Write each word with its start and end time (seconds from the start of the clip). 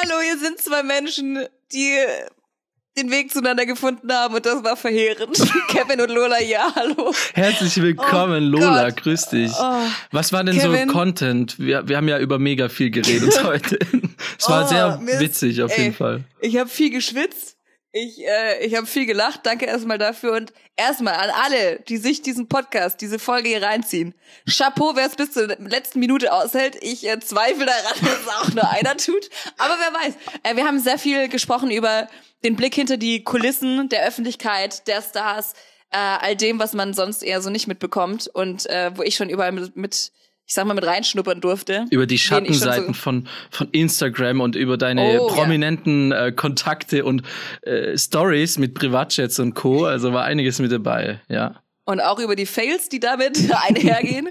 Hallo, 0.00 0.14
hier 0.22 0.38
sind 0.38 0.58
zwei 0.58 0.82
Menschen, 0.82 1.46
die 1.70 1.98
den 2.96 3.10
Weg 3.10 3.30
zueinander 3.30 3.66
gefunden 3.66 4.10
haben 4.10 4.34
und 4.34 4.46
das 4.46 4.64
war 4.64 4.74
verheerend. 4.74 5.36
Kevin 5.68 6.00
und 6.00 6.10
Lola, 6.10 6.40
ja, 6.40 6.72
hallo. 6.74 7.12
Herzlich 7.34 7.76
willkommen, 7.82 8.54
oh 8.54 8.58
Lola, 8.58 8.88
Gott. 8.88 9.02
grüß 9.02 9.28
dich. 9.28 9.52
Oh, 9.52 9.82
Was 10.10 10.32
war 10.32 10.44
denn 10.44 10.58
Kevin? 10.58 10.88
so 10.88 10.94
Content? 10.94 11.58
Wir, 11.58 11.86
wir 11.86 11.98
haben 11.98 12.08
ja 12.08 12.18
über 12.18 12.38
mega 12.38 12.70
viel 12.70 12.90
geredet 12.90 13.44
heute. 13.44 13.78
es 14.38 14.48
war 14.48 14.64
oh, 14.64 14.68
sehr 14.68 15.00
witzig 15.20 15.62
auf 15.62 15.70
ey, 15.72 15.82
jeden 15.84 15.94
Fall. 15.94 16.24
Ich 16.40 16.56
habe 16.56 16.70
viel 16.70 16.88
geschwitzt. 16.88 17.51
Ich, 17.94 18.26
äh, 18.26 18.64
ich 18.64 18.74
habe 18.74 18.86
viel 18.86 19.04
gelacht. 19.04 19.40
Danke 19.44 19.66
erstmal 19.66 19.98
dafür 19.98 20.32
und 20.32 20.54
erstmal 20.76 21.12
an 21.12 21.28
alle, 21.28 21.80
die 21.80 21.98
sich 21.98 22.22
diesen 22.22 22.48
Podcast, 22.48 23.02
diese 23.02 23.18
Folge 23.18 23.50
hier 23.50 23.62
reinziehen. 23.62 24.14
Chapeau, 24.48 24.92
wer 24.96 25.06
es 25.06 25.14
bis 25.14 25.32
zur 25.32 25.46
letzten 25.46 26.00
Minute 26.00 26.32
aushält. 26.32 26.78
Ich 26.80 27.06
äh, 27.06 27.20
zweifle 27.20 27.66
daran, 27.66 27.94
dass 28.00 28.20
es 28.20 28.28
auch 28.28 28.54
nur 28.54 28.70
einer 28.70 28.96
tut. 28.96 29.28
Aber 29.58 29.76
wer 29.78 29.92
weiß. 30.00 30.14
Äh, 30.42 30.56
wir 30.56 30.66
haben 30.66 30.80
sehr 30.80 30.98
viel 30.98 31.28
gesprochen 31.28 31.70
über 31.70 32.08
den 32.42 32.56
Blick 32.56 32.74
hinter 32.74 32.96
die 32.96 33.24
Kulissen 33.24 33.90
der 33.90 34.06
Öffentlichkeit, 34.06 34.86
der 34.88 35.02
Stars, 35.02 35.52
äh, 35.90 35.98
all 35.98 36.34
dem, 36.34 36.58
was 36.58 36.72
man 36.72 36.94
sonst 36.94 37.22
eher 37.22 37.42
so 37.42 37.50
nicht 37.50 37.66
mitbekommt 37.66 38.26
und 38.26 38.64
äh, 38.70 38.96
wo 38.96 39.02
ich 39.02 39.16
schon 39.16 39.28
überall 39.28 39.52
mit, 39.52 39.76
mit 39.76 40.12
ich 40.52 40.54
sag 40.54 40.66
mal, 40.66 40.74
mit 40.74 40.86
reinschnuppern 40.86 41.40
durfte. 41.40 41.86
Über 41.88 42.06
die 42.06 42.18
Schattenseiten 42.18 42.88
so 42.88 42.92
von, 42.92 43.26
von 43.50 43.70
Instagram 43.70 44.42
und 44.42 44.54
über 44.54 44.76
deine 44.76 45.18
oh, 45.22 45.28
prominenten 45.28 46.10
ja. 46.10 46.26
äh, 46.26 46.32
Kontakte 46.32 47.06
und 47.06 47.22
äh, 47.62 47.96
Stories 47.96 48.58
mit 48.58 48.74
Privatjets 48.74 49.38
und 49.38 49.54
Co. 49.54 49.86
Also 49.86 50.12
war 50.12 50.24
einiges 50.24 50.58
mit 50.58 50.70
dabei, 50.70 51.22
ja. 51.30 51.62
Und 51.84 52.00
auch 52.00 52.20
über 52.20 52.36
die 52.36 52.46
Fails, 52.46 52.88
die 52.88 53.00
damit 53.00 53.38
einhergehen. 53.62 54.28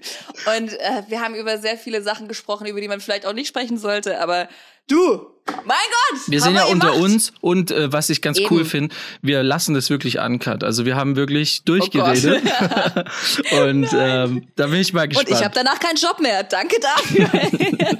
und 0.57 0.73
äh, 0.73 1.03
wir 1.07 1.21
haben 1.21 1.35
über 1.35 1.57
sehr 1.57 1.77
viele 1.77 2.01
Sachen 2.01 2.27
gesprochen, 2.27 2.65
über 2.67 2.79
die 2.79 2.87
man 2.87 3.01
vielleicht 3.01 3.25
auch 3.25 3.33
nicht 3.33 3.47
sprechen 3.47 3.77
sollte, 3.77 4.19
aber 4.21 4.47
Du, 4.87 5.25
mein 5.65 5.77
Gott! 6.11 6.19
Wir 6.27 6.41
sind 6.41 6.55
ja 6.55 6.65
wir 6.65 6.71
unter 6.71 6.95
uns 6.95 7.31
und 7.39 7.71
äh, 7.71 7.93
was 7.93 8.09
ich 8.09 8.21
ganz 8.21 8.37
Eben. 8.37 8.47
cool 8.51 8.65
finde, 8.65 8.93
wir 9.21 9.41
lassen 9.41 9.73
das 9.73 9.89
wirklich 9.89 10.19
uncut. 10.19 10.65
Also 10.65 10.85
wir 10.85 10.95
haben 10.95 11.15
wirklich 11.15 11.63
durchgeredet. 11.63 12.43
Oh 13.51 13.61
und 13.61 13.87
ähm, 13.93 14.47
da 14.55 14.67
bin 14.67 14.81
ich 14.81 14.91
mal 14.91 15.07
gespannt. 15.07 15.29
Und 15.29 15.37
ich 15.37 15.43
habe 15.43 15.55
danach 15.55 15.79
keinen 15.79 15.95
Job 15.95 16.19
mehr. 16.19 16.43
Danke 16.43 16.75
dafür. 16.81 17.29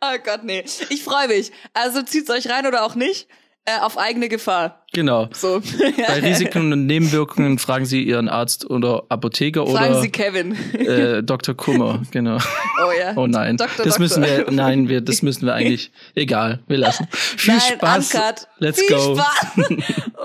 oh 0.00 0.16
Gott, 0.24 0.44
nee. 0.44 0.64
Ich 0.88 1.04
freue 1.04 1.28
mich. 1.28 1.52
Also 1.74 2.02
zieht's 2.02 2.30
euch 2.30 2.48
rein 2.48 2.66
oder 2.66 2.84
auch 2.84 2.94
nicht. 2.94 3.28
Äh, 3.66 3.78
auf 3.80 3.96
eigene 3.96 4.28
Gefahr. 4.28 4.82
Genau. 4.92 5.26
So. 5.32 5.62
Bei 6.06 6.20
Risiken 6.20 6.70
und 6.70 6.84
Nebenwirkungen 6.84 7.58
fragen 7.58 7.86
Sie 7.86 8.02
Ihren 8.02 8.28
Arzt 8.28 8.68
oder 8.68 9.04
Apotheker 9.08 9.64
fragen 9.64 9.76
oder 9.76 9.86
fragen 9.86 10.02
Sie 10.02 10.10
Kevin. 10.10 10.54
Äh, 10.74 11.22
Dr. 11.22 11.54
Kummer, 11.54 12.02
genau. 12.10 12.36
Oh 12.36 12.90
ja. 12.92 13.14
Oh 13.16 13.26
nein. 13.26 13.56
Dr. 13.56 13.70
Das 13.84 13.96
Doktor. 13.96 14.00
müssen 14.00 14.22
wir 14.22 14.50
nein, 14.50 14.90
wir 14.90 15.00
das 15.00 15.22
müssen 15.22 15.46
wir 15.46 15.54
eigentlich 15.54 15.90
egal, 16.14 16.58
wir 16.66 16.76
lassen. 16.76 17.08
Viel 17.10 17.54
nein, 17.54 17.62
Spaß. 17.76 18.14
Uncut. 18.14 18.46
Let's 18.58 18.80
Viel 18.80 18.88
go. 18.90 19.16
Spaß. 19.16 19.46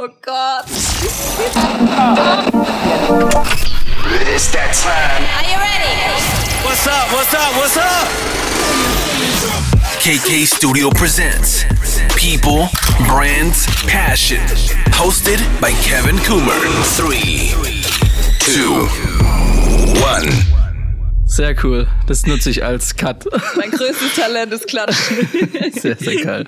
Oh 0.02 0.08
Gott. 0.22 0.64
It's 4.34 4.50
that 4.52 4.74
time. 4.74 5.26
Are 5.36 5.44
you 5.44 5.58
ready? 5.58 6.14
What's 6.64 6.88
up? 6.88 7.12
What's 7.12 7.34
up? 7.34 7.54
What's 7.56 7.76
up? 7.78 8.08
KK 10.00 10.48
Studio 10.48 10.90
presents 10.92 11.66
People, 12.16 12.70
Brands, 13.06 13.68
Passion. 13.86 14.40
Hosted 14.96 15.40
by 15.60 15.72
Kevin 15.84 16.16
Coomer. 16.20 16.58
Three, 16.96 17.52
two, 18.40 18.88
one. 20.02 20.32
Sehr 21.26 21.54
cool. 21.64 21.86
Das 22.08 22.26
nutze 22.26 22.50
ich 22.50 22.64
als 22.64 22.96
Cut. 22.96 23.26
Mein 23.58 23.72
größtes 23.72 24.16
Talent 24.16 24.54
ist 24.54 24.68
Klatschen. 24.68 25.18
Sehr, 25.74 25.98
sehr 25.98 26.24
geil. 26.24 26.46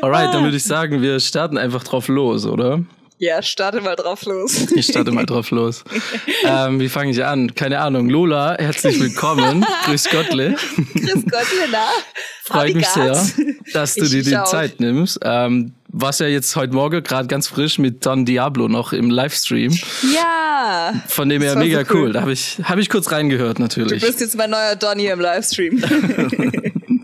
Alright, 0.00 0.32
dann 0.32 0.44
würde 0.44 0.56
ich 0.56 0.64
sagen, 0.64 1.02
wir 1.02 1.18
starten 1.18 1.58
einfach 1.58 1.82
drauf 1.82 2.06
los, 2.06 2.46
oder? 2.46 2.84
Ja, 3.20 3.42
starte 3.42 3.80
mal 3.80 3.96
drauf 3.96 4.24
los. 4.26 4.70
Ich 4.76 4.86
starte 4.86 5.10
mal 5.10 5.26
drauf 5.26 5.50
los. 5.50 5.82
ähm, 6.44 6.78
wie 6.78 6.88
fange 6.88 7.10
ich 7.10 7.24
an? 7.24 7.52
Keine 7.52 7.80
Ahnung. 7.80 8.08
Lola, 8.08 8.56
herzlich 8.56 9.00
willkommen. 9.00 9.66
Grüß 9.86 10.08
Gottle. 10.10 10.54
Grüß 10.94 11.24
Gottle, 11.24 11.68
na? 11.72 11.88
Freut 12.44 12.76
mich 12.76 12.86
sehr, 12.86 13.20
dass 13.72 13.96
du 13.96 14.04
ich 14.04 14.10
dir 14.10 14.22
die 14.22 14.36
auch. 14.36 14.44
Zeit 14.44 14.78
nimmst. 14.78 15.18
Ähm, 15.24 15.72
warst 15.88 16.20
ja 16.20 16.28
jetzt 16.28 16.54
heute 16.54 16.72
Morgen 16.74 17.02
gerade 17.02 17.26
ganz 17.26 17.48
frisch 17.48 17.78
mit 17.78 18.06
Don 18.06 18.24
Diablo 18.24 18.68
noch 18.68 18.92
im 18.92 19.10
Livestream. 19.10 19.76
Ja. 20.14 20.94
Von 21.08 21.28
dem 21.28 21.42
her 21.42 21.56
mega 21.56 21.84
so 21.84 21.94
cool. 21.94 22.00
cool. 22.02 22.12
Da 22.12 22.20
habe 22.20 22.32
ich, 22.32 22.58
hab 22.62 22.78
ich 22.78 22.88
kurz 22.88 23.10
reingehört 23.10 23.58
natürlich. 23.58 24.00
Du 24.00 24.06
bist 24.06 24.20
jetzt 24.20 24.36
mein 24.36 24.50
neuer 24.50 24.76
Don 24.76 24.96
hier 24.96 25.14
im 25.14 25.20
Livestream. 25.20 25.82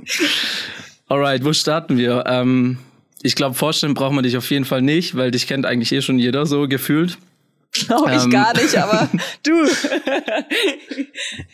Alright, 1.09 1.45
wo 1.45 1.53
starten 1.53 1.97
wir? 1.97 2.23
Ähm, 2.29 2.79
ich 3.25 3.35
glaube, 3.37 3.55
vorstellen 3.55 3.95
braucht 3.95 4.13
man 4.13 4.23
dich 4.23 4.37
auf 4.37 4.51
jeden 4.51 4.67
Fall 4.67 4.83
nicht, 4.83 5.17
weil 5.17 5.31
dich 5.31 5.47
kennt 5.47 5.65
eigentlich 5.65 5.91
eh 5.93 6.03
schon 6.03 6.19
jeder 6.19 6.45
so 6.45 6.69
gefühlt. 6.69 7.17
Glaube 7.73 8.15
ich 8.15 8.23
ähm, 8.23 8.31
gar 8.31 8.55
nicht, 8.55 8.77
aber 8.77 9.09
du. 9.43 9.67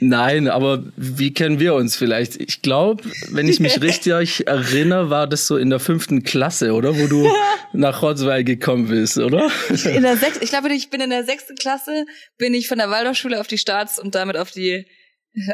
Nein, 0.01 0.49
aber 0.49 0.83
wie 0.97 1.33
kennen 1.33 1.61
wir 1.61 1.75
uns 1.75 1.97
vielleicht? 1.97 2.41
Ich 2.41 2.61
glaube, 2.61 3.05
wenn 3.31 3.49
ich 3.49 3.61
mich 3.61 3.81
richtig 3.83 4.49
erinnere, 4.49 5.11
war 5.11 5.29
das 5.29 5.47
so 5.47 5.57
in 5.57 5.71
der 5.71 5.79
fünften 5.79 6.25
Klasse, 6.25 6.75
oder? 6.75 6.99
Wo 6.99 7.07
du 7.07 7.27
nach 7.73 8.03
Rotzweil 8.03 8.43
gekommen 8.43 8.89
bist, 8.89 9.17
oder? 9.17 9.49
In 9.71 10.03
der 10.03 10.17
sechs, 10.17 10.39
ich 10.43 10.51
glaube, 10.51 10.75
ich 10.75 10.91
bin 10.91 11.01
in 11.01 11.11
der 11.11 11.25
sechsten 11.25 11.55
Klasse, 11.55 12.05
bin 12.37 12.53
ich 12.53 12.67
von 12.67 12.79
der 12.79 12.91
Waldorfschule 12.91 13.41
auf 13.41 13.47
die 13.47 13.59
Staats- 13.59 14.01
und 14.01 14.17
damit 14.17 14.37
auf 14.37 14.51
die, 14.51 14.87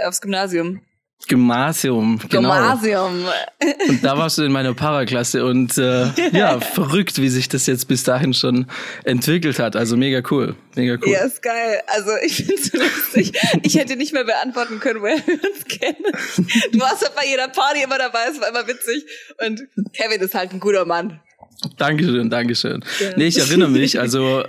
aufs 0.06 0.22
Gymnasium. 0.22 0.80
Gymnasium, 1.28 2.20
genau. 2.28 2.52
Gymnasium. 2.52 3.24
Und 3.88 4.04
da 4.04 4.16
warst 4.16 4.38
du 4.38 4.42
in 4.42 4.52
meiner 4.52 4.74
Paraklasse 4.74 5.44
und 5.44 5.76
äh, 5.76 6.06
ja, 6.30 6.60
verrückt, 6.74 7.20
wie 7.20 7.28
sich 7.28 7.48
das 7.48 7.66
jetzt 7.66 7.88
bis 7.88 8.04
dahin 8.04 8.32
schon 8.32 8.66
entwickelt 9.04 9.58
hat. 9.58 9.74
Also 9.74 9.96
mega 9.96 10.22
cool, 10.30 10.54
mega 10.76 10.94
cool. 11.02 11.12
Ja, 11.12 11.24
ist 11.24 11.42
geil. 11.42 11.82
Also 11.88 12.10
ich 12.24 12.44
find's 12.44 12.70
so 12.70 12.78
lustig. 12.78 13.32
Ich 13.62 13.76
hätte 13.76 13.96
nicht 13.96 14.12
mehr 14.12 14.24
beantworten 14.24 14.78
können, 14.78 15.00
woher 15.00 15.16
wir 15.26 15.34
uns 15.34 15.64
kennen. 15.64 15.96
Du 16.72 16.80
warst 16.80 17.02
halt 17.02 17.16
bei 17.16 17.26
jeder 17.26 17.48
Party 17.48 17.82
immer 17.82 17.98
dabei, 17.98 18.20
es 18.30 18.40
war 18.40 18.48
immer 18.48 18.66
witzig. 18.68 19.04
Und 19.44 19.62
Kevin 19.94 20.20
ist 20.20 20.34
halt 20.34 20.52
ein 20.52 20.60
guter 20.60 20.84
Mann. 20.84 21.20
Dankeschön, 21.76 22.30
Dankeschön. 22.30 22.84
Ja. 23.00 23.16
Nee, 23.16 23.26
ich 23.26 23.38
erinnere 23.38 23.70
mich, 23.70 23.98
also 23.98 24.44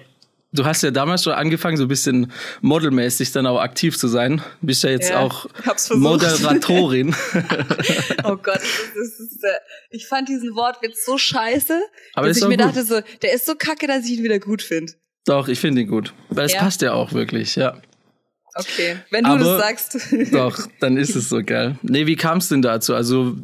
Du 0.54 0.64
hast 0.64 0.82
ja 0.82 0.92
damals 0.92 1.24
schon 1.24 1.34
angefangen, 1.34 1.76
so 1.76 1.84
ein 1.84 1.90
bisschen 1.90 2.32
modelmäßig 2.62 3.34
dann 3.34 3.46
auch 3.46 3.60
aktiv 3.60 3.98
zu 3.98 4.08
sein. 4.08 4.42
Du 4.62 4.68
bist 4.68 4.84
ja 4.84 4.92
jetzt 4.92 5.10
ja, 5.10 5.20
auch 5.20 5.46
Moderatorin. 5.94 7.14
oh 8.24 8.38
Gott, 8.38 8.62
das 8.96 9.20
ist, 9.20 9.44
äh, 9.44 9.50
ich 9.90 10.08
fand 10.08 10.30
diesen 10.30 10.56
Wortwitz 10.56 11.06
so 11.06 11.18
scheiße, 11.18 11.80
Aber 12.14 12.28
dass 12.28 12.38
ich 12.38 12.48
mir 12.48 12.56
gut. 12.56 12.66
dachte 12.66 12.84
so, 12.84 13.02
der 13.22 13.34
ist 13.34 13.46
so 13.46 13.56
kacke, 13.56 13.88
dass 13.88 14.06
ich 14.06 14.18
ihn 14.18 14.24
wieder 14.24 14.40
gut 14.40 14.62
finde. 14.62 14.94
Doch, 15.26 15.50
ich 15.50 15.60
finde 15.60 15.82
ihn 15.82 15.90
gut. 15.90 16.14
Weil 16.30 16.46
es 16.46 16.54
ja. 16.54 16.60
passt 16.60 16.82
ja 16.82 16.94
auch 16.94 17.12
wirklich, 17.12 17.58
ja. 17.58 17.82
Okay, 18.56 18.98
wenn 19.12 19.26
du 19.26 19.32
Aber, 19.32 19.44
das 19.44 19.62
sagst. 19.62 19.98
doch, 20.32 20.58
dann 20.80 20.98
ist 20.98 21.16
es 21.16 21.30
so 21.30 21.44
geil. 21.44 21.78
Nee, 21.84 22.08
wie 22.08 22.16
kam 22.16 22.38
es 22.38 22.48
denn 22.48 22.62
dazu? 22.62 22.96
Also 22.96 23.36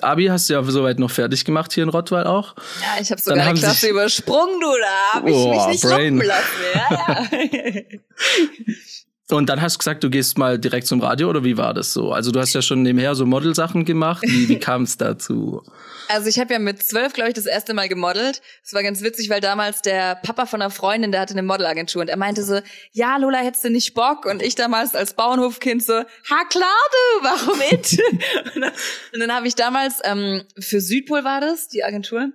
Abi 0.00 0.26
hast 0.26 0.48
du 0.48 0.54
ja 0.54 0.62
soweit 0.62 0.98
noch 0.98 1.10
fertig 1.10 1.44
gemacht 1.44 1.72
hier 1.72 1.82
in 1.84 1.88
Rottweil 1.88 2.24
auch. 2.24 2.54
Ja, 2.80 3.00
ich 3.00 3.10
habe 3.10 3.20
sogar 3.20 3.38
Dann 3.38 3.48
eine 3.48 3.58
Klasse 3.58 3.88
übersprungen, 3.88 4.60
du, 4.60 4.68
da 4.80 5.18
habe 5.18 5.30
ich 5.30 5.36
oh, 5.36 5.50
mich 5.50 5.66
nicht 5.66 5.82
Brain. 5.82 6.16
lassen. 6.18 6.42
Ja, 6.74 7.28
ja. 7.30 7.82
Und 9.32 9.48
dann 9.48 9.62
hast 9.62 9.74
du 9.74 9.78
gesagt, 9.78 10.04
du 10.04 10.10
gehst 10.10 10.36
mal 10.36 10.58
direkt 10.58 10.86
zum 10.86 11.00
Radio 11.00 11.30
oder 11.30 11.42
wie 11.42 11.56
war 11.56 11.72
das 11.72 11.92
so? 11.92 12.12
Also 12.12 12.30
du 12.30 12.40
hast 12.40 12.52
ja 12.52 12.60
schon 12.62 12.82
nebenher 12.82 13.14
so 13.14 13.24
Modelsachen 13.24 13.84
gemacht. 13.84 14.22
Wie, 14.26 14.48
wie 14.48 14.58
kam 14.58 14.82
es 14.82 14.98
dazu? 14.98 15.62
Also 16.08 16.28
ich 16.28 16.38
habe 16.38 16.52
ja 16.52 16.58
mit 16.58 16.82
zwölf, 16.82 17.14
glaube 17.14 17.30
ich, 17.30 17.34
das 17.34 17.46
erste 17.46 17.72
Mal 17.72 17.88
gemodelt. 17.88 18.42
Es 18.62 18.74
war 18.74 18.82
ganz 18.82 19.02
witzig, 19.02 19.30
weil 19.30 19.40
damals 19.40 19.80
der 19.80 20.16
Papa 20.16 20.46
von 20.46 20.60
einer 20.60 20.70
Freundin, 20.70 21.12
der 21.12 21.22
hatte 21.22 21.32
eine 21.32 21.42
Modelagentur 21.42 22.02
und 22.02 22.08
er 22.08 22.18
meinte 22.18 22.44
so, 22.44 22.60
ja, 22.92 23.16
Lola, 23.16 23.38
hättest 23.38 23.64
du 23.64 23.70
nicht 23.70 23.94
Bock? 23.94 24.26
Und 24.26 24.42
ich 24.42 24.54
damals 24.54 24.94
als 24.94 25.14
Bauernhofkind 25.14 25.82
so, 25.82 25.94
ha 25.94 26.44
klar 26.50 26.68
du, 26.90 27.24
warum 27.24 27.58
nicht? 27.58 28.02
und 28.54 28.60
dann, 28.60 28.72
dann 29.18 29.32
habe 29.32 29.48
ich 29.48 29.54
damals, 29.54 30.00
ähm, 30.04 30.42
für 30.58 30.80
Südpol 30.80 31.24
war 31.24 31.40
das, 31.40 31.68
die 31.68 31.84
Agentur. 31.84 32.32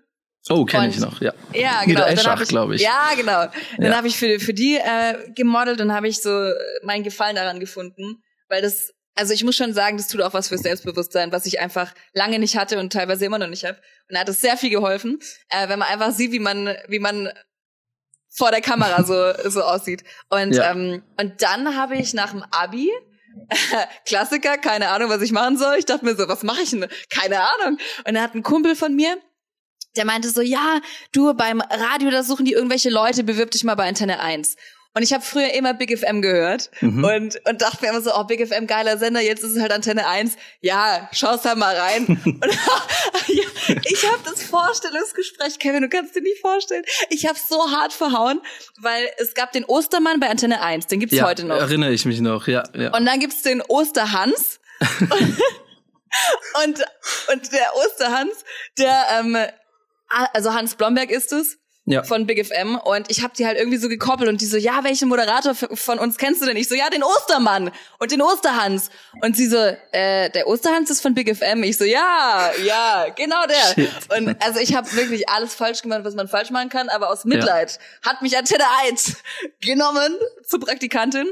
Oh, 0.50 0.66
kenne 0.66 0.90
ich 0.90 1.00
noch, 1.00 1.22
ja. 1.22 1.34
Ja, 1.54 1.84
genau. 1.86 2.06
Eschach, 2.06 2.44
glaube 2.48 2.76
ich. 2.76 2.82
Ja, 2.82 3.12
genau. 3.16 3.46
Dann 3.78 3.92
ja. 3.92 3.98
habe 3.98 4.08
ich 4.08 4.18
für, 4.18 4.40
für 4.40 4.54
die 4.54 4.78
äh, 4.78 5.32
gemodelt 5.34 5.82
und 5.82 5.94
habe 5.94 6.08
ich 6.08 6.22
so 6.22 6.52
meinen 6.84 7.04
Gefallen 7.04 7.36
daran 7.36 7.60
gefunden, 7.60 8.22
weil 8.50 8.62
das 8.62 8.94
also 9.18 9.34
ich 9.34 9.44
muss 9.44 9.56
schon 9.56 9.74
sagen, 9.74 9.98
das 9.98 10.08
tut 10.08 10.22
auch 10.22 10.34
was 10.34 10.48
fürs 10.48 10.62
Selbstbewusstsein, 10.62 11.32
was 11.32 11.48
ich 11.48 11.60
einfach 11.60 11.92
lange 12.14 12.38
nicht 12.38 12.56
hatte 12.56 12.80
und 12.80 12.94
teilweise 12.94 13.26
immer 13.26 13.40
noch 13.40 13.48
nicht 13.48 13.66
habe. 13.66 13.78
Und 14.08 14.14
da 14.14 14.20
hat 14.20 14.30
es 14.30 14.42
sehr 14.42 14.58
viel 14.58 14.70
geholfen, 14.70 15.20
äh, 15.50 15.68
wenn 15.68 15.80
man 15.80 15.88
einfach 15.88 16.12
sieht, 16.12 16.32
wie 16.32 16.40
man, 16.40 16.76
wie 16.88 17.00
man 17.00 17.32
vor 18.30 18.52
der 18.52 18.62
Kamera 18.62 19.04
so 19.04 19.34
so 19.50 19.64
aussieht. 19.64 20.04
Und 20.30 20.56
ja. 20.56 20.72
ähm, 20.72 21.04
und 21.20 21.42
dann 21.42 21.76
habe 21.76 21.98
ich 21.98 22.14
nach 22.14 22.32
dem 22.32 22.44
Abi 22.52 22.92
Klassiker, 24.06 24.58
keine 24.58 24.90
Ahnung, 24.90 25.10
was 25.10 25.22
ich 25.22 25.32
machen 25.32 25.58
soll. 25.58 25.76
Ich 25.78 25.86
dachte 25.86 26.06
mir 26.06 26.16
so, 26.16 26.28
was 26.28 26.44
mache 26.44 26.62
ich 26.62 26.70
denn? 26.72 26.88
Keine 27.10 27.42
Ahnung. 27.42 27.80
Und 28.06 28.14
da 28.14 28.22
hat 28.22 28.36
ein 28.36 28.44
Kumpel 28.44 28.76
von 28.76 28.96
mir, 28.96 29.18
der 29.98 30.06
meinte 30.06 30.30
so, 30.30 30.42
ja, 30.42 30.80
du 31.12 31.34
beim 31.34 31.62
Radio, 31.62 32.10
da 32.12 32.24
suchen 32.24 32.46
die 32.46 32.54
irgendwelche 32.54 32.90
Leute, 32.90 33.24
bewirb 33.24 33.52
dich 33.52 33.64
mal 33.64 33.76
bei 33.76 33.88
Antenne 33.88 34.20
1. 34.20 34.56
Und 34.98 35.04
ich 35.04 35.14
habe 35.14 35.24
früher 35.24 35.54
immer 35.54 35.76
Big 35.76 35.96
FM 35.96 36.24
gehört 36.24 36.72
mhm. 36.82 37.04
und, 37.04 37.40
und 37.48 37.62
dachte 37.62 37.84
mir 37.84 37.92
immer 37.92 38.02
so, 38.02 38.16
oh, 38.16 38.24
Big 38.24 38.46
FM, 38.48 38.66
geiler 38.66 38.98
Sender, 38.98 39.22
jetzt 39.22 39.44
ist 39.44 39.56
es 39.56 39.62
halt 39.62 39.72
Antenne 39.72 40.08
1. 40.08 40.38
Ja, 40.62 41.08
schaust 41.12 41.46
da 41.46 41.54
mal 41.54 41.76
rein. 41.76 42.08
und 42.26 42.44
ich 43.86 44.08
habe 44.08 44.24
das 44.26 44.42
Vorstellungsgespräch, 44.42 45.60
Kevin, 45.60 45.84
du 45.84 45.90
kannst 45.90 46.16
dir 46.16 46.24
nicht 46.24 46.40
vorstellen. 46.42 46.84
Ich 47.12 47.28
habe 47.28 47.38
so 47.38 47.70
hart 47.70 47.94
verhauen, 47.94 48.42
weil 48.80 49.08
es 49.20 49.36
gab 49.36 49.52
den 49.52 49.66
Ostermann 49.66 50.20
bei 50.20 50.30
Antenne 50.30 50.62
1, 50.62 50.88
den 50.88 51.00
gibt's 51.00 51.16
ja, 51.16 51.28
heute 51.28 51.46
noch. 51.46 51.58
erinnere 51.58 51.92
ich 51.92 52.06
mich 52.06 52.20
noch, 52.20 52.48
ja. 52.48 52.64
ja. 52.74 52.92
Und 52.96 53.06
dann 53.06 53.20
gibt's 53.20 53.44
den 53.44 53.62
Osterhans. 53.62 54.60
und, 56.64 56.86
und 57.32 57.52
der 57.52 57.76
Osterhans, 57.76 58.46
der, 58.80 59.06
ähm, 59.20 59.38
also 60.08 60.54
Hans 60.54 60.76
Blomberg 60.76 61.12
ist 61.12 61.32
es, 61.32 61.58
ja. 61.88 62.04
von 62.04 62.28
Big 62.28 62.46
FM 62.46 62.76
und 62.76 63.10
ich 63.10 63.24
habe 63.24 63.34
die 63.36 63.46
halt 63.46 63.58
irgendwie 63.58 63.78
so 63.78 63.88
gekoppelt 63.88 64.30
und 64.30 64.42
die 64.42 64.46
so, 64.46 64.58
ja, 64.58 64.84
welchen 64.84 65.08
Moderator 65.08 65.56
von 65.56 66.00
uns 66.00 66.18
kennst 66.18 66.42
du 66.42 66.46
denn? 66.46 66.58
Ich 66.58 66.68
so, 66.68 66.76
ja, 66.76 66.90
den 66.90 67.02
Ostermann 67.02 67.72
und 68.00 68.12
den 68.12 68.22
Osterhans. 68.22 68.90
Und 69.22 69.38
sie 69.38 69.48
so, 69.48 69.58
äh, 69.94 70.30
der 70.30 70.48
Osterhans 70.48 70.90
ist 70.90 71.02
von 71.02 71.14
Big 71.14 71.34
FM. 71.34 71.64
Ich 71.64 71.78
so, 71.78 71.86
ja, 71.86 72.52
ja, 72.66 73.08
genau 73.16 73.46
der. 73.48 73.56
Shit. 73.74 73.92
Und 74.16 74.44
also 74.44 74.60
ich 74.60 74.76
habe 74.76 74.92
wirklich 74.94 75.30
alles 75.30 75.56
falsch 75.56 75.82
gemacht, 75.82 76.02
was 76.04 76.14
man 76.14 76.28
falsch 76.28 76.52
machen 76.52 76.70
kann, 76.70 76.90
aber 76.90 77.10
aus 77.10 77.24
Mitleid 77.24 77.80
ja. 78.04 78.12
hat 78.12 78.22
mich 78.22 78.38
Antenne 78.38 78.66
1 78.86 79.18
genommen 79.62 80.14
zur 80.46 80.60
Praktikantin. 80.60 81.28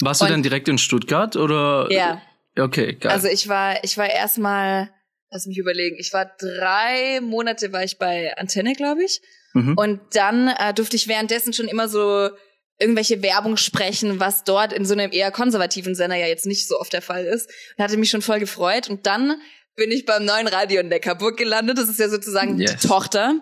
Warst 0.00 0.22
du 0.22 0.26
dann 0.26 0.42
direkt 0.42 0.68
in 0.68 0.78
Stuttgart 0.78 1.36
oder? 1.36 1.86
Ja. 1.90 2.20
Okay, 2.58 2.94
geil. 2.94 3.12
Also 3.12 3.28
ich 3.28 3.48
war, 3.48 3.84
ich 3.84 3.96
war 3.98 4.10
erstmal, 4.10 4.90
lass 5.32 5.46
mich 5.46 5.58
überlegen, 5.58 5.96
ich 5.98 6.12
war 6.12 6.30
drei 6.38 7.20
Monate 7.20 7.72
war 7.72 7.82
ich 7.82 7.98
bei 7.98 8.36
Antenne, 8.36 8.74
glaube 8.74 9.02
ich. 9.04 9.20
Mhm. 9.54 9.74
Und 9.76 10.00
dann 10.12 10.48
äh, 10.48 10.74
durfte 10.74 10.96
ich 10.96 11.08
währenddessen 11.08 11.52
schon 11.52 11.68
immer 11.68 11.88
so 11.88 12.30
irgendwelche 12.78 13.22
Werbung 13.22 13.56
sprechen, 13.56 14.20
was 14.20 14.44
dort 14.44 14.72
in 14.72 14.84
so 14.84 14.92
einem 14.92 15.12
eher 15.12 15.30
konservativen 15.30 15.94
Sender 15.94 16.16
ja 16.16 16.26
jetzt 16.26 16.46
nicht 16.46 16.68
so 16.68 16.78
oft 16.78 16.92
der 16.92 17.02
Fall 17.02 17.24
ist. 17.24 17.50
Und 17.76 17.84
hatte 17.84 17.96
mich 17.96 18.10
schon 18.10 18.22
voll 18.22 18.40
gefreut. 18.40 18.90
Und 18.90 19.06
dann 19.06 19.40
bin 19.74 19.90
ich 19.90 20.04
beim 20.04 20.24
neuen 20.24 20.48
Radio 20.48 20.80
in 20.80 20.88
Neckarburg 20.88 21.36
gelandet. 21.36 21.78
Das 21.78 21.88
ist 21.88 21.98
ja 21.98 22.08
sozusagen 22.08 22.58
yes. 22.58 22.76
die 22.76 22.88
Tochter 22.88 23.40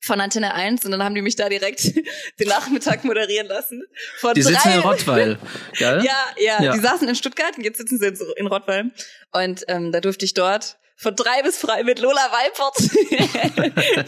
von 0.00 0.20
Antenne 0.20 0.54
1 0.54 0.84
und 0.84 0.92
dann 0.92 1.02
haben 1.02 1.14
die 1.16 1.22
mich 1.22 1.34
da 1.34 1.48
direkt 1.48 1.84
den 2.40 2.48
Nachmittag 2.48 3.04
moderieren 3.04 3.48
lassen. 3.48 3.82
Vor 4.18 4.32
die 4.32 4.42
drei 4.42 4.52
sitzen 4.52 4.70
in 4.70 4.80
Rottweil, 4.80 5.38
gell? 5.76 6.04
Ja, 6.04 6.16
ja, 6.38 6.62
ja, 6.62 6.72
die 6.72 6.78
saßen 6.78 7.08
in 7.08 7.16
Stuttgart 7.16 7.58
und 7.58 7.64
jetzt 7.64 7.78
sitzen 7.78 7.98
sie 7.98 8.14
in 8.36 8.46
Rottweil. 8.46 8.92
Und 9.32 9.64
ähm, 9.66 9.90
da 9.90 10.00
durfte 10.00 10.24
ich 10.24 10.34
dort 10.34 10.78
von 10.98 11.14
drei 11.14 11.42
bis 11.42 11.56
frei 11.58 11.84
mit 11.84 12.00
Lola 12.00 12.30
Weipert. 12.32 12.76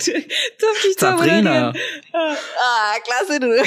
Durfte 0.58 0.88
ich 0.88 0.98
Sabrina. 0.98 1.72
Ah, 2.12 2.94
klasse, 3.04 3.38
du. 3.38 3.62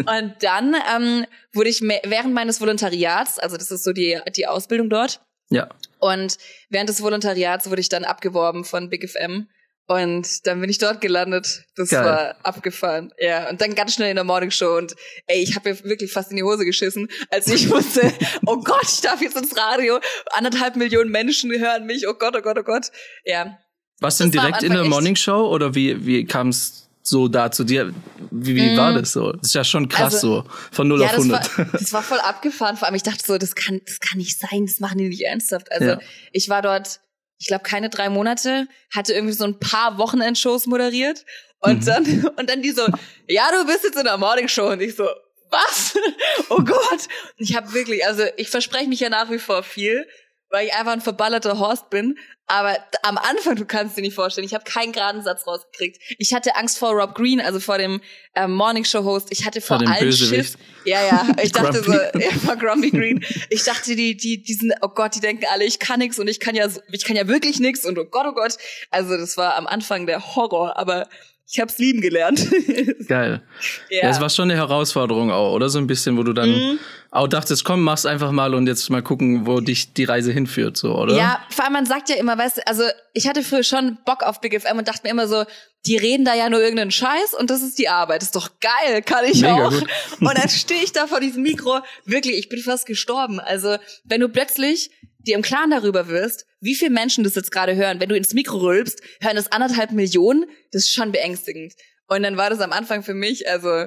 Und 0.00 0.34
dann 0.40 0.76
ähm, 0.94 1.26
wurde 1.52 1.70
ich 1.70 1.80
während 1.80 2.34
meines 2.34 2.60
Volontariats, 2.60 3.38
also 3.38 3.56
das 3.56 3.70
ist 3.70 3.84
so 3.84 3.92
die, 3.92 4.20
die 4.36 4.48
Ausbildung 4.48 4.90
dort. 4.90 5.20
Ja. 5.48 5.68
Und 6.00 6.36
während 6.70 6.88
des 6.88 7.02
Volontariats 7.02 7.70
wurde 7.70 7.80
ich 7.80 7.88
dann 7.88 8.04
abgeworben 8.04 8.64
von 8.64 8.90
Big 8.90 9.08
FM 9.08 9.48
und 9.86 10.46
dann 10.46 10.60
bin 10.60 10.70
ich 10.70 10.78
dort 10.78 11.00
gelandet. 11.00 11.64
Das 11.76 11.90
Geil. 11.90 12.04
war 12.04 12.36
abgefahren. 12.42 13.12
Ja, 13.18 13.50
und 13.50 13.60
dann 13.60 13.74
ganz 13.74 13.94
schnell 13.94 14.10
in 14.10 14.16
der 14.16 14.24
Morning 14.24 14.50
Show 14.50 14.76
und 14.76 14.94
ey, 15.26 15.42
ich 15.42 15.56
habe 15.56 15.70
mir 15.70 15.84
wirklich 15.84 16.12
fast 16.12 16.30
in 16.30 16.38
die 16.38 16.42
Hose 16.42 16.64
geschissen, 16.64 17.08
als 17.30 17.48
ich 17.48 17.68
wusste, 17.70 18.12
oh 18.46 18.56
Gott, 18.56 18.84
ich 18.84 19.00
darf 19.02 19.20
jetzt 19.20 19.36
ins 19.36 19.56
Radio. 19.56 20.00
Anderthalb 20.32 20.76
Millionen 20.76 21.10
Menschen 21.10 21.52
hören 21.52 21.84
mich. 21.84 22.08
Oh 22.08 22.14
Gott, 22.14 22.34
oh 22.36 22.40
Gott, 22.40 22.58
oh 22.58 22.62
Gott. 22.62 22.90
Ja. 23.24 23.58
Was 24.00 24.16
denn 24.18 24.30
direkt 24.30 24.62
in 24.62 24.72
der 24.72 24.84
Morning 24.84 25.16
Show 25.16 25.48
oder 25.48 25.74
wie 25.74 26.04
wie 26.04 26.24
kam 26.24 26.48
es 26.48 26.88
so 27.02 27.28
da 27.28 27.50
zu 27.50 27.64
dir? 27.64 27.92
Wie, 28.30 28.56
wie 28.56 28.74
mm. 28.74 28.76
war 28.76 28.94
das 28.94 29.12
so? 29.12 29.32
Das 29.32 29.48
ist 29.48 29.54
ja 29.54 29.64
schon 29.64 29.88
krass 29.88 30.14
also, 30.14 30.42
so 30.42 30.50
von 30.72 30.88
0 30.88 31.00
ja, 31.00 31.06
auf 31.06 31.12
100. 31.12 31.40
Das 31.40 31.58
war, 31.58 31.66
das 31.72 31.92
war 31.92 32.02
voll 32.02 32.18
abgefahren. 32.20 32.76
Vor 32.76 32.86
allem 32.86 32.94
ich 32.94 33.02
dachte 33.02 33.24
so, 33.24 33.38
das 33.38 33.54
kann 33.54 33.80
das 33.86 34.00
kann 34.00 34.18
nicht 34.18 34.38
sein, 34.38 34.66
das 34.66 34.80
machen 34.80 34.98
die 34.98 35.08
nicht 35.08 35.22
ernsthaft. 35.22 35.70
Also 35.70 35.84
ja. 35.84 35.98
ich 36.32 36.48
war 36.48 36.62
dort 36.62 37.00
ich 37.44 37.48
glaube, 37.48 37.62
keine 37.62 37.90
drei 37.90 38.08
Monate, 38.08 38.68
hatte 38.90 39.12
irgendwie 39.12 39.34
so 39.34 39.44
ein 39.44 39.58
paar 39.58 39.98
Wochenendshows 39.98 40.64
moderiert. 40.66 41.26
Und 41.58 41.82
mhm. 41.82 41.84
dann, 41.84 42.26
und 42.38 42.48
dann 42.48 42.62
die 42.62 42.70
so, 42.70 42.86
ja, 43.28 43.50
du 43.52 43.66
bist 43.66 43.84
jetzt 43.84 43.98
in 43.98 44.04
der 44.04 44.16
Morning 44.16 44.48
Show. 44.48 44.68
Und 44.70 44.80
ich 44.80 44.96
so, 44.96 45.06
was? 45.50 45.94
oh 46.48 46.62
Gott. 46.64 47.06
Und 47.38 47.50
ich 47.50 47.54
habe 47.54 47.70
wirklich, 47.74 48.06
also 48.06 48.22
ich 48.38 48.48
verspreche 48.48 48.88
mich 48.88 49.00
ja 49.00 49.10
nach 49.10 49.30
wie 49.30 49.38
vor 49.38 49.62
viel, 49.62 50.08
weil 50.54 50.68
ich 50.68 50.74
einfach 50.74 50.92
ein 50.92 51.00
verballerter 51.00 51.58
Horst 51.58 51.90
bin. 51.90 52.16
Aber 52.46 52.78
am 53.02 53.18
Anfang, 53.18 53.56
du 53.56 53.64
kannst 53.64 53.96
dir 53.96 54.02
nicht 54.02 54.14
vorstellen, 54.14 54.46
ich 54.46 54.54
habe 54.54 54.62
keinen 54.62 54.92
geraden 54.92 55.20
Satz 55.24 55.48
rausgekriegt. 55.48 56.00
Ich 56.18 56.32
hatte 56.32 56.54
Angst 56.54 56.78
vor 56.78 56.92
Rob 56.92 57.16
Green, 57.16 57.40
also 57.40 57.58
vor 57.58 57.76
dem 57.76 58.00
ähm, 58.36 58.52
Morning 58.52 58.84
Show 58.84 59.02
Host. 59.02 59.28
Ich 59.32 59.44
hatte 59.44 59.60
vor, 59.60 59.80
vor 59.80 59.88
allen 59.88 60.12
Schiff. 60.12 60.56
Ja, 60.84 61.04
ja. 61.04 61.26
Ich 61.42 61.50
dachte 61.50 61.82
so, 61.82 61.92
ja, 61.92 62.30
vor 62.44 62.54
Grumpy 62.54 62.90
Green. 62.90 63.24
Ich 63.50 63.64
dachte, 63.64 63.96
die, 63.96 64.16
die, 64.16 64.44
die 64.44 64.54
sind, 64.54 64.72
oh 64.80 64.88
Gott, 64.88 65.16
die 65.16 65.20
denken 65.20 65.44
alle, 65.50 65.64
ich 65.64 65.80
kann 65.80 65.98
nix 65.98 66.20
und 66.20 66.28
ich 66.28 66.38
kann 66.38 66.54
ja, 66.54 66.68
ich 66.92 67.04
kann 67.04 67.16
ja 67.16 67.26
wirklich 67.26 67.58
nix 67.58 67.84
und 67.84 67.98
oh 67.98 68.04
Gott, 68.04 68.26
oh 68.28 68.34
Gott. 68.34 68.56
Also 68.92 69.16
das 69.16 69.36
war 69.36 69.56
am 69.56 69.66
Anfang 69.66 70.06
der 70.06 70.36
Horror, 70.36 70.76
aber 70.76 71.08
ich 71.46 71.60
hab's 71.60 71.78
lieben 71.78 72.00
gelernt. 72.00 72.48
Geil. 73.08 73.42
Ja. 73.90 74.04
ja. 74.04 74.08
es 74.08 74.20
war 74.20 74.30
schon 74.30 74.50
eine 74.50 74.58
Herausforderung 74.58 75.30
auch, 75.30 75.52
oder? 75.52 75.68
So 75.68 75.78
ein 75.78 75.86
bisschen, 75.86 76.16
wo 76.16 76.22
du 76.22 76.32
dann 76.32 76.50
mhm. 76.50 76.78
auch 77.10 77.28
dachtest, 77.28 77.64
komm, 77.64 77.82
mach's 77.82 78.06
einfach 78.06 78.32
mal 78.32 78.54
und 78.54 78.66
jetzt 78.66 78.88
mal 78.90 79.02
gucken, 79.02 79.46
wo 79.46 79.60
dich 79.60 79.92
die 79.92 80.04
Reise 80.04 80.32
hinführt, 80.32 80.76
so, 80.76 80.96
oder? 80.96 81.14
Ja, 81.14 81.40
vor 81.50 81.64
allem 81.64 81.74
man 81.74 81.86
sagt 81.86 82.08
ja 82.08 82.16
immer, 82.16 82.38
weißt 82.38 82.58
du, 82.58 82.66
also 82.66 82.84
ich 83.12 83.28
hatte 83.28 83.42
früher 83.42 83.62
schon 83.62 83.98
Bock 84.06 84.22
auf 84.22 84.40
Big 84.40 84.58
FM 84.60 84.78
und 84.78 84.88
dachte 84.88 85.00
mir 85.04 85.10
immer 85.10 85.28
so, 85.28 85.44
die 85.86 85.98
reden 85.98 86.24
da 86.24 86.34
ja 86.34 86.48
nur 86.48 86.60
irgendeinen 86.60 86.90
Scheiß 86.90 87.34
und 87.38 87.50
das 87.50 87.62
ist 87.62 87.78
die 87.78 87.88
Arbeit. 87.88 88.22
Ist 88.22 88.36
doch 88.36 88.48
geil, 88.60 89.02
kann 89.02 89.24
ich 89.26 89.42
Mega 89.42 89.66
auch. 89.66 89.70
Gut. 89.70 89.86
Und 90.20 90.38
dann 90.38 90.48
stehe 90.48 90.82
ich 90.82 90.92
da 90.92 91.06
vor 91.06 91.20
diesem 91.20 91.42
Mikro, 91.42 91.80
wirklich, 92.06 92.38
ich 92.38 92.48
bin 92.48 92.60
fast 92.60 92.86
gestorben. 92.86 93.38
Also, 93.38 93.76
wenn 94.04 94.20
du 94.20 94.28
plötzlich 94.30 94.90
dir 95.26 95.34
im 95.34 95.42
Klaren 95.42 95.70
darüber 95.70 96.08
wirst, 96.08 96.46
wie 96.60 96.74
viele 96.74 96.90
Menschen 96.90 97.24
das 97.24 97.34
jetzt 97.34 97.50
gerade 97.50 97.76
hören. 97.76 98.00
Wenn 98.00 98.08
du 98.08 98.16
ins 98.16 98.34
Mikro 98.34 98.58
rülpst, 98.58 99.00
hören 99.20 99.36
das 99.36 99.52
anderthalb 99.52 99.92
Millionen. 99.92 100.46
Das 100.72 100.84
ist 100.84 100.94
schon 100.94 101.12
beängstigend. 101.12 101.74
Und 102.06 102.22
dann 102.22 102.36
war 102.36 102.50
das 102.50 102.60
am 102.60 102.72
Anfang 102.72 103.02
für 103.02 103.14
mich, 103.14 103.48
also, 103.48 103.86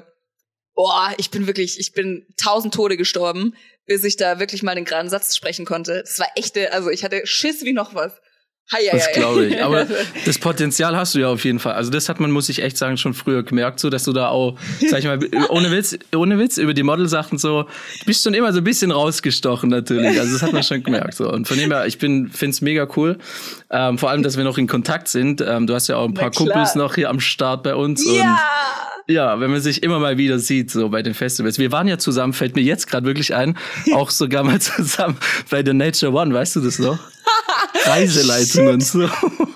boah, 0.74 1.14
ich 1.18 1.30
bin 1.30 1.48
wirklich, 1.48 1.80
ich 1.80 1.94
bin 1.94 2.26
tausend 2.38 2.74
Tode 2.74 2.98
gestorben, 2.98 3.56
bis 3.86 4.04
ich 4.04 4.18
da 4.18 4.40
wirklich 4.40 4.64
mal 4.64 4.76
den 4.76 4.86
geraden 4.86 5.10
Satz 5.10 5.36
sprechen 5.36 5.66
konnte. 5.66 6.02
Das 6.02 6.20
war 6.20 6.28
echte, 6.36 6.74
also 6.74 6.90
ich 6.90 7.04
hatte 7.04 7.22
Schiss 7.26 7.64
wie 7.64 7.74
noch 7.74 7.94
was. 7.94 8.14
Hi, 8.74 8.90
das 8.92 9.12
glaube 9.14 9.46
ich. 9.46 9.64
Aber 9.64 9.88
das 10.26 10.40
Potenzial 10.40 10.98
hast 10.98 11.16
du 11.16 11.20
ja 11.20 11.30
auf 11.30 11.46
jeden 11.46 11.60
Fall. 11.60 11.74
Also 11.74 11.90
das 11.90 12.10
hat 12.10 12.20
man, 12.20 12.32
muss 12.32 12.50
ich 12.50 12.62
echt 12.62 12.78
sagen, 12.78 12.98
schon 12.98 13.14
früher 13.14 13.44
gemerkt, 13.44 13.80
so 13.80 13.90
dass 13.90 14.04
du 14.04 14.12
da 14.12 14.28
auch, 14.28 14.58
sag 14.90 15.00
ich 15.00 15.06
mal, 15.06 15.20
ohne 15.50 15.72
Witz, 15.72 15.98
ohne 16.14 16.38
Witz 16.38 16.58
über 16.58 16.74
die 16.74 16.84
Model-Sachen 16.84 17.38
so, 17.38 17.64
du 17.64 18.06
bist 18.06 18.24
schon 18.24 18.34
immer 18.34 18.52
so 18.52 18.60
ein 18.60 18.64
bisschen 18.66 18.92
rausgestochen 18.92 19.70
natürlich. 19.70 20.20
Also 20.20 20.34
das 20.34 20.42
hat 20.42 20.52
man 20.52 20.64
schon 20.64 20.84
gemerkt. 20.84 21.16
So. 21.16 21.32
Und 21.32 21.48
von 21.48 21.58
dem 21.58 21.72
her, 21.72 21.86
ich 21.86 21.98
bin, 21.98 22.30
find's 22.30 22.60
mega 22.60 22.88
cool. 22.98 23.18
Ähm, 23.70 23.98
vor 23.98 24.10
allem, 24.10 24.22
dass 24.22 24.36
wir 24.36 24.44
noch 24.44 24.58
in 24.58 24.68
Kontakt 24.68 25.08
sind. 25.08 25.40
Ähm, 25.40 25.66
du 25.66 25.74
hast 25.74 25.88
ja 25.88 25.96
auch 25.96 26.06
ein 26.06 26.14
paar 26.14 26.32
Kumpels 26.32 26.76
noch 26.76 26.96
hier 26.96 27.10
am 27.10 27.22
Start 27.22 27.64
bei 27.64 27.74
uns. 27.74 28.06
Ja! 28.06 28.38
Ja, 29.10 29.40
wenn 29.40 29.52
man 29.52 29.62
sich 29.62 29.84
immer 29.84 30.00
mal 30.00 30.18
wieder 30.18 30.38
sieht, 30.38 30.70
so 30.70 30.90
bei 30.90 31.02
den 31.02 31.14
Festivals. 31.14 31.58
Wir 31.58 31.72
waren 31.72 31.88
ja 31.88 31.98
zusammen, 31.98 32.34
fällt 32.34 32.56
mir 32.56 32.62
jetzt 32.62 32.88
gerade 32.88 33.06
wirklich 33.06 33.34
ein, 33.34 33.58
auch 33.94 34.10
sogar 34.10 34.44
mal 34.44 34.60
zusammen 34.60 35.18
bei 35.50 35.64
der 35.64 35.74
Nature 35.74 36.12
One, 36.12 36.34
weißt 36.34 36.58
du 36.58 36.62
das 36.62 36.78
noch? 36.80 37.00
Reiseleitung 37.86 38.68
und 38.68 38.84
so. 38.84 39.10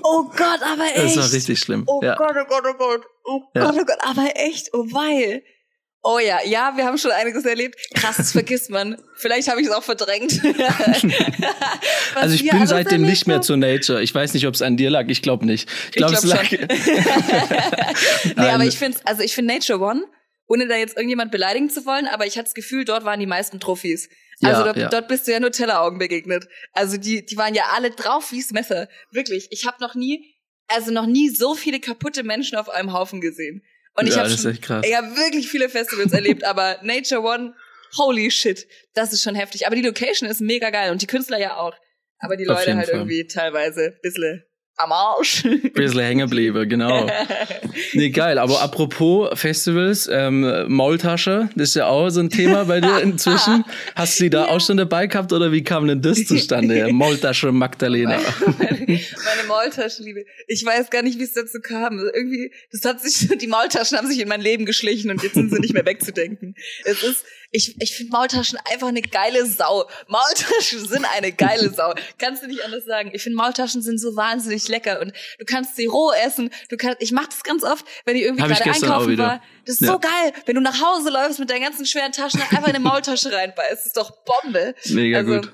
Oh 0.03 0.23
Gott, 0.23 0.59
aber 0.61 0.85
echt. 0.95 1.17
Das 1.17 1.17
war 1.17 1.33
richtig 1.33 1.59
schlimm. 1.59 1.83
Oh 1.87 2.01
ja. 2.01 2.15
Gott, 2.15 2.35
oh 2.39 2.45
Gott, 2.47 2.63
oh 2.65 2.77
Gott. 2.77 3.01
Oh 3.25 3.41
ja. 3.53 3.65
Gott, 3.65 3.75
oh 3.79 3.85
Gott, 3.85 3.97
aber 4.01 4.29
echt, 4.35 4.69
oh 4.73 4.85
weil. 4.91 5.43
Oh 6.03 6.17
ja, 6.17 6.39
ja, 6.43 6.75
wir 6.77 6.85
haben 6.85 6.97
schon 6.97 7.11
einiges 7.11 7.45
erlebt. 7.45 7.79
Krass, 7.93 8.17
das 8.17 8.31
vergisst 8.31 8.71
man. 8.71 8.97
Vielleicht 9.17 9.47
habe 9.49 9.61
ich 9.61 9.67
es 9.67 9.73
auch 9.73 9.83
verdrängt. 9.83 10.41
also 12.15 12.33
ich 12.33 12.49
bin 12.49 12.65
seitdem 12.65 13.03
nicht 13.03 13.27
mehr 13.27 13.41
zu 13.41 13.55
Nature. 13.55 14.01
Ich 14.01 14.13
weiß 14.13 14.33
nicht, 14.33 14.47
ob 14.47 14.55
es 14.55 14.63
an 14.63 14.77
dir 14.77 14.89
lag. 14.89 15.05
Ich 15.09 15.21
glaube 15.21 15.45
nicht. 15.45 15.69
Ich 15.89 15.91
glaube, 15.91 16.13
glaub, 16.13 16.23
es 16.23 16.29
lag. 16.29 16.51
nee, 18.35 18.49
aber 18.49 18.63
ich 18.63 18.79
finde, 18.79 18.97
also 19.05 19.21
ich 19.21 19.35
finde 19.35 19.53
Nature 19.53 19.79
One, 19.79 20.05
ohne 20.47 20.67
da 20.67 20.75
jetzt 20.75 20.97
irgendjemand 20.97 21.31
beleidigen 21.31 21.69
zu 21.69 21.85
wollen, 21.85 22.07
aber 22.07 22.25
ich 22.25 22.35
hatte 22.35 22.45
das 22.45 22.55
Gefühl, 22.55 22.83
dort 22.83 23.05
waren 23.05 23.19
die 23.19 23.27
meisten 23.27 23.59
Trophys. 23.59 24.09
Also 24.43 24.61
ja, 24.61 24.65
dort, 24.65 24.77
ja. 24.77 24.89
dort 24.89 25.07
bist 25.07 25.27
du 25.27 25.31
ja 25.31 25.39
nur 25.39 25.51
Telleraugen 25.51 25.99
begegnet. 25.99 26.47
Also 26.73 26.97
die, 26.97 27.23
die 27.23 27.37
waren 27.37 27.53
ja 27.53 27.65
alle 27.75 27.91
drauf 27.91 28.31
wie's 28.31 28.51
Messer. 28.51 28.87
Wirklich. 29.11 29.49
Ich 29.51 29.67
habe 29.67 29.77
noch 29.79 29.93
nie, 29.93 30.35
also 30.67 30.89
noch 30.89 31.05
nie 31.05 31.29
so 31.29 31.53
viele 31.53 31.79
kaputte 31.79 32.23
Menschen 32.23 32.57
auf 32.57 32.69
einem 32.69 32.91
Haufen 32.91 33.21
gesehen. 33.21 33.61
Und 33.95 34.07
ich 34.07 34.15
ja, 34.15 34.25
ich 34.25 34.95
habe 34.95 35.17
wirklich 35.17 35.49
viele 35.49 35.69
Festivals 35.69 36.13
erlebt, 36.13 36.43
aber 36.45 36.77
Nature 36.81 37.21
One, 37.21 37.53
holy 37.97 38.31
shit, 38.31 38.67
das 38.93 39.11
ist 39.11 39.21
schon 39.21 39.35
heftig. 39.35 39.67
Aber 39.67 39.75
die 39.75 39.81
Location 39.81 40.29
ist 40.29 40.41
mega 40.41 40.69
geil 40.69 40.91
und 40.91 41.01
die 41.01 41.07
Künstler 41.07 41.39
ja 41.39 41.57
auch. 41.57 41.75
Aber 42.19 42.37
die 42.37 42.45
Leute 42.45 42.75
halt 42.75 42.87
Fall. 42.87 42.99
irgendwie 42.99 43.27
teilweise 43.27 43.97
bissle 44.01 44.45
am 44.77 44.91
Arsch. 44.91 45.43
Bisschen 45.73 45.99
hängen 45.99 46.29
geblieben, 46.29 46.67
genau. 46.67 47.07
Nee, 47.93 48.09
geil. 48.09 48.37
Aber 48.37 48.61
apropos 48.61 49.29
Festivals, 49.39 50.09
ähm, 50.11 50.65
Maultasche, 50.67 51.49
das 51.55 51.69
ist 51.69 51.75
ja 51.75 51.87
auch 51.87 52.09
so 52.09 52.19
ein 52.19 52.29
Thema 52.29 52.65
bei 52.65 52.79
dir 52.79 52.99
inzwischen. 52.99 53.63
Hast 53.95 54.19
du 54.19 54.23
die 54.23 54.29
da 54.29 54.45
ja. 54.45 54.47
auch 54.47 54.61
schon 54.61 54.77
dabei 54.77 55.07
gehabt 55.07 55.33
oder 55.33 55.51
wie 55.51 55.63
kam 55.63 55.87
denn 55.87 56.01
das 56.01 56.25
zustande? 56.25 56.87
Maultasche 56.91 57.51
Magdalena. 57.51 58.19
Meine, 58.57 58.79
meine 58.79 59.47
Maultaschenliebe. 59.47 60.25
Ich 60.47 60.65
weiß 60.65 60.89
gar 60.89 61.01
nicht, 61.01 61.19
wie 61.19 61.23
es 61.23 61.33
dazu 61.33 61.59
kam. 61.61 61.97
Also 61.97 62.11
irgendwie, 62.13 62.51
das 62.71 62.83
hat 62.85 63.01
sich, 63.01 63.27
die 63.37 63.47
Maultaschen 63.47 63.97
haben 63.97 64.07
sich 64.07 64.19
in 64.19 64.27
mein 64.27 64.41
Leben 64.41 64.65
geschlichen 64.65 65.11
und 65.11 65.21
jetzt 65.23 65.35
sind 65.35 65.53
sie 65.53 65.59
nicht 65.59 65.73
mehr 65.73 65.85
wegzudenken. 65.85 66.55
Es 66.85 67.03
ist, 67.03 67.25
ich, 67.51 67.75
ich 67.81 67.95
finde 67.95 68.13
Maultaschen 68.13 68.57
einfach 68.71 68.87
eine 68.87 69.01
geile 69.01 69.45
Sau. 69.45 69.87
Maultaschen 70.07 70.87
sind 70.87 71.05
eine 71.05 71.33
geile 71.33 71.69
Sau. 71.73 71.93
Kannst 72.17 72.43
du 72.43 72.47
nicht 72.47 72.63
anders 72.63 72.85
sagen. 72.85 73.11
Ich 73.13 73.21
finde 73.21 73.37
Maultaschen 73.37 73.81
sind 73.81 73.99
so 73.99 74.15
wahnsinnig 74.15 74.67
lecker 74.69 75.01
und 75.01 75.13
du 75.37 75.45
kannst 75.45 75.75
sie 75.75 75.85
roh 75.85 76.11
essen. 76.11 76.49
Du 76.69 76.77
kannst, 76.77 77.01
ich 77.01 77.11
mache 77.11 77.27
das 77.27 77.43
ganz 77.43 77.63
oft, 77.63 77.85
wenn 78.05 78.15
ich 78.15 78.23
irgendwie 78.23 78.47
gerade 78.47 78.71
einkaufen 78.71 79.17
war. 79.17 79.43
Das 79.65 79.75
ist 79.75 79.81
ja. 79.81 79.87
so 79.87 79.99
geil, 79.99 80.33
wenn 80.45 80.55
du 80.55 80.61
nach 80.61 80.81
Hause 80.81 81.09
läufst 81.09 81.39
mit 81.39 81.49
deinen 81.49 81.63
ganzen 81.63 81.85
schweren 81.85 82.13
Taschen 82.13 82.41
einfach 82.41 82.67
in 82.67 82.75
eine 82.75 82.79
Maultasche 82.79 83.31
reinbeißt. 83.31 83.71
Das 83.71 83.85
ist 83.85 83.97
doch 83.97 84.23
Bombe. 84.23 84.73
Mega 84.85 85.19
also, 85.19 85.35
gut. 85.35 85.53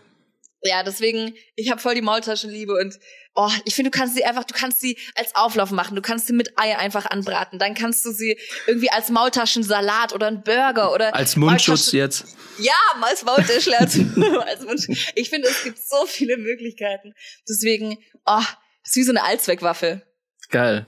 Ja, 0.64 0.84
deswegen, 0.84 1.36
ich 1.56 1.72
habe 1.72 1.82
voll 1.82 1.96
die 1.96 2.02
Maultaschenliebe 2.02 2.74
und 2.74 3.00
oh, 3.38 3.52
ich 3.66 3.76
finde, 3.76 3.92
du 3.92 3.98
kannst 3.98 4.16
sie 4.16 4.26
einfach, 4.26 4.44
du 4.44 4.54
kannst 4.54 4.82
sie 4.82 4.98
als 5.16 5.36
Auflauf 5.36 5.72
machen, 5.72 5.96
du 5.96 6.02
kannst 6.02 6.28
sie 6.28 6.34
mit 6.34 6.58
Eier 6.58 6.80
einfach 6.80 7.06
anbraten, 7.06 7.60
dann 7.60 7.76
kannst 7.76 8.04
du 8.04 8.12
sie 8.12 8.38
irgendwie 8.66 8.92
als 8.92 9.10
Maultaschensalat 9.10 10.12
oder 10.12 10.28
ein 10.28 10.42
Burger 10.42 10.92
oder 10.94 11.16
als 11.16 11.36
Mundschutz 11.36 11.92
jetzt. 11.92 12.26
Ja, 12.58 12.74
als 14.46 14.66
Mundschutz. 14.66 14.98
Ich 15.16 15.30
finde, 15.30 15.48
es 15.48 15.64
gibt 15.64 15.78
so 15.78 16.06
viele 16.08 16.38
Möglichkeiten. 16.38 17.14
Deswegen, 17.48 18.00
oh, 18.26 18.42
das 18.84 18.90
ist 18.90 18.96
wie 18.96 19.04
so 19.04 19.12
eine 19.12 19.24
Allzweckwaffe. 19.24 20.02
Geil. 20.50 20.88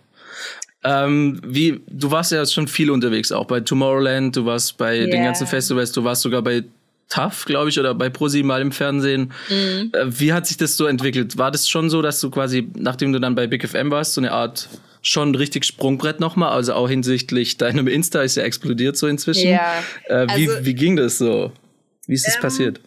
Ähm, 0.84 1.40
wie, 1.46 1.82
du 1.88 2.10
warst 2.10 2.32
ja 2.32 2.44
schon 2.46 2.68
viel 2.68 2.90
unterwegs, 2.90 3.32
auch 3.32 3.46
bei 3.46 3.60
Tomorrowland, 3.60 4.36
du 4.36 4.46
warst 4.46 4.78
bei 4.78 4.98
yeah. 4.98 5.08
den 5.08 5.24
ganzen 5.24 5.46
Festivals, 5.46 5.92
du 5.92 6.04
warst 6.04 6.24
sogar 6.24 6.42
bei 6.42 6.64
TAF, 7.10 7.46
glaube 7.46 7.70
ich, 7.70 7.80
oder 7.80 7.94
bei 7.96 8.10
Prosi 8.10 8.44
mal 8.44 8.62
im 8.62 8.72
Fernsehen. 8.72 9.34
Mhm. 9.50 9.92
Äh, 9.94 10.20
wie 10.20 10.34
hat 10.34 10.48
sich 10.48 10.58
das 10.58 10.78
so 10.78 10.86
entwickelt? 10.86 11.38
War 11.38 11.52
das 11.52 11.68
schon 11.68 11.90
so, 11.90 12.02
dass 12.02 12.20
du 12.20 12.30
quasi, 12.30 12.70
nachdem 12.76 13.12
du 13.12 13.20
dann 13.20 13.36
bei 13.36 13.48
Big 13.48 13.68
FM 13.68 13.92
warst, 13.92 14.14
so 14.14 14.22
eine 14.22 14.32
Art 14.32 14.70
schon 15.02 15.34
richtig 15.36 15.66
Sprungbrett 15.66 16.20
nochmal, 16.20 16.52
also 16.52 16.74
auch 16.74 16.90
hinsichtlich 16.90 17.58
deinem 17.58 17.88
Insta 17.88 18.22
ist 18.22 18.36
ja 18.36 18.44
explodiert 18.44 18.98
so 18.98 19.08
inzwischen. 19.08 19.50
Ja. 19.50 19.84
Äh, 20.06 20.28
wie, 20.36 20.50
also, 20.50 20.66
wie 20.66 20.74
ging 20.76 20.96
das 20.96 21.18
so? 21.18 21.52
Wie 22.06 22.14
ist 22.14 22.28
das 22.28 22.36
ähm, 22.36 22.42
passiert? 22.42 22.82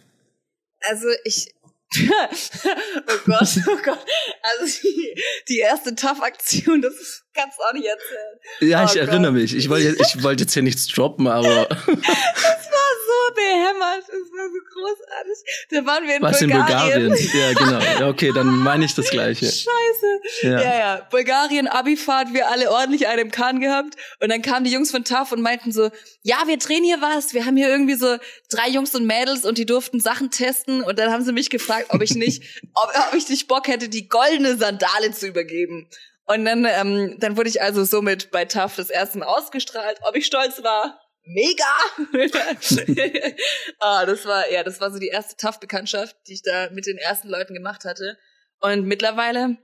Also 0.81 1.07
ich, 1.25 1.55
oh 2.01 3.19
Gott, 3.27 3.49
oh 3.67 3.77
Gott. 3.85 4.05
Also 4.43 4.81
die, 4.83 5.23
die 5.49 5.59
erste 5.59 5.95
Tough-Aktion, 5.95 6.83
das 6.83 7.22
kannst 7.35 7.59
du 7.59 7.63
auch 7.63 7.73
nicht 7.73 7.87
erzählen. 7.87 8.71
Ja, 8.71 8.85
ich 8.85 8.93
oh 8.93 8.99
erinnere 8.99 9.33
Gott. 9.33 9.43
mich. 9.43 9.57
Ich 9.57 9.69
wollte, 9.69 9.97
ich 10.01 10.23
wollte 10.23 10.45
jetzt 10.45 10.55
hier 10.55 10.63
nichts 10.63 10.87
droppen, 10.87 11.27
aber. 11.27 11.67
das 11.69 11.87
war 11.87 12.93
so 13.07 13.35
behämmert. 13.35 14.03
Das 14.03 14.29
war 14.33 14.49
so 14.49 14.61
großartig. 14.73 15.69
Da 15.71 15.87
waren 15.87 16.07
wir 16.07 16.17
in 16.17 16.23
Was 16.23 16.39
Bulgarien. 16.41 17.11
Was 17.11 17.21
in 17.21 17.29
Bulgarien? 17.29 17.33
Ja, 17.35 17.53
genau. 17.53 18.13
Okay, 18.13 18.33
dann 18.35 18.47
meine 18.47 18.85
ich 18.85 18.95
das 18.95 19.11
Gleiche. 19.11 19.47
Scheiße. 19.47 20.21
Ja, 20.43 20.61
ja. 20.61 20.79
ja. 20.79 21.07
Bulgarien, 21.11 21.69
Abifahrt, 21.69 22.33
wir 22.33 22.51
alle 22.51 22.71
ordentlich 22.71 23.07
einen 23.07 23.23
im 23.23 23.31
Kahn 23.31 23.61
gehabt. 23.61 23.97
Und 24.21 24.31
dann 24.31 24.43
kamen 24.43 24.65
die 24.65 24.73
Jungs 24.73 24.91
von 24.91 25.05
TAF 25.05 25.33
und 25.33 25.41
meinten 25.41 25.73
so, 25.73 25.91
ja, 26.23 26.43
wir 26.47 26.59
drehen 26.59 26.85
hier 26.85 27.01
was. 27.01 27.33
Wir 27.33 27.47
haben 27.47 27.57
hier 27.57 27.69
irgendwie 27.69 27.95
so 27.95 28.17
drei 28.51 28.69
Jungs 28.69 28.95
und 28.95 29.07
Mädels 29.07 29.45
und 29.45 29.59
die 29.59 29.67
durften 29.67 30.01
Sachen 30.01 30.31
testen. 30.31 30.83
Und 30.83 30.99
dann 30.99 31.13
haben 31.13 31.25
sie 31.25 31.33
mich 31.33 31.49
gefragt, 31.49 31.87
ob 31.91 32.03
ich 32.03 32.15
nicht, 32.15 32.43
ob, 32.75 32.93
ob 33.09 33.15
ich 33.15 33.29
nicht 33.29 33.49
Bock 33.49 33.69
hätte, 33.69 33.89
die 33.89 34.09
goldene 34.09 34.57
Sandale 34.57 35.13
zu 35.13 35.27
übergeben. 35.27 35.89
Und 36.27 36.45
dann, 36.45 36.65
ähm, 36.65 37.17
dann 37.19 37.37
wurde 37.37 37.49
ich 37.49 37.61
also 37.61 37.85
somit 37.85 38.31
bei 38.31 38.45
TAF 38.45 38.77
das 38.77 38.91
erste 38.91 39.19
Mal 39.19 39.27
ausgestrahlt. 39.27 39.99
Ob 40.03 40.17
ich 40.17 40.27
stolz 40.27 40.63
war? 40.63 41.01
Mega! 41.25 41.65
ah, 43.79 44.07
das 44.07 44.25
war, 44.25 44.51
ja, 44.51 44.65
das 44.65 44.81
war 44.81 44.91
so 44.91 44.99
die 44.99 45.09
erste 45.09 45.37
TAF-Bekanntschaft, 45.37 46.17
die 46.27 46.35
ich 46.35 46.43
da 46.43 46.71
mit 46.71 46.87
den 46.87 46.99
ersten 46.99 47.29
Leuten 47.29 47.55
gemacht 47.55 47.85
hatte. 47.85 48.19
Und 48.61 48.87
mittlerweile, 48.87 49.57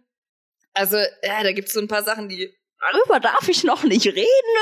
also, 0.75 0.97
ja, 0.97 1.43
da 1.43 1.53
gibt's 1.53 1.73
so 1.73 1.81
ein 1.81 1.89
paar 1.89 2.05
Sachen, 2.05 2.29
die, 2.29 2.55
darüber 2.93 3.21
darf 3.21 3.49
ich 3.49 3.65
noch 3.65 3.83
nicht 3.83 4.07
reden, 4.07 4.57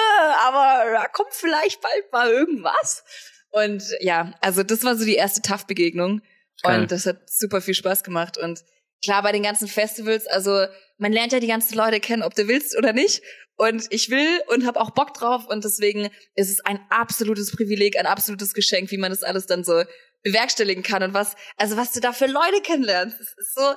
aber 0.47 0.91
da 0.91 1.09
kommt 1.09 1.33
vielleicht 1.33 1.81
bald 1.81 2.12
mal 2.12 2.31
irgendwas. 2.31 3.05
Und 3.50 3.83
ja, 4.00 4.35
also 4.41 4.62
das 4.62 4.85
war 4.85 4.97
so 4.97 5.05
die 5.05 5.17
erste 5.17 5.43
TAF-Begegnung. 5.43 6.23
Und 6.62 6.91
das 6.91 7.07
hat 7.07 7.31
super 7.31 7.61
viel 7.61 7.75
Spaß 7.75 8.03
gemacht. 8.03 8.38
Und 8.38 8.65
klar, 9.05 9.23
bei 9.23 9.33
den 9.33 9.43
ganzen 9.43 9.69
Festivals, 9.69 10.26
also 10.26 10.67
man 10.99 11.12
lernt 11.12 11.33
ja 11.33 11.41
die 11.41 11.47
ganzen 11.47 11.76
Leute 11.76 12.00
kennen, 12.00 12.23
ob 12.23 12.35
du 12.35 12.49
willst 12.49 12.76
oder 12.76 12.93
nicht. 12.93 13.23
Und 13.57 13.87
ich 13.91 14.11
will 14.11 14.29
und 14.49 14.67
habe 14.67 14.81
auch 14.81 14.91
Bock 14.91 15.15
drauf. 15.15 15.47
Und 15.47 15.65
deswegen 15.65 16.11
ist 16.35 16.50
es 16.50 16.61
ein 16.61 16.79
absolutes 16.91 17.53
Privileg, 17.53 17.99
ein 17.99 18.07
absolutes 18.07 18.53
Geschenk, 18.53 18.91
wie 18.91 18.99
man 18.99 19.11
das 19.11 19.23
alles 19.23 19.47
dann 19.47 19.65
so 19.65 19.83
bewerkstelligen 20.23 20.83
kann. 20.83 21.03
Und 21.03 21.15
was, 21.15 21.37
also 21.57 21.76
was 21.76 21.93
du 21.93 22.00
da 22.00 22.12
für 22.12 22.26
Leute 22.26 22.61
kennenlernst, 22.62 23.19
ist 23.21 23.55
so, 23.55 23.75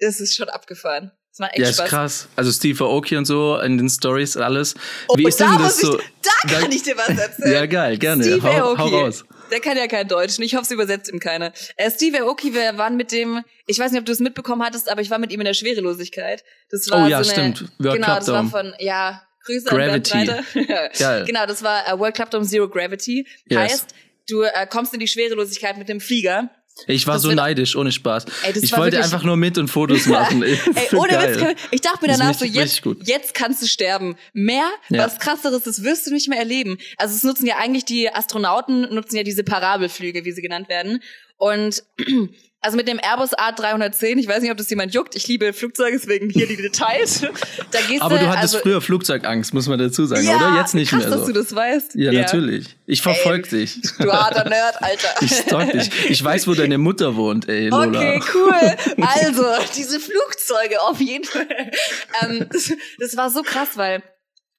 das 0.00 0.20
ist 0.20 0.34
schon 0.34 0.48
abgefahren. 0.48 1.12
Das 1.32 1.38
macht 1.38 1.52
echt 1.52 1.60
ja, 1.60 1.72
Spaß. 1.72 1.84
ist 1.84 1.90
krass. 1.90 2.28
Also 2.36 2.52
Steve 2.52 2.84
Aoki 2.84 3.16
und 3.16 3.24
so 3.24 3.58
in 3.58 3.78
den 3.78 3.88
Stories 3.88 4.36
alles. 4.36 4.74
Oh, 5.08 5.16
Wie 5.16 5.26
ist 5.26 5.40
denn 5.40 5.56
das 5.56 5.78
so? 5.78 5.98
Ich, 5.98 6.04
da 6.20 6.52
kann 6.52 6.70
da, 6.70 6.76
ich 6.76 6.82
dir 6.82 6.94
was 6.94 7.08
erzählen. 7.08 7.52
ja, 7.52 7.64
geil, 7.64 7.96
gerne. 7.96 8.22
Steve 8.22 8.42
hau, 8.42 8.76
hau 8.76 8.86
raus. 8.88 9.24
Der 9.50 9.60
kann 9.60 9.78
ja 9.78 9.86
kein 9.86 10.06
Deutsch. 10.06 10.38
Ich 10.38 10.54
hoffe, 10.54 10.64
es 10.64 10.70
übersetzt 10.70 11.10
ihm 11.10 11.20
keiner. 11.20 11.54
Äh, 11.76 11.90
Steve 11.90 12.20
Aoki, 12.20 12.52
wir 12.52 12.76
waren 12.76 12.98
mit 12.98 13.12
dem, 13.12 13.42
ich 13.66 13.78
weiß 13.78 13.92
nicht, 13.92 14.00
ob 14.00 14.04
du 14.04 14.12
es 14.12 14.20
mitbekommen 14.20 14.62
hattest, 14.62 14.90
aber 14.90 15.00
ich 15.00 15.08
war 15.08 15.18
mit 15.18 15.32
ihm 15.32 15.40
in 15.40 15.46
der 15.46 15.54
Schwerelosigkeit. 15.54 16.44
Das 16.70 16.90
war 16.90 17.06
oh 17.06 17.08
ja, 17.08 17.24
so 17.24 17.32
eine, 17.32 17.54
stimmt. 17.54 17.72
World 17.78 17.94
genau, 17.94 18.06
Club 18.08 18.18
das 18.18 18.28
war 18.28 18.44
von, 18.44 18.74
ja, 18.78 19.22
Grüße 19.46 19.70
Gravity. 19.70 20.30
an 20.30 20.44
Geil. 20.98 21.24
Genau, 21.26 21.46
das 21.46 21.62
war 21.62 21.94
uh, 21.94 21.98
World 21.98 22.14
Club 22.14 22.30
Dome 22.30 22.44
Zero 22.44 22.68
Gravity. 22.68 23.26
Yes. 23.46 23.58
Heißt, 23.58 23.94
du 24.28 24.42
äh, 24.42 24.66
kommst 24.66 24.92
in 24.92 25.00
die 25.00 25.08
Schwerelosigkeit 25.08 25.78
mit 25.78 25.88
dem 25.88 26.00
Flieger 26.00 26.50
ich 26.86 27.06
war 27.06 27.14
das 27.14 27.22
so 27.22 27.30
neidisch, 27.32 27.76
ohne 27.76 27.92
Spaß. 27.92 28.24
Ey, 28.44 28.58
ich 28.60 28.76
wollte 28.76 29.02
einfach 29.02 29.22
nur 29.22 29.36
mit 29.36 29.58
und 29.58 29.68
Fotos 29.68 30.06
machen. 30.06 30.42
Ey, 30.42 30.58
ohne 30.92 31.12
geil. 31.12 31.40
Witz, 31.40 31.60
ich 31.70 31.80
dachte 31.80 31.98
mir 32.06 32.12
danach 32.12 32.34
so, 32.34 32.44
jetzt, 32.44 32.82
jetzt 33.04 33.34
kannst 33.34 33.62
du 33.62 33.66
sterben. 33.66 34.16
Mehr, 34.32 34.68
ja. 34.88 35.04
was 35.04 35.18
krasseres, 35.18 35.64
das 35.64 35.82
wirst 35.82 36.06
du 36.06 36.12
nicht 36.12 36.28
mehr 36.28 36.38
erleben. 36.38 36.78
Also 36.96 37.14
es 37.14 37.22
nutzen 37.22 37.46
ja 37.46 37.56
eigentlich 37.58 37.84
die 37.84 38.12
Astronauten, 38.12 38.92
nutzen 38.94 39.16
ja 39.16 39.22
diese 39.22 39.44
Parabelflüge, 39.44 40.24
wie 40.24 40.32
sie 40.32 40.42
genannt 40.42 40.68
werden. 40.68 41.02
Und 41.36 41.82
also 42.62 42.76
mit 42.76 42.86
dem 42.86 43.00
Airbus 43.02 43.32
A310, 43.32 44.18
ich 44.18 44.28
weiß 44.28 44.40
nicht, 44.40 44.52
ob 44.52 44.56
das 44.56 44.70
jemand 44.70 44.94
juckt, 44.94 45.16
ich 45.16 45.26
liebe 45.26 45.52
Flugzeuge, 45.52 45.98
deswegen 45.98 46.30
hier 46.30 46.46
die 46.46 46.56
Details. 46.56 47.22
Da 47.72 47.80
gehst 47.88 48.02
Aber 48.02 48.18
du 48.18 48.28
hattest 48.28 48.54
also, 48.54 48.58
früher 48.60 48.80
Flugzeugangst, 48.80 49.52
muss 49.52 49.66
man 49.66 49.80
dazu 49.80 50.06
sagen, 50.06 50.24
ja, 50.24 50.36
oder? 50.36 50.60
Jetzt 50.60 50.74
nicht 50.74 50.90
krass, 50.90 51.00
mehr 51.00 51.10
so. 51.10 51.18
dass 51.18 51.26
du 51.26 51.32
das 51.32 51.54
weißt. 51.54 51.96
Ja, 51.96 52.12
ja. 52.12 52.20
natürlich. 52.20 52.76
Ich 52.86 53.02
verfolge 53.02 53.48
dich. 53.48 53.80
Du 53.98 54.12
harter 54.12 54.48
Nerd, 54.48 54.80
Alter. 54.80 55.08
Ich 55.22 55.32
stalk 55.32 55.72
dich. 55.72 55.90
Ich 56.10 56.22
weiß, 56.22 56.46
wo 56.46 56.54
deine 56.54 56.78
Mutter 56.78 57.16
wohnt, 57.16 57.48
ey, 57.48 57.68
Lola. 57.68 57.98
Okay, 57.98 58.22
cool. 58.34 58.76
Also, 59.22 59.44
diese 59.76 59.98
Flugzeuge, 59.98 60.80
auf 60.82 61.00
jeden 61.00 61.24
Fall. 61.24 61.46
Ähm, 62.22 62.46
das, 62.50 62.72
das 62.98 63.16
war 63.16 63.30
so 63.30 63.42
krass, 63.42 63.70
weil 63.74 64.02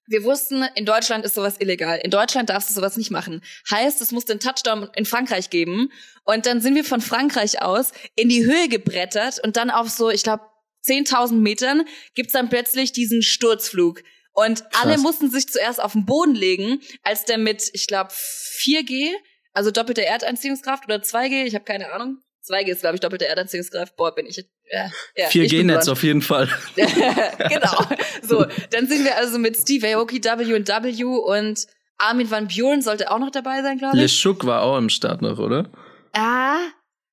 wir 0.06 0.24
wussten, 0.24 0.64
in 0.76 0.86
Deutschland 0.86 1.26
ist 1.26 1.36
sowas 1.36 1.56
illegal. 1.60 2.00
In 2.04 2.12
Deutschland 2.12 2.50
darfst 2.50 2.70
du 2.70 2.74
sowas 2.74 2.98
nicht 2.98 3.12
machen. 3.12 3.42
Heißt, 3.70 4.02
es 4.02 4.12
muss 4.12 4.26
den 4.26 4.40
Touchdown 4.40 4.90
in 4.96 5.06
Frankreich 5.06 5.50
geben. 5.50 5.92
Und 6.26 6.46
dann 6.46 6.62
sind 6.62 6.76
wir 6.76 6.84
von 6.84 7.02
Frankreich 7.02 7.62
aus 7.62 7.92
in 8.16 8.30
die 8.30 8.46
Höhe 8.46 8.68
gebrettert 8.68 9.40
und 9.44 9.56
dann 9.56 9.70
auf 9.70 9.90
so, 9.90 10.10
ich 10.10 10.24
glaube, 10.24 10.44
10.000 10.86 11.36
Metern 11.36 11.86
gibt's 12.16 12.34
dann 12.34 12.50
plötzlich 12.50 12.92
diesen 12.92 13.22
Sturzflug. 13.22 14.04
Und 14.34 14.70
Krass. 14.70 14.84
alle 14.84 14.98
mussten 14.98 15.30
sich 15.30 15.48
zuerst 15.48 15.82
auf 15.82 15.94
den 15.94 16.06
Boden 16.06 16.36
legen, 16.36 16.82
als 17.04 17.24
der 17.26 17.38
mit, 17.38 17.70
ich 17.74 17.88
glaube, 17.88 18.12
4G, 18.12 19.12
also 19.54 19.72
doppelte 19.72 20.06
Erdanziehungskraft 20.06 20.86
oder 20.86 20.98
2G, 20.98 21.46
ich 21.46 21.56
habe 21.56 21.66
keine 21.66 21.94
Ahnung, 21.94 22.18
2G 22.48 22.68
ist, 22.68 22.82
glaube 22.82 22.96
ich, 22.96 23.02
doppelte 23.02 23.28
Erdanziehungskraft. 23.28 23.96
Boah, 23.96 24.14
bin 24.14 24.26
ich. 24.26 24.38
Ja, 24.70 24.92
ja, 25.16 25.28
4G-Netz 25.28 25.88
auf 25.88 26.04
jeden 26.04 26.22
Fall. 26.22 26.50
genau. 26.76 27.86
So, 28.22 28.46
dann 28.72 28.88
sind 28.88 29.06
wir 29.06 29.18
also 29.18 29.40
mit 29.40 29.58
Steve 29.58 29.96
Aoki, 29.96 30.24
W&W 30.24 31.04
und 31.04 31.68
Armin 31.98 32.30
van 32.30 32.48
Buren 32.48 32.82
sollte 32.82 33.12
auch 33.12 33.20
noch 33.20 33.32
dabei 33.32 33.62
sein, 33.62 33.78
glaube 33.78 33.96
ich. 33.96 34.02
Le 34.02 34.10
Schuck 34.10 34.46
war 34.46 34.62
auch 34.62 34.78
im 34.78 34.90
Start 34.90 35.22
noch, 35.22 35.40
oder? 35.40 35.72
Ah. 36.14 36.60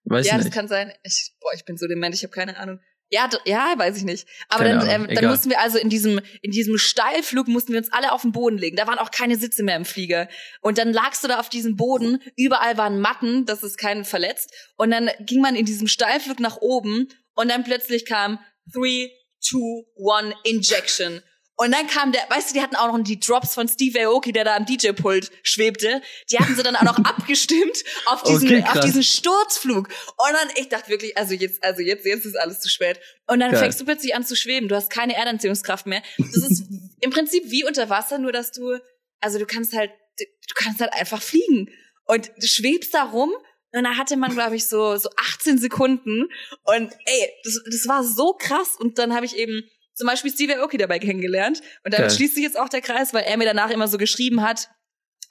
Weiß 0.05 0.27
ja, 0.27 0.37
nicht. 0.37 0.49
das 0.49 0.55
kann 0.55 0.69
sein. 0.69 0.93
Ich, 1.05 1.33
boah, 1.41 1.53
ich 1.55 1.65
bin 1.65 1.77
so 1.77 1.87
dement, 1.87 2.15
ich 2.15 2.23
habe 2.23 2.33
keine 2.33 2.57
Ahnung. 2.57 2.81
Ja, 3.13 3.29
ja, 3.45 3.75
weiß 3.77 3.97
ich 3.97 4.05
nicht. 4.05 4.29
Aber 4.49 4.65
dann, 4.65 4.89
ähm, 4.89 5.09
dann 5.13 5.27
mussten 5.27 5.51
wir 5.51 5.61
also 5.61 5.79
in 5.79 5.89
diesem 5.89 6.21
in 6.43 6.53
diesem 6.53 6.79
Steilflug 6.79 7.49
mussten 7.49 7.73
wir 7.73 7.81
uns 7.81 7.93
alle 7.93 8.13
auf 8.13 8.23
den 8.23 8.31
Boden 8.31 8.57
legen. 8.57 8.77
Da 8.77 8.87
waren 8.87 8.99
auch 8.99 9.11
keine 9.11 9.37
Sitze 9.37 9.65
mehr 9.65 9.77
im 9.77 9.85
Flieger. 9.85 10.29
Und 10.61 10.79
dann 10.79 10.93
lagst 10.93 11.25
du 11.25 11.29
da 11.29 11.41
auf 11.41 11.49
diesem 11.49 11.77
Boden. 11.77 12.23
Überall 12.37 12.79
waren 12.79 13.01
Matten, 13.01 13.47
dass 13.47 13.65
es 13.65 13.77
keinen 13.77 14.05
verletzt. 14.05 14.55
Und 14.77 14.93
dann 14.93 15.11
ging 15.21 15.41
man 15.41 15.57
in 15.57 15.65
diesem 15.65 15.89
Steilflug 15.89 16.39
nach 16.39 16.59
oben 16.59 17.09
und 17.35 17.49
dann 17.51 17.65
plötzlich 17.65 18.07
kam 18.07 18.39
three, 18.73 19.11
two, 19.41 19.85
one 19.97 20.33
Injection. 20.45 21.23
Und 21.61 21.73
dann 21.73 21.87
kam 21.89 22.11
der, 22.11 22.23
weißt 22.31 22.49
du, 22.49 22.55
die 22.55 22.63
hatten 22.63 22.75
auch 22.75 22.91
noch 22.91 23.05
die 23.05 23.21
Drops 23.21 23.53
von 23.53 23.69
Steve 23.69 24.07
Aoki, 24.07 24.33
der 24.33 24.45
da 24.45 24.57
am 24.57 24.65
DJ-Pult 24.65 25.31
schwebte. 25.43 26.01
Die 26.31 26.39
hatten 26.39 26.57
sie 26.57 26.63
dann 26.63 26.75
auch 26.75 26.85
noch 26.85 26.97
abgestimmt 27.05 27.85
auf 28.07 28.23
diesen, 28.23 28.49
Okay, 28.49 28.65
auf 28.67 28.81
diesen 28.81 29.03
Sturzflug. 29.03 29.89
Und 29.89 30.33
dann, 30.33 30.49
ich 30.55 30.71
dachte 30.71 30.89
wirklich, 30.89 31.19
also 31.19 31.35
jetzt, 31.35 31.63
also 31.63 31.83
jetzt, 31.83 32.07
jetzt 32.07 32.25
ist 32.25 32.41
alles 32.41 32.61
zu 32.61 32.71
spät. 32.71 32.99
Und 33.27 33.41
dann 33.41 33.51
Geil. 33.51 33.61
fängst 33.61 33.79
du 33.79 33.85
plötzlich 33.85 34.15
an 34.15 34.25
zu 34.25 34.37
schweben. 34.37 34.69
Du 34.69 34.75
hast 34.75 34.89
keine 34.89 35.15
Erdanziehungskraft 35.15 35.85
mehr. 35.85 36.03
Das 36.17 36.51
ist 36.51 36.65
im 37.03 37.11
Prinzip 37.11 37.43
wie 37.51 37.63
unter 37.63 37.91
Wasser, 37.91 38.17
nur 38.17 38.33
dass 38.33 38.53
du, 38.53 38.79
also 39.21 39.39
du 39.39 39.45
kannst 39.45 39.75
halt, 39.75 39.91
du 40.19 40.55
kannst 40.55 40.81
halt 40.81 40.95
einfach 40.95 41.21
fliegen. 41.21 41.69
Und 42.07 42.33
du 42.39 42.47
schwebst 42.47 42.95
da 42.95 43.03
rum. 43.03 43.35
Und 43.73 43.85
da 43.85 43.99
hatte 43.99 44.17
man, 44.17 44.33
glaube 44.33 44.57
ich, 44.57 44.67
so, 44.67 44.97
so 44.97 45.11
18 45.35 45.59
Sekunden. 45.59 46.27
Und 46.65 46.91
ey, 47.05 47.33
das, 47.45 47.61
das 47.71 47.87
war 47.87 48.03
so 48.03 48.33
krass. 48.33 48.77
Und 48.79 48.99
dann 48.99 49.15
habe 49.15 49.27
ich 49.27 49.37
eben 49.37 49.63
zum 50.01 50.09
Beispiel 50.09 50.33
Steve 50.33 50.61
Aoki 50.61 50.79
dabei 50.79 50.99
kennengelernt. 50.99 51.61
Und 51.85 51.95
damit 51.95 52.09
Geil. 52.09 52.17
schließt 52.17 52.35
sich 52.35 52.43
jetzt 52.43 52.59
auch 52.59 52.69
der 52.69 52.81
Kreis, 52.81 53.15
weil 53.15 53.25
er 53.25 53.37
mir 53.37 53.45
danach 53.45 53.71
immer 53.71 53.87
so 53.87 53.99
geschrieben 53.99 54.43
hat, 54.43 54.69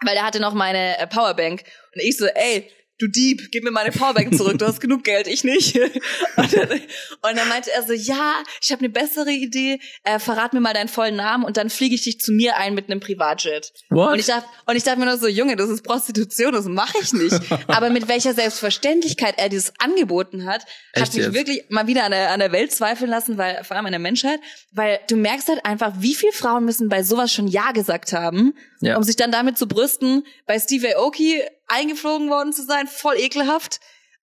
weil 0.06 0.16
er 0.16 0.24
hatte 0.24 0.40
noch 0.40 0.54
meine 0.54 0.98
äh, 0.98 1.08
Powerbank. 1.08 1.64
Und 1.94 2.02
ich 2.02 2.18
so, 2.18 2.26
ey, 2.28 2.72
du 3.00 3.08
Dieb, 3.08 3.50
gib 3.52 3.64
mir 3.64 3.72
meine 3.72 3.92
Powerbank 3.92 4.36
zurück, 4.36 4.60
du 4.60 4.68
hast 4.68 4.82
genug 4.82 5.04
Geld, 5.04 5.28
ich 5.28 5.44
nicht. 5.44 5.76
Und 6.36 6.54
dann, 6.54 6.70
und 6.72 7.38
dann 7.38 7.50
meinte 7.50 7.72
er 7.72 7.84
so, 7.84 7.94
ja, 7.94 8.36
ich 8.62 8.72
habe 8.72 8.80
eine 8.80 8.90
bessere 8.90 9.32
Idee, 9.32 9.80
äh, 10.04 10.20
verrat 10.20 10.54
mir 10.54 10.62
mal 10.62 10.74
deinen 10.74 10.88
vollen 10.88 11.16
Namen 11.16 11.44
und 11.44 11.58
dann 11.58 11.70
fliege 11.70 11.96
ich 11.96 12.04
dich 12.04 12.20
zu 12.20 12.32
mir 12.32 12.58
ein 12.58 12.74
mit 12.74 12.90
einem 12.90 13.00
Privatjet. 13.00 13.74
What? 13.90 14.14
Und 14.14 14.20
ich 14.20 14.26
dachte, 14.26 14.48
und 14.66 14.76
ich 14.76 14.84
dachte 14.84 15.00
mir 15.00 15.06
nur 15.06 15.18
so, 15.18 15.28
Junge, 15.28 15.56
das 15.56 15.70
ist 15.70 15.84
Prostitution, 15.84 16.54
das 16.54 16.66
mache 16.66 16.98
ich 17.02 17.14
nicht. 17.14 17.40
Aber 17.68 17.90
mit 17.90 18.08
welcher 18.08 18.34
Selbstverständlichkeit 18.34 19.36
er 19.38 19.50
dieses 19.50 19.74
angeboten 19.80 20.46
hat, 20.46 20.62
hat 20.62 21.04
Echt 21.04 21.14
mich 21.14 21.26
jetzt? 21.26 21.34
wirklich 21.34 21.64
mal 21.70 21.88
wieder 21.88 22.06
an 22.06 22.12
der, 22.12 22.32
an 22.32 22.40
der 22.40 22.52
Welt 22.52 22.72
zweifeln 22.72 23.10
lassen, 23.10 23.38
weil 23.38 23.64
vor 23.64 23.76
allem 23.76 23.86
an 23.86 23.92
der 23.92 24.00
Menschheit, 24.00 24.40
weil 24.72 25.00
du 25.10 25.18
merkst 25.18 25.50
halt 25.50 25.66
einfach, 25.66 25.94
wie 26.00 26.16
viele 26.16 26.32
Frauen 26.32 26.66
müssen 26.66 26.90
bei 26.90 27.04
sowas 27.04 27.34
schon 27.34 27.48
Ja 27.48 27.72
gesagt 27.72 28.14
haben, 28.14 28.54
Ja. 28.82 28.98
um 28.98 29.04
sich 29.04 29.16
dann 29.16 29.32
damit 29.32 29.58
zu 29.58 29.68
brüsten, 29.68 30.26
bei 30.46 30.60
Steve 30.60 30.98
Aoki 30.98 31.44
eingeflogen 31.68 32.30
worden 32.30 32.54
zu 32.54 32.64
sein, 32.64 32.88
voll 32.88 33.18
ekelhaft. 33.18 33.80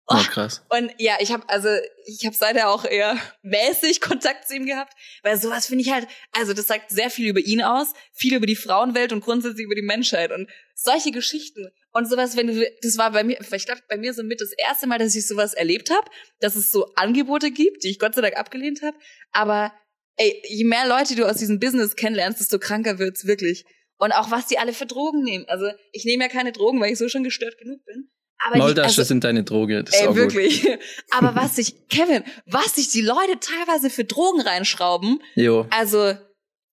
Oh, 0.08 0.22
krass. 0.30 0.62
Und 0.68 0.92
ja, 0.98 1.16
ich 1.18 1.32
habe 1.32 1.48
also 1.48 1.68
ich 2.06 2.24
habe 2.24 2.36
seither 2.36 2.70
auch 2.70 2.84
eher 2.84 3.16
mäßig 3.42 4.00
Kontakt 4.00 4.46
zu 4.46 4.54
ihm 4.54 4.64
gehabt, 4.64 4.94
weil 5.24 5.36
sowas 5.36 5.66
finde 5.66 5.82
ich 5.82 5.90
halt, 5.90 6.06
also 6.30 6.52
das 6.52 6.68
sagt 6.68 6.90
sehr 6.90 7.10
viel 7.10 7.28
über 7.28 7.40
ihn 7.40 7.60
aus, 7.60 7.92
viel 8.12 8.34
über 8.34 8.46
die 8.46 8.54
Frauenwelt 8.54 9.12
und 9.12 9.24
grundsätzlich 9.24 9.64
über 9.64 9.74
die 9.74 9.82
Menschheit 9.82 10.30
und 10.30 10.48
solche 10.74 11.10
Geschichten 11.10 11.68
und 11.90 12.08
sowas, 12.08 12.36
wenn 12.36 12.46
du 12.46 12.70
das 12.82 12.98
war 12.98 13.10
bei 13.10 13.24
mir, 13.24 13.40
ich 13.40 13.66
glaube 13.66 13.82
bei 13.88 13.96
mir 13.96 14.14
so 14.14 14.22
mit 14.22 14.40
das 14.40 14.52
erste 14.52 14.86
Mal, 14.86 14.98
dass 14.98 15.14
ich 15.16 15.26
sowas 15.26 15.54
erlebt 15.54 15.90
habe, 15.90 16.08
dass 16.38 16.54
es 16.54 16.70
so 16.70 16.86
Angebote 16.94 17.50
gibt, 17.50 17.82
die 17.82 17.88
ich 17.88 17.98
Gott 17.98 18.14
sei 18.14 18.20
Dank 18.20 18.36
abgelehnt 18.36 18.82
habe, 18.82 18.96
aber 19.32 19.72
ey, 20.16 20.40
je 20.48 20.64
mehr 20.64 20.86
Leute 20.86 21.16
du 21.16 21.28
aus 21.28 21.38
diesem 21.38 21.58
Business 21.58 21.96
kennenlernst, 21.96 22.38
desto 22.38 22.60
kranker 22.60 23.00
wird's 23.00 23.26
wirklich. 23.26 23.64
Und 23.98 24.12
auch 24.12 24.30
was 24.30 24.46
die 24.46 24.58
alle 24.58 24.72
für 24.72 24.86
Drogen 24.86 25.22
nehmen. 25.22 25.46
Also 25.48 25.66
ich 25.92 26.04
nehme 26.04 26.24
ja 26.24 26.28
keine 26.28 26.52
Drogen, 26.52 26.80
weil 26.80 26.92
ich 26.92 26.98
so 26.98 27.08
schon 27.08 27.24
gestört 27.24 27.56
genug 27.58 27.84
bin. 27.84 28.10
Aber 28.44 28.58
Maultasche 28.58 29.00
also, 29.00 29.02
sind 29.04 29.24
deine 29.24 29.44
Droge. 29.44 29.82
Das 29.82 29.94
ist 29.94 30.02
Ey, 30.02 30.14
wirklich. 30.14 30.68
Aber 31.10 31.34
was 31.34 31.56
sich, 31.56 31.88
Kevin, 31.88 32.22
was 32.44 32.74
sich 32.74 32.90
die 32.90 33.00
Leute 33.00 33.40
teilweise 33.40 33.88
für 33.88 34.04
Drogen 34.04 34.42
reinschrauben, 34.42 35.18
gut. 35.18 35.22
Jo. 35.34 35.66
also 35.70 36.14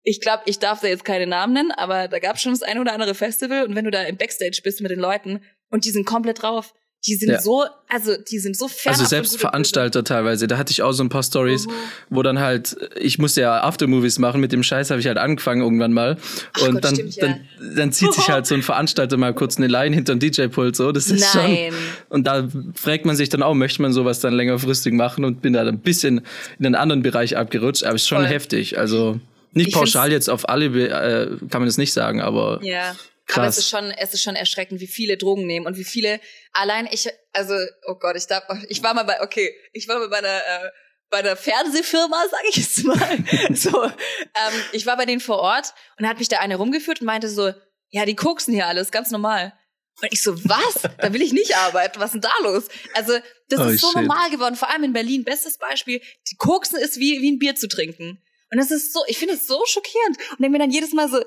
ich 0.05 0.21
glaube, 0.21 0.43
ich 0.47 0.59
darf 0.59 0.81
da 0.81 0.89
jetzt 0.89 1.05
keine 1.05 1.29
Namen 1.29 1.53
nennen, 1.53 1.71
aber 1.71 2.09
da 2.09 2.19
gab 2.19 2.35
es 2.35 2.43
schon 2.43 2.53
das 2.53 2.63
eine 2.63 2.81
oder 2.81 2.93
andere 2.93 3.15
Festival 3.15 3.65
und 3.65 3.77
wenn 3.77 3.85
du 3.85 3.93
da 3.93 4.03
im 4.03 4.17
Backstage 4.17 4.61
bist 4.65 4.81
mit 4.81 4.91
den 4.91 4.99
Leuten 4.99 5.43
und 5.71 5.85
die 5.85 5.91
sind 5.91 6.07
komplett 6.07 6.43
drauf, 6.43 6.75
die 7.07 7.17
sind 7.17 7.31
Ja. 7.31 7.41
so, 7.41 7.65
also 7.89 8.13
die 8.31 8.39
sind 8.39 8.57
so 8.57 8.69
fern. 8.69 8.93
Also 8.95 9.05
selbst 9.05 9.37
Veranstalter 9.39 10.05
teilweise, 10.05 10.47
da 10.47 10.57
hatte 10.57 10.71
ich 10.71 10.83
auch 10.83 10.93
so 10.93 11.03
ein 11.03 11.09
paar 11.09 11.23
Stories, 11.25 11.67
Mhm. 11.67 11.73
wo 12.11 12.23
dann 12.23 12.39
halt, 12.39 12.77
ich 12.97 13.19
musste 13.19 13.41
ja 13.41 13.63
Aftermovies 13.65 14.19
machen, 14.21 14.41
mit 14.41 14.53
dem 14.53 14.63
Scheiß 14.63 14.91
habe 14.91 15.01
ich 15.01 15.07
halt 15.09 15.19
angefangen 15.19 15.63
irgendwann 15.63 15.93
mal. 15.93 16.17
Ach 16.55 16.63
und 16.63 16.75
Gott, 16.75 16.85
dann, 16.85 16.95
stimmt, 16.95 17.17
ja. 17.17 17.27
dann, 17.27 17.75
dann 17.77 17.93
zieht 17.93 18.13
sich 18.15 18.29
halt 18.29 18.47
so 18.47 18.55
ein 18.55 18.63
Veranstalter 18.63 19.17
mal 19.17 19.35
kurz 19.35 19.57
eine 19.57 19.67
Line 19.67 19.95
hinter 19.95 20.15
den 20.15 20.21
DJ-Pult, 20.21 20.77
so, 20.77 20.93
das 20.93 21.09
ist 21.11 21.35
Nein. 21.35 21.73
schon. 21.73 21.79
Und 22.09 22.27
da 22.27 22.49
fragt 22.75 23.05
man 23.05 23.17
sich 23.17 23.29
dann 23.29 23.43
auch, 23.43 23.55
möchte 23.55 23.83
man 23.83 23.93
sowas 23.93 24.21
dann 24.21 24.35
längerfristig 24.35 24.93
machen 24.95 25.25
und 25.25 25.43
bin 25.43 25.53
da 25.55 25.63
ein 25.63 25.81
bisschen 25.81 26.23
in 26.59 26.67
einen 26.67 26.75
anderen 26.77 27.03
Bereich 27.03 27.37
abgerutscht, 27.37 27.83
aber 27.85 27.97
es 27.97 28.03
ist 28.03 28.09
schon 28.09 28.19
Voll. 28.19 28.27
heftig. 28.29 28.79
Also 28.79 29.19
nicht 29.55 29.69
Ich 29.69 29.75
pauschal 29.75 30.11
jetzt 30.13 30.31
auf 30.31 30.49
alle, 30.49 30.67
äh, 30.67 31.27
kann 31.51 31.61
man 31.61 31.67
das 31.67 31.79
nicht 31.79 31.93
sagen, 31.93 32.21
aber 32.21 32.61
Ja. 32.63 32.95
Aber 33.29 33.45
Krass. 33.45 33.57
es 33.57 33.65
ist 33.65 33.71
schon, 33.71 33.91
es 33.93 34.13
ist 34.15 34.23
schon 34.23 34.37
erschreckend, 34.37 34.81
wie 34.81 34.87
viele 34.87 35.17
Drogen 35.17 35.47
nehmen 35.47 35.67
und 35.67 35.77
wie 35.77 35.85
viele 35.85 36.21
allein 36.53 36.89
ich, 36.91 37.09
also, 37.33 37.55
oh 37.87 37.95
Gott, 37.95 38.17
ich 38.17 38.27
darf, 38.27 38.45
ich 38.69 38.83
war 38.83 38.95
mal 38.95 39.05
bei, 39.05 39.21
okay, 39.23 39.55
ich 39.73 39.89
war 39.89 39.99
mal 39.99 40.09
bei 40.09 40.19
einer, 40.19 40.37
äh, 40.39 40.71
bei 41.09 41.19
einer 41.19 41.37
Fernsehfirma, 41.37 42.25
sag 42.31 42.41
ich 42.49 42.57
jetzt 42.57 42.85
mal. 42.85 43.19
so, 43.55 43.85
ähm, 43.85 44.63
ich 44.73 44.87
war 44.87 44.97
bei 44.97 45.07
denen 45.07 45.21
vor 45.21 45.39
Ort 45.39 45.73
und 45.99 46.07
hat 46.09 46.19
mich 46.19 46.29
da 46.29 46.39
eine 46.41 46.57
rumgeführt 46.57 47.01
und 47.01 47.07
meinte 47.07 47.29
so, 47.29 47.53
ja, 47.91 48.05
die 48.07 48.17
koksen 48.17 48.55
hier 48.55 48.67
alles, 48.67 48.91
ganz 48.91 49.11
normal. 49.11 49.53
Und 50.01 50.09
ich 50.13 50.23
so, 50.23 50.43
was? 50.45 50.91
Da 50.99 51.13
will 51.13 51.21
ich 51.21 51.33
nicht 51.35 51.55
arbeiten. 51.55 52.01
Was 52.01 52.07
ist 52.07 52.13
denn 52.15 52.21
da 52.23 52.33
los? 52.43 52.65
Also, 52.95 53.13
das 53.51 53.61
Oh, 53.61 53.65
ist 53.65 53.81
so 53.83 53.89
shit. 53.89 53.97
normal 53.97 54.31
geworden. 54.31 54.57
Vor 54.57 54.71
allem 54.71 54.85
in 54.85 54.95
Berlin. 54.95 55.23
Bestes 55.23 55.59
Beispiel. 55.59 56.01
Die 56.31 56.37
Koksen 56.37 56.79
ist 56.79 56.99
wie, 56.99 57.21
wie 57.21 57.31
ein 57.31 57.39
Bier 57.39 57.55
zu 57.57 57.69
trinken. 57.69 58.23
Und 58.51 58.59
das 58.59 58.71
ist 58.71 58.95
so, 58.95 59.03
ich 59.07 59.19
finde 59.19 59.35
es 59.35 59.47
so 59.47 59.63
schockierend. 59.67 60.17
Und 60.31 60.41
denke 60.41 60.53
mir 60.53 60.59
dann 60.61 60.71
jedes 60.71 60.93
Mal 60.95 61.11
so, 61.11 61.23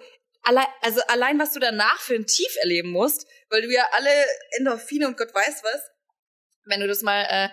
allein, 0.46 0.66
also 0.82 1.02
allein, 1.08 1.38
was 1.40 1.53
du 1.53 1.60
danach 1.60 2.00
für 2.00 2.16
ein 2.16 2.25
Tief 2.25 2.55
erleben 2.62 2.92
musst, 2.92 3.27
weil 3.50 3.62
du 3.62 3.72
ja 3.72 3.84
alle 3.94 4.10
Endorphine 4.58 5.08
und 5.08 5.18
Gott 5.18 5.34
weiß 5.34 5.62
was, 5.64 5.81
wenn 6.66 6.79
du 6.79 6.88
das 6.88 7.01
mal, 7.01 7.25
äh, 7.29 7.50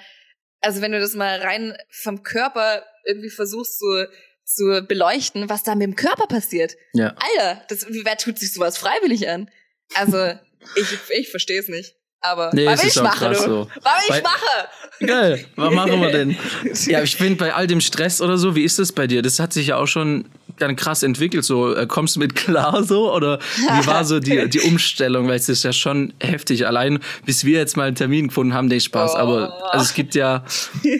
also 0.60 0.80
wenn 0.80 0.92
du 0.92 1.00
das 1.00 1.14
mal 1.14 1.40
rein 1.40 1.76
vom 1.90 2.22
Körper 2.22 2.84
irgendwie 3.04 3.30
versuchst 3.30 3.78
zu, 3.78 4.08
zu 4.44 4.82
beleuchten, 4.86 5.48
was 5.48 5.62
da 5.64 5.74
mit 5.74 5.82
dem 5.86 5.96
Körper 5.96 6.26
passiert. 6.26 6.74
ja. 6.94 7.14
Alter, 7.18 7.64
das, 7.68 7.86
wer 7.88 8.16
tut 8.16 8.38
sich 8.38 8.52
sowas 8.52 8.78
freiwillig 8.78 9.28
an? 9.28 9.50
Also, 9.94 10.32
ich, 10.76 10.86
ich 11.10 11.30
verstehe 11.30 11.60
es 11.60 11.68
nicht. 11.68 11.96
Aber 12.24 12.50
Nee, 12.54 12.66
weil 12.66 12.78
ich 12.86 12.94
mache, 13.02 13.18
krass 13.26 13.38
du. 13.38 13.44
so. 13.44 13.70
Weil 13.82 13.92
ich 14.04 14.10
Weil- 14.10 14.22
mache. 14.22 14.68
Geil, 15.04 15.44
was 15.56 15.72
machen 15.74 16.00
wir 16.00 16.10
denn? 16.12 16.38
Ja, 16.86 17.02
ich 17.02 17.16
finde 17.16 17.34
bei 17.36 17.52
all 17.52 17.66
dem 17.66 17.80
Stress 17.80 18.20
oder 18.20 18.38
so, 18.38 18.54
wie 18.54 18.62
ist 18.64 18.78
das 18.78 18.92
bei 18.92 19.08
dir? 19.08 19.22
Das 19.22 19.40
hat 19.40 19.52
sich 19.52 19.66
ja 19.66 19.76
auch 19.76 19.88
schon 19.88 20.30
dann 20.62 20.76
krass 20.76 21.02
entwickelt. 21.02 21.44
So, 21.44 21.74
äh, 21.74 21.86
kommst 21.86 22.16
du 22.16 22.20
mit 22.20 22.34
klar 22.34 22.84
so? 22.84 23.12
Oder 23.12 23.38
wie 23.56 23.86
war 23.86 24.04
so 24.04 24.20
die, 24.20 24.48
die 24.48 24.60
Umstellung? 24.60 25.28
Weil 25.28 25.36
es 25.36 25.48
ist 25.48 25.64
ja 25.64 25.72
schon 25.72 26.14
heftig. 26.20 26.66
Allein 26.66 27.00
bis 27.26 27.44
wir 27.44 27.58
jetzt 27.58 27.76
mal 27.76 27.88
einen 27.88 27.96
Termin 27.96 28.28
gefunden 28.28 28.54
haben, 28.54 28.68
der 28.68 28.80
Spaß. 28.80 29.14
Oh. 29.14 29.18
Aber 29.18 29.72
also 29.72 29.84
es 29.84 29.94
gibt 29.94 30.14
ja. 30.14 30.44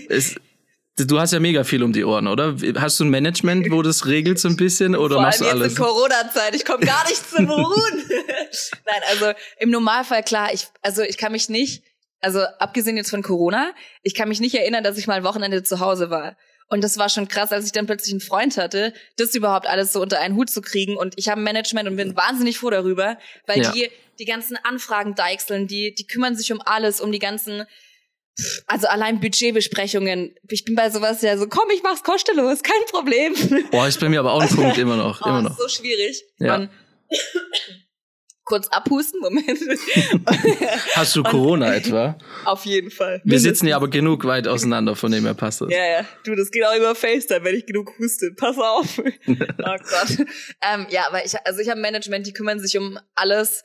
Es, 0.08 0.36
du 0.98 1.18
hast 1.18 1.32
ja 1.32 1.40
mega 1.40 1.64
viel 1.64 1.82
um 1.82 1.92
die 1.92 2.04
Ohren, 2.04 2.26
oder? 2.26 2.56
Hast 2.76 3.00
du 3.00 3.04
ein 3.04 3.10
Management, 3.10 3.70
wo 3.70 3.82
das 3.82 4.06
regelt 4.06 4.38
so 4.38 4.48
ein 4.48 4.56
bisschen? 4.56 4.94
Oder 4.94 5.16
Vor 5.16 5.22
machst 5.22 5.40
du 5.40 5.44
allem 5.44 5.62
jetzt 5.62 5.78
alles? 5.78 5.78
in 5.78 5.84
Corona-Zeit. 5.84 6.54
Ich 6.54 6.64
komme 6.64 6.84
gar 6.84 7.06
nicht 7.08 7.28
zum 7.28 7.46
Beruhen. 7.46 8.02
Nein, 8.86 9.00
also 9.10 9.32
im 9.58 9.70
Normalfall 9.70 10.22
klar. 10.22 10.52
Ich, 10.52 10.66
also 10.82 11.02
ich 11.02 11.16
kann 11.16 11.32
mich 11.32 11.48
nicht, 11.48 11.82
also 12.20 12.40
abgesehen 12.58 12.96
jetzt 12.96 13.10
von 13.10 13.22
Corona, 13.22 13.72
ich 14.02 14.14
kann 14.14 14.28
mich 14.28 14.40
nicht 14.40 14.54
erinnern, 14.54 14.84
dass 14.84 14.98
ich 14.98 15.06
mal 15.06 15.14
ein 15.14 15.24
Wochenende 15.24 15.62
zu 15.62 15.80
Hause 15.80 16.10
war. 16.10 16.36
Und 16.72 16.82
das 16.82 16.96
war 16.96 17.10
schon 17.10 17.28
krass, 17.28 17.52
als 17.52 17.66
ich 17.66 17.72
dann 17.72 17.84
plötzlich 17.86 18.12
einen 18.14 18.20
Freund 18.22 18.56
hatte, 18.56 18.94
das 19.16 19.34
überhaupt 19.34 19.66
alles 19.66 19.92
so 19.92 20.00
unter 20.00 20.18
einen 20.20 20.36
Hut 20.36 20.48
zu 20.48 20.62
kriegen. 20.62 20.96
Und 20.96 21.12
ich 21.18 21.28
habe 21.28 21.38
ein 21.40 21.44
Management 21.44 21.86
und 21.86 21.96
bin 21.96 22.16
wahnsinnig 22.16 22.56
froh 22.58 22.70
darüber, 22.70 23.18
weil 23.46 23.60
Ja. 23.62 23.70
die 23.72 23.90
die 24.18 24.24
ganzen 24.24 24.56
Anfragen 24.62 25.14
deichseln, 25.14 25.66
die 25.66 25.94
die 25.94 26.06
kümmern 26.06 26.34
sich 26.34 26.50
um 26.52 26.60
alles, 26.64 27.00
um 27.00 27.12
die 27.12 27.18
ganzen 27.18 27.64
also 28.66 28.86
allein 28.86 29.20
Budgetbesprechungen. 29.20 30.34
Ich 30.48 30.64
bin 30.64 30.74
bei 30.74 30.88
sowas 30.88 31.20
ja 31.20 31.36
so, 31.36 31.46
komm, 31.46 31.68
ich 31.74 31.82
mach's 31.82 32.02
kostenlos, 32.02 32.62
kein 32.62 32.80
Problem. 32.90 33.34
Boah, 33.70 33.86
ist 33.86 34.00
bei 34.00 34.08
mir 34.08 34.20
aber 34.20 34.32
auch 34.32 34.40
ein 34.40 34.48
Punkt 34.48 34.78
immer 34.78 34.96
noch. 34.96 35.20
Oh, 35.24 35.28
immer 35.28 35.38
ist 35.40 35.44
noch. 35.50 35.58
so 35.58 35.68
schwierig. 35.68 36.24
Ja. 36.38 36.54
Und 36.56 36.70
kurz 38.52 38.68
abhusten, 38.68 39.18
Moment. 39.20 39.48
Hast 40.94 41.16
du 41.16 41.22
Corona 41.22 41.74
etwa? 41.74 42.18
Auf 42.44 42.66
jeden 42.66 42.90
Fall. 42.90 43.22
Wir 43.24 43.40
sitzen 43.40 43.66
ja 43.66 43.76
aber 43.76 43.88
genug 43.88 44.26
weit 44.26 44.46
auseinander, 44.46 44.94
von 44.94 45.10
dem 45.10 45.24
her 45.24 45.32
passt 45.32 45.62
das. 45.62 45.70
Ja, 45.70 45.82
ja. 45.82 46.04
Du, 46.24 46.34
das 46.34 46.50
geht 46.50 46.62
auch 46.62 46.76
über 46.76 46.94
FaceTime, 46.94 47.44
wenn 47.44 47.54
ich 47.54 47.64
genug 47.64 47.98
huste. 47.98 48.30
Pass 48.36 48.58
auf. 48.58 48.98
oh 48.98 49.04
Gott. 49.26 50.26
Ähm, 50.60 50.86
ja, 50.90 51.06
aber 51.08 51.24
ich, 51.24 51.34
also 51.46 51.60
ich 51.60 51.70
habe 51.70 51.80
Management, 51.80 52.26
die 52.26 52.34
kümmern 52.34 52.60
sich 52.60 52.76
um 52.76 52.98
alles, 53.14 53.62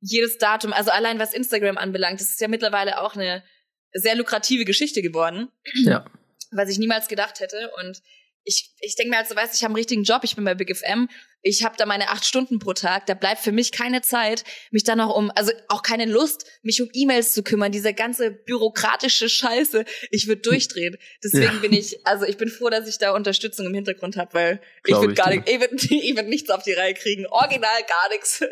jedes 0.00 0.36
Datum. 0.38 0.72
Also 0.72 0.90
allein 0.90 1.20
was 1.20 1.32
Instagram 1.32 1.78
anbelangt, 1.78 2.20
das 2.20 2.30
ist 2.30 2.40
ja 2.40 2.48
mittlerweile 2.48 3.02
auch 3.02 3.14
eine 3.14 3.44
sehr 3.92 4.16
lukrative 4.16 4.64
Geschichte 4.64 5.00
geworden. 5.00 5.48
Ja. 5.84 6.06
was 6.50 6.68
ich 6.70 6.78
niemals 6.78 7.06
gedacht 7.06 7.38
hätte. 7.38 7.70
Und 7.80 8.02
ich, 8.44 8.70
ich 8.80 8.94
denke 8.96 9.10
mir 9.10 9.16
halt 9.16 9.28
so, 9.28 9.34
weißt 9.36 9.54
ich 9.54 9.62
habe 9.62 9.70
einen 9.70 9.76
richtigen 9.76 10.04
Job, 10.04 10.20
ich 10.22 10.36
bin 10.36 10.44
bei 10.44 10.54
Big 10.54 10.74
FM, 10.74 11.08
ich 11.42 11.64
habe 11.64 11.76
da 11.76 11.86
meine 11.86 12.08
acht 12.10 12.24
Stunden 12.24 12.58
pro 12.58 12.72
Tag, 12.72 13.06
da 13.06 13.14
bleibt 13.14 13.40
für 13.40 13.52
mich 13.52 13.72
keine 13.72 14.02
Zeit, 14.02 14.44
mich 14.70 14.84
dann 14.84 14.98
noch 14.98 15.14
um, 15.14 15.30
also 15.34 15.52
auch 15.68 15.82
keine 15.82 16.06
Lust, 16.06 16.46
mich 16.62 16.80
um 16.82 16.88
E-Mails 16.92 17.32
zu 17.32 17.42
kümmern, 17.42 17.72
diese 17.72 17.94
ganze 17.94 18.30
bürokratische 18.30 19.28
Scheiße, 19.28 19.84
ich 20.10 20.26
würde 20.26 20.42
durchdrehen. 20.42 20.96
Deswegen 21.22 21.54
Ja. 21.54 21.60
bin 21.60 21.72
ich, 21.72 22.06
also 22.06 22.24
ich 22.26 22.36
bin 22.36 22.48
froh, 22.48 22.70
dass 22.70 22.88
ich 22.88 22.98
da 22.98 23.14
Unterstützung 23.14 23.66
im 23.66 23.74
Hintergrund 23.74 24.16
habe, 24.16 24.34
weil 24.34 24.60
ich 24.78 24.82
Glaub 24.84 25.02
würde 25.02 25.12
ich 25.14 25.18
gar 25.18 25.30
dir. 25.30 25.36
nicht, 25.40 25.48
ich 25.48 25.60
würd, 25.60 25.82
ich 25.90 26.16
würd 26.16 26.28
nichts 26.28 26.50
auf 26.50 26.62
die 26.62 26.72
Reihe 26.72 26.94
kriegen, 26.94 27.26
original 27.26 27.82
gar 27.88 28.08
nichts. 28.10 28.42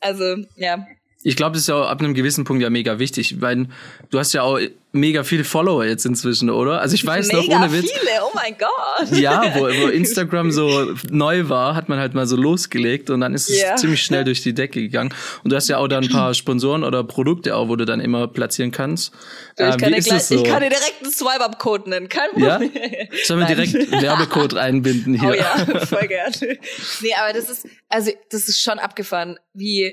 Also, 0.00 0.36
ja. 0.56 0.86
Ich 1.28 1.34
glaube, 1.34 1.54
das 1.54 1.62
ist 1.62 1.68
ja 1.68 1.82
ab 1.84 1.98
einem 2.00 2.14
gewissen 2.14 2.44
Punkt 2.44 2.62
ja 2.62 2.70
mega 2.70 3.00
wichtig, 3.00 3.40
weil 3.40 3.66
du 4.10 4.18
hast 4.20 4.32
ja 4.32 4.42
auch 4.42 4.60
mega 4.92 5.24
viele 5.24 5.42
Follower 5.42 5.84
jetzt 5.84 6.06
inzwischen, 6.06 6.50
oder? 6.50 6.80
Also 6.80 6.94
ich 6.94 7.04
weiß 7.04 7.26
Mega 7.32 7.38
noch 7.40 7.48
ohne 7.64 7.72
Witz. 7.72 7.90
viele, 7.90 8.10
oh 8.24 8.30
mein 8.32 8.56
Gott. 8.56 9.18
Ja, 9.18 9.42
wo, 9.56 9.62
wo 9.62 9.88
Instagram 9.92 10.52
so 10.52 10.94
neu 11.10 11.48
war, 11.48 11.74
hat 11.74 11.88
man 11.88 11.98
halt 11.98 12.14
mal 12.14 12.26
so 12.28 12.36
losgelegt 12.36 13.10
und 13.10 13.20
dann 13.22 13.34
ist 13.34 13.50
es 13.50 13.60
Ja. 13.60 13.74
ziemlich 13.74 14.02
schnell 14.04 14.22
durch 14.22 14.42
die 14.42 14.54
Decke 14.54 14.80
gegangen. 14.80 15.12
Und 15.42 15.50
du 15.52 15.56
hast 15.56 15.68
ja 15.68 15.78
auch 15.78 15.88
da 15.88 15.98
ein 15.98 16.08
paar 16.08 16.32
Sponsoren 16.32 16.84
oder 16.84 17.02
Produkte 17.02 17.56
auch, 17.56 17.68
wo 17.68 17.74
du 17.74 17.84
dann 17.84 17.98
immer 17.98 18.28
platzieren 18.28 18.70
kannst. 18.70 19.12
ich, 19.58 19.64
Ähm, 19.64 19.70
kann 19.72 19.80
wie 19.80 19.92
dir 19.94 19.98
ist 19.98 20.04
gleich, 20.08 20.22
so? 20.22 20.36
ich 20.36 20.44
kann 20.44 20.62
dir 20.62 20.68
direkt 20.70 20.94
einen 21.02 21.12
Swipe-Up-Code 21.12 21.90
nennen, 21.90 22.08
kein 22.08 22.28
ja? 22.36 22.58
Problem. 22.58 22.70
Sollen 23.24 23.40
wir 23.40 23.46
Nein. 23.48 23.56
direkt 23.72 23.90
Werbecode 24.00 24.54
reinbinden 24.54 25.18
hier? 25.20 25.28
Oh 25.30 25.34
ja, 25.34 25.86
voll 25.86 26.06
gerne. 26.06 26.56
Nee, 27.00 27.14
aber 27.20 27.32
das 27.32 27.50
ist, 27.50 27.66
also 27.88 28.12
das 28.30 28.48
ist 28.48 28.62
schon 28.62 28.78
abgefahren, 28.78 29.36
wie, 29.52 29.92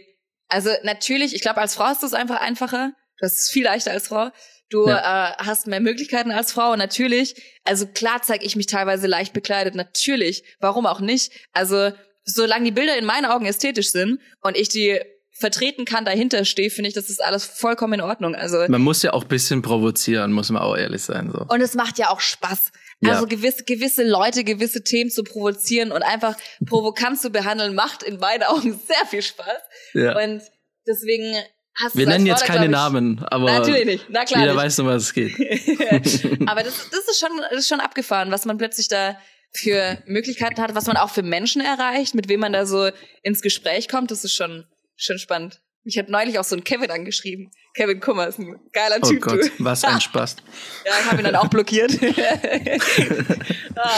also 0.53 0.69
natürlich, 0.83 1.33
ich 1.33 1.41
glaube, 1.41 1.59
als 1.59 1.73
Frau 1.73 1.91
ist 1.91 2.03
das 2.03 2.13
einfach 2.13 2.39
einfacher. 2.39 2.93
Du 3.19 3.25
hast 3.25 3.39
es 3.39 3.49
viel 3.49 3.63
leichter 3.63 3.91
als 3.91 4.07
Frau. 4.07 4.29
Du 4.69 4.85
äh, 4.87 4.93
hast 4.93 5.67
mehr 5.67 5.79
Möglichkeiten 5.79 6.31
als 6.31 6.51
Frau 6.51 6.71
und 6.71 6.77
natürlich, 6.77 7.35
also 7.63 7.87
klar 7.87 8.21
zeige 8.23 8.45
ich 8.45 8.55
mich 8.55 8.67
teilweise 8.67 9.07
leicht 9.07 9.33
bekleidet, 9.33 9.75
natürlich. 9.75 10.43
Warum 10.59 10.85
auch 10.85 10.99
nicht? 10.99 11.31
Also 11.53 11.91
solange 12.23 12.65
die 12.65 12.71
Bilder 12.71 12.97
in 12.97 13.05
meinen 13.05 13.25
Augen 13.25 13.45
ästhetisch 13.45 13.91
sind 13.91 14.19
und 14.41 14.55
ich 14.55 14.69
die 14.69 14.99
vertreten 15.31 15.85
kann, 15.85 16.05
dahinter 16.05 16.45
stehe, 16.45 16.69
finde 16.69 16.87
ich, 16.87 16.93
das 16.93 17.09
ist 17.09 17.23
alles 17.23 17.45
vollkommen 17.45 17.93
in 17.93 18.01
Ordnung. 18.01 18.35
Also 18.35 18.65
Man 18.67 18.81
muss 18.81 19.01
ja 19.01 19.13
auch 19.13 19.23
ein 19.23 19.27
bisschen 19.27 19.61
provozieren, 19.63 20.31
muss 20.31 20.51
man 20.51 20.61
auch 20.61 20.77
ehrlich 20.77 21.01
sein. 21.01 21.31
So. 21.31 21.45
und 21.49 21.61
es 21.61 21.73
macht 21.73 21.97
ja 21.97 22.09
auch 22.09 22.19
Spaß. 22.19 22.71
Ja. 23.01 23.13
Also 23.13 23.27
gewisse, 23.27 23.63
gewisse 23.63 24.03
Leute, 24.03 24.43
gewisse 24.43 24.83
Themen 24.83 25.09
zu 25.09 25.23
provozieren 25.23 25.91
und 25.91 26.03
einfach 26.03 26.37
provokant 26.65 27.19
zu 27.19 27.29
behandeln, 27.29 27.75
macht 27.83 28.03
in 28.03 28.17
meinen 28.19 28.43
Augen 28.43 28.79
sehr 28.87 29.05
viel 29.07 29.21
Spaß. 29.21 29.61
Ja. 29.93 30.21
Und 30.21 30.41
deswegen 30.87 31.35
hast 31.75 31.95
du 31.95 31.99
Wir 31.99 32.07
nennen 32.07 32.25
jetzt 32.25 32.45
keine 32.45 32.65
ich, 32.65 32.71
Namen, 32.71 33.23
aber 33.25 33.45
Natürlich 33.45 33.85
nicht. 33.85 34.05
Na 34.09 34.25
klar 34.25 34.41
jeder 34.41 34.53
nicht. 34.53 34.63
weiß, 34.63 34.79
um 34.79 34.87
was 34.87 35.03
es 35.03 35.13
geht. 35.13 35.33
Aber 36.47 36.63
das, 36.63 36.89
das, 36.89 37.07
ist 37.09 37.19
schon, 37.19 37.31
das 37.49 37.59
ist 37.59 37.67
schon 37.67 37.79
abgefahren, 37.79 38.31
was 38.31 38.45
man 38.45 38.57
plötzlich 38.57 38.87
da 38.87 39.17
für 39.55 40.01
Möglichkeiten 40.07 40.61
hat, 40.61 40.73
was 40.73 40.87
man 40.87 40.97
auch 40.97 41.09
für 41.09 41.21
Menschen 41.21 41.61
erreicht, 41.61 42.15
mit 42.15 42.27
wem 42.27 42.39
man 42.39 42.53
da 42.53 42.65
so 42.65 42.89
ins 43.21 43.41
Gespräch 43.41 43.87
kommt. 43.87 44.09
Das 44.11 44.23
ist 44.23 44.33
schon, 44.33 44.65
schon 44.95 45.19
spannend. 45.19 45.61
Mich 45.83 45.97
hat 45.97 46.09
neulich 46.09 46.39
auch 46.39 46.43
so 46.43 46.55
ein 46.55 46.63
Kevin 46.63 46.89
angeschrieben. 46.89 47.51
Kevin 47.75 47.99
Kummer 47.99 48.27
ist 48.27 48.37
ein 48.39 48.59
geiler 48.71 48.97
Oh 49.01 49.07
Typ, 49.09 49.21
Gott, 49.21 49.39
du. 49.43 49.49
was 49.59 49.83
ein 49.83 49.99
Spaß. 49.99 50.35
Ja, 50.85 50.91
ich 50.99 51.05
habe 51.11 51.17
ihn 51.21 51.23
dann 51.23 51.35
auch 51.37 51.47
blockiert. 51.47 51.91
ah, 53.75 53.89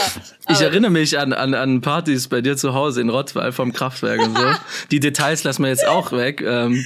Ich 0.48 0.56
aber- 0.56 0.64
erinnere 0.66 0.90
mich 0.92 1.18
an, 1.18 1.32
an, 1.32 1.52
an 1.52 1.80
Partys 1.80 2.28
bei 2.28 2.40
dir 2.40 2.56
zu 2.56 2.74
Hause 2.74 3.00
in 3.00 3.08
Rottweil 3.10 3.50
vom 3.52 3.72
Kraftwerk 3.72 4.20
und 4.20 4.36
so. 4.38 4.44
Die 4.92 5.00
Details 5.00 5.42
lassen 5.42 5.62
wir 5.64 5.68
jetzt 5.70 5.84
auch 5.86 6.12
weg, 6.12 6.40
ähm, 6.42 6.84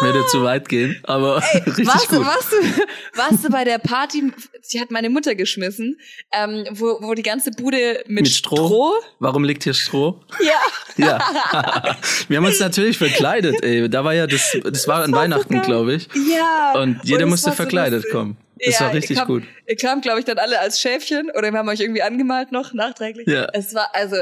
würde 0.00 0.24
zu 0.28 0.44
weit 0.44 0.68
gehen, 0.68 1.00
aber 1.02 1.42
richtig 1.66 1.86
warst, 1.88 2.12
du, 2.12 2.18
gut. 2.18 2.26
warst, 2.26 2.52
du, 2.52 3.18
warst 3.18 3.44
du 3.44 3.50
bei 3.50 3.64
der 3.64 3.78
Party, 3.78 4.32
die 4.72 4.80
hat 4.80 4.90
meine 4.92 5.10
Mutter 5.10 5.34
geschmissen, 5.34 5.98
ähm, 6.32 6.64
wo, 6.70 6.98
wo 7.00 7.14
die 7.14 7.22
ganze 7.24 7.50
Bude 7.50 8.04
mit, 8.06 8.22
Mit 8.24 8.28
Stroh? 8.28 8.92
Warum 9.18 9.42
liegt 9.42 9.64
hier 9.64 9.74
Stroh? 9.74 10.20
Ja. 10.40 10.60
Ja. 10.96 11.96
wir 12.28 12.36
haben 12.36 12.44
uns 12.44 12.60
natürlich 12.60 12.98
verkleidet, 12.98 13.62
ey. 13.64 13.88
Da 13.90 14.04
war 14.04 14.14
ja 14.14 14.26
das, 14.28 14.56
das 14.64 14.86
war 14.86 15.02
an 15.02 15.10
so 15.10 15.16
Weihnachten, 15.16 15.54
geil. 15.54 15.62
glaube 15.64 15.94
ich. 15.94 16.08
Ja. 16.14 16.29
Und 16.74 17.00
jeder 17.04 17.24
es 17.24 17.30
musste 17.30 17.50
so 17.50 17.56
verkleidet 17.56 17.98
lustig. 18.04 18.12
kommen. 18.12 18.36
Das 18.64 18.80
war 18.80 18.92
richtig 18.92 19.10
ihr 19.10 19.16
kam, 19.16 19.26
gut. 19.26 19.42
Ihr 19.66 19.76
kam, 19.76 20.00
glaube 20.00 20.18
ich, 20.18 20.24
dann 20.26 20.38
alle 20.38 20.60
als 20.60 20.80
Schäfchen 20.80 21.30
oder 21.30 21.50
wir 21.50 21.58
haben 21.58 21.68
euch 21.68 21.80
irgendwie 21.80 22.02
angemalt 22.02 22.52
noch 22.52 22.72
nachträglich. 22.74 23.26
Ja. 23.26 23.48
Es 23.52 23.74
war, 23.74 23.94
also, 23.94 24.16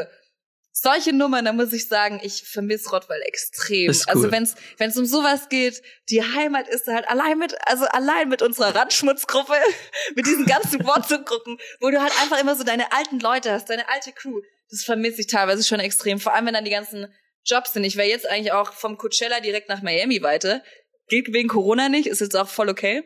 solche 0.72 1.12
Nummern, 1.12 1.44
da 1.44 1.52
muss 1.52 1.72
ich 1.72 1.88
sagen, 1.88 2.20
ich 2.22 2.44
vermisse 2.44 2.90
Rottweil 2.90 3.20
extrem. 3.22 3.90
Ist 3.90 4.08
Also 4.08 4.24
cool. 4.24 4.32
wenn's 4.32 4.54
wenn's 4.76 4.96
um 4.96 5.06
sowas 5.06 5.48
geht, 5.48 5.82
die 6.08 6.22
Heimat 6.22 6.68
ist 6.68 6.86
halt 6.86 7.08
allein 7.08 7.38
mit, 7.38 7.56
also 7.66 7.84
allein 7.86 8.28
mit 8.28 8.42
unserer 8.42 8.74
Randschmutzgruppe, 8.74 9.54
mit 10.14 10.26
diesen 10.26 10.46
ganzen 10.46 10.84
WhatsApp-Gruppen, 10.86 11.58
wo 11.80 11.90
du 11.90 12.00
halt 12.00 12.12
einfach 12.22 12.40
immer 12.40 12.54
so 12.54 12.62
deine 12.62 12.92
alten 12.92 13.18
Leute 13.18 13.50
hast, 13.50 13.70
deine 13.70 13.88
alte 13.88 14.12
Crew. 14.12 14.40
Das 14.70 14.84
vermisse 14.84 15.20
ich 15.20 15.26
teilweise 15.26 15.64
schon 15.64 15.80
extrem. 15.80 16.20
Vor 16.20 16.34
allem, 16.34 16.46
wenn 16.46 16.54
dann 16.54 16.64
die 16.64 16.70
ganzen 16.70 17.08
Jobs 17.44 17.72
sind. 17.72 17.84
Ich 17.84 17.96
wäre 17.96 18.08
jetzt 18.08 18.28
eigentlich 18.28 18.52
auch 18.52 18.72
vom 18.72 18.98
Coachella 18.98 19.40
direkt 19.40 19.68
nach 19.68 19.82
Miami 19.82 20.22
weiter. 20.22 20.62
Geht 21.08 21.32
wegen 21.32 21.48
Corona 21.48 21.88
nicht, 21.88 22.06
ist 22.06 22.20
jetzt 22.20 22.36
auch 22.36 22.48
voll 22.48 22.68
okay. 22.68 23.02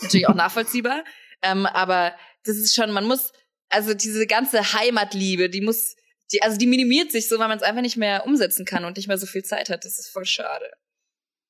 Natürlich 0.00 0.28
auch 0.28 0.34
nachvollziehbar. 0.36 1.04
Ähm, 1.42 1.66
aber 1.66 2.14
das 2.44 2.56
ist 2.56 2.74
schon, 2.74 2.90
man 2.90 3.04
muss, 3.04 3.32
also 3.68 3.94
diese 3.94 4.26
ganze 4.26 4.72
Heimatliebe, 4.72 5.48
die 5.48 5.60
muss, 5.60 5.96
die, 6.32 6.42
also 6.42 6.56
die 6.56 6.66
minimiert 6.66 7.12
sich 7.12 7.28
so, 7.28 7.38
weil 7.38 7.48
man 7.48 7.58
es 7.58 7.62
einfach 7.62 7.82
nicht 7.82 7.96
mehr 7.96 8.26
umsetzen 8.26 8.64
kann 8.64 8.84
und 8.84 8.96
nicht 8.96 9.08
mehr 9.08 9.18
so 9.18 9.26
viel 9.26 9.44
Zeit 9.44 9.70
hat. 9.70 9.84
Das 9.84 9.98
ist 9.98 10.10
voll 10.10 10.24
schade. 10.24 10.70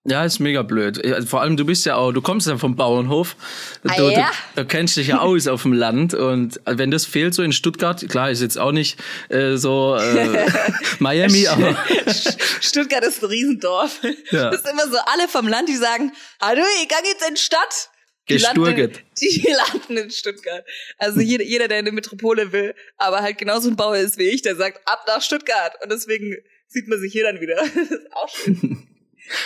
Ja, 0.04 0.24
ist 0.24 0.38
mega 0.38 0.62
blöd. 0.62 1.04
Also 1.04 1.26
Vor 1.28 1.42
allem, 1.42 1.56
du 1.56 1.66
bist 1.66 1.84
ja 1.84 1.96
auch, 1.96 2.12
du 2.12 2.22
kommst 2.22 2.46
ja 2.46 2.56
vom 2.56 2.76
Bauernhof. 2.76 3.36
Du, 3.82 3.90
Ah, 3.90 3.96
du, 3.96 4.10
ja? 4.10 4.30
du 4.54 4.64
kennst 4.64 4.96
dich 4.96 5.08
ja 5.08 5.18
aus 5.18 5.46
auf 5.48 5.62
dem 5.62 5.72
Land. 5.74 6.14
Und 6.14 6.60
wenn 6.64 6.90
das 6.90 7.04
fehlt 7.04 7.34
so 7.34 7.42
in 7.42 7.52
Stuttgart, 7.52 8.08
klar, 8.08 8.30
ist 8.30 8.40
jetzt 8.40 8.58
auch 8.58 8.72
nicht 8.72 8.98
äh, 9.28 9.56
so 9.56 9.96
äh, 9.96 10.46
Miami, 10.98 11.46
aber 11.46 11.76
Stuttgart 12.60 13.04
ist 13.04 13.22
ein 13.22 13.28
Riesendorf. 13.28 14.00
Ja. 14.30 14.50
Das 14.50 14.60
ist 14.62 14.70
immer 14.70 14.88
so 14.88 14.96
alle 15.06 15.28
vom 15.28 15.46
Land, 15.46 15.68
die 15.68 15.76
sagen, 15.76 16.12
hallo, 16.40 16.62
ich 16.82 16.88
gang 16.88 17.04
jetzt 17.04 17.28
in 17.28 17.34
die 17.34 17.40
Stadt. 17.40 17.90
Die 18.30 18.36
landen, 18.38 18.62
Gesturget. 18.64 19.04
die 19.20 19.46
landen 19.50 19.96
in 19.96 20.10
Stuttgart. 20.10 20.64
Also 20.98 21.20
jeder, 21.20 21.44
jeder, 21.44 21.66
der 21.68 21.78
in 21.80 21.86
eine 21.86 21.92
Metropole 21.94 22.52
will, 22.52 22.74
aber 22.98 23.20
halt 23.22 23.38
genauso 23.38 23.68
ein 23.68 23.76
Bauer 23.76 23.96
ist 23.96 24.18
wie 24.18 24.28
ich, 24.28 24.42
der 24.42 24.54
sagt, 24.56 24.80
ab 24.86 25.04
nach 25.06 25.22
Stuttgart. 25.22 25.74
Und 25.82 25.90
deswegen 25.90 26.36
sieht 26.66 26.88
man 26.88 27.00
sich 27.00 27.12
hier 27.12 27.24
dann 27.24 27.40
wieder. 27.40 27.56
Das 27.74 27.90
ist 27.90 28.12
auch 28.12 28.28
schön. 28.28 28.86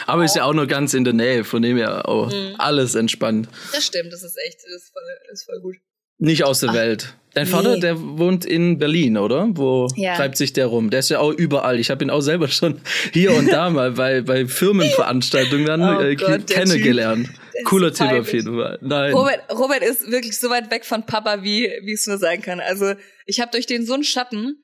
Aber 0.07 0.25
ist 0.25 0.37
ja 0.37 0.45
auch 0.45 0.55
nur 0.55 0.67
ganz 0.67 0.95
in 0.95 1.05
der 1.05 1.13
Nähe, 1.15 1.45
von 1.45 1.63
dem 1.63 1.77
her 1.77 2.09
auch 2.09 2.31
Mhm. 2.31 2.55
alles 2.59 2.95
entspannt. 2.95 3.49
Das 3.73 3.87
stimmt, 3.87 4.13
das 4.13 4.23
ist 4.23 4.37
echt, 4.47 4.59
das 4.65 4.83
ist 4.83 4.93
voll, 4.93 5.03
das 5.31 5.41
ist 5.41 5.45
voll 5.45 5.61
gut. 5.61 5.77
Nicht 6.19 6.45
aus 6.45 6.61
der 6.61 6.73
Welt. 6.73 7.15
Dein 7.35 7.47
Vater, 7.47 7.75
nee. 7.75 7.81
der 7.81 7.99
wohnt 8.01 8.45
in 8.45 8.79
Berlin, 8.79 9.17
oder? 9.17 9.49
Wo 9.53 9.89
Ja. 9.97 10.15
treibt 10.15 10.37
sich 10.37 10.53
der 10.53 10.67
rum? 10.67 10.91
Der 10.91 11.01
ist 11.01 11.09
ja 11.09 11.19
auch 11.19 11.33
überall. 11.33 11.81
Ich 11.81 11.91
habe 11.91 12.05
ihn 12.05 12.11
auch 12.11 12.21
selber 12.21 12.47
schon 12.49 12.81
hier 13.13 13.33
und 13.33 13.51
da 13.51 13.71
mal 13.71 13.93
bei, 13.93 14.21
bei 14.21 14.47
Firmenveranstaltungen 14.47 15.67
dann 15.67 15.83
Oh 15.99 16.01
äh, 16.01 16.15
Gott, 16.15 16.47
kennengelernt. 16.47 17.29
Cooler 17.65 17.93
Typ 17.93 18.13
auf 18.13 18.33
jeden 18.33 18.55
Fall. 18.57 18.79
Nein. 18.83 19.13
Robert, 19.15 19.41
Robert 19.51 19.83
ist 19.83 20.11
wirklich 20.11 20.39
so 20.39 20.51
weit 20.51 20.71
weg 20.71 20.85
von 20.85 21.05
Papa, 21.07 21.43
wie, 21.43 21.71
wie 21.85 21.93
es 21.93 22.07
nur 22.07 22.19
sein 22.19 22.43
kann. 22.43 22.61
Also 22.61 22.95
ich 23.27 23.41
habe 23.41 23.51
durch 23.51 23.67
den 23.67 23.85
so 23.87 23.95
einen 23.95 24.05
Schatten 24.05 24.63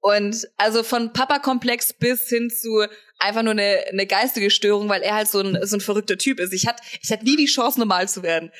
und 0.00 0.48
also 0.56 0.82
von 0.82 1.12
Papa-Komplex 1.12 1.94
bis 1.94 2.28
hin 2.28 2.50
zu 2.50 2.84
einfach 3.24 3.42
nur 3.42 3.52
eine, 3.52 3.84
eine 3.90 4.06
geistige 4.06 4.50
Störung, 4.50 4.88
weil 4.88 5.02
er 5.02 5.14
halt 5.14 5.28
so 5.28 5.40
ein, 5.40 5.58
so 5.66 5.76
ein 5.76 5.80
verrückter 5.80 6.16
Typ 6.18 6.38
ist. 6.38 6.52
Ich 6.52 6.66
hatte 6.66 6.82
ich 7.00 7.10
hatte 7.10 7.24
nie 7.24 7.36
die 7.36 7.46
Chance, 7.46 7.78
normal 7.78 8.08
zu 8.08 8.22
werden. 8.22 8.52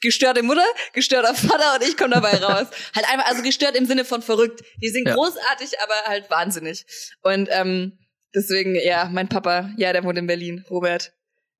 Gestörte 0.00 0.42
Mutter, 0.42 0.64
gestörter 0.92 1.34
Vater 1.34 1.74
und 1.76 1.88
ich 1.88 1.96
komme 1.96 2.14
dabei 2.14 2.36
raus. 2.36 2.68
halt 2.94 3.08
einfach, 3.10 3.26
also 3.26 3.42
gestört 3.42 3.76
im 3.76 3.86
Sinne 3.86 4.04
von 4.04 4.22
verrückt. 4.22 4.62
Die 4.82 4.88
sind 4.88 5.08
Ja. 5.08 5.14
großartig, 5.14 5.70
aber 5.82 5.94
halt 6.08 6.30
wahnsinnig. 6.30 6.84
Und 7.22 7.48
ähm, 7.50 7.98
deswegen, 8.34 8.74
ja, 8.76 9.08
mein 9.10 9.28
Papa, 9.28 9.70
ja, 9.76 9.92
der 9.92 10.04
wohnt 10.04 10.18
in 10.18 10.26
Berlin, 10.26 10.64
Robert. 10.70 11.12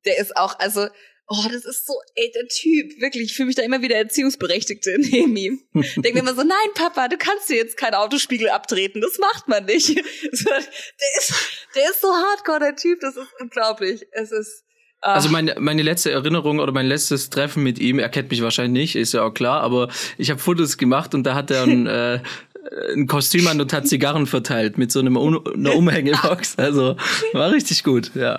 Der 0.05 0.19
ist 0.19 0.37
auch, 0.37 0.59
also, 0.59 0.89
oh, 1.29 1.45
das 1.51 1.65
ist 1.65 1.87
so, 1.87 1.95
ey, 2.15 2.31
der 2.35 2.47
Typ, 2.49 3.01
wirklich, 3.01 3.25
ich 3.25 3.35
fühle 3.35 3.47
mich 3.47 3.57
da 3.57 3.63
immer 3.63 3.83
wieder 3.83 3.97
Erziehungsberechtigte 3.97 4.97
neben 4.99 5.37
ihm. 5.37 5.61
Denk 5.97 6.15
mir 6.15 6.21
immer 6.21 6.35
so, 6.35 6.43
nein, 6.43 6.69
Papa, 6.75 7.09
du 7.09 7.17
kannst 7.17 7.49
dir 7.49 7.57
jetzt 7.57 7.77
keinen 7.77 7.95
Autospiegel 7.95 8.49
abtreten, 8.51 9.01
das 9.01 9.19
macht 9.19 9.49
man 9.49 9.65
nicht. 9.65 10.03
So, 10.33 10.49
der 10.51 11.19
ist, 11.19 11.35
der 11.75 11.91
ist 11.91 12.01
so 12.01 12.09
hardcore, 12.09 12.61
der 12.61 12.77
Typ, 12.77 13.01
das 13.01 13.17
ist 13.17 13.29
unglaublich. 13.41 14.07
Es 14.13 14.33
ist, 14.33 14.65
ah, 15.01 15.15
Also 15.15 15.29
meine, 15.29 15.57
meine 15.59 15.83
letzte 15.83 16.11
Erinnerung 16.11 16.59
oder 16.59 16.73
mein 16.73 16.87
letztes 16.87 17.29
Treffen 17.29 17.63
mit 17.63 17.79
ihm, 17.79 17.99
er 17.99 18.09
kennt 18.09 18.31
mich 18.31 18.43
wahrscheinlich 18.43 18.95
nicht, 18.95 18.97
ist 18.97 19.13
ja 19.13 19.23
auch 19.23 19.33
klar, 19.35 19.61
aber 19.61 19.89
ich 20.17 20.31
habe 20.31 20.41
Fotos 20.41 20.79
gemacht 20.79 21.15
und 21.15 21.25
da 21.25 21.35
hat 21.35 21.51
er 21.51 21.65
ein, 21.65 21.87
äh, 21.87 22.21
ein 22.95 23.07
Kostüm 23.07 23.47
an 23.49 23.61
und 23.61 23.73
hat 23.73 23.87
Zigarren 23.89 24.27
verteilt 24.27 24.79
mit 24.79 24.93
so 24.93 25.01
einem 25.01 25.17
Un 25.17 25.41
einer 25.55 25.75
Umhängebox. 25.75 26.57
Also 26.59 26.97
war 27.33 27.51
richtig 27.51 27.83
gut, 27.85 28.13
ja. 28.15 28.39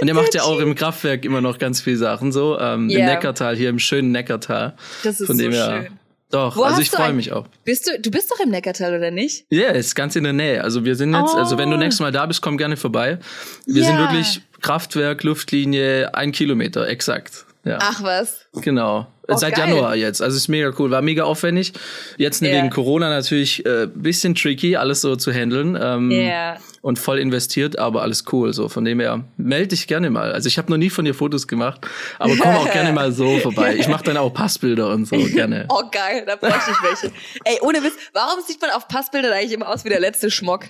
Und 0.00 0.08
er 0.08 0.14
macht 0.14 0.34
ja 0.34 0.42
auch 0.42 0.58
im 0.58 0.74
Kraftwerk 0.74 1.24
immer 1.24 1.40
noch 1.40 1.58
ganz 1.58 1.80
viele 1.80 1.96
Sachen 1.96 2.32
so, 2.32 2.58
ähm, 2.58 2.90
im 2.90 2.98
Ja. 2.98 3.06
Neckartal, 3.06 3.56
hier 3.56 3.70
im 3.70 3.78
schönen 3.78 4.12
Neckartal. 4.12 4.74
Das 5.04 5.20
ist 5.20 5.26
Von 5.26 5.38
dem 5.38 5.52
so 5.52 5.58
her. 5.58 5.82
schön. 5.88 5.98
Doch, 6.30 6.56
Wo 6.56 6.62
also 6.62 6.80
ich 6.80 6.88
freue 6.90 7.12
mich 7.12 7.30
auch. 7.32 7.46
bist 7.64 7.86
du, 7.86 8.00
du 8.00 8.10
bist 8.10 8.30
doch 8.30 8.40
im 8.40 8.48
Neckartal, 8.50 8.96
oder 8.96 9.10
nicht? 9.10 9.44
Ja, 9.50 9.68
ist 9.68 9.94
ganz 9.94 10.16
in 10.16 10.24
der 10.24 10.32
Nähe. 10.32 10.64
Also 10.64 10.84
wir 10.84 10.96
sind 10.96 11.14
jetzt, 11.14 11.34
also 11.34 11.58
wenn 11.58 11.68
du 11.70 11.76
Oh. 11.76 11.78
nächstes 11.78 12.00
Mal 12.00 12.10
da 12.12 12.24
bist, 12.24 12.40
komm 12.40 12.56
gerne 12.56 12.78
vorbei. 12.78 13.18
Wir 13.66 13.84
sind 13.84 13.96
Ja. 13.96 14.00
wirklich 14.00 14.40
Kraftwerk, 14.62 15.24
Luftlinie, 15.24 16.14
ein 16.14 16.32
Kilometer, 16.32 16.88
exakt. 16.88 17.44
Ja. 17.64 17.78
Ach 17.82 18.02
was. 18.02 18.46
Genau. 18.54 19.06
Oh, 19.34 19.38
Seit 19.38 19.54
geil. 19.56 19.68
Januar 19.70 19.94
jetzt. 19.96 20.22
Also 20.22 20.36
ist 20.36 20.48
mega 20.48 20.72
cool. 20.78 20.90
War 20.90 21.02
mega 21.02 21.24
aufwendig. 21.24 21.72
Jetzt 22.18 22.42
Ja. 22.42 22.50
wegen 22.52 22.70
Corona 22.70 23.08
natürlich 23.10 23.64
äh, 23.66 23.88
bisschen 23.94 24.34
tricky, 24.34 24.76
alles 24.76 25.00
so 25.00 25.16
zu 25.16 25.32
handeln. 25.32 25.78
Ähm, 25.80 26.10
Ja. 26.10 26.56
Und 26.82 26.98
voll 26.98 27.20
investiert, 27.20 27.78
aber 27.78 28.02
alles 28.02 28.24
cool. 28.32 28.52
So 28.52 28.68
von 28.68 28.84
dem 28.84 28.98
her 28.98 29.22
melde 29.36 29.68
dich 29.68 29.86
gerne 29.86 30.10
mal. 30.10 30.32
Also 30.32 30.48
ich 30.48 30.58
habe 30.58 30.68
noch 30.70 30.78
nie 30.78 30.90
von 30.90 31.04
dir 31.04 31.14
Fotos 31.14 31.46
gemacht, 31.46 31.80
aber 32.18 32.34
komm 32.36 32.56
auch 32.56 32.68
gerne 32.72 32.92
mal 32.92 33.12
so 33.12 33.38
vorbei. 33.38 33.76
Ich 33.78 33.86
mache 33.86 34.02
dann 34.02 34.16
auch 34.16 34.34
Passbilder 34.34 34.88
und 34.90 35.06
so 35.06 35.16
gerne. 35.16 35.66
Oh 35.68 35.82
geil, 35.92 36.24
da 36.26 36.34
bräuchte 36.34 36.72
ich 36.72 36.82
welche. 36.82 37.14
Ey, 37.44 37.58
ohne 37.62 37.84
Witz, 37.84 37.92
warum 38.12 38.40
sieht 38.44 38.60
man 38.60 38.70
auf 38.72 38.88
Passbildern 38.88 39.32
eigentlich 39.32 39.52
immer 39.52 39.68
aus 39.68 39.84
wie 39.84 39.90
der 39.90 40.00
letzte 40.00 40.28
Schmock? 40.28 40.64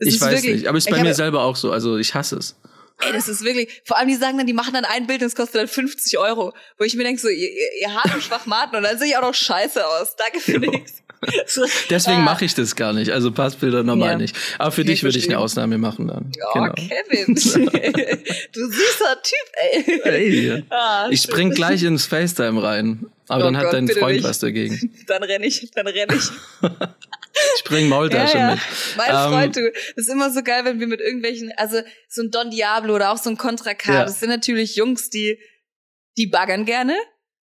Das 0.00 0.14
ich 0.14 0.20
weiß 0.20 0.30
wirklich- 0.34 0.52
nicht, 0.58 0.66
aber 0.68 0.78
ist 0.78 0.86
ich 0.88 0.94
bei 0.94 1.02
mir 1.02 1.12
selber 1.14 1.42
auch 1.42 1.56
so. 1.56 1.72
Also 1.72 1.96
ich 1.98 2.14
hasse 2.14 2.36
es. 2.36 2.56
Ey, 3.00 3.12
das 3.12 3.28
ist 3.28 3.44
wirklich, 3.44 3.82
vor 3.84 3.96
allem 3.96 4.08
die 4.08 4.16
sagen 4.16 4.38
dann, 4.38 4.46
die 4.46 4.52
machen 4.52 4.74
dann 4.74 4.84
ein 4.84 5.06
Bild 5.06 5.20
und 5.22 5.28
es 5.28 5.36
kostet 5.36 5.60
dann 5.60 5.68
50 5.68 6.18
Euro. 6.18 6.52
Wo 6.78 6.84
ich 6.84 6.94
mir 6.94 7.04
denke, 7.04 7.20
so, 7.20 7.28
ihr, 7.28 7.48
ihr, 7.80 7.94
habt 7.94 8.22
Schwachmaten 8.22 8.76
und 8.76 8.82
dann 8.82 8.98
sehe 8.98 9.08
ich 9.08 9.16
auch 9.16 9.22
noch 9.22 9.34
scheiße 9.34 9.86
aus. 9.86 10.16
Danke 10.16 10.40
für 10.40 10.58
nichts. 10.58 11.02
So, 11.46 11.64
Deswegen 11.90 12.18
ah. 12.18 12.24
mache 12.24 12.44
ich 12.44 12.54
das 12.54 12.76
gar 12.76 12.92
nicht. 12.92 13.10
Also 13.10 13.32
Passbilder 13.32 13.82
normal 13.82 14.12
ja. 14.12 14.18
nicht. 14.18 14.36
Aber 14.58 14.70
für 14.70 14.84
dich 14.84 15.02
würde 15.02 15.18
ich 15.18 15.28
eine 15.28 15.38
Ausnahme 15.38 15.78
machen 15.78 16.08
dann. 16.08 16.32
Oh, 16.48 16.52
genau. 16.52 16.72
Kevin. 16.74 17.34
du 18.52 18.70
süßer 18.70 19.22
Typ, 19.22 19.48
ey. 19.72 20.00
Hey. 20.02 20.64
Ah, 20.70 21.08
ich 21.10 21.22
spring 21.22 21.50
gleich 21.50 21.82
ins 21.82 22.06
FaceTime 22.06 22.62
rein. 22.62 23.06
Aber 23.28 23.42
oh 23.42 23.44
dann 23.44 23.54
Gott, 23.54 23.66
hat 23.66 23.72
dein 23.74 23.88
Freund 23.88 24.16
nicht. 24.16 24.24
was 24.24 24.38
dagegen. 24.38 24.94
Dann 25.06 25.22
renn 25.22 25.42
ich, 25.42 25.70
dann 25.72 25.86
renn 25.86 26.08
ich. 26.10 26.30
ich 27.56 27.64
bring 27.64 27.88
Maultasche 27.88 28.38
ja, 28.38 28.48
ja. 28.48 28.54
mit. 28.54 28.60
Mein 28.96 29.10
ähm, 29.10 29.32
Freund, 29.32 29.56
du, 29.56 29.70
das 29.70 30.06
ist 30.06 30.08
immer 30.08 30.30
so 30.30 30.42
geil, 30.42 30.64
wenn 30.64 30.80
wir 30.80 30.86
mit 30.86 31.00
irgendwelchen, 31.00 31.52
also 31.56 31.80
so 32.08 32.22
ein 32.22 32.30
Don 32.30 32.50
Diablo 32.50 32.94
oder 32.94 33.12
auch 33.12 33.18
so 33.18 33.30
ein 33.30 33.36
Contra 33.36 33.74
K, 33.74 33.92
ja. 33.92 34.04
das 34.04 34.20
sind 34.20 34.30
natürlich 34.30 34.76
Jungs, 34.76 35.10
die, 35.10 35.38
die 36.16 36.26
baggern 36.26 36.64
gerne. 36.64 36.96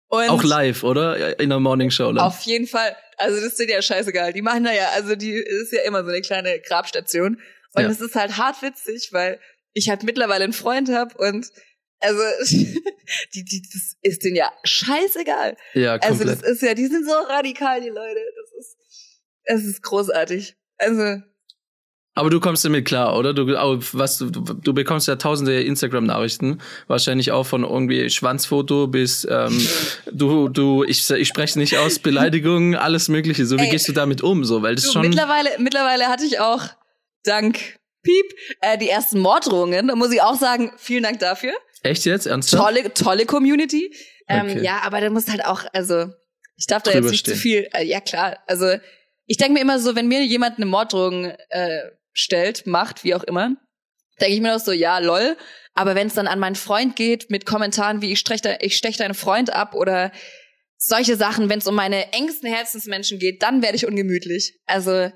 Und 0.09 0.29
auch 0.29 0.43
live, 0.43 0.83
oder? 0.83 1.39
In 1.41 1.51
der 1.51 1.61
Morning 1.61 1.91
Show. 1.91 2.13
Dann. 2.13 2.19
Auf 2.19 2.43
jeden 2.43 2.67
Fall. 2.67 2.97
Also 3.17 3.41
das 3.41 3.59
ist 3.59 3.71
ja 3.71 3.81
scheißegal. 3.81 4.33
Die 4.33 4.43
machen 4.43 4.65
da 4.65 4.73
ja, 4.73 4.89
also 4.95 5.15
die 5.15 5.33
ist 5.33 5.73
ja 5.73 5.83
immer 5.83 6.03
so 6.03 6.11
eine 6.11 6.21
kleine 6.21 6.61
Grabstation. 6.61 7.41
Und 7.75 7.85
es 7.85 8.01
ist 8.01 8.17
halt 8.17 8.37
hart 8.37 8.61
witzig, 8.63 9.13
weil 9.13 9.39
ich 9.73 9.89
halt 9.89 10.03
mittlerweile 10.03 10.45
einen 10.45 10.53
Freund 10.53 10.89
hab 10.89 11.15
und 11.15 11.47
also 12.01 12.21
die, 13.35 13.45
die, 13.45 13.63
das 13.63 13.97
ist 14.03 14.25
denen 14.25 14.37
ja 14.37 14.53
scheißegal. 14.65 15.57
Ja, 15.75 15.99
komplett. 15.99 16.11
Also 16.11 16.25
das 16.25 16.43
ist 16.43 16.63
ja, 16.63 16.75
die 16.75 16.87
sind 16.87 17.07
so 17.07 17.13
radikal, 17.13 17.81
die 17.81 17.89
Leute. 17.89 18.21
Das 18.37 18.59
ist, 18.59 18.77
es 19.45 19.65
ist 19.65 19.83
großartig. 19.83 20.57
Also 20.79 21.23
aber 22.15 22.29
du 22.29 22.41
kommst 22.41 22.65
damit 22.65 22.85
klar, 22.87 23.17
oder? 23.17 23.33
Du, 23.33 23.47
was, 23.47 24.19
du, 24.19 24.31
du 24.31 24.75
bekommst 24.75 25.07
ja 25.07 25.17
tausende 25.17 25.63
Instagram-Nachrichten, 25.63 26.61
wahrscheinlich 26.89 27.31
auch 27.31 27.47
von 27.47 27.63
irgendwie 27.63 28.11
Schwanzfoto 28.11 28.89
bis 28.89 29.27
ähm, 29.31 29.67
du, 30.13 30.49
du, 30.49 30.85
ich, 30.85 31.09
ich 31.09 31.29
spreche 31.29 31.59
nicht 31.59 31.79
aus, 31.79 31.99
Beleidigungen, 32.01 32.75
alles 32.75 33.09
Mögliche. 33.09 33.47
So, 33.47 33.57
wie 33.59 33.63
Ey, 33.63 33.71
gehst 33.71 33.89
du 33.89 33.93
damit 33.93 34.23
um? 34.23 34.45
So, 34.45 34.61
weil 34.61 34.75
das 34.75 34.85
du, 34.85 34.93
schon. 34.93 35.03
Mittlerweile, 35.03 35.51
mittlerweile 35.59 36.09
hatte 36.09 36.25
ich 36.25 36.41
auch 36.41 36.65
dank 37.25 37.79
Piep 38.03 38.27
äh, 38.61 38.77
die 38.77 38.89
ersten 38.89 39.21
Morddrohungen. 39.21 39.89
Da 39.89 39.95
muss 39.95 40.13
ich 40.13 40.21
auch 40.21 40.37
sagen, 40.37 40.73
vielen 40.77 41.05
Dank 41.05 41.21
dafür. 41.21 41.53
Echt 41.83 42.05
jetzt? 42.05 42.27
Ernsthaft? 42.27 42.63
Tolle, 42.63 42.95
tolle 42.95 43.27
Community. 43.27 43.95
Ähm, 44.29 44.51
okay. 44.51 44.63
Ja, 44.63 44.81
aber 44.83 45.01
da 45.01 45.11
muss 45.11 45.29
halt 45.29 45.45
auch, 45.45 45.65
also 45.73 46.07
ich 46.57 46.67
darf 46.67 46.83
da 46.83 46.93
Drüber 46.93 47.05
jetzt 47.05 47.11
nicht 47.11 47.21
stehen. 47.21 47.35
zu 47.35 47.41
viel. 47.41 47.69
Äh, 47.73 47.85
ja 47.85 48.01
klar, 48.01 48.39
also 48.47 48.77
ich 49.27 49.37
denke 49.37 49.55
mir 49.55 49.61
immer 49.61 49.79
so, 49.79 49.95
wenn 49.95 50.09
mir 50.09 50.25
jemand 50.25 50.57
eine 50.57 50.67
Morddrohung 50.67 51.27
äh, 51.49 51.83
stellt, 52.13 52.67
macht, 52.67 53.05
wie 53.05 53.15
auch 53.15 53.25
immer, 53.25 53.55
denke 54.21 54.35
ich 54.35 54.41
mir 54.41 54.53
noch 54.53 54.61
so, 54.61 54.73
ja, 54.73 54.99
lol. 54.99 55.37
Aber 55.75 55.95
wenn 55.95 56.09
es 56.09 56.15
dann 56.15 56.27
an 56.27 56.39
meinen 56.39 56.57
Freund 56.57 56.97
geht 56.97 57.31
mit 57.31 57.47
Kommentaren 57.47 58.03
wie 58.03 58.13
ich 58.13 58.19
stech, 58.19 58.43
de, 58.43 58.57
ich 58.61 58.77
stech 58.77 58.97
deinen 58.97 59.15
Freund 59.15 59.53
ab 59.53 59.75
oder 59.75 60.13
solche 60.77 61.17
Sachen, 61.17 61.49
wenn 61.49 61.61
es 61.61 61.67
um 61.67 61.75
meine 61.75 62.13
engsten 62.13 62.53
Herzensmenschen 62.53 63.19
geht, 63.19 63.43
dann 63.43 63.63
werde 63.63 63.77
ich 63.77 63.87
ungemütlich. 63.87 64.59
Also 64.67 65.11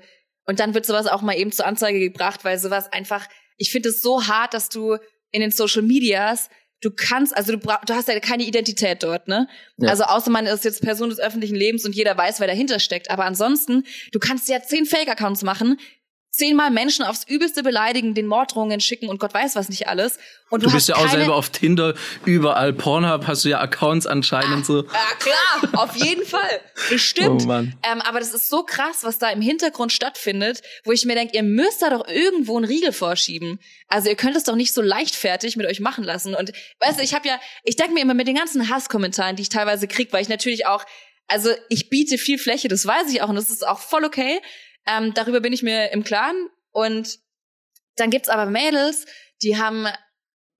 und 0.45 0.59
dann 0.59 0.73
wird 0.73 0.85
sowas 0.85 1.07
auch 1.07 1.21
mal 1.21 1.35
eben 1.35 1.51
zur 1.51 1.65
Anzeige 1.65 1.99
gebracht, 1.99 2.43
weil 2.43 2.57
sowas 2.59 2.91
einfach, 2.91 3.27
ich 3.57 3.71
finde 3.71 3.89
es 3.89 4.01
so 4.01 4.27
hart, 4.27 4.53
dass 4.53 4.69
du 4.69 4.97
in 5.35 5.41
den 5.41 5.51
Social 5.51 5.83
Medias 5.83 6.49
du 6.81 6.91
kannst, 6.91 7.35
also 7.35 7.53
du, 7.53 7.57
du 7.57 7.93
hast 7.93 8.07
ja 8.07 8.19
keine 8.19 8.43
Identität 8.43 9.01
dort, 9.01 9.27
ne? 9.27 9.47
Ja. 9.77 9.89
Also 9.89 10.03
außer 10.03 10.29
man 10.29 10.45
ist 10.45 10.65
jetzt 10.65 10.81
Person 10.81 11.09
des 11.09 11.19
öffentlichen 11.19 11.55
Lebens 11.55 11.83
und 11.85 11.95
jeder 11.95 12.15
weiß, 12.15 12.39
wer 12.39 12.47
dahinter 12.47 12.79
steckt. 12.79 13.09
Aber 13.09 13.25
ansonsten, 13.25 13.83
du 14.11 14.19
kannst 14.19 14.47
ja 14.49 14.61
zehn 14.61 14.85
Fake-Accounts 14.85 15.43
machen, 15.43 15.79
zehnmal 16.35 16.71
Menschen 16.71 17.05
aufs 17.05 17.23
Übelste 17.27 17.63
beleidigen, 17.63 18.13
den 18.13 18.27
Morddrohungen 18.27 18.79
schicken 18.79 19.09
und 19.09 19.19
Gott 19.19 19.33
weiß 19.33 19.55
was 19.55 19.69
nicht 19.69 19.87
alles. 19.87 20.17
Und 20.49 20.63
du, 20.63 20.67
du 20.67 20.73
bist 20.73 20.89
ja 20.89 20.95
auch 20.95 21.09
selber 21.09 21.35
auf 21.35 21.49
Tinder, 21.49 21.95
überall 22.25 22.73
Pornhub, 22.73 23.25
hast 23.27 23.45
du 23.45 23.49
ja 23.49 23.59
Accounts 23.59 24.05
anscheinend 24.05 24.63
ah, 24.63 24.65
so. 24.65 24.83
Ja 24.83 25.15
klar, 25.19 25.83
auf 25.83 25.95
jeden 25.95 26.25
Fall, 26.25 26.61
bestimmt. 26.89 27.43
Oh 27.43 27.47
Mann. 27.47 27.75
Ähm, 27.83 28.01
aber 28.01 28.19
das 28.19 28.33
ist 28.33 28.49
so 28.49 28.63
krass, 28.63 29.03
was 29.03 29.17
da 29.17 29.29
im 29.29 29.41
Hintergrund 29.41 29.91
stattfindet, 29.91 30.61
wo 30.83 30.91
ich 30.91 31.05
mir 31.05 31.15
denke, 31.15 31.35
ihr 31.35 31.43
müsst 31.43 31.81
da 31.81 31.89
doch 31.89 32.07
irgendwo 32.07 32.57
einen 32.57 32.65
Riegel 32.65 32.91
vorschieben. 32.91 33.59
Also 33.87 34.09
ihr 34.09 34.15
könnt 34.15 34.35
es 34.35 34.43
doch 34.43 34.55
nicht 34.55 34.73
so 34.73 34.81
leichtfertig 34.81 35.57
mit 35.57 35.65
euch 35.67 35.79
machen 35.79 36.03
lassen. 36.03 36.35
Und 36.35 36.51
weißt 36.79 36.99
du, 36.99 37.03
ich 37.03 37.13
habe 37.13 37.27
ja, 37.27 37.39
ich 37.63 37.75
denke 37.75 37.93
mir 37.93 38.01
immer 38.01 38.13
mit 38.13 38.27
den 38.27 38.35
ganzen 38.35 38.69
Hasskommentaren, 38.69 39.35
die 39.35 39.43
ich 39.43 39.49
teilweise 39.49 39.87
krieg, 39.87 40.11
weil 40.13 40.21
ich 40.21 40.29
natürlich 40.29 40.67
auch 40.67 40.85
also 41.27 41.49
ich 41.69 41.89
biete 41.89 42.17
viel 42.17 42.37
Fläche, 42.37 42.67
das 42.67 42.85
weiß 42.85 43.11
ich 43.11 43.21
auch 43.21 43.29
und 43.29 43.35
das 43.35 43.49
ist 43.49 43.67
auch 43.67 43.79
voll 43.79 44.05
okay. 44.05 44.39
Ähm, 44.87 45.13
darüber 45.13 45.39
bin 45.39 45.53
ich 45.53 45.63
mir 45.63 45.91
im 45.91 46.03
Klaren. 46.03 46.49
Und 46.71 47.19
dann 47.95 48.09
gibt's 48.09 48.29
aber 48.29 48.45
Mädels, 48.45 49.05
die 49.41 49.57
haben 49.57 49.87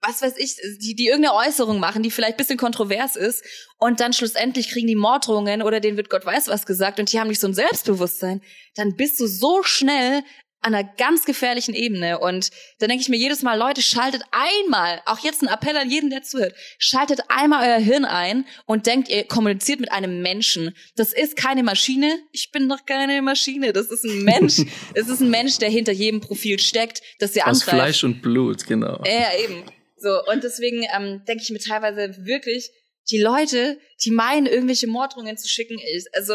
was 0.08 0.22
weiß 0.22 0.38
ich, 0.38 0.56
die, 0.80 0.96
die 0.96 1.08
irgendeine 1.08 1.36
Äußerung 1.36 1.80
machen, 1.80 2.04
die 2.04 2.12
vielleicht 2.12 2.38
bisschen 2.38 2.58
kontrovers 2.58 3.16
ist 3.16 3.44
und 3.78 4.00
dann 4.00 4.14
schlussendlich 4.14 4.70
kriegen 4.70 4.88
die 4.88 4.96
Morddrohungen 4.96 5.62
oder 5.62 5.80
denen 5.80 5.98
wird 5.98 6.10
Gott 6.10 6.26
weiß 6.26 6.48
was 6.48 6.66
gesagt 6.66 7.00
und 7.00 7.12
die 7.12 7.20
haben 7.20 7.28
nicht 7.28 7.40
so 7.40 7.48
ein 7.48 7.54
Selbstbewusstsein, 7.54 8.42
dann 8.76 8.96
bist 8.96 9.20
du 9.20 9.28
so 9.28 9.64
schnell 9.64 10.24
an 10.62 10.74
einer 10.74 10.90
ganz 10.98 11.26
gefährlichen 11.26 11.76
Ebene. 11.76 12.20
Und 12.20 12.50
dann 12.80 12.90
denke 12.90 13.02
ich 13.02 13.10
mir 13.10 13.18
jedes 13.18 13.44
Mal, 13.44 13.58
Leute, 13.58 13.82
schaltet 13.82 14.24
einmal, 14.32 15.02
auch 15.06 15.20
jetzt 15.20 15.44
ein 15.44 15.48
Appell 15.48 15.78
an 15.78 15.90
jeden, 15.90 16.10
der 16.10 16.24
zuhört, 16.24 16.56
schaltet 16.80 17.22
einmal 17.28 17.68
euer 17.70 17.78
Hirn 17.78 18.06
ein 18.06 18.46
und 18.66 18.88
denkt, 18.88 19.10
ihr 19.10 19.26
kommuniziert 19.26 19.80
mit 19.80 19.92
einem 19.92 20.22
Menschen. 20.22 20.76
Das 20.96 21.14
ist 21.14 21.36
keine 21.36 21.64
Maschine. 21.64 22.18
Ich 22.32 22.52
bin 22.52 22.68
doch 22.68 22.86
keine 22.86 23.22
Maschine. 23.22 23.74
Das 23.74 23.92
ist 23.92 24.04
ein 24.04 24.24
Mensch. 24.24 24.62
es 24.94 25.08
ist 25.08 25.22
ein 25.22 25.30
Mensch, 25.30 25.60
der 25.60 25.70
hinter 25.70 25.92
jedem 25.92 26.22
Profil 26.22 26.60
steckt, 26.60 27.02
das 27.20 27.36
ihr 27.36 27.48
Aus 27.48 27.62
angreift. 27.62 27.70
Fleisch 27.70 28.04
und 28.04 28.22
Blut, 28.22 28.66
genau. 28.66 29.04
Ja, 29.06 29.38
eben. 29.44 29.64
So, 29.98 30.20
und 30.32 30.44
deswegen 30.44 30.86
ähm, 30.96 31.22
denke 31.28 31.44
ich 31.44 31.50
mir 31.52 31.60
teilweise 31.60 32.26
wirklich, 32.26 32.70
die 33.12 33.22
Leute, 33.22 33.80
die 34.04 34.12
meinen, 34.12 34.48
irgendwelche 34.48 34.88
Morddrohungen 34.88 35.38
zu 35.38 35.48
schicken, 35.48 35.78
ist, 35.96 36.10
also 36.14 36.34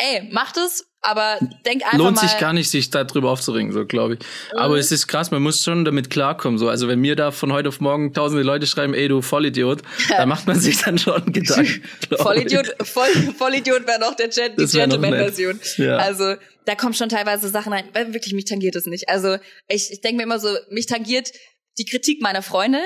ey, 0.00 0.28
macht 0.32 0.56
es, 0.56 0.86
aber 1.02 1.38
denk 1.64 1.82
einfach 1.84 1.98
Lohnt 1.98 2.16
mal. 2.16 2.22
sich 2.22 2.38
gar 2.38 2.52
nicht, 2.52 2.70
sich 2.70 2.90
darüber 2.90 3.30
aufzuringen, 3.30 3.72
so 3.72 3.86
glaube 3.86 4.14
ich. 4.14 4.20
Mhm. 4.20 4.58
Aber 4.58 4.78
es 4.78 4.92
ist 4.92 5.06
krass, 5.06 5.30
man 5.30 5.42
muss 5.42 5.62
schon 5.62 5.84
damit 5.84 6.10
klarkommen. 6.10 6.58
So. 6.58 6.68
Also 6.68 6.88
wenn 6.88 7.00
mir 7.00 7.16
da 7.16 7.30
von 7.30 7.52
heute 7.52 7.68
auf 7.68 7.80
morgen 7.80 8.12
tausende 8.12 8.42
Leute 8.42 8.66
schreiben, 8.66 8.94
ey 8.94 9.08
du 9.08 9.22
Vollidiot, 9.22 9.82
da 10.08 10.26
macht 10.26 10.46
man 10.46 10.58
sich 10.58 10.78
dann 10.82 10.98
schon 10.98 11.32
Gedanken. 11.32 11.82
Vollidiot, 12.18 12.74
Voll, 12.82 13.08
Vollidiot 13.36 13.86
wäre 13.86 14.00
noch 14.00 14.14
der 14.14 14.28
Gen 14.28 14.52
die 14.58 14.66
Gentleman-Version. 14.66 15.60
Ja. 15.76 15.96
Also 15.96 16.34
da 16.66 16.74
kommen 16.74 16.94
schon 16.94 17.08
teilweise 17.08 17.48
Sachen 17.48 17.72
rein, 17.72 17.84
weil 17.92 18.12
wirklich 18.12 18.34
mich 18.34 18.44
tangiert 18.44 18.76
es 18.76 18.86
nicht. 18.86 19.08
Also 19.08 19.36
ich, 19.68 19.90
ich 19.90 20.00
denke 20.00 20.18
mir 20.18 20.22
immer 20.24 20.38
so, 20.38 20.48
mich 20.70 20.86
tangiert 20.86 21.32
die 21.78 21.84
Kritik 21.84 22.20
meiner 22.20 22.42
Freunde, 22.42 22.80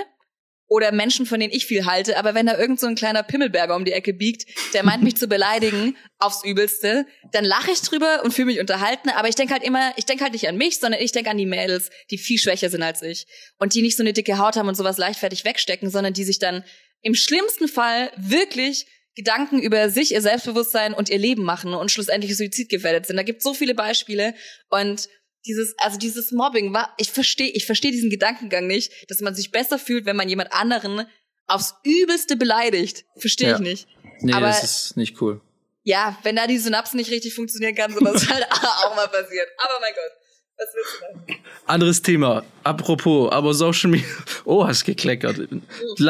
oder 0.75 0.91
Menschen, 0.91 1.25
von 1.25 1.39
denen 1.39 1.53
ich 1.53 1.67
viel 1.67 1.87
halte, 1.87 2.17
aber 2.19 2.35
wenn 2.35 2.47
da 2.47 2.59
irgend 2.59 2.81
so 2.81 2.89
ein 2.89 2.97
kleiner 2.97 3.23
Pimmelberger 3.23 3.77
um 3.77 3.85
die 3.85 3.93
Ecke 3.93 4.13
biegt, 4.13 4.45
der 4.75 4.83
meint 4.83 5.05
mich 5.05 5.17
zu 5.17 5.29
beleidigen 5.29 5.97
aufs 6.19 6.45
Übelste, 6.45 7.07
dann 7.31 7.45
lache 7.45 7.71
ich 7.71 7.81
drüber 7.81 8.23
und 8.25 8.35
fühle 8.35 8.47
mich 8.47 8.59
unterhalten, 8.59 9.09
aber 9.11 9.29
ich 9.29 9.37
denke 9.37 9.53
halt 9.53 9.63
immer, 9.63 9.93
ich 9.97 10.05
denke 10.05 10.25
halt 10.25 10.33
nicht 10.33 10.49
an 10.49 10.57
mich, 10.57 10.81
sondern 10.81 11.01
ich 11.01 11.13
denke 11.13 11.31
an 11.31 11.39
die 11.39 11.47
Mädels, 11.47 11.91
die 12.11 12.19
viel 12.19 12.39
schwächer 12.39 12.71
sind 12.71 12.83
als 12.83 13.03
ich 13.03 13.27
und 13.61 13.73
die 13.73 13.83
nicht 13.83 13.97
so 13.97 14.03
eine 14.03 14.13
dicke 14.13 14.37
Haut 14.39 14.57
haben 14.57 14.67
und 14.67 14.75
sowas 14.75 14.99
leichtfertig 14.99 15.45
wegstecken, 15.45 15.91
sondern 15.91 16.13
die 16.13 16.25
sich 16.25 16.41
dann 16.41 16.65
im 17.03 17.15
schlimmsten 17.15 17.69
Fall 17.69 18.11
wirklich 18.17 18.87
Gedanken 19.15 19.61
über 19.61 19.91
sich, 19.91 20.11
ihr 20.11 20.23
Selbstbewusstsein 20.23 20.93
und 20.93 21.09
ihr 21.09 21.19
Leben 21.19 21.45
machen 21.45 21.73
und 21.73 21.93
schlussendlich 21.93 22.37
suizidgefährdet 22.37 23.07
sind. 23.07 23.17
Da 23.17 23.23
gibt 23.23 23.43
so 23.43 23.55
viele 23.55 23.77
Beispiele 23.77 24.35
und 24.71 25.09
dieses, 25.47 25.75
also 25.79 25.99
dieses 25.99 26.33
Mobbing 26.33 26.73
war, 26.73 26.95
ich 26.97 27.11
verstehe, 27.11 27.51
ich 27.51 27.67
verstehe 27.67 27.93
diesen 27.93 28.11
Gedankengang 28.11 28.67
nicht, 28.67 28.93
dass 29.11 29.21
man 29.21 29.35
sich 29.35 29.51
besser 29.51 29.79
fühlt, 29.79 30.07
wenn 30.07 30.17
man 30.17 30.29
jemand 30.29 30.53
anderen 30.53 31.07
aufs 31.47 31.75
Übelste 31.85 32.37
beleidigt. 32.37 33.05
Verstehe 33.17 33.51
ja. 33.51 33.55
ich 33.57 33.61
nicht. 33.61 33.89
Nee, 34.21 34.33
Aber, 34.33 34.47
das 34.47 34.65
ist 34.65 34.97
nicht 34.97 35.21
cool. 35.21 35.41
Ja, 35.83 36.19
wenn 36.23 36.37
da 36.37 36.47
die 36.47 36.59
Synapsen 36.59 36.97
nicht 36.97 37.11
richtig 37.11 37.35
funktionieren 37.35 37.75
kann, 37.75 37.93
sowas 37.93 38.29
halt 38.33 38.47
auch 38.51 38.97
mal 38.97 39.09
passiert. 39.09 39.49
Aber 39.59 39.81
mein 39.81 39.93
Gott. 39.93 40.13
Was 40.57 40.69
willst 40.73 41.01
du 41.01 41.35
machen? 41.35 41.45
Anderes 41.67 42.03
Thema. 42.03 42.45
Apropos, 42.63 43.33
aber 43.33 43.55
Social 43.55 43.91
Media. 43.91 44.07
Oh, 44.47 44.67
hast 44.67 44.85
gekleckert. 44.85 45.37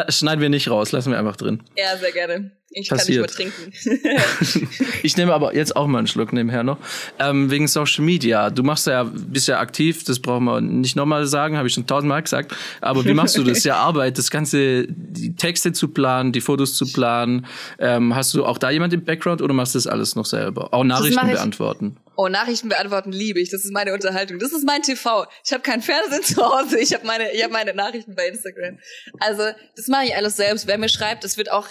Schneiden 0.08 0.40
wir 0.40 0.48
nicht 0.48 0.68
raus, 0.68 0.90
lassen 0.90 1.12
wir 1.12 1.18
einfach 1.18 1.36
drin. 1.36 1.62
Ja, 1.76 1.96
sehr 1.96 2.10
gerne. 2.10 2.50
Ich 2.74 2.88
Passiert. 2.88 3.28
kann 3.28 3.46
nicht 3.46 3.58
mehr 3.58 4.02
trinken. 4.02 4.68
ich 5.02 5.16
nehme 5.16 5.32
aber 5.32 5.54
jetzt 5.54 5.76
auch 5.76 5.86
mal 5.86 5.98
einen 5.98 6.06
Schluck 6.06 6.32
nebenher 6.32 6.64
noch. 6.64 6.78
Ähm, 7.18 7.50
wegen 7.50 7.68
Social 7.68 8.04
Media. 8.04 8.50
Du 8.50 8.62
machst 8.62 8.86
ja, 8.86 9.04
bist 9.04 9.46
ja 9.48 9.60
aktiv, 9.60 10.04
das 10.04 10.18
brauchen 10.18 10.44
wir 10.44 10.60
nicht 10.60 10.96
nochmal 10.96 11.26
sagen, 11.26 11.56
habe 11.56 11.68
ich 11.68 11.74
schon 11.74 11.86
tausendmal 11.86 12.22
gesagt. 12.22 12.54
Aber 12.80 13.04
wie 13.04 13.14
machst 13.14 13.36
du 13.36 13.44
das? 13.44 13.62
Ja, 13.64 13.76
Arbeit, 13.84 14.18
das 14.18 14.30
Ganze, 14.30 14.86
die 14.88 15.36
Texte 15.36 15.72
zu 15.72 15.88
planen, 15.88 16.32
die 16.32 16.40
Fotos 16.40 16.76
zu 16.76 16.90
planen. 16.90 17.46
Ähm, 17.78 18.14
hast 18.14 18.34
du 18.34 18.44
auch 18.44 18.58
da 18.58 18.70
jemand 18.70 18.92
im 18.92 19.04
Background 19.04 19.40
oder 19.40 19.54
machst 19.54 19.74
du 19.74 19.78
das 19.78 19.86
alles 19.86 20.16
noch 20.16 20.26
selber? 20.26 20.74
Auch 20.74 20.84
Nachrichten 20.84 21.30
beantworten. 21.30 21.96
Oh, 22.16 22.28
Nachrichten 22.28 22.68
beantworten 22.68 23.12
liebe 23.12 23.40
ich. 23.40 23.50
Das 23.50 23.64
ist 23.64 23.72
meine 23.72 23.92
Unterhaltung. 23.92 24.38
Das 24.38 24.52
ist 24.52 24.64
mein 24.64 24.82
TV. 24.82 25.26
Ich 25.44 25.52
habe 25.52 25.62
kein 25.62 25.82
Fernsehen 25.82 26.22
zu 26.22 26.42
Hause. 26.44 26.78
Ich 26.78 26.94
habe 26.94 27.06
meine, 27.06 27.32
ich 27.32 27.42
habe 27.42 27.52
meine 27.52 27.74
Nachrichten 27.74 28.14
bei 28.14 28.28
Instagram. 28.28 28.78
Also 29.18 29.42
das 29.76 29.88
mache 29.88 30.04
ich 30.06 30.16
alles 30.16 30.36
selbst. 30.36 30.66
Wer 30.66 30.78
mir 30.78 30.88
schreibt, 30.88 31.24
das 31.24 31.36
wird 31.36 31.50
auch 31.50 31.68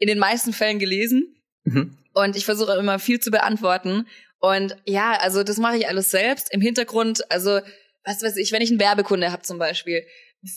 in 0.00 0.08
den 0.08 0.18
meisten 0.18 0.52
Fällen 0.52 0.80
gelesen. 0.80 1.36
Mhm. 1.62 1.96
Und 2.12 2.34
ich 2.36 2.44
versuche 2.44 2.76
immer 2.76 2.98
viel 2.98 3.20
zu 3.20 3.30
beantworten. 3.30 4.08
Und 4.40 4.76
ja, 4.84 5.12
also 5.12 5.44
das 5.44 5.58
mache 5.58 5.76
ich 5.76 5.86
alles 5.86 6.10
selbst. 6.10 6.52
Im 6.52 6.60
Hintergrund, 6.60 7.30
also 7.30 7.60
was 8.04 8.22
weiß 8.22 8.36
ich, 8.38 8.50
wenn 8.50 8.62
ich 8.62 8.70
einen 8.70 8.80
Werbekunde 8.80 9.30
habe 9.30 9.42
zum 9.42 9.58
Beispiel, 9.58 10.04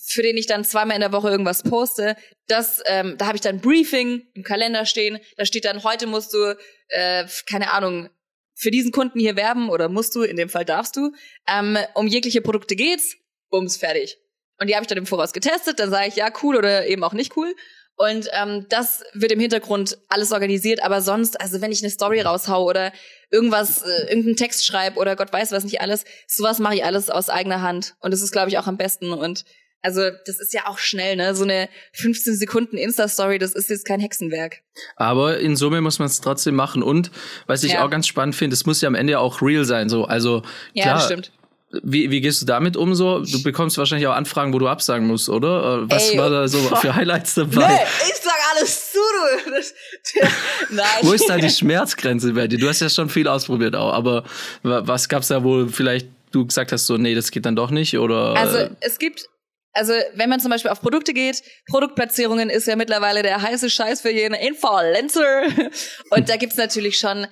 für 0.08 0.21
den 0.21 0.38
ich 0.38 0.47
dann 0.47 0.63
zweimal 0.63 0.95
in 0.95 1.01
der 1.01 1.12
Woche 1.12 1.29
irgendwas 1.29 1.62
poste. 1.62 2.15
Das, 2.47 2.82
ähm, 2.86 3.15
da 3.17 3.27
habe 3.27 3.36
ich 3.36 3.41
dann 3.41 3.60
Briefing 3.60 4.23
im 4.34 4.43
Kalender 4.43 4.86
stehen. 4.86 5.19
Da 5.36 5.45
steht 5.45 5.65
dann, 5.65 5.84
heute 5.84 6.08
musst 6.08 6.34
du, 6.34 6.58
äh, 6.88 7.27
keine 7.45 7.71
Ahnung, 7.71 8.10
für 8.56 8.71
diesen 8.71 8.91
Kunden 8.91 9.19
hier 9.19 9.36
werben 9.36 9.69
oder 9.69 9.89
musst 9.89 10.15
du, 10.15 10.21
in 10.21 10.38
dem 10.38 10.47
Fall 10.47 10.63
darfst 10.63 10.95
du. 10.95 11.12
Ähm, 11.47 11.77
um 11.95 12.08
jegliche 12.08 12.41
Produkte 12.41 12.75
geht's, 12.75 13.17
bums, 13.49 13.75
fertig. 13.75 14.17
Und 14.60 14.69
die 14.69 14.75
habe 14.75 14.84
ich 14.84 14.88
dann 14.88 14.97
im 14.97 15.06
Voraus 15.06 15.34
getestet, 15.34 15.79
dann 15.79 15.89
sage 15.89 16.08
ich, 16.08 16.15
ja, 16.15 16.32
cool 16.41 16.56
oder 16.56 16.88
eben 16.88 17.03
auch 17.03 17.13
nicht 17.13 17.36
cool. 17.36 17.53
Und 17.95 18.27
ähm, 18.34 18.65
das 18.69 19.03
wird 19.13 19.32
im 19.32 19.39
Hintergrund 19.39 19.97
alles 20.10 20.32
organisiert, 20.32 20.82
aber 20.84 21.01
sonst, 21.01 21.39
also 21.39 21.62
wenn 21.62 21.71
ich 21.71 21.84
eine 21.84 21.91
Story 21.91 22.21
raushau 22.21 22.67
oder 22.67 22.91
irgendwas, 23.29 23.84
äh, 23.84 24.10
irgendeinen 24.10 24.36
Text 24.36 24.65
schreibe 24.65 24.99
oder 24.99 25.15
Gott 25.15 25.32
weiß 25.32 25.51
was 25.51 25.63
nicht 25.63 25.79
alles, 25.79 26.03
sowas 26.27 26.60
mache 26.60 26.75
ich 26.75 26.86
alles 26.86 27.10
aus 27.10 27.29
eigener 27.29 27.62
Hand. 27.62 27.95
Und 27.99 28.12
das 28.12 28.21
ist, 28.21 28.32
glaube 28.32 28.49
ich, 28.49 28.58
auch 28.58 28.67
am 28.67 28.77
besten. 28.77 29.12
Und 29.12 29.45
also 29.84 30.01
das 30.25 30.39
ist 30.39 30.53
ja 30.53 30.62
auch 30.65 30.79
schnell, 30.79 31.17
ne? 31.17 31.36
So 31.36 31.43
eine 31.43 31.69
15 31.93 32.36
Sekunden 32.36 32.77
Insta-Story, 32.77 33.38
das 33.38 33.53
ist 33.53 33.69
jetzt 33.69 33.86
kein 33.86 33.99
Hexenwerk. 33.99 34.62
Aber 34.95 35.39
in 35.39 35.56
Summe 35.56 35.82
muss 35.82 35.99
man 35.99 36.08
es 36.08 36.21
trotzdem 36.21 36.56
machen. 36.56 36.82
Und 36.82 37.12
was 37.47 37.63
ich 37.63 37.73
ja. 37.73 37.86
auch 37.86 37.89
ganz 37.89 38.08
spannend 38.08 38.36
finde, 38.36 38.56
es 38.56 38.65
muss 38.65 38.82
ja 38.82 38.88
am 38.88 38.95
Ende 38.95 39.19
auch 39.19 39.41
real 39.41 39.65
sein. 39.65 39.89
So, 39.89 40.06
also 40.06 40.41
ja, 40.73 40.84
klar, 40.84 41.01
stimmt. 41.01 41.32
Wie, 41.81 42.12
wie 42.12 42.21
gehst 42.21 42.41
du 42.41 42.45
damit 42.45 42.77
um 42.77 42.93
so? 42.93 43.19
Du 43.19 43.41
bekommst 43.41 43.77
wahrscheinlich 43.77 44.07
auch 44.07 44.13
Anfragen, 44.13 44.53
wo 44.53 44.59
du 44.59 44.67
absagen 44.67 45.07
musst, 45.07 45.27
oder? 45.27 45.83
Äh, 45.83 45.91
was 45.91 46.12
Ey, 46.12 46.17
war 46.17 46.29
da 46.29 46.47
so 46.47 46.62
boah. 46.69 46.77
für 46.77 46.95
Highlights 46.95 47.33
dabei? 47.33 47.67
Nee, 47.67 48.09
ich 48.09 48.15
sag 48.21 48.36
alles 48.53 48.91
zu, 48.91 48.99
du. 48.99 49.51
Das, 49.51 49.73
nein. 50.69 50.86
wo 51.01 51.13
ist 51.13 51.27
da 51.27 51.38
die 51.38 51.49
Schmerzgrenze 51.49 52.33
bei 52.33 52.47
dir? 52.47 52.59
Du 52.59 52.67
hast 52.67 52.79
ja 52.79 52.89
schon 52.89 53.09
viel 53.09 53.27
ausprobiert 53.27 53.75
auch, 53.75 53.91
aber 53.91 54.23
was 54.62 55.09
gab's 55.09 55.29
da, 55.29 55.43
wo 55.43 55.65
vielleicht 55.67 56.07
du 56.31 56.45
gesagt 56.45 56.71
hast, 56.71 56.86
so, 56.86 56.97
nee, 56.97 57.15
das 57.15 57.31
geht 57.31 57.45
dann 57.45 57.55
doch 57.55 57.71
nicht, 57.71 57.97
oder? 57.97 58.36
Also, 58.36 58.69
es 58.81 58.99
gibt 58.99 59.27
also 59.73 59.93
wenn 60.13 60.29
man 60.29 60.39
zum 60.39 60.51
Beispiel 60.51 60.69
auf 60.69 60.81
Produkte 60.81 61.13
geht, 61.13 61.41
Produktplatzierungen 61.67 62.51
ist 62.51 62.67
ja 62.67 62.75
mittlerweile 62.75 63.23
der 63.23 63.41
heiße 63.41 63.71
Scheiß 63.71 64.01
für 64.01 64.12
jeden 64.12 64.36
Influencer. 64.36 65.43
Und 66.12 66.29
da 66.29 66.38
gibt's 66.38 66.57
natürlich 66.57 66.99
schon 66.99 67.25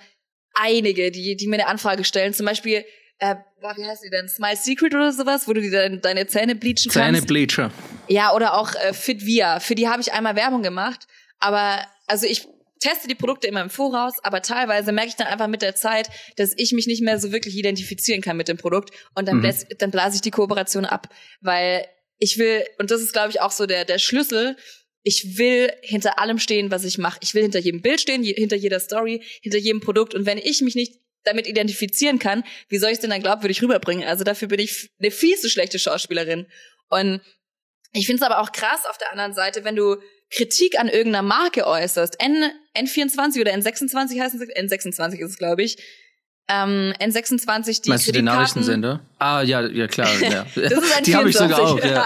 einige, 0.55 1.11
die, 1.11 1.35
die 1.35 1.47
mir 1.47 1.57
eine 1.57 1.67
Anfrage 1.67 2.03
stellen. 2.03 2.33
Zum 2.33 2.47
Beispiel, 2.47 2.83
äh, 3.21 3.35
wie 3.77 3.85
heißt 3.85 4.03
die 4.03 4.09
denn? 4.09 4.27
Smile 4.27 4.57
Secret 4.57 4.95
oder 4.95 5.11
sowas, 5.11 5.47
wo 5.47 5.53
du 5.53 5.61
dir 5.61 5.71
deine, 5.71 5.99
deine 5.99 6.25
Zähne 6.25 6.55
bleachen 6.55 6.89
Zähne 6.89 7.05
kannst. 7.05 7.27
Zähnebleacher. 7.27 7.71
Ja, 8.07 8.33
oder 8.33 8.55
auch 8.55 8.73
äh, 8.75 8.93
Fit 8.93 9.25
Via. 9.25 9.59
Für 9.59 9.75
die 9.75 9.87
habe 9.87 10.01
ich 10.01 10.11
einmal 10.11 10.35
Werbung 10.35 10.63
gemacht. 10.63 11.07
Aber 11.39 11.85
also 12.07 12.25
ich 12.25 12.47
teste 12.79 13.07
die 13.07 13.15
Produkte 13.15 13.47
immer 13.47 13.61
im 13.61 13.69
Voraus, 13.69 14.15
aber 14.23 14.41
teilweise 14.41 14.91
merke 14.91 15.09
ich 15.09 15.15
dann 15.15 15.27
einfach 15.27 15.47
mit 15.47 15.61
der 15.61 15.75
Zeit, 15.75 16.09
dass 16.37 16.53
ich 16.57 16.71
mich 16.71 16.87
nicht 16.87 17.03
mehr 17.03 17.19
so 17.19 17.31
wirklich 17.31 17.55
identifizieren 17.55 18.21
kann 18.21 18.37
mit 18.37 18.47
dem 18.47 18.57
Produkt 18.57 18.89
und 19.13 19.27
dann, 19.27 19.37
mhm. 19.37 19.41
bläs, 19.41 19.67
dann 19.77 19.91
blase 19.91 20.15
ich 20.15 20.21
die 20.21 20.31
Kooperation 20.31 20.85
ab, 20.85 21.07
weil 21.41 21.85
ich 22.17 22.39
will, 22.39 22.63
und 22.79 22.89
das 22.89 23.01
ist, 23.01 23.13
glaube 23.13 23.29
ich, 23.29 23.39
auch 23.39 23.51
so 23.51 23.67
der, 23.67 23.85
der 23.85 23.99
Schlüssel, 23.99 24.57
ich 25.03 25.37
will 25.37 25.71
hinter 25.81 26.19
allem 26.19 26.39
stehen, 26.39 26.71
was 26.71 26.83
ich 26.83 26.97
mache. 26.97 27.19
Ich 27.21 27.33
will 27.33 27.41
hinter 27.41 27.59
jedem 27.59 27.81
Bild 27.81 28.01
stehen, 28.01 28.23
je, 28.23 28.33
hinter 28.33 28.55
jeder 28.55 28.79
Story, 28.79 29.23
hinter 29.41 29.57
jedem 29.57 29.79
Produkt. 29.79 30.13
Und 30.13 30.25
wenn 30.25 30.37
ich 30.37 30.61
mich 30.61 30.75
nicht 30.75 31.00
damit 31.23 31.47
identifizieren 31.47 32.19
kann, 32.19 32.43
wie 32.69 32.77
soll 32.77 32.89
ich 32.89 32.95
es 32.95 32.99
denn 33.01 33.09
dann 33.09 33.21
glaubwürdig 33.21 33.61
rüberbringen? 33.61 34.07
Also 34.07 34.23
dafür 34.23 34.47
bin 34.47 34.59
ich 34.59 34.89
eine 34.99 35.11
viel 35.11 35.37
zu 35.37 35.49
schlechte 35.49 35.79
Schauspielerin. 35.79 36.47
Und 36.89 37.21
ich 37.93 38.05
finde 38.05 38.23
es 38.23 38.29
aber 38.29 38.41
auch 38.41 38.51
krass 38.51 38.85
auf 38.89 38.97
der 38.97 39.11
anderen 39.11 39.33
Seite, 39.33 39.63
wenn 39.63 39.75
du 39.75 39.97
Kritik 40.29 40.79
an 40.79 40.87
irgendeiner 40.87 41.23
Marke 41.23 41.67
äußerst, 41.67 42.17
N, 42.19 42.51
N24 42.75 43.41
oder 43.41 43.53
N26 43.53 44.21
heißen 44.21 44.39
sie, 44.39 44.45
N26 44.45 45.19
ist 45.19 45.31
es, 45.31 45.37
glaube 45.37 45.63
ich, 45.63 45.77
ähm, 46.47 46.93
N26 46.99 47.83
die 47.83 47.89
Meinst 47.89 48.07
du 48.07 48.11
den 48.11 48.25
Nachrichtensender? 48.25 49.01
Ah, 49.19 49.41
ja, 49.41 49.61
ja 49.67 49.87
klar. 49.87 50.09
Ja. 50.21 50.45
das 50.55 50.71
ist 50.71 50.97
ein 50.97 51.03
die 51.03 51.15
habe 51.15 51.29
ich 51.29 51.37
sogar 51.37 51.59
auch. 51.59 51.79
Ja, 51.79 51.85
ja, 51.85 52.03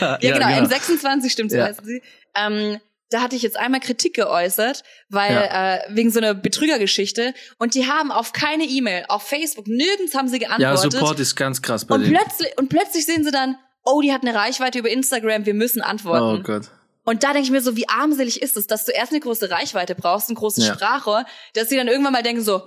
ja 0.00 0.34
genau, 0.34 0.48
genau, 0.48 0.68
N26 0.68 1.30
stimmt, 1.30 1.50
so 1.50 1.56
ja. 1.56 1.66
heißen 1.66 1.84
sie. 1.84 2.02
Ähm, 2.36 2.78
da 3.10 3.22
hatte 3.22 3.36
ich 3.36 3.42
jetzt 3.42 3.58
einmal 3.58 3.80
Kritik 3.80 4.14
geäußert, 4.14 4.82
weil 5.08 5.32
ja. 5.32 5.76
äh, 5.76 5.80
wegen 5.90 6.10
so 6.10 6.18
einer 6.18 6.34
Betrügergeschichte 6.34 7.34
und 7.58 7.74
die 7.74 7.86
haben 7.86 8.12
auf 8.12 8.32
keine 8.32 8.64
E-Mail, 8.64 9.04
auf 9.08 9.22
Facebook, 9.22 9.66
nirgends 9.66 10.14
haben 10.14 10.28
sie 10.28 10.38
geantwortet. 10.38 10.92
Ja, 10.92 11.00
Support 11.00 11.20
ist 11.20 11.36
ganz 11.36 11.62
krass 11.62 11.84
bei 11.84 11.94
und 11.94 12.02
denen. 12.02 12.14
Plötzlich, 12.16 12.58
und 12.58 12.68
plötzlich 12.68 13.06
sehen 13.06 13.24
sie 13.24 13.30
dann, 13.30 13.56
oh, 13.84 14.00
die 14.00 14.12
hat 14.12 14.22
eine 14.22 14.34
Reichweite 14.34 14.78
über 14.78 14.90
Instagram, 14.90 15.46
wir 15.46 15.54
müssen 15.54 15.80
antworten. 15.80 16.40
Oh 16.40 16.42
Gott. 16.42 16.70
Und 17.04 17.24
da 17.24 17.28
denke 17.28 17.44
ich 17.44 17.50
mir 17.50 17.62
so, 17.62 17.74
wie 17.74 17.88
armselig 17.88 18.42
ist 18.42 18.58
es, 18.58 18.66
dass 18.66 18.84
du 18.84 18.92
erst 18.92 19.12
eine 19.12 19.20
große 19.20 19.50
Reichweite 19.50 19.94
brauchst, 19.94 20.28
ein 20.28 20.34
großes 20.34 20.66
ja. 20.66 20.74
Sprachrohr, 20.74 21.24
dass 21.54 21.70
sie 21.70 21.76
dann 21.76 21.88
irgendwann 21.88 22.12
mal 22.12 22.22
denken 22.22 22.42
so, 22.42 22.62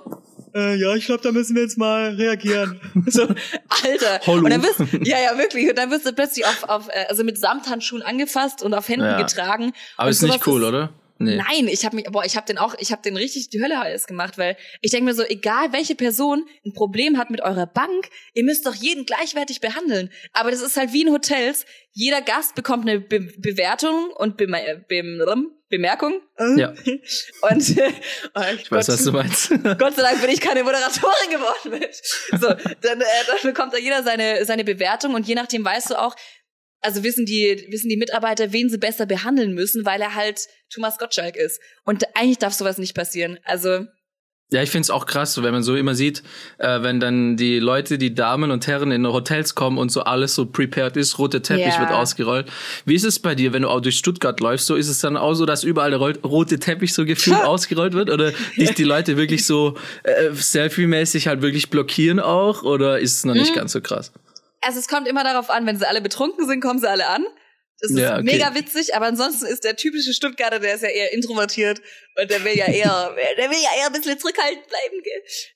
äh, 0.56 0.76
ja, 0.76 0.96
ich 0.96 1.06
glaube, 1.06 1.22
da 1.24 1.32
müssen 1.32 1.56
wir 1.56 1.64
jetzt 1.64 1.78
mal 1.78 2.16
reagieren. 2.16 2.80
so, 3.08 3.24
Alter. 3.24 4.20
Hallo. 4.26 4.44
Und 4.44 4.50
dann 4.50 4.64
wirst 4.64 4.80
ja, 5.06 5.20
ja, 5.20 5.38
wirklich. 5.38 5.70
Und 5.70 5.78
dann 5.78 5.92
wirst 5.92 6.06
du 6.06 6.14
plötzlich 6.14 6.46
auf, 6.46 6.64
auf 6.64 6.88
äh, 6.90 7.06
also 7.10 7.24
mit 7.24 7.38
Samthandschuhen 7.38 8.02
angefasst 8.02 8.62
und 8.62 8.74
auf 8.74 8.88
Händen 8.88 9.06
ja. 9.06 9.22
getragen. 9.22 9.74
Aber 9.98 10.10
ist 10.10 10.22
nicht 10.22 10.46
cool, 10.48 10.62
ist, 10.62 10.68
oder? 10.68 10.90
Nee. 11.24 11.36
Nein, 11.36 11.68
ich 11.68 11.86
habe 11.86 11.96
mich, 11.96 12.06
boah, 12.06 12.26
ich 12.26 12.36
habe 12.36 12.48
den 12.48 12.58
auch, 12.58 12.76
ich 12.80 12.92
habe 12.92 13.02
den 13.02 13.16
richtig 13.16 13.50
die 13.50 13.62
Hölle 13.62 13.80
heiß 13.80 14.08
gemacht, 14.08 14.38
weil 14.38 14.58
ich 14.82 14.92
denke 14.92 15.06
mir 15.06 15.14
so, 15.14 15.24
egal 15.24 15.72
welche 15.72 15.96
Person 15.96 16.46
ein 16.66 16.74
Problem 16.74 17.18
hat 17.18 17.30
mit 17.30 17.42
eurer 17.42 17.68
Bank, 17.68 18.10
ihr 18.34 18.44
müsst 18.44 18.66
doch 18.66 18.76
jeden 18.76 19.06
gleichwertig 19.06 19.62
behandeln. 19.62 20.10
Aber 20.34 20.52
das 20.52 20.62
ist 20.62 20.78
halt 20.78 20.94
wie 20.94 21.04
in 21.04 21.12
Hotels. 21.12 21.66
Jeder 21.92 22.22
Gast 22.22 22.56
bekommt 22.56 22.88
eine 22.88 23.00
Be 23.00 23.20
Bewertung 23.38 24.12
und 24.18 24.38
Be 24.38 24.48
Be 24.48 25.04
Bemerkung. 25.72 26.22
Ja. 26.58 26.70
Und 27.50 27.78
äh, 27.78 27.92
oh, 28.36 28.42
ich 28.54 28.70
Gott, 28.70 28.72
weiß, 28.72 28.90
was 28.90 29.04
du 29.06 29.12
meinst. 29.14 29.50
Gott 29.80 29.96
sei 29.96 30.02
Dank 30.02 30.22
bin 30.22 30.30
ich 30.30 30.42
keine 30.42 30.64
Moderatorin 30.64 31.30
geworden 31.32 31.80
mit. 31.80 31.96
So, 32.40 32.48
dann, 32.82 33.02
äh, 33.02 33.06
dann 33.26 33.38
bekommt 33.44 33.74
da 33.74 33.78
jeder 33.78 34.04
seine 34.04 34.44
seine 34.46 34.66
Bewertung 34.66 35.16
und 35.16 35.28
je 35.28 35.34
nachdem 35.34 35.64
weißt 35.64 35.92
du 35.92 35.96
auch, 36.00 36.16
also 36.82 37.04
wissen 37.04 37.26
die, 37.26 37.68
wissen 37.70 37.90
die 37.90 37.98
Mitarbeiter, 37.98 38.52
wen 38.52 38.70
sie 38.70 38.78
besser 38.78 39.06
behandeln 39.06 39.54
müssen, 39.54 39.86
weil 39.86 40.02
er 40.02 40.16
halt 40.16 40.48
Thomas 40.70 40.98
Gottschalk 40.98 41.36
ist. 41.36 41.62
Und 41.86 42.04
eigentlich 42.16 42.40
darf 42.40 42.54
sowas 42.54 42.78
nicht 42.78 42.96
passieren. 42.96 43.38
Also. 43.44 43.86
Ja, 44.54 44.62
ich 44.62 44.70
find's 44.70 44.90
auch 44.90 45.06
krass, 45.06 45.42
wenn 45.42 45.54
man 45.54 45.64
so 45.64 45.78
immer 45.78 45.96
sieht, 45.96 46.24
äh, 46.58 46.82
wenn 46.82 47.00
dann 47.00 47.38
die 47.38 47.60
Leute, 47.60 47.98
die 47.98 48.14
Damen 48.14 48.52
und 48.52 48.68
Herren 48.68 48.92
in 48.92 49.08
Hotels 49.08 49.56
kommen 49.56 49.78
und 49.78 49.94
so 49.94 50.02
alles 50.02 50.36
so 50.36 50.46
prepared 50.46 50.98
ist, 50.98 51.20
rote 51.20 51.42
Teppich 51.42 51.68
yeah. 51.68 51.80
wird 51.80 51.92
ausgerollt. 51.92 52.52
Wie 52.84 52.96
ist 52.96 53.06
es 53.06 53.20
bei 53.20 53.34
dir, 53.34 53.54
wenn 53.54 53.62
du 53.62 53.70
auch 53.70 53.80
durch 53.80 53.98
Stuttgart 53.98 54.38
läufst? 54.42 54.68
So 54.68 54.76
ist 54.76 54.90
es 54.90 55.00
dann 55.00 55.16
auch 55.16 55.36
so, 55.36 55.46
dass 55.46 55.64
überall 55.64 55.92
der 55.92 56.00
rote 56.00 56.60
Teppich 56.60 56.94
so 56.94 57.06
gefühlt 57.06 57.42
ausgerollt 57.46 57.94
wird? 57.94 58.10
Oder 58.10 58.34
dich 58.58 58.74
die 58.74 58.84
Leute 58.84 59.16
wirklich 59.16 59.46
so 59.46 59.78
äh, 60.04 60.32
selfie-mäßig 60.34 61.28
halt 61.28 61.42
wirklich 61.42 61.70
blockieren 61.70 62.20
auch? 62.20 62.64
Oder 62.64 63.00
ist 63.00 63.16
es 63.16 63.24
noch 63.24 63.36
nicht 63.36 63.52
mhm. 63.52 63.60
ganz 63.60 63.72
so 63.72 63.80
krass? 63.80 64.12
Also 64.62 64.80
es 64.80 64.88
kommt 64.88 65.08
immer 65.08 65.24
darauf 65.24 65.50
an, 65.50 65.66
wenn 65.66 65.78
sie 65.78 65.88
alle 65.88 66.02
betrunken 66.02 66.48
sind, 66.48 66.62
kommen 66.62 66.80
sie 66.80 66.90
alle 66.90 67.08
an. 67.08 67.26
Das 67.82 67.90
ist 67.90 67.98
ja, 67.98 68.14
okay. 68.14 68.24
mega 68.24 68.54
witzig, 68.54 68.96
aber 68.96 69.08
ansonsten 69.08 69.48
ist 69.48 69.64
der 69.64 69.76
typische 69.76 70.14
Stuttgarter, 70.14 70.60
der 70.60 70.76
ist 70.76 70.84
ja 70.84 70.90
eher 70.90 71.14
introvertiert 71.14 71.82
und 72.20 72.30
der 72.30 72.44
will 72.44 72.56
ja 72.56 72.68
eher, 72.68 73.16
der 73.38 73.50
will 73.50 73.58
ja 73.58 73.70
eher 73.80 73.88
ein 73.88 73.94
bisschen 73.94 74.20
zurückhaltend 74.20 74.68
bleiben. 74.68 75.04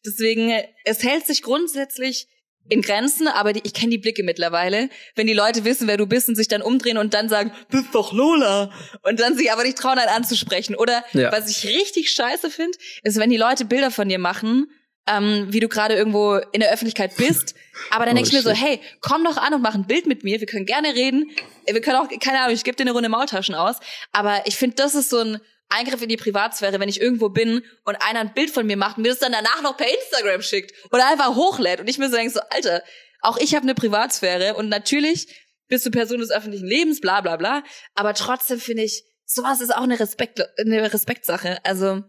Deswegen, 0.04 0.52
es 0.86 1.04
hält 1.04 1.28
sich 1.28 1.44
grundsätzlich 1.44 2.28
in 2.68 2.82
Grenzen, 2.82 3.28
aber 3.28 3.54
die, 3.54 3.62
ich 3.64 3.76
kenne 3.76 3.92
die 3.92 4.00
Blicke 4.00 4.24
mittlerweile. 4.24 4.90
Wenn 5.14 5.28
die 5.28 5.34
Leute 5.34 5.66
wissen, 5.66 5.88
wer 5.88 5.98
du 5.98 6.08
bist 6.08 6.28
und 6.30 6.36
sich 6.36 6.48
dann 6.48 6.64
umdrehen 6.64 6.98
und 6.98 7.14
dann 7.14 7.30
sagen, 7.30 7.52
bist 7.70 7.94
doch 7.94 8.12
Lola. 8.12 8.72
Und 9.04 9.20
dann 9.20 9.38
sich 9.38 9.52
aber 9.52 9.64
nicht 9.64 9.78
trauen, 9.78 10.00
einen 10.00 10.10
anzusprechen. 10.10 10.76
Oder 10.76 11.06
ja. 11.14 11.32
was 11.32 11.48
ich 11.48 11.68
richtig 11.68 12.10
scheiße 12.10 12.50
finde, 12.50 12.76
ist, 13.04 13.20
wenn 13.20 13.30
die 13.30 13.38
Leute 13.38 13.66
Bilder 13.66 13.92
von 13.92 14.10
dir 14.10 14.18
machen 14.18 14.68
ähm, 15.08 15.48
wie 15.50 15.60
du 15.60 15.68
gerade 15.68 15.96
irgendwo 15.96 16.36
in 16.52 16.60
der 16.60 16.72
Öffentlichkeit 16.72 17.16
bist. 17.18 17.56
Aber 17.92 18.06
dann 18.06 18.14
oh, 18.16 18.18
denke 18.18 18.30
ich 18.30 18.34
mir 18.34 18.42
so, 18.42 18.52
hey, 18.52 18.80
komm 19.02 19.24
doch 19.24 19.38
an 19.38 19.54
und 19.54 19.62
mach 19.62 19.76
ein 19.76 19.88
Bild 19.88 20.08
mit 20.08 20.24
mir. 20.24 20.40
Wir 20.40 20.48
können 20.48 20.66
gerne 20.66 20.96
reden. 20.96 21.30
Wir 21.66 21.82
können 21.82 21.98
auch, 21.98 22.10
keine 22.20 22.40
Ahnung, 22.40 22.54
ich 22.54 22.64
gebe 22.64 22.76
dir 22.76 22.84
eine 22.84 22.92
Runde 22.92 23.10
Maultaschen 23.10 23.56
aus. 23.56 23.78
Aber 24.12 24.42
ich 24.46 24.56
finde, 24.56 24.76
das 24.78 24.96
ist 24.96 25.10
so 25.10 25.20
ein 25.20 25.40
Eingriff 25.70 26.02
in 26.02 26.10
die 26.10 26.18
Privatsphäre, 26.18 26.80
wenn 26.80 26.90
ich 26.90 27.02
irgendwo 27.02 27.30
bin 27.30 27.64
und 27.86 27.96
einer 28.02 28.20
ein 28.20 28.34
Bild 28.34 28.52
von 28.52 28.66
mir 28.66 28.78
macht 28.78 28.98
und 28.98 29.04
mir 29.04 29.10
das 29.10 29.20
dann 29.20 29.32
danach 29.32 29.62
noch 29.62 29.78
per 29.78 29.88
Instagram 29.88 30.42
schickt 30.42 30.74
oder 30.92 31.08
einfach 31.10 31.36
hochlädt. 31.36 31.80
Und 31.80 31.90
ich 31.90 31.98
mir 31.98 32.10
so 32.10 32.16
denke 32.16 32.32
so, 32.32 32.40
Alter, 32.50 32.84
auch 33.22 33.38
ich 33.38 33.56
habe 33.56 33.64
eine 33.64 33.76
Privatsphäre 33.76 34.56
und 34.56 34.70
natürlich 34.70 35.28
bist 35.68 35.86
du 35.86 35.92
Person 35.92 36.20
des 36.20 36.32
öffentlichen 36.32 36.68
Lebens, 36.68 37.02
bla 37.02 37.22
bla 37.22 37.38
bla. 37.38 37.64
Aber 37.96 38.14
trotzdem 38.14 38.60
finde 38.60 38.84
ich, 38.84 39.04
sowas 39.26 39.62
ist 39.62 39.76
auch 39.76 39.82
eine 39.82 40.00
Respekt, 40.00 40.42
eine 40.60 40.94
Respektsache. 40.94 41.58
Also. 41.64 42.04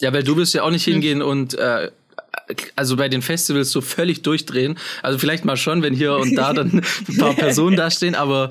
Ja, 0.00 0.12
weil 0.12 0.22
du 0.22 0.36
wirst 0.36 0.54
ja 0.54 0.62
auch 0.62 0.70
nicht 0.70 0.86
hm. 0.86 0.94
hingehen 0.94 1.22
und 1.22 1.54
äh, 1.54 1.90
also 2.76 2.96
bei 2.96 3.08
den 3.08 3.22
Festivals 3.22 3.70
so 3.70 3.80
völlig 3.80 4.22
durchdrehen. 4.22 4.78
Also 5.02 5.18
vielleicht 5.18 5.44
mal 5.44 5.56
schon, 5.56 5.82
wenn 5.82 5.94
hier 5.94 6.14
und 6.14 6.34
da 6.34 6.52
dann 6.52 6.82
ein 7.08 7.16
paar 7.16 7.34
Personen 7.34 7.76
dastehen, 7.76 8.14
aber 8.14 8.50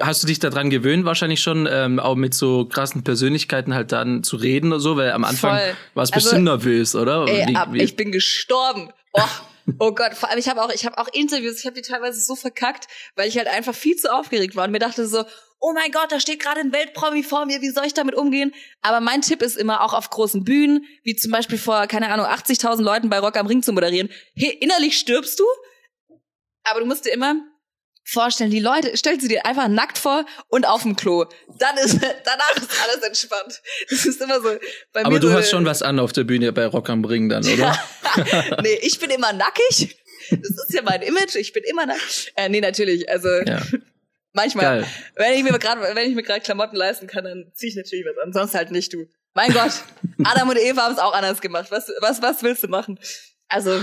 hast 0.00 0.22
du 0.22 0.26
dich 0.26 0.38
daran 0.38 0.70
gewöhnt, 0.70 1.04
wahrscheinlich 1.04 1.40
schon, 1.40 1.68
ähm, 1.70 1.98
auch 1.98 2.14
mit 2.14 2.34
so 2.34 2.64
krassen 2.64 3.04
Persönlichkeiten 3.04 3.74
halt 3.74 3.92
dann 3.92 4.22
zu 4.22 4.36
reden 4.36 4.72
oder 4.72 4.80
so? 4.80 4.96
Weil 4.96 5.12
am 5.12 5.24
Anfang 5.24 5.58
Voll. 5.58 5.76
warst 5.94 6.12
du 6.12 6.16
also, 6.16 6.26
bestimmt 6.26 6.44
nervös, 6.44 6.94
oder? 6.94 7.26
Ey, 7.28 7.48
wie, 7.48 7.56
ab, 7.56 7.68
wie? 7.72 7.82
ich 7.82 7.96
bin 7.96 8.12
gestorben. 8.12 8.90
Oh. 9.12 9.22
Oh 9.78 9.92
Gott, 9.92 10.14
vor 10.14 10.30
allem 10.30 10.38
ich 10.38 10.48
habe 10.48 10.62
auch, 10.62 10.70
ich 10.70 10.86
habe 10.86 10.96
auch 10.96 11.08
Interviews, 11.12 11.58
ich 11.58 11.66
habe 11.66 11.74
die 11.74 11.82
teilweise 11.82 12.18
so 12.22 12.34
verkackt, 12.34 12.86
weil 13.16 13.28
ich 13.28 13.36
halt 13.36 13.48
einfach 13.48 13.74
viel 13.74 13.96
zu 13.96 14.10
aufgeregt 14.10 14.56
war 14.56 14.64
und 14.64 14.70
mir 14.70 14.78
dachte 14.78 15.06
so, 15.06 15.24
oh 15.60 15.72
mein 15.72 15.90
Gott, 15.90 16.10
da 16.12 16.20
steht 16.20 16.40
gerade 16.40 16.60
ein 16.60 16.72
Weltpromi 16.72 17.22
vor 17.22 17.46
mir, 17.46 17.60
wie 17.60 17.70
soll 17.70 17.86
ich 17.86 17.94
damit 17.94 18.14
umgehen? 18.14 18.54
Aber 18.80 19.00
mein 19.00 19.22
Tipp 19.22 19.42
ist 19.42 19.56
immer 19.56 19.82
auch 19.82 19.92
auf 19.92 20.10
großen 20.10 20.44
Bühnen, 20.44 20.84
wie 21.02 21.16
zum 21.16 21.32
Beispiel 21.32 21.58
vor, 21.58 21.86
keine 21.86 22.10
Ahnung, 22.10 22.26
80.000 22.26 22.82
Leuten 22.82 23.08
bei 23.10 23.18
Rock 23.18 23.36
am 23.36 23.46
Ring 23.46 23.62
zu 23.62 23.72
moderieren. 23.72 24.08
Hey, 24.34 24.50
innerlich 24.60 24.98
stirbst 24.98 25.38
du, 25.40 25.44
aber 26.64 26.80
du 26.80 26.86
musst 26.86 27.04
dir 27.06 27.12
immer 27.12 27.36
vorstellen, 28.04 28.50
die 28.50 28.60
Leute, 28.60 28.96
stellst 28.96 29.22
du 29.24 29.28
dir 29.28 29.44
einfach 29.44 29.68
nackt 29.68 29.98
vor 29.98 30.24
und 30.48 30.66
auf 30.66 30.82
dem 30.82 30.96
Klo. 30.96 31.26
Dann 31.58 31.76
ist, 31.76 32.00
danach 32.24 32.56
ist 32.56 32.70
alles 32.82 33.02
entspannt. 33.02 33.60
Das 33.90 34.06
ist 34.06 34.20
immer 34.20 34.40
so. 34.40 34.48
Bei 34.92 35.04
Aber 35.04 35.14
mir 35.14 35.20
du 35.20 35.28
so, 35.28 35.34
hast 35.34 35.50
schon 35.50 35.66
was 35.66 35.82
an 35.82 35.98
auf 35.98 36.12
der 36.12 36.24
Bühne 36.24 36.52
bei 36.52 36.66
Rock 36.66 36.88
am 36.88 37.04
Ring 37.04 37.28
dann, 37.28 37.46
oder? 37.46 37.78
nee, 38.62 38.78
ich 38.82 38.98
bin 38.98 39.10
immer 39.10 39.32
nackig. 39.32 39.98
Das 40.30 40.40
ist 40.40 40.72
ja 40.72 40.82
mein 40.82 41.02
Image. 41.02 41.36
Ich 41.36 41.52
bin 41.52 41.64
immer 41.64 41.86
nackt. 41.86 42.32
Äh, 42.34 42.48
nee, 42.48 42.60
natürlich. 42.60 43.10
Also, 43.10 43.28
ja. 43.28 43.60
Manchmal. 44.32 44.80
Geil. 44.80 44.86
Wenn 45.16 45.32
ich 45.34 45.42
mir 45.42 45.58
gerade, 45.58 45.80
wenn 45.94 46.08
ich 46.08 46.14
mir 46.14 46.22
gerade 46.22 46.40
Klamotten 46.40 46.76
leisten 46.76 47.06
kann, 47.06 47.24
dann 47.24 47.50
ziehe 47.54 47.70
ich 47.70 47.76
natürlich 47.76 48.04
was 48.06 48.22
an. 48.22 48.32
Sonst 48.32 48.54
halt 48.54 48.70
nicht 48.70 48.92
du. 48.92 49.06
Mein 49.34 49.52
Gott. 49.52 49.72
Adam 50.24 50.48
und 50.48 50.58
Eva 50.58 50.82
haben 50.82 50.94
es 50.94 50.98
auch 50.98 51.14
anders 51.14 51.40
gemacht. 51.40 51.68
Was, 51.70 51.90
was, 52.00 52.22
was 52.22 52.42
willst 52.42 52.62
du 52.62 52.68
machen? 52.68 52.98
Also, 53.48 53.80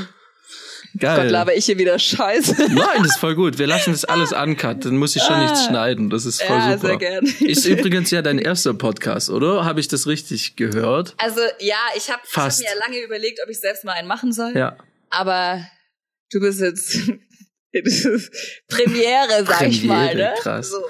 Geil. 0.98 1.24
Gott, 1.24 1.32
laber 1.32 1.56
ich 1.56 1.66
hier 1.66 1.78
wieder 1.78 2.00
Scheiße. 2.00 2.56
Nein, 2.70 3.00
das 3.00 3.08
ist 3.08 3.18
voll 3.18 3.36
gut. 3.36 3.58
Wir 3.58 3.68
lassen 3.68 3.92
das 3.92 4.06
alles 4.06 4.32
uncut. 4.32 4.86
Dann 4.86 4.96
muss 4.96 5.16
ich 5.16 5.24
schon 5.24 5.36
ah. 5.36 5.44
nichts 5.44 5.66
schneiden. 5.66 6.10
Das 6.10 6.26
ist 6.26 6.42
voll 6.42 6.58
ja, 6.58 6.78
super. 6.78 6.88
Sehr 6.88 6.98
gern. 6.98 7.26
Ist 7.40 7.66
übrigens 7.66 8.12
ja 8.12 8.22
dein 8.22 8.40
erster 8.40 8.74
Podcast, 8.74 9.30
oder? 9.30 9.66
Habe 9.66 9.80
ich 9.80 9.88
das 9.88 10.08
richtig 10.08 10.56
gehört? 10.56 11.14
Also 11.18 11.42
ja, 11.60 11.78
ich 11.98 12.10
habe 12.10 12.22
hab 12.34 12.58
mir 12.58 12.64
ja 12.64 12.80
lange 12.80 13.00
überlegt, 13.00 13.40
ob 13.44 13.50
ich 13.50 13.60
selbst 13.60 13.84
mal 13.84 13.94
einen 13.94 14.08
machen 14.08 14.32
soll. 14.32 14.56
Ja. 14.56 14.78
Aber 15.10 15.66
du 16.32 16.40
bist 16.40 16.62
jetzt 16.62 17.12
Premiere, 18.68 19.46
sag 19.46 19.58
Premiere, 19.58 19.70
ich 19.70 19.84
mal. 19.84 20.16
Ne? 20.16 20.34
Krass. 20.40 20.70
So. 20.70 20.82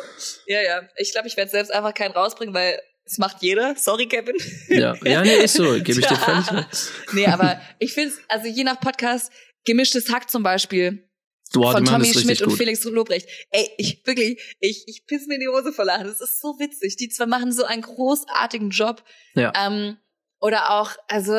Ja, 0.48 0.62
ja. 0.62 0.90
Ich 0.98 1.12
glaube, 1.12 1.28
ich 1.28 1.38
werde 1.38 1.52
selbst 1.52 1.72
einfach 1.72 1.94
keinen 1.94 2.12
rausbringen, 2.12 2.54
weil 2.54 2.80
das 3.06 3.18
macht 3.18 3.42
jeder. 3.42 3.76
Sorry, 3.76 4.08
Kevin. 4.08 4.36
Ja, 4.68 4.96
ja 5.04 5.22
nee, 5.22 5.44
ist 5.44 5.54
so. 5.54 5.74
Gebe 5.74 6.00
ich 6.00 6.08
dir 6.08 6.16
völlig 6.16 6.52
recht. 6.52 6.92
Nee, 7.14 7.28
aber 7.28 7.62
ich 7.80 7.94
finde 7.94 8.14
also 8.28 8.48
je 8.48 8.64
nach 8.64 8.80
Podcast, 8.80 9.32
gemischtes 9.64 10.12
Hack 10.12 10.30
zum 10.30 10.44
Beispiel. 10.44 11.08
Boah, 11.54 11.72
von 11.72 11.86
Tommy 11.86 12.14
Schmidt 12.14 12.42
und 12.42 12.52
Felix 12.58 12.84
Lobrecht. 12.84 13.30
Ey, 13.52 13.70
ich 13.78 14.06
wirklich, 14.06 14.56
ich, 14.60 14.84
ich 14.88 15.06
piss 15.06 15.28
mir 15.28 15.36
in 15.36 15.42
die 15.42 15.48
Hose 15.48 15.72
vor 15.72 15.86
Lachen. 15.86 16.08
Das 16.08 16.20
ist 16.20 16.42
so 16.42 16.60
witzig. 16.60 16.98
Die 16.98 17.10
zwei 17.10 17.28
machen 17.28 17.52
so 17.52 17.64
einen 17.64 17.82
großartigen 17.82 18.72
Job. 18.72 19.04
Ja. 19.36 19.54
Ähm, 19.56 19.98
oder 20.40 20.72
auch, 20.72 20.92
also, 21.08 21.34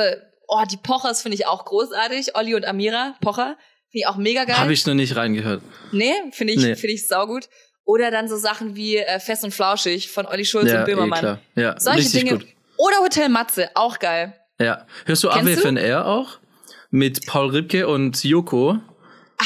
oh, 0.48 0.62
die 0.70 0.78
Pochers 0.78 1.22
finde 1.22 1.34
ich 1.34 1.46
auch 1.46 1.64
großartig. 1.64 2.36
Olli 2.36 2.54
und 2.54 2.64
Amira 2.64 3.16
Pocher. 3.20 3.58
Ich 3.96 4.06
auch 4.06 4.16
mega 4.16 4.44
geil. 4.44 4.58
Habe 4.58 4.72
ich 4.72 4.84
noch 4.86 4.94
nicht 4.94 5.16
reingehört. 5.16 5.62
Nee, 5.92 6.12
finde 6.32 6.52
ich, 6.52 6.60
nee. 6.60 6.74
finde 6.74 6.94
ich 6.94 7.08
saugut. 7.08 7.48
Oder 7.84 8.10
dann 8.10 8.28
so 8.28 8.36
Sachen 8.36 8.76
wie 8.76 8.96
äh, 8.96 9.20
Fest 9.20 9.44
und 9.44 9.52
Flauschig 9.52 10.10
von 10.10 10.26
Olli 10.26 10.44
Schulz 10.44 10.70
ja, 10.70 10.80
und 10.80 10.86
Böhmermann. 10.86 11.38
Eh. 11.54 11.60
Ja, 11.60 11.80
Solche 11.80 12.10
Dinge. 12.10 12.32
Gut. 12.32 12.46
Oder 12.78 12.98
Hotel 12.98 13.28
Matze, 13.28 13.70
auch 13.74 13.98
geil. 13.98 14.34
Ja. 14.58 14.86
Hörst 15.06 15.24
du 15.24 15.30
AWFNR 15.30 16.06
auch? 16.06 16.38
mit 16.90 17.26
Paul 17.26 17.50
Ripke 17.50 17.88
und 17.88 18.22
Joko. 18.24 18.78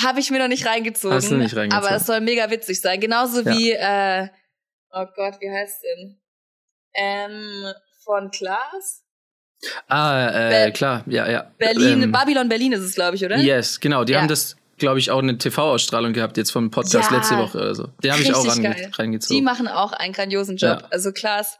Habe 0.04 0.20
ich 0.20 0.30
mir 0.30 0.38
noch 0.38 0.48
nicht 0.48 0.66
reingezogen. 0.66 1.16
Hast 1.16 1.30
du 1.30 1.36
nicht 1.36 1.56
reingezogen. 1.56 1.86
Aber 1.86 1.96
es 1.96 2.06
soll 2.06 2.20
mega 2.20 2.50
witzig 2.50 2.80
sein. 2.80 3.00
Genauso 3.00 3.42
ja. 3.42 3.52
wie, 3.52 3.72
äh, 3.72 4.28
oh 4.92 5.06
Gott, 5.16 5.40
wie 5.40 5.50
heißt 5.50 5.82
denn? 5.82 6.20
Ähm, 6.94 7.72
von 8.04 8.30
Klaas? 8.30 9.04
Ah, 9.88 10.28
äh, 10.28 10.66
Be 10.66 10.72
klar, 10.72 11.04
ja, 11.06 11.28
ja. 11.30 11.50
Berlin, 11.58 12.02
ähm, 12.02 12.12
Babylon 12.12 12.48
Berlin 12.48 12.72
ist 12.72 12.80
es, 12.80 12.94
glaube 12.94 13.16
ich, 13.16 13.24
oder? 13.24 13.38
Yes, 13.38 13.80
genau. 13.80 14.04
Die 14.04 14.12
ja. 14.12 14.20
haben 14.20 14.28
das, 14.28 14.56
glaube 14.78 14.98
ich, 14.98 15.10
auch 15.10 15.18
eine 15.18 15.36
TV-Ausstrahlung 15.36 16.12
gehabt 16.12 16.36
jetzt 16.36 16.50
vom 16.50 16.70
Podcast 16.70 17.10
ja, 17.10 17.16
letzte 17.16 17.36
Woche 17.36 17.58
oder 17.58 17.74
so. 17.74 17.88
Die 18.02 18.10
habe 18.10 18.22
ich 18.22 18.34
auch 18.34 18.46
reingezogen. 18.46 19.36
Die 19.36 19.42
machen 19.42 19.68
auch 19.68 19.92
einen 19.92 20.12
grandiosen 20.12 20.56
Job. 20.56 20.86
Also 20.90 21.12
Klaas, 21.12 21.58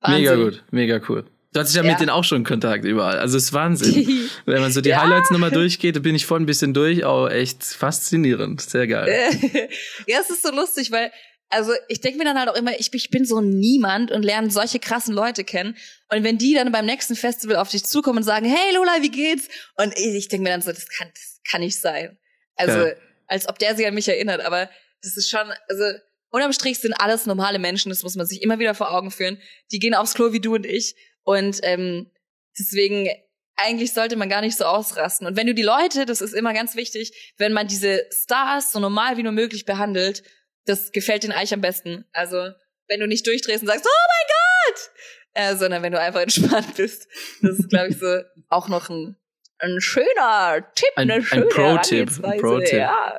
Wahnsinn. 0.00 0.22
Mega 0.22 0.34
gut, 0.36 0.62
mega 0.70 1.00
cool. 1.08 1.24
Du 1.52 1.58
hattest 1.58 1.74
ja, 1.74 1.82
ja, 1.82 1.90
mit 1.90 1.98
denen 1.98 2.10
auch 2.10 2.22
schon 2.22 2.44
Kontakt 2.44 2.84
überall. 2.84 3.18
Also 3.18 3.36
es 3.36 3.44
ist 3.44 3.52
Wahnsinn. 3.52 4.30
Wenn 4.46 4.60
man 4.60 4.70
so 4.70 4.80
die 4.80 4.90
ja. 4.90 5.02
Highlights 5.02 5.30
nochmal 5.32 5.50
durchgeht, 5.50 5.96
da 5.96 6.00
bin 6.00 6.14
ich 6.14 6.24
voll 6.24 6.38
ein 6.38 6.46
bisschen 6.46 6.74
durch. 6.74 7.04
Auch 7.04 7.28
echt 7.28 7.64
faszinierend. 7.64 8.60
Sehr 8.60 8.86
geil. 8.86 9.08
ja, 10.06 10.18
es 10.20 10.30
ist 10.30 10.44
so 10.44 10.52
lustig, 10.52 10.92
weil, 10.92 11.10
also 11.50 11.72
ich 11.88 12.00
denke 12.00 12.18
mir 12.18 12.24
dann 12.24 12.38
halt 12.38 12.48
auch 12.48 12.54
immer, 12.54 12.78
ich, 12.78 12.94
ich 12.94 13.10
bin 13.10 13.24
so 13.24 13.40
niemand 13.40 14.12
und 14.12 14.22
lerne 14.22 14.50
solche 14.50 14.78
krassen 14.78 15.14
Leute 15.14 15.44
kennen. 15.44 15.76
Und 16.08 16.22
wenn 16.22 16.38
die 16.38 16.54
dann 16.54 16.70
beim 16.70 16.86
nächsten 16.86 17.16
Festival 17.16 17.56
auf 17.56 17.68
dich 17.68 17.84
zukommen 17.84 18.18
und 18.18 18.24
sagen, 18.24 18.46
hey 18.46 18.74
Lola, 18.74 19.02
wie 19.02 19.10
geht's? 19.10 19.48
Und 19.76 19.92
ich, 19.98 20.14
ich 20.14 20.28
denke 20.28 20.44
mir 20.44 20.50
dann 20.50 20.62
so, 20.62 20.70
das 20.70 20.88
kann, 20.88 21.08
das 21.12 21.40
kann 21.50 21.60
nicht 21.60 21.78
sein. 21.78 22.16
Also, 22.54 22.86
ja. 22.86 22.94
als 23.26 23.48
ob 23.48 23.58
der 23.58 23.74
sich 23.74 23.86
an 23.86 23.94
mich 23.94 24.08
erinnert. 24.08 24.40
Aber 24.42 24.70
das 25.02 25.16
ist 25.16 25.28
schon, 25.28 25.52
also 25.68 25.84
unterm 26.30 26.52
Strich 26.52 26.78
sind 26.78 26.94
alles 26.94 27.26
normale 27.26 27.58
Menschen, 27.58 27.90
das 27.90 28.02
muss 28.04 28.14
man 28.14 28.26
sich 28.26 28.42
immer 28.42 28.58
wieder 28.58 28.74
vor 28.74 28.94
Augen 28.94 29.10
führen. 29.10 29.40
Die 29.72 29.80
gehen 29.80 29.94
aufs 29.94 30.14
Klo 30.14 30.32
wie 30.32 30.40
du 30.40 30.54
und 30.54 30.66
ich 30.66 30.94
und 31.24 31.58
ähm, 31.62 32.10
deswegen 32.58 33.08
eigentlich 33.56 33.92
sollte 33.92 34.16
man 34.16 34.28
gar 34.28 34.40
nicht 34.40 34.56
so 34.56 34.64
ausrasten. 34.64 35.26
Und 35.26 35.36
wenn 35.36 35.46
du 35.46 35.54
die 35.54 35.62
Leute, 35.62 36.06
das 36.06 36.20
ist 36.20 36.32
immer 36.32 36.54
ganz 36.54 36.76
wichtig, 36.76 37.34
wenn 37.36 37.52
man 37.52 37.66
diese 37.66 38.06
Stars 38.10 38.72
so 38.72 38.80
normal 38.80 39.16
wie 39.16 39.22
nur 39.22 39.32
möglich 39.32 39.66
behandelt, 39.66 40.22
das 40.66 40.92
gefällt 40.92 41.22
den 41.22 41.32
eigentlich 41.32 41.54
am 41.54 41.60
besten. 41.60 42.04
Also 42.12 42.50
wenn 42.88 43.00
du 43.00 43.06
nicht 43.06 43.26
durchdrehst 43.26 43.62
und 43.62 43.68
sagst, 43.68 43.86
oh 43.86 44.08
mein 44.08 44.26
Gott, 44.74 44.90
äh, 45.34 45.56
sondern 45.56 45.82
wenn 45.82 45.92
du 45.92 46.00
einfach 46.00 46.20
entspannt 46.20 46.76
bist. 46.76 47.08
Das 47.42 47.58
ist, 47.58 47.68
glaube 47.68 47.88
ich, 47.88 47.98
so 47.98 48.20
auch 48.48 48.68
noch 48.68 48.90
ein, 48.90 49.16
ein 49.58 49.80
schöner 49.80 50.66
Tipp, 50.74 50.90
ein, 50.96 51.10
eine 51.10 51.22
schöne 51.22 51.44
ein 51.44 51.48
Pro-Tipp. 51.48 52.10
Pro 52.40 52.58
ja. 52.60 53.18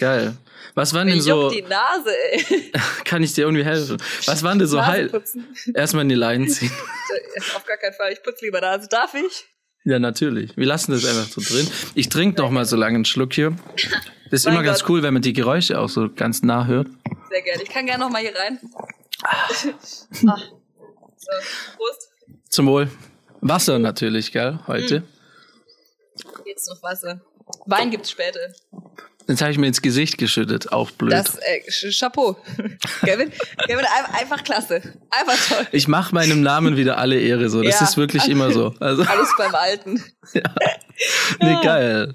Geil. 0.00 0.36
Was 0.74 0.94
waren 0.94 1.06
denn 1.06 1.20
so? 1.20 1.50
die 1.50 1.62
Nase, 1.62 2.10
ey. 2.30 2.72
Kann 3.04 3.22
ich 3.22 3.34
dir 3.34 3.42
irgendwie 3.42 3.64
helfen? 3.64 3.98
Was 4.24 4.42
waren 4.42 4.58
denn 4.58 4.68
so 4.68 4.84
Heil? 4.84 5.10
Erstmal 5.74 6.02
in 6.02 6.08
die 6.08 6.14
Leinen 6.14 6.48
ziehen. 6.48 6.70
Auf 7.56 7.64
gar 7.66 7.76
keinen 7.76 7.92
Fall. 7.92 8.12
Ich 8.12 8.22
putze 8.22 8.44
lieber 8.44 8.60
Nase. 8.60 8.88
Darf 8.88 9.14
ich? 9.14 9.46
Ja, 9.84 9.98
natürlich. 9.98 10.56
Wir 10.56 10.66
lassen 10.66 10.92
das 10.92 11.04
einfach 11.04 11.26
so 11.26 11.40
drin. 11.40 11.68
Ich 11.94 12.08
trinke 12.08 12.40
noch 12.40 12.50
mal 12.50 12.64
so 12.64 12.76
lange 12.76 12.96
einen 12.96 13.04
Schluck 13.04 13.34
hier. 13.34 13.54
Das 14.32 14.40
ist 14.40 14.44
mein 14.46 14.54
immer 14.54 14.62
Gott. 14.62 14.78
ganz 14.78 14.88
cool, 14.88 15.02
wenn 15.02 15.12
man 15.12 15.20
die 15.20 15.34
Geräusche 15.34 15.78
auch 15.78 15.90
so 15.90 16.08
ganz 16.10 16.42
nah 16.42 16.64
hört. 16.64 16.88
Sehr 17.28 17.42
gerne. 17.42 17.62
Ich 17.62 17.68
kann 17.68 17.84
gerne 17.84 18.02
noch 18.02 18.10
mal 18.10 18.22
hier 18.22 18.34
rein. 18.34 18.58
ah. 19.24 19.46
So, 19.52 21.30
Prost. 21.76 22.10
Zum 22.48 22.66
Wohl. 22.66 22.90
Wasser 23.42 23.78
natürlich, 23.78 24.32
gell, 24.32 24.58
heute. 24.66 24.96
Hm. 24.96 25.04
Jetzt 26.46 26.66
noch 26.70 26.82
Wasser. 26.82 27.20
Wein 27.66 27.90
gibt's 27.90 28.10
später. 28.10 28.40
Jetzt 29.28 29.40
habe 29.40 29.52
ich 29.52 29.58
mir 29.58 29.68
ins 29.68 29.82
Gesicht 29.82 30.18
geschüttet, 30.18 30.72
auch 30.72 30.90
blöd. 30.90 31.12
Das, 31.12 31.38
äh, 31.38 31.90
Chapeau. 31.90 32.36
Kevin, 33.00 33.32
Kevin, 33.66 33.86
einfach 34.12 34.42
klasse. 34.42 34.82
Einfach 35.10 35.48
toll. 35.48 35.66
Ich 35.72 35.86
mache 35.86 36.14
meinem 36.14 36.42
Namen 36.42 36.76
wieder 36.76 36.98
alle 36.98 37.18
Ehre 37.18 37.48
so. 37.48 37.62
Das 37.62 37.80
ja. 37.80 37.86
ist 37.86 37.96
wirklich 37.96 38.28
immer 38.28 38.50
so. 38.50 38.74
Also. 38.82 39.04
Alles 39.04 39.30
beim 39.38 39.54
Alten. 39.54 40.02
ja. 40.34 40.42
Nee, 41.40 41.56
geil. 41.62 42.14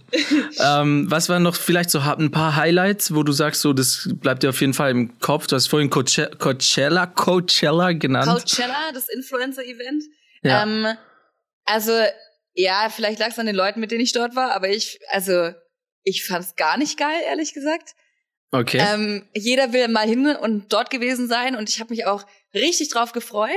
ähm, 0.60 1.10
was 1.10 1.30
waren 1.30 1.44
noch 1.44 1.56
vielleicht 1.56 1.90
so 1.90 2.00
ein 2.00 2.32
paar 2.32 2.56
Highlights, 2.56 3.16
wo 3.16 3.24
du 3.24 3.32
sagst, 3.32 3.62
so, 3.62 3.74
das 3.74 4.10
bleibt 4.16 4.44
dir 4.44 4.50
auf 4.50 4.60
jeden 4.60 4.74
Fall 4.74 4.92
im 4.92 5.18
Kopf? 5.20 5.48
Du 5.48 5.56
hast 5.56 5.68
vorhin 5.68 5.90
Coachella, 5.90 6.36
Coachella, 6.36 7.06
Coachella 7.06 7.94
genannt. 7.94 8.28
Coachella, 8.28 8.92
das 8.94 9.08
Influencer-Event. 9.10 10.04
Ja. 10.44 10.64
Ähm, 10.64 10.88
also, 11.66 11.94
ja, 12.58 12.90
vielleicht 12.90 13.20
lag 13.20 13.30
es 13.30 13.40
an 13.40 13.46
den 13.46 13.56
Leuten, 13.56 13.80
mit 13.80 13.92
denen 13.92 14.02
ich 14.02 14.14
dort 14.14 14.36
war, 14.36 14.54
aber 14.54 14.68
ich, 14.70 15.00
also, 15.10 15.52
ich 16.04 16.26
fand's 16.26 16.56
gar 16.56 16.78
nicht 16.78 16.98
geil, 16.98 17.22
ehrlich 17.28 17.54
gesagt. 17.54 17.94
Okay. 18.52 18.80
Ähm, 18.80 19.28
jeder 19.36 19.74
will 19.74 19.88
mal 19.90 20.08
hin 20.08 20.26
und 20.28 20.74
dort 20.74 20.90
gewesen 20.90 21.28
sein 21.28 21.56
und 21.56 21.70
ich 21.70 21.80
habe 21.80 21.94
mich 21.94 22.06
auch 22.06 22.26
richtig 22.54 22.90
drauf 22.90 23.12
gefreut. 23.12 23.52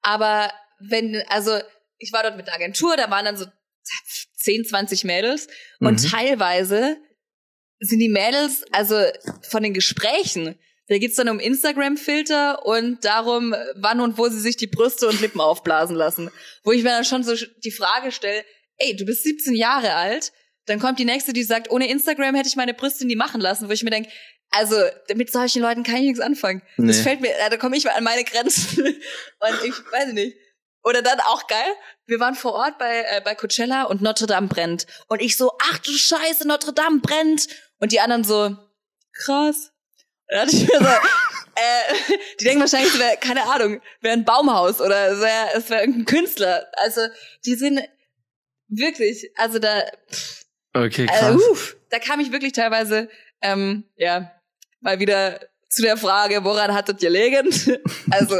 Aber 0.00 0.52
wenn, 0.80 1.22
also 1.28 1.56
ich 1.98 2.12
war 2.12 2.24
dort 2.24 2.36
mit 2.36 2.48
der 2.48 2.54
Agentur, 2.54 2.96
da 2.96 3.10
waren 3.10 3.24
dann 3.24 3.36
so 3.36 3.46
10, 4.36 4.64
20 4.64 5.04
Mädels 5.04 5.46
und 5.78 6.02
mhm. 6.02 6.08
teilweise 6.08 6.96
sind 7.78 8.00
die 8.00 8.08
Mädels, 8.08 8.64
also 8.72 9.00
von 9.42 9.62
den 9.62 9.74
Gesprächen, 9.74 10.58
da 10.92 10.98
geht's 10.98 11.16
dann 11.16 11.30
um 11.30 11.40
Instagram-Filter 11.40 12.66
und 12.66 13.02
darum, 13.02 13.54
wann 13.76 14.00
und 14.00 14.18
wo 14.18 14.28
sie 14.28 14.40
sich 14.40 14.58
die 14.58 14.66
Brüste 14.66 15.08
und 15.08 15.22
Lippen 15.22 15.40
aufblasen 15.40 15.96
lassen. 15.96 16.30
Wo 16.64 16.72
ich 16.72 16.82
mir 16.82 16.90
dann 16.90 17.06
schon 17.06 17.24
so 17.24 17.34
die 17.64 17.70
Frage 17.70 18.12
stelle, 18.12 18.44
ey, 18.76 18.94
du 18.94 19.06
bist 19.06 19.22
17 19.22 19.54
Jahre 19.54 19.94
alt, 19.94 20.32
dann 20.66 20.80
kommt 20.80 20.98
die 20.98 21.06
nächste, 21.06 21.32
die 21.32 21.44
sagt, 21.44 21.70
ohne 21.70 21.88
Instagram 21.88 22.34
hätte 22.34 22.48
ich 22.48 22.56
meine 22.56 22.74
Brüste 22.74 23.06
nie 23.06 23.16
machen 23.16 23.40
lassen, 23.40 23.68
wo 23.68 23.72
ich 23.72 23.82
mir 23.82 23.90
denke, 23.90 24.10
also 24.50 24.76
mit 25.14 25.32
solchen 25.32 25.62
Leuten 25.62 25.82
kann 25.82 25.96
ich 25.96 26.02
nichts 26.02 26.20
anfangen. 26.20 26.60
Nee. 26.76 26.88
Das 26.88 27.00
fällt 27.00 27.22
mir, 27.22 27.32
da 27.48 27.56
komme 27.56 27.76
ich 27.76 27.84
mal 27.84 27.92
an 27.92 28.04
meine 28.04 28.24
Grenzen. 28.24 28.84
und 28.84 29.64
ich 29.64 29.92
weiß 29.92 30.12
nicht. 30.12 30.36
Oder 30.84 31.00
dann 31.00 31.20
auch 31.20 31.46
geil, 31.46 31.72
wir 32.06 32.20
waren 32.20 32.34
vor 32.34 32.52
Ort 32.52 32.76
bei, 32.76 33.02
äh, 33.08 33.22
bei 33.24 33.34
Coachella 33.34 33.84
und 33.84 34.02
Notre 34.02 34.26
Dame 34.26 34.48
brennt. 34.48 34.86
Und 35.08 35.22
ich 35.22 35.38
so, 35.38 35.52
ach 35.70 35.78
du 35.78 35.90
Scheiße, 35.92 36.46
Notre 36.46 36.74
Dame 36.74 37.00
brennt. 37.00 37.46
Und 37.78 37.92
die 37.92 38.00
anderen 38.00 38.24
so, 38.24 38.56
krass. 39.14 39.71
So, 40.46 40.64
äh, 40.64 42.14
die 42.40 42.44
denken 42.44 42.60
wahrscheinlich, 42.60 42.92
es 42.92 42.98
wäre, 42.98 43.16
keine 43.18 43.44
Ahnung, 43.44 43.80
wäre 44.00 44.14
ein 44.14 44.24
Baumhaus 44.24 44.80
oder 44.80 45.12
es 45.12 45.20
wäre 45.20 45.48
es 45.54 45.70
wär 45.70 45.80
irgendein 45.80 46.04
Künstler. 46.06 46.66
Also 46.76 47.00
die 47.44 47.54
sind 47.54 47.80
wirklich, 48.68 49.30
also 49.36 49.58
da, 49.58 49.82
pff, 50.10 50.42
Okay, 50.74 51.04
äh, 51.04 51.06
krass. 51.06 51.34
Äh, 51.34 51.50
uff, 51.50 51.76
da 51.90 51.98
kam 51.98 52.20
ich 52.20 52.32
wirklich 52.32 52.52
teilweise, 52.52 53.08
ähm, 53.42 53.84
ja, 53.96 54.32
mal 54.80 54.98
wieder 54.98 55.40
zu 55.68 55.82
der 55.82 55.96
Frage, 55.96 56.44
woran 56.44 56.74
hattet 56.74 57.02
ihr 57.02 57.10
gelegen? 57.10 57.48
also. 58.10 58.36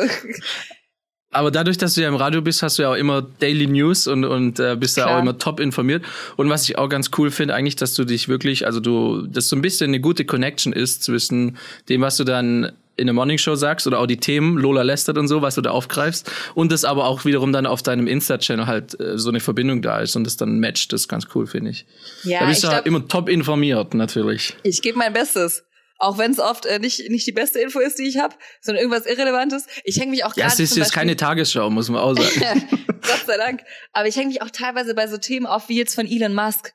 Aber 1.33 1.51
dadurch, 1.51 1.79
dass 1.79 1.95
du 1.95 2.03
ja 2.03 2.09
im 2.09 2.15
Radio 2.15 2.43
bist, 2.43 2.63
hast 2.63 2.79
du 2.79 2.83
ja 2.83 2.91
auch 2.91 2.97
immer 2.97 3.23
Daily 3.23 3.67
News 3.67 4.07
und, 4.07 4.25
und 4.25 4.61
äh, 4.61 4.77
bist 4.79 4.99
da 4.99 5.05
Klar. 5.05 5.17
auch 5.17 5.23
immer 5.23 5.39
top 5.39 5.61
informiert. 5.61 6.05
Und 6.37 6.51
was 6.51 6.69
ich 6.69 6.77
auch 6.79 6.89
ganz 6.89 7.11
cool 7.17 7.31
finde, 7.31 7.55
eigentlich, 7.55 7.77
dass 7.77 7.95
du 7.95 8.05
dich 8.05 8.29
wirklich, 8.29 8.67
also 8.67 8.81
du, 8.81 9.27
dass 9.27 9.49
so 9.49 9.57
ein 9.57 9.63
bisschen 9.63 9.89
eine 9.89 10.01
gute 10.01 10.25
Connection 10.27 10.73
ist 10.75 11.03
zwischen 11.03 11.57
dem, 11.89 12.03
was 12.03 12.19
du 12.19 12.25
dann 12.25 12.73
in 12.97 13.07
der 13.07 13.15
Morning 13.15 13.39
Show 13.39 13.55
sagst 13.55 13.87
oder 13.87 13.99
auch 14.01 14.07
die 14.07 14.19
Themen, 14.19 14.59
Lola 14.59 14.83
lästert 14.83 15.17
und 15.17 15.27
so, 15.27 15.41
was 15.41 15.55
du 15.55 15.63
da 15.63 15.71
aufgreifst. 15.71 16.31
Und 16.55 16.71
das 16.71 16.85
aber 16.85 17.07
auch 17.07 17.25
wiederum 17.25 17.51
dann 17.51 17.65
auf 17.65 17.83
deinem 17.83 18.07
Insta-Channel 18.07 18.67
halt 18.67 19.01
äh, 19.01 19.19
so 19.19 19.31
eine 19.31 19.41
Verbindung 19.41 19.81
da 19.81 20.01
ist 20.01 20.15
und 20.15 20.25
das 20.25 20.37
dann 20.37 20.61
matcht. 20.61 20.93
Das 20.93 21.03
ist 21.03 21.09
ganz 21.09 21.27
cool, 21.35 21.47
finde 21.47 21.71
ich. 21.71 21.87
Ja, 22.25 22.41
da 22.41 22.47
bist 22.47 22.63
du 22.63 22.69
glaub- 22.69 22.87
immer 22.87 23.09
top 23.09 23.31
informiert, 23.31 23.95
natürlich. 23.95 24.55
Ich 24.63 24.83
gebe 24.83 24.99
mein 24.99 25.15
Bestes. 25.15 25.65
Auch 26.03 26.19
wenn 26.19 26.33
es 26.33 26.41
oft 26.41 26.67
äh, 26.67 26.79
nicht, 26.81 27.09
nicht 27.11 27.27
die 27.27 27.33
beste 27.33 27.61
Info 27.61 27.79
ist, 27.79 27.99
die 27.99 28.03
ich 28.09 28.19
habe, 28.19 28.35
sondern 28.61 28.83
irgendwas 28.83 29.07
Irrelevantes. 29.07 29.67
Ich 29.85 29.99
hänge 30.01 30.11
mich 30.11 30.25
auch 30.25 30.35
Ja, 30.37 30.49
gerade 30.49 30.55
es 30.55 30.59
ist 30.61 30.77
jetzt 30.77 30.87
Beispiel- 30.89 30.99
keine 30.99 31.17
Tagesschau, 31.17 31.71
muss 31.71 31.89
man 31.89 32.01
auch 32.01 32.15
sagen. 32.15 32.69
Gott 33.03 33.23
sei 33.27 33.37
Dank. 33.37 33.61
Aber 33.93 34.09
ich 34.09 34.17
hänge 34.17 34.29
mich 34.29 34.43
auch 34.43 34.51
teilweise 34.51 34.95
bei 34.95 35.07
so 35.07 35.17
Themen 35.17 35.47
auf, 35.47 35.69
wie 35.69 35.77
jetzt 35.79 35.95
von 35.95 36.07
Elon 36.07 36.35
Musk. 36.35 36.73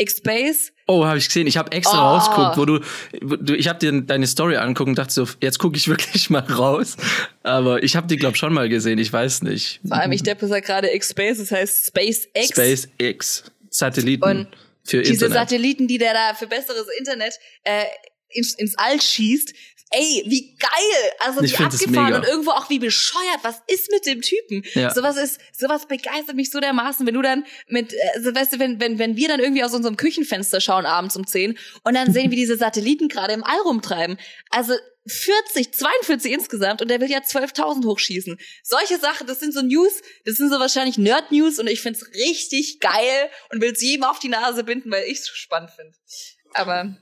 X-Base. 0.00 0.70
Oh, 0.86 1.04
habe 1.06 1.18
ich 1.18 1.26
gesehen. 1.26 1.46
Ich 1.48 1.56
habe 1.56 1.72
extra 1.72 1.98
Oh. 1.98 2.16
rausgeguckt, 2.16 2.56
wo 2.56 2.64
du, 2.66 2.80
wo 3.22 3.34
du 3.36 3.56
ich 3.56 3.66
habe 3.66 3.78
dir 3.80 4.00
deine 4.02 4.26
Story 4.28 4.56
angeguckt 4.56 4.88
und 4.90 4.98
dachte 4.98 5.12
so, 5.12 5.26
jetzt 5.40 5.58
gucke 5.58 5.76
ich 5.76 5.88
wirklich 5.88 6.30
mal 6.30 6.40
raus. 6.40 6.96
Aber 7.42 7.82
ich 7.82 7.96
habe 7.96 8.06
die 8.06 8.16
glaub 8.16 8.36
schon 8.36 8.52
mal 8.52 8.68
gesehen. 8.68 8.98
Ich 8.98 9.12
weiß 9.12 9.42
nicht. 9.42 9.80
Vor 9.86 9.96
allem, 9.96 10.12
ich 10.12 10.22
deppe 10.22 10.46
sag 10.46 10.64
gerade 10.64 10.94
X-Base, 10.94 11.40
das 11.40 11.50
heißt 11.50 11.86
SpaceX. 11.86 12.48
SpaceX 12.52 13.44
Satelliten 13.70 14.22
Und 14.22 14.48
für 14.84 15.02
Diese 15.02 15.24
Internet. 15.26 15.34
Satelliten, 15.34 15.88
die 15.88 15.98
der 15.98 16.14
da 16.14 16.34
für 16.34 16.46
besseres 16.46 16.86
Internet 16.98 17.34
äh, 17.64 17.82
ins, 18.30 18.54
ins 18.54 18.76
All 18.76 19.00
schießt. 19.00 19.52
Ey, 19.90 20.22
wie 20.26 20.54
geil! 20.56 21.10
Also 21.20 21.40
Ich 21.40 21.58
wie 21.58 21.64
abgefahren 21.64 22.12
und 22.12 22.26
irgendwo 22.26 22.50
auch 22.50 22.68
wie 22.68 22.78
bescheuert. 22.78 23.38
Was 23.42 23.62
ist 23.68 23.90
mit 23.90 24.04
dem 24.04 24.20
Typen? 24.20 24.62
Ja. 24.74 24.92
Sowas 24.92 25.16
ist, 25.16 25.40
sowas 25.52 25.88
begeistert 25.88 26.36
mich 26.36 26.50
so 26.50 26.60
dermaßen, 26.60 27.06
wenn 27.06 27.14
du 27.14 27.22
dann 27.22 27.46
mit, 27.68 27.94
also 28.14 28.34
weißt 28.34 28.52
du, 28.52 28.58
wenn, 28.58 28.80
wenn, 28.80 28.98
wenn 28.98 29.16
wir 29.16 29.28
dann 29.28 29.40
irgendwie 29.40 29.64
aus 29.64 29.72
unserem 29.72 29.96
Küchenfenster 29.96 30.60
schauen 30.60 30.84
abends 30.84 31.16
um 31.16 31.26
10 31.26 31.58
und 31.84 31.94
dann 31.94 32.12
sehen, 32.12 32.30
wie 32.30 32.36
diese 32.36 32.58
Satelliten 32.58 33.08
gerade 33.08 33.32
im 33.32 33.42
All 33.44 33.60
rumtreiben. 33.60 34.18
Also 34.50 34.74
40, 35.06 35.72
42 35.72 36.32
insgesamt 36.32 36.82
und 36.82 36.88
der 36.88 37.00
will 37.00 37.10
ja 37.10 37.20
12.000 37.20 37.86
hochschießen. 37.86 38.38
Solche 38.62 38.98
Sachen, 38.98 39.26
das 39.26 39.40
sind 39.40 39.54
so 39.54 39.62
News, 39.62 40.02
das 40.26 40.36
sind 40.36 40.50
so 40.50 40.58
wahrscheinlich 40.58 40.98
Nerd-News 40.98 41.58
und 41.58 41.66
ich 41.66 41.80
find's 41.80 42.06
richtig 42.12 42.80
geil 42.80 43.30
und 43.50 43.62
will's 43.62 43.80
jedem 43.80 44.04
auf 44.04 44.18
die 44.18 44.28
Nase 44.28 44.64
binden, 44.64 44.90
weil 44.90 45.04
ich's 45.08 45.24
so 45.24 45.32
spannend 45.34 45.70
finde. 45.70 45.96
Aber 46.52 46.96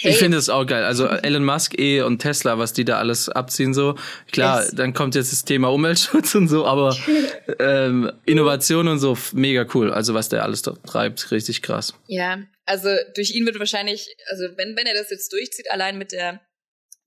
hey, 0.00 0.10
Ich 0.12 0.18
finde 0.18 0.38
es 0.38 0.48
auch 0.48 0.66
geil. 0.66 0.84
Also 0.84 1.06
Elon 1.06 1.44
Musk 1.44 1.78
eh 1.78 2.02
und 2.02 2.18
Tesla, 2.20 2.58
was 2.58 2.72
die 2.72 2.84
da 2.84 2.98
alles 2.98 3.28
abziehen 3.28 3.74
so. 3.74 3.96
Klar, 4.30 4.62
Es- 4.62 4.70
dann 4.72 4.92
kommt 4.94 5.14
jetzt 5.14 5.32
das 5.32 5.44
Thema 5.44 5.68
Umweltschutz 5.72 6.34
und 6.36 6.48
so, 6.48 6.66
aber 6.66 6.96
ähm, 7.58 8.10
Innovation 8.26 8.88
und 8.88 8.98
so 8.98 9.16
mega 9.32 9.66
cool. 9.74 9.92
Also 9.92 10.14
was 10.14 10.28
der 10.28 10.42
alles 10.42 10.62
da 10.62 10.72
treibt, 10.86 11.30
richtig 11.30 11.62
krass. 11.62 11.94
Ja, 12.06 12.38
also 12.64 12.88
durch 13.14 13.34
ihn 13.34 13.44
wird 13.46 13.58
wahrscheinlich, 13.58 14.08
also 14.30 14.44
wenn, 14.56 14.76
wenn 14.76 14.86
er 14.86 14.94
das 14.94 15.10
jetzt 15.10 15.32
durchzieht, 15.32 15.70
allein 15.70 15.98
mit 15.98 16.12
der, 16.12 16.40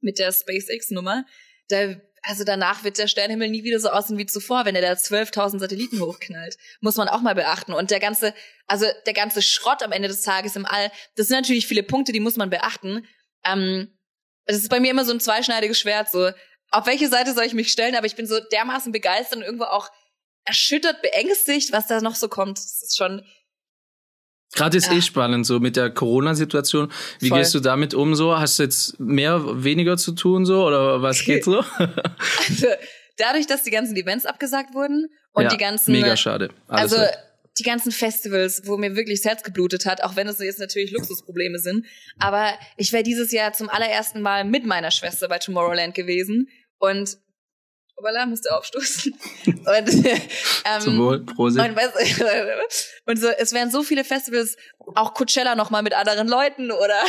mit 0.01 0.19
der 0.19 0.31
SpaceX-Nummer, 0.31 1.25
da, 1.69 1.95
also 2.27 2.43
danach 2.43 2.83
wird 2.83 2.97
der 2.97 3.07
Sternenhimmel 3.07 3.49
nie 3.49 3.63
wieder 3.63 3.79
so 3.79 3.89
aussehen 3.89 4.17
wie 4.17 4.25
zuvor, 4.25 4.65
wenn 4.65 4.75
er 4.75 4.81
da 4.81 4.91
12.000 4.93 5.59
Satelliten 5.59 6.01
hochknallt. 6.01 6.57
Muss 6.81 6.97
man 6.97 7.07
auch 7.07 7.21
mal 7.21 7.35
beachten. 7.35 7.73
Und 7.73 7.91
der 7.91 7.99
ganze, 7.99 8.33
also 8.67 8.85
der 9.05 9.13
ganze 9.13 9.41
Schrott 9.41 9.83
am 9.83 9.91
Ende 9.91 10.07
des 10.07 10.23
Tages 10.23 10.55
im 10.55 10.65
All, 10.65 10.91
das 11.15 11.27
sind 11.27 11.37
natürlich 11.37 11.67
viele 11.67 11.83
Punkte, 11.83 12.11
die 12.11 12.19
muss 12.19 12.35
man 12.35 12.49
beachten. 12.49 13.07
Ähm, 13.45 13.95
das 14.45 14.57
ist 14.57 14.69
bei 14.69 14.79
mir 14.79 14.91
immer 14.91 15.05
so 15.05 15.11
ein 15.11 15.19
zweischneidiges 15.19 15.79
Schwert, 15.79 16.09
so, 16.09 16.31
auf 16.71 16.87
welche 16.87 17.09
Seite 17.09 17.33
soll 17.33 17.45
ich 17.45 17.53
mich 17.53 17.71
stellen, 17.71 17.95
aber 17.95 18.07
ich 18.07 18.15
bin 18.15 18.27
so 18.27 18.39
dermaßen 18.39 18.91
begeistert 18.91 19.37
und 19.37 19.43
irgendwo 19.43 19.65
auch 19.65 19.89
erschüttert, 20.45 21.01
beängstigt, 21.01 21.71
was 21.71 21.87
da 21.87 22.01
noch 22.01 22.15
so 22.15 22.27
kommt. 22.27 22.57
Das 22.57 22.81
ist 22.81 22.97
schon, 22.97 23.25
Gerade 24.53 24.77
ist 24.77 24.87
Ja. 24.87 24.93
eh 24.97 25.01
spannend 25.01 25.45
so 25.45 25.59
mit 25.59 25.75
der 25.75 25.89
Corona-Situation. 25.89 26.91
Wie 27.19 27.29
Voll. 27.29 27.39
gehst 27.39 27.53
du 27.55 27.59
damit 27.59 27.93
um 27.93 28.15
so? 28.15 28.37
Hast 28.39 28.59
du 28.59 28.63
jetzt 28.63 28.99
mehr, 28.99 29.41
weniger 29.63 29.97
zu 29.97 30.13
tun 30.13 30.45
so 30.45 30.65
oder 30.65 31.01
was 31.01 31.19
geht 31.25 31.43
so? 31.43 31.59
Also 31.77 32.67
dadurch, 33.17 33.47
dass 33.47 33.63
die 33.63 33.71
ganzen 33.71 33.95
Events 33.97 34.25
abgesagt 34.25 34.73
wurden 34.73 35.07
und 35.33 35.43
ja, 35.43 35.49
die 35.49 35.57
ganzen, 35.57 35.91
mega 35.91 36.15
schade. 36.15 36.49
Alles 36.67 36.93
also 36.93 37.03
weg. 37.03 37.17
die 37.59 37.63
ganzen 37.63 37.91
Festivals, 37.91 38.61
wo 38.65 38.77
mir 38.77 38.95
wirklich 38.95 39.21
das 39.21 39.29
Herz 39.29 39.43
geblutet 39.43 39.85
hat, 39.85 40.03
auch 40.03 40.15
wenn 40.15 40.27
es 40.27 40.39
jetzt 40.39 40.59
natürlich 40.59 40.91
Luxusprobleme 40.91 41.59
sind. 41.59 41.85
Aber 42.19 42.53
ich 42.77 42.93
wäre 42.93 43.03
dieses 43.03 43.31
Jahr 43.31 43.51
zum 43.53 43.69
allerersten 43.69 44.21
Mal 44.21 44.45
mit 44.45 44.65
meiner 44.65 44.91
Schwester 44.91 45.27
bei 45.27 45.39
Tomorrowland 45.39 45.95
gewesen 45.95 46.47
und 46.77 47.17
Obala 47.97 48.25
musste 48.25 48.53
aufstoßen. 48.55 49.13
und, 49.45 49.65
ähm, 49.65 50.81
Zum 50.81 50.99
Wohl, 50.99 51.25
Prosit. 51.25 51.61
und, 51.61 51.77
und 53.05 53.17
so, 53.17 53.29
es 53.29 53.53
wären 53.53 53.71
so 53.71 53.83
viele 53.83 54.03
Festivals, 54.03 54.57
auch 54.95 55.13
Coachella 55.13 55.55
noch 55.55 55.69
mal 55.69 55.81
mit 55.81 55.93
anderen 55.93 56.27
Leuten 56.27 56.71
oder 56.71 57.03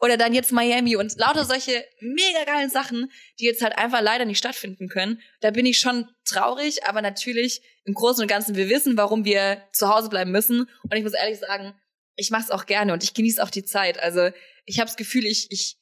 oder 0.00 0.16
dann 0.16 0.32
jetzt 0.32 0.52
Miami 0.52 0.96
und 0.96 1.16
lauter 1.16 1.44
solche 1.44 1.84
mega 2.00 2.44
geilen 2.44 2.70
Sachen, 2.70 3.10
die 3.38 3.44
jetzt 3.44 3.62
halt 3.62 3.76
einfach 3.76 4.00
leider 4.00 4.24
nicht 4.24 4.38
stattfinden 4.38 4.88
können. 4.88 5.20
Da 5.40 5.50
bin 5.50 5.66
ich 5.66 5.78
schon 5.78 6.08
traurig, 6.24 6.86
aber 6.86 7.02
natürlich 7.02 7.62
im 7.84 7.94
Großen 7.94 8.22
und 8.22 8.28
Ganzen 8.28 8.56
wir 8.56 8.68
wissen, 8.68 8.96
warum 8.96 9.24
wir 9.24 9.62
zu 9.72 9.88
Hause 9.88 10.08
bleiben 10.08 10.30
müssen. 10.30 10.60
Und 10.60 10.96
ich 10.96 11.02
muss 11.02 11.14
ehrlich 11.14 11.38
sagen, 11.38 11.74
ich 12.16 12.30
mache 12.30 12.44
es 12.44 12.50
auch 12.50 12.66
gerne 12.66 12.92
und 12.92 13.02
ich 13.02 13.14
genieße 13.14 13.42
auch 13.42 13.50
die 13.50 13.64
Zeit. 13.64 13.98
Also 13.98 14.30
ich 14.64 14.78
habe 14.78 14.86
das 14.86 14.96
Gefühl, 14.96 15.26
ich 15.26 15.48
ich 15.50 15.79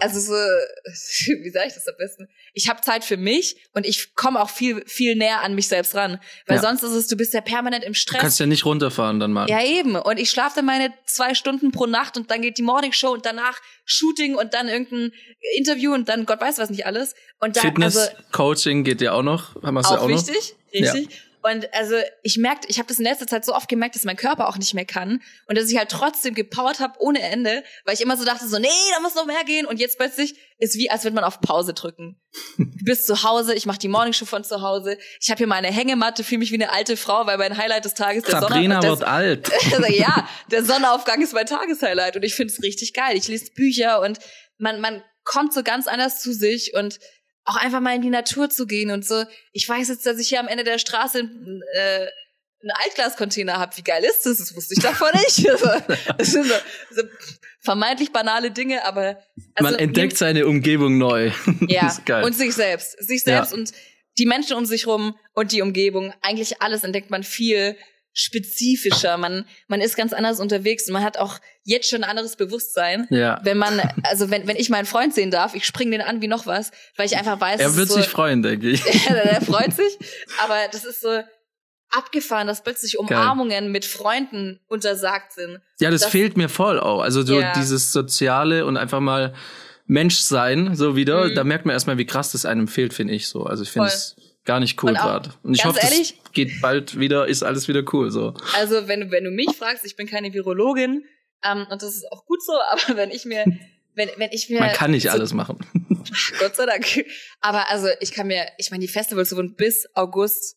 also 0.00 0.20
so, 0.20 0.32
wie 1.42 1.50
sage 1.50 1.68
ich 1.68 1.74
das 1.74 1.86
am 1.88 1.94
besten? 1.98 2.28
Ich 2.54 2.68
habe 2.68 2.80
Zeit 2.80 3.04
für 3.04 3.16
mich 3.16 3.56
und 3.74 3.86
ich 3.86 4.14
komme 4.14 4.40
auch 4.40 4.50
viel, 4.50 4.82
viel 4.86 5.16
näher 5.16 5.42
an 5.42 5.54
mich 5.54 5.68
selbst 5.68 5.94
ran. 5.94 6.18
Weil 6.46 6.56
Ja. 6.56 6.62
sonst 6.62 6.82
ist 6.82 6.92
es, 6.92 7.06
du 7.08 7.16
bist 7.16 7.34
ja 7.34 7.40
permanent 7.40 7.84
im 7.84 7.92
Du 7.92 7.98
Stress. 7.98 8.20
kannst 8.20 8.40
ja 8.40 8.46
nicht 8.46 8.64
runterfahren 8.64 9.20
dann 9.20 9.32
mal. 9.32 9.48
Ja, 9.48 9.62
eben. 9.64 9.96
Und 9.96 10.18
ich 10.18 10.30
schlafe 10.30 10.56
dann 10.56 10.64
meine 10.66 10.92
zwei 11.06 11.34
Stunden 11.34 11.72
pro 11.72 11.86
Nacht 11.86 12.16
und 12.16 12.30
dann 12.30 12.42
geht 12.42 12.58
die 12.58 12.62
Morning 12.62 12.92
Show 12.92 13.12
und 13.12 13.26
danach 13.26 13.60
Shooting 13.84 14.34
und 14.34 14.54
dann 14.54 14.68
irgendein 14.68 15.12
Interview 15.56 15.92
und 15.92 16.08
dann 16.08 16.26
Gott 16.26 16.40
weiß 16.40 16.58
was 16.58 16.70
nicht 16.70 16.86
alles. 16.86 17.14
Und 17.40 17.56
dann, 17.56 17.62
Fitness, 17.62 17.96
also 17.96 18.12
Coaching 18.32 18.84
geht 18.84 19.00
ja 19.00 19.12
auch 19.12 19.22
noch. 19.22 19.54
Du 19.54 19.60
auch, 19.66 19.84
auch 19.84 20.08
noch? 20.08 20.08
wichtig, 20.08 20.54
richtig. 20.72 21.08
Und 21.42 21.72
also 21.74 21.96
ich 22.22 22.38
merkte, 22.38 22.68
ich 22.68 22.78
habe 22.78 22.86
das 22.86 22.98
in 22.98 23.04
letzter 23.04 23.26
Zeit 23.26 23.44
so 23.44 23.54
oft 23.54 23.68
gemerkt, 23.68 23.96
dass 23.96 24.04
mein 24.04 24.16
Körper 24.16 24.48
auch 24.48 24.56
nicht 24.58 24.74
mehr 24.74 24.84
kann 24.84 25.20
und 25.46 25.58
dass 25.58 25.68
ich 25.70 25.76
halt 25.76 25.90
trotzdem 25.90 26.34
gepowert 26.34 26.78
habe 26.78 26.94
ohne 27.00 27.20
Ende, 27.20 27.64
weil 27.84 27.94
ich 27.94 28.00
immer 28.00 28.16
so 28.16 28.24
dachte 28.24 28.46
so, 28.46 28.58
nee, 28.58 28.68
da 28.94 29.00
muss 29.00 29.16
noch 29.16 29.26
mehr 29.26 29.42
gehen 29.44 29.66
und 29.66 29.80
jetzt 29.80 29.98
plötzlich 29.98 30.36
ist 30.58 30.76
wie 30.76 30.88
als 30.88 31.02
würde 31.02 31.16
man 31.16 31.24
auf 31.24 31.40
Pause 31.40 31.74
drücken. 31.74 32.20
Du 32.56 32.84
bist 32.84 33.06
zu 33.06 33.24
Hause, 33.24 33.54
ich 33.54 33.66
mache 33.66 33.78
die 33.78 33.88
Morningshow 33.88 34.24
von 34.24 34.44
zu 34.44 34.62
Hause, 34.62 34.96
ich 35.20 35.30
habe 35.30 35.38
hier 35.38 35.48
meine 35.48 35.68
Hängematte, 35.68 36.22
fühle 36.22 36.38
mich 36.38 36.52
wie 36.52 36.62
eine 36.62 36.70
alte 36.70 36.96
Frau, 36.96 37.26
weil 37.26 37.38
mein 37.38 37.56
Highlight 37.56 37.84
des 37.84 37.94
Tages 37.94 38.22
der 38.22 38.40
Sabrina 38.40 38.80
Sonne- 38.80 38.88
wird 38.88 39.04
alt. 39.04 39.50
also, 39.72 39.92
ja, 39.92 40.28
der 40.50 40.64
Sonnenaufgang 40.64 41.20
ist 41.22 41.32
mein 41.32 41.46
Tageshighlight 41.46 42.14
und 42.14 42.22
ich 42.22 42.34
finde 42.34 42.52
es 42.52 42.62
richtig 42.62 42.94
geil. 42.94 43.16
Ich 43.16 43.26
lese 43.26 43.52
Bücher 43.52 44.00
und 44.00 44.20
man, 44.58 44.80
man 44.80 45.02
kommt 45.24 45.52
so 45.52 45.62
ganz 45.62 45.88
anders 45.88 46.20
zu 46.20 46.32
sich 46.32 46.74
und 46.74 47.00
auch 47.44 47.56
einfach 47.56 47.80
mal 47.80 47.96
in 47.96 48.02
die 48.02 48.10
Natur 48.10 48.50
zu 48.50 48.66
gehen 48.66 48.90
und 48.90 49.04
so. 49.06 49.24
Ich 49.52 49.68
weiß 49.68 49.88
jetzt, 49.88 50.06
dass 50.06 50.18
ich 50.18 50.28
hier 50.28 50.40
am 50.40 50.48
Ende 50.48 50.64
der 50.64 50.78
Straße 50.78 51.18
äh, 51.20 52.06
einen 52.62 52.70
Altglascontainer 52.84 53.58
habe. 53.58 53.76
Wie 53.76 53.82
geil 53.82 54.04
ist 54.04 54.24
das? 54.24 54.38
Das 54.38 54.54
wusste 54.54 54.74
ich 54.74 54.80
davor 54.82 55.10
nicht. 55.14 55.48
Also, 55.50 55.68
das 56.16 56.30
sind 56.30 56.46
so, 56.46 56.54
so 56.90 57.02
vermeintlich 57.60 58.12
banale 58.12 58.50
Dinge, 58.50 58.84
aber 58.84 59.18
also, 59.54 59.70
Man 59.70 59.74
entdeckt 59.74 60.16
seine 60.16 60.46
Umgebung 60.46 60.98
neu. 60.98 61.32
ja, 61.68 61.96
und 62.22 62.34
sich 62.34 62.54
selbst. 62.54 62.92
Sich 63.02 63.24
Ja. 63.26 63.44
selbst 63.44 63.52
und 63.52 63.72
die 64.18 64.26
Menschen 64.26 64.56
um 64.56 64.66
sich 64.66 64.86
rum 64.86 65.16
und 65.32 65.52
die 65.52 65.62
Umgebung. 65.62 66.12
Eigentlich 66.22 66.60
alles 66.62 66.84
entdeckt 66.84 67.10
man 67.10 67.22
viel 67.22 67.76
spezifischer. 68.12 69.16
Man, 69.16 69.46
man 69.68 69.80
ist 69.80 69.96
ganz 69.96 70.12
anders 70.12 70.40
unterwegs 70.40 70.86
und 70.86 70.92
man 70.92 71.02
hat 71.04 71.16
auch 71.18 71.38
jetzt 71.64 71.88
schon 71.88 72.02
ein 72.04 72.10
anderes 72.10 72.36
Bewusstsein. 72.36 73.06
ja. 73.10 73.40
Wenn 73.44 73.58
man, 73.58 73.80
also 74.04 74.30
wenn, 74.30 74.46
wenn 74.46 74.56
ich 74.56 74.68
meinen 74.70 74.86
Freund 74.86 75.14
sehen 75.14 75.30
darf, 75.30 75.54
ich 75.54 75.64
spring 75.64 75.90
den 75.90 76.00
an 76.00 76.20
wie 76.20 76.28
noch 76.28 76.46
was, 76.46 76.70
weil 76.96 77.06
ich 77.06 77.16
einfach 77.16 77.40
weiß, 77.40 77.60
Er 77.60 77.76
wird 77.76 77.88
ist 77.88 77.94
sich 77.94 78.04
so, 78.04 78.10
freuen, 78.10 78.42
denke 78.42 78.68
ich. 78.70 78.82
der 79.08 79.40
freut 79.40 79.72
sich. 79.74 79.98
Aber 80.42 80.56
das 80.70 80.84
ist 80.84 81.00
so 81.00 81.20
abgefahren, 81.90 82.46
dass 82.46 82.62
plötzlich 82.62 82.98
Umarmungen 82.98 83.70
mit 83.70 83.84
Freunden 83.84 84.60
untersagt 84.68 85.32
sind. 85.34 85.60
Ja, 85.78 85.90
das, 85.90 86.02
Das- 86.02 86.10
fehlt 86.10 86.36
mir 86.36 86.48
voll 86.48 86.80
auch. 86.80 87.00
Also 87.02 87.22
so 87.22 87.40
Ja. 87.40 87.52
dieses 87.54 87.92
Soziale 87.92 88.64
und 88.66 88.76
einfach 88.76 89.00
mal 89.00 89.34
Mensch 89.86 90.16
sein, 90.20 90.74
so 90.74 90.96
wieder. 90.96 91.26
Mhm. 91.26 91.34
Da 91.34 91.44
merkt 91.44 91.66
man 91.66 91.74
erstmal, 91.74 91.98
wie 91.98 92.06
krass 92.06 92.32
das 92.32 92.46
einem 92.46 92.68
fehlt, 92.68 92.94
finde 92.94 93.14
ich 93.14 93.28
so. 93.28 93.44
Also 93.44 93.62
ich 93.62 93.70
finde 93.70 93.88
es 93.88 94.16
gar 94.44 94.60
nicht 94.60 94.82
cool 94.82 94.92
gerade. 94.94 95.30
Und 95.42 95.54
ich 95.54 95.64
hoffe, 95.64 95.80
ehrlich- 95.82 96.18
das 96.22 96.32
geht 96.32 96.60
bald 96.60 96.98
wieder, 96.98 97.26
ist 97.28 97.42
alles 97.42 97.68
wieder 97.68 97.82
cool 97.92 98.10
so. 98.10 98.34
Also 98.54 98.88
wenn 98.88 99.00
du, 99.00 99.10
wenn 99.10 99.24
du 99.24 99.30
mich 99.30 99.50
fragst, 99.56 99.84
ich 99.84 99.96
bin 99.96 100.06
keine 100.06 100.32
Virologin 100.32 101.04
ähm, 101.44 101.66
und 101.70 101.82
das 101.82 101.94
ist 101.96 102.10
auch 102.12 102.24
gut 102.26 102.42
so, 102.42 102.52
aber 102.70 102.96
wenn 102.96 103.10
ich 103.10 103.24
mir, 103.24 103.44
wenn, 103.94 104.08
wenn 104.16 104.30
ich 104.32 104.48
mir 104.50 104.60
Man 104.60 104.72
kann 104.72 104.90
nicht 104.90 105.04
so, 105.04 105.10
alles 105.10 105.32
machen. 105.32 105.58
Gott 106.38 106.56
sei 106.56 106.66
Dank. 106.66 106.86
Aber 107.40 107.70
also 107.70 107.88
ich 108.00 108.12
kann 108.12 108.26
mir, 108.26 108.46
ich 108.58 108.70
meine, 108.70 108.80
die 108.80 108.88
Festivals 108.88 109.34
wurden 109.36 109.54
bis 109.54 109.86
August 109.94 110.56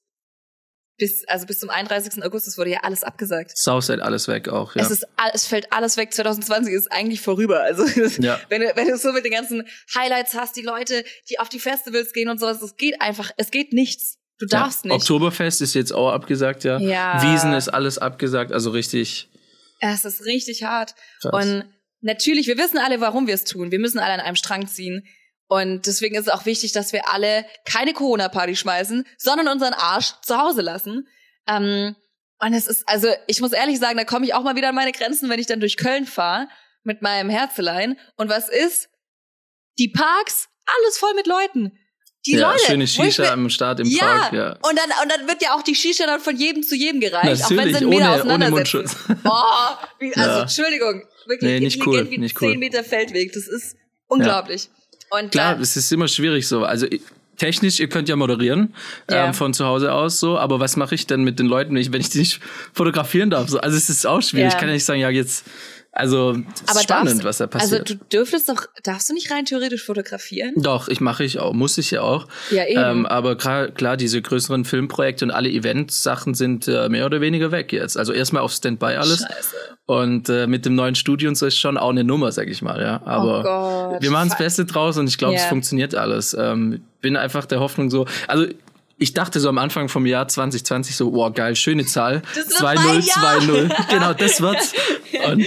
bis, 0.97 1.25
also 1.27 1.45
bis 1.45 1.59
zum 1.59 1.69
31. 1.69 2.23
August, 2.23 2.47
es 2.47 2.57
wurde 2.57 2.69
ja 2.71 2.79
alles 2.83 3.03
abgesagt. 3.03 3.57
Southside 3.57 4.03
alles 4.03 4.27
weg 4.27 4.47
auch, 4.47 4.75
ja. 4.75 4.81
Es 4.81 4.91
ist, 4.91 5.05
es 5.33 5.45
fällt 5.45 5.71
alles 5.73 5.97
weg. 5.97 6.13
2020 6.13 6.73
ist 6.73 6.91
eigentlich 6.91 7.21
vorüber. 7.21 7.61
Also, 7.61 7.85
Ja. 8.21 8.39
wenn 8.49 8.61
du, 8.61 8.71
wenn 8.75 8.87
du 8.87 8.97
so 8.97 9.11
mit 9.11 9.25
den 9.25 9.31
ganzen 9.33 9.67
Highlights 9.93 10.33
hast, 10.33 10.55
die 10.55 10.61
Leute, 10.61 11.03
die 11.29 11.39
auf 11.39 11.49
die 11.49 11.59
Festivals 11.59 12.13
gehen 12.13 12.29
und 12.29 12.39
sowas, 12.39 12.61
es 12.61 12.77
geht 12.77 13.01
einfach, 13.01 13.31
es 13.37 13.51
geht 13.51 13.73
nichts. 13.73 14.19
Du 14.39 14.45
darfst 14.45 14.85
ja. 14.85 14.91
nicht. 14.91 15.01
Oktoberfest 15.01 15.61
ist 15.61 15.73
jetzt 15.75 15.91
auch 15.93 16.11
abgesagt, 16.11 16.63
ja. 16.63 16.77
Ja. 16.79 17.21
Wiesen 17.21 17.53
ist 17.53 17.69
alles 17.69 17.97
abgesagt, 17.97 18.51
also 18.51 18.69
richtig 18.71 19.29
Es 19.79 20.05
ist 20.05 20.25
richtig 20.25 20.63
hart. 20.63 20.95
krass. 21.21 21.45
Und 21.45 21.65
natürlich, 22.01 22.47
wir 22.47 22.57
wissen 22.57 22.77
alle, 22.77 23.01
warum 23.01 23.27
wir 23.27 23.33
es 23.33 23.43
tun. 23.45 23.71
Wir 23.71 23.79
müssen 23.79 23.99
alle 23.99 24.13
an 24.13 24.19
einem 24.21 24.35
Strang 24.35 24.67
ziehen. 24.67 25.05
Und 25.47 25.85
deswegen 25.85 26.15
ist 26.15 26.27
es 26.27 26.33
auch 26.33 26.45
wichtig, 26.45 26.71
dass 26.71 26.91
wir 26.91 27.09
alle 27.09 27.45
keine 27.65 27.93
Corona-Party 27.93 28.55
schmeißen, 28.55 29.05
sondern 29.17 29.47
unseren 29.47 29.73
Arsch 29.73 30.13
zu 30.21 30.37
Hause 30.37 30.61
lassen. 30.61 31.07
Ähm, 31.47 31.95
und 32.39 32.53
es 32.53 32.67
ist, 32.67 32.87
also 32.87 33.07
ich 33.27 33.41
muss 33.41 33.51
ehrlich 33.53 33.79
sagen, 33.79 33.97
da 33.97 34.03
komme 34.05 34.25
ich 34.25 34.33
auch 34.33 34.43
mal 34.43 34.55
wieder 34.55 34.69
an 34.69 34.75
meine 34.75 34.91
Grenzen, 34.91 35.29
wenn 35.29 35.39
ich 35.39 35.47
dann 35.47 35.59
durch 35.59 35.77
Köln 35.77 36.05
fahre 36.05 36.47
mit 36.83 37.01
meinem 37.01 37.29
Herzelein. 37.29 37.97
Und 38.17 38.29
was 38.29 38.49
ist? 38.49 38.89
Die 39.77 39.89
Parks, 39.89 40.47
alles 40.65 40.97
voll 40.97 41.13
mit 41.15 41.27
Leuten. 41.27 41.77
Die 42.25 42.31
ja, 42.37 42.51
Leute. 42.51 42.65
schöne 42.65 42.87
Shisha 42.87 43.31
am 43.31 43.49
Start 43.51 43.79
im 43.81 43.87
ja, 43.87 44.03
Park, 44.03 44.33
ja. 44.33 44.49
Und 44.53 44.79
dann, 44.79 44.89
und 45.03 45.11
dann 45.11 45.27
wird 45.27 45.43
ja 45.43 45.53
auch 45.53 45.61
die 45.61 45.75
Shisha 45.75 46.07
dann 46.07 46.19
von 46.19 46.35
jedem 46.35 46.63
zu 46.63 46.75
jedem 46.75 46.99
gereicht, 46.99 47.43
auch 47.43 47.49
wenn 47.51 47.57
Natürlich, 47.57 47.77
sie 47.77 47.83
einen 47.83 47.89
Meter 47.89 48.05
ohne, 48.05 48.33
ohne 48.33 48.45
auseinandersetzen. 48.47 48.77
Mundschutz. 48.77 48.95
Oh, 49.25 49.75
wie, 49.99 50.15
also 50.15 50.29
Ja. 50.29 50.41
Entschuldigung, 50.41 51.03
wirklich 51.27 51.51
Nee, 51.51 51.59
nicht 51.59 51.85
cool, 51.85 52.09
wie 52.09 52.17
nicht 52.17 52.37
10 52.37 52.49
cool. 52.49 52.57
Meter 52.57 52.83
Feldweg. 52.83 53.31
Das 53.33 53.47
ist 53.47 53.75
unglaublich. 54.07 54.69
Und 55.12 55.32
Klar, 55.32 55.60
es 55.60 55.78
ist 55.78 55.91
immer 55.91 56.08
schwierig 56.08 56.47
so. 56.47 56.64
Also 56.66 56.88
technisch, 57.38 57.80
ihr 57.80 57.89
könnt 57.89 58.08
ja 58.10 58.16
moderieren 58.16 58.74
Ja. 59.10 59.28
ähm, 59.28 59.34
von 59.34 59.53
zu 59.53 59.66
Hause 59.66 59.91
aus 59.93 60.20
so, 60.20 60.38
aber 60.39 60.60
was 60.60 60.78
mache 60.78 60.95
ich 60.95 61.06
denn 61.08 61.24
mit 61.24 61.38
den 61.39 61.47
Leuten, 61.47 61.76
wenn 61.76 61.82
ich, 61.82 61.91
wenn 61.91 62.01
ich 62.01 62.10
die 62.10 62.20
nicht 62.20 62.39
fotografieren 62.74 63.30
darf? 63.30 63.49
So, 63.49 63.60
also 63.60 63.76
es 63.76 63.89
ist 63.89 64.06
auch 64.08 64.22
schwierig. 64.22 64.51
Ja. 64.51 64.56
Ich 64.56 64.58
kann 64.58 64.68
ja 64.70 64.74
nicht 64.74 64.86
sagen, 64.86 64.99
ja 65.01 65.10
jetzt, 65.10 65.45
also 65.95 66.31
es 66.53 66.61
ist 66.61 66.69
aber 66.69 66.79
spannend, 66.81 67.23
darfst, 67.23 67.23
was 67.23 67.37
da 67.37 67.45
Also 67.45 67.77
passiert. 67.77 67.89
du 67.89 67.95
dürftest 68.17 68.49
doch, 68.49 68.67
darfst 68.83 69.09
du 69.09 69.13
nicht 69.13 69.31
rein 69.31 69.45
theoretisch 69.45 69.83
fotografieren? 69.83 70.53
Doch, 70.57 70.87
ich 70.89 70.99
mache 71.01 71.23
ich 71.23 71.39
auch, 71.39 71.53
muss 71.53 71.77
ich 71.77 71.91
ja 71.91 72.01
auch. 72.01 72.27
Ja, 72.51 72.65
eben. 72.67 72.79
Ähm, 72.81 73.05
aber 73.05 73.37
klar, 73.37 73.69
klar, 73.69 73.95
diese 73.97 74.21
größeren 74.21 74.65
Filmprojekte 74.65 75.25
und 75.25 75.31
alle 75.31 75.49
Event-Sachen 75.49 76.33
sind 76.35 76.67
äh, 76.67 76.89
mehr 76.89 77.05
oder 77.05 77.21
weniger 77.21 77.51
weg 77.51 77.71
jetzt. 77.73 77.97
Also 77.97 78.13
erstmal 78.13 78.43
auf 78.43 78.51
Standby 78.51 78.95
alles. 78.95 79.19
Scheiße. 79.21 79.55
Und 79.87 80.29
äh, 80.29 80.47
mit 80.47 80.65
dem 80.65 80.75
neuen 80.75 80.95
Studio 80.95 81.29
und 81.29 81.35
so 81.35 81.45
ist 81.45 81.57
schon 81.57 81.77
auch 81.77 81.89
eine 81.91 82.03
Nummer, 82.03 82.31
sag 82.31 82.47
ich 82.49 82.61
mal, 82.61 82.81
ja. 82.81 83.01
Aber 83.05 83.39
oh 83.39 83.91
Gott. 83.93 84.01
wir 84.01 84.11
machen 84.11 84.29
das. 84.29 84.37
Beste 84.37 84.65
draus 84.65 84.97
und 84.97 85.07
ich 85.07 85.17
glaube, 85.17 85.35
es 85.35 85.43
Ja. 85.43 85.47
funktioniert 85.49 85.95
alles. 85.95 86.35
Ähm, 86.37 86.81
bin 87.01 87.15
einfach 87.15 87.45
der 87.45 87.59
Hoffnung 87.59 87.89
so. 87.89 88.05
Also 88.27 88.47
ich 88.97 89.13
dachte 89.13 89.39
so 89.39 89.47
am 89.49 89.57
Anfang 89.59 89.87
vom 89.89 90.05
Jahr 90.05 90.27
2020 90.27 90.95
so, 90.95 91.13
wow, 91.13 91.31
geil, 91.33 91.55
schöne 91.55 91.85
Zahl. 91.85 92.21
Das 92.33 92.47
wird 92.47 92.59
2-0, 92.59 92.75
mein 92.83 93.01
Jahr. 93.01 93.39
2-0. 93.41 93.89
Genau, 93.89 94.13
das 94.13 94.41
wird's. 94.41 94.73
Und 95.31 95.45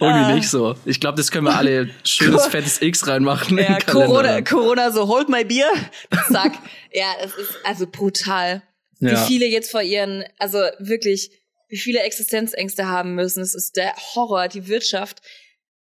irgendwie 0.00 0.34
nicht 0.34 0.48
so. 0.50 0.76
Ich 0.84 1.00
glaube, 1.00 1.16
das 1.16 1.30
können 1.30 1.44
wir 1.46 1.56
alle 1.56 1.90
schönes 2.04 2.46
fettes 2.46 2.80
X 2.82 3.06
reinmachen. 3.06 3.58
in 3.58 3.64
Ja, 3.64 3.78
Corona. 3.80 4.40
Corona 4.42 4.90
so, 4.90 5.08
hold 5.08 5.28
my 5.28 5.44
Bier. 5.44 5.70
Zack. 6.32 6.52
ja, 6.92 7.12
es 7.22 7.34
ist 7.34 7.56
also 7.64 7.86
brutal. 7.86 8.62
Wie 9.00 9.10
Ja. 9.10 9.24
viele 9.24 9.46
jetzt 9.46 9.70
vor 9.70 9.82
ihren, 9.82 10.24
also 10.38 10.58
wirklich, 10.78 11.30
wie 11.68 11.78
viele 11.78 12.00
Existenzängste 12.00 12.86
haben 12.86 13.14
müssen. 13.14 13.42
Es 13.42 13.54
ist 13.54 13.76
der 13.76 13.94
Horror, 14.14 14.48
die 14.48 14.68
Wirtschaft. 14.68 15.20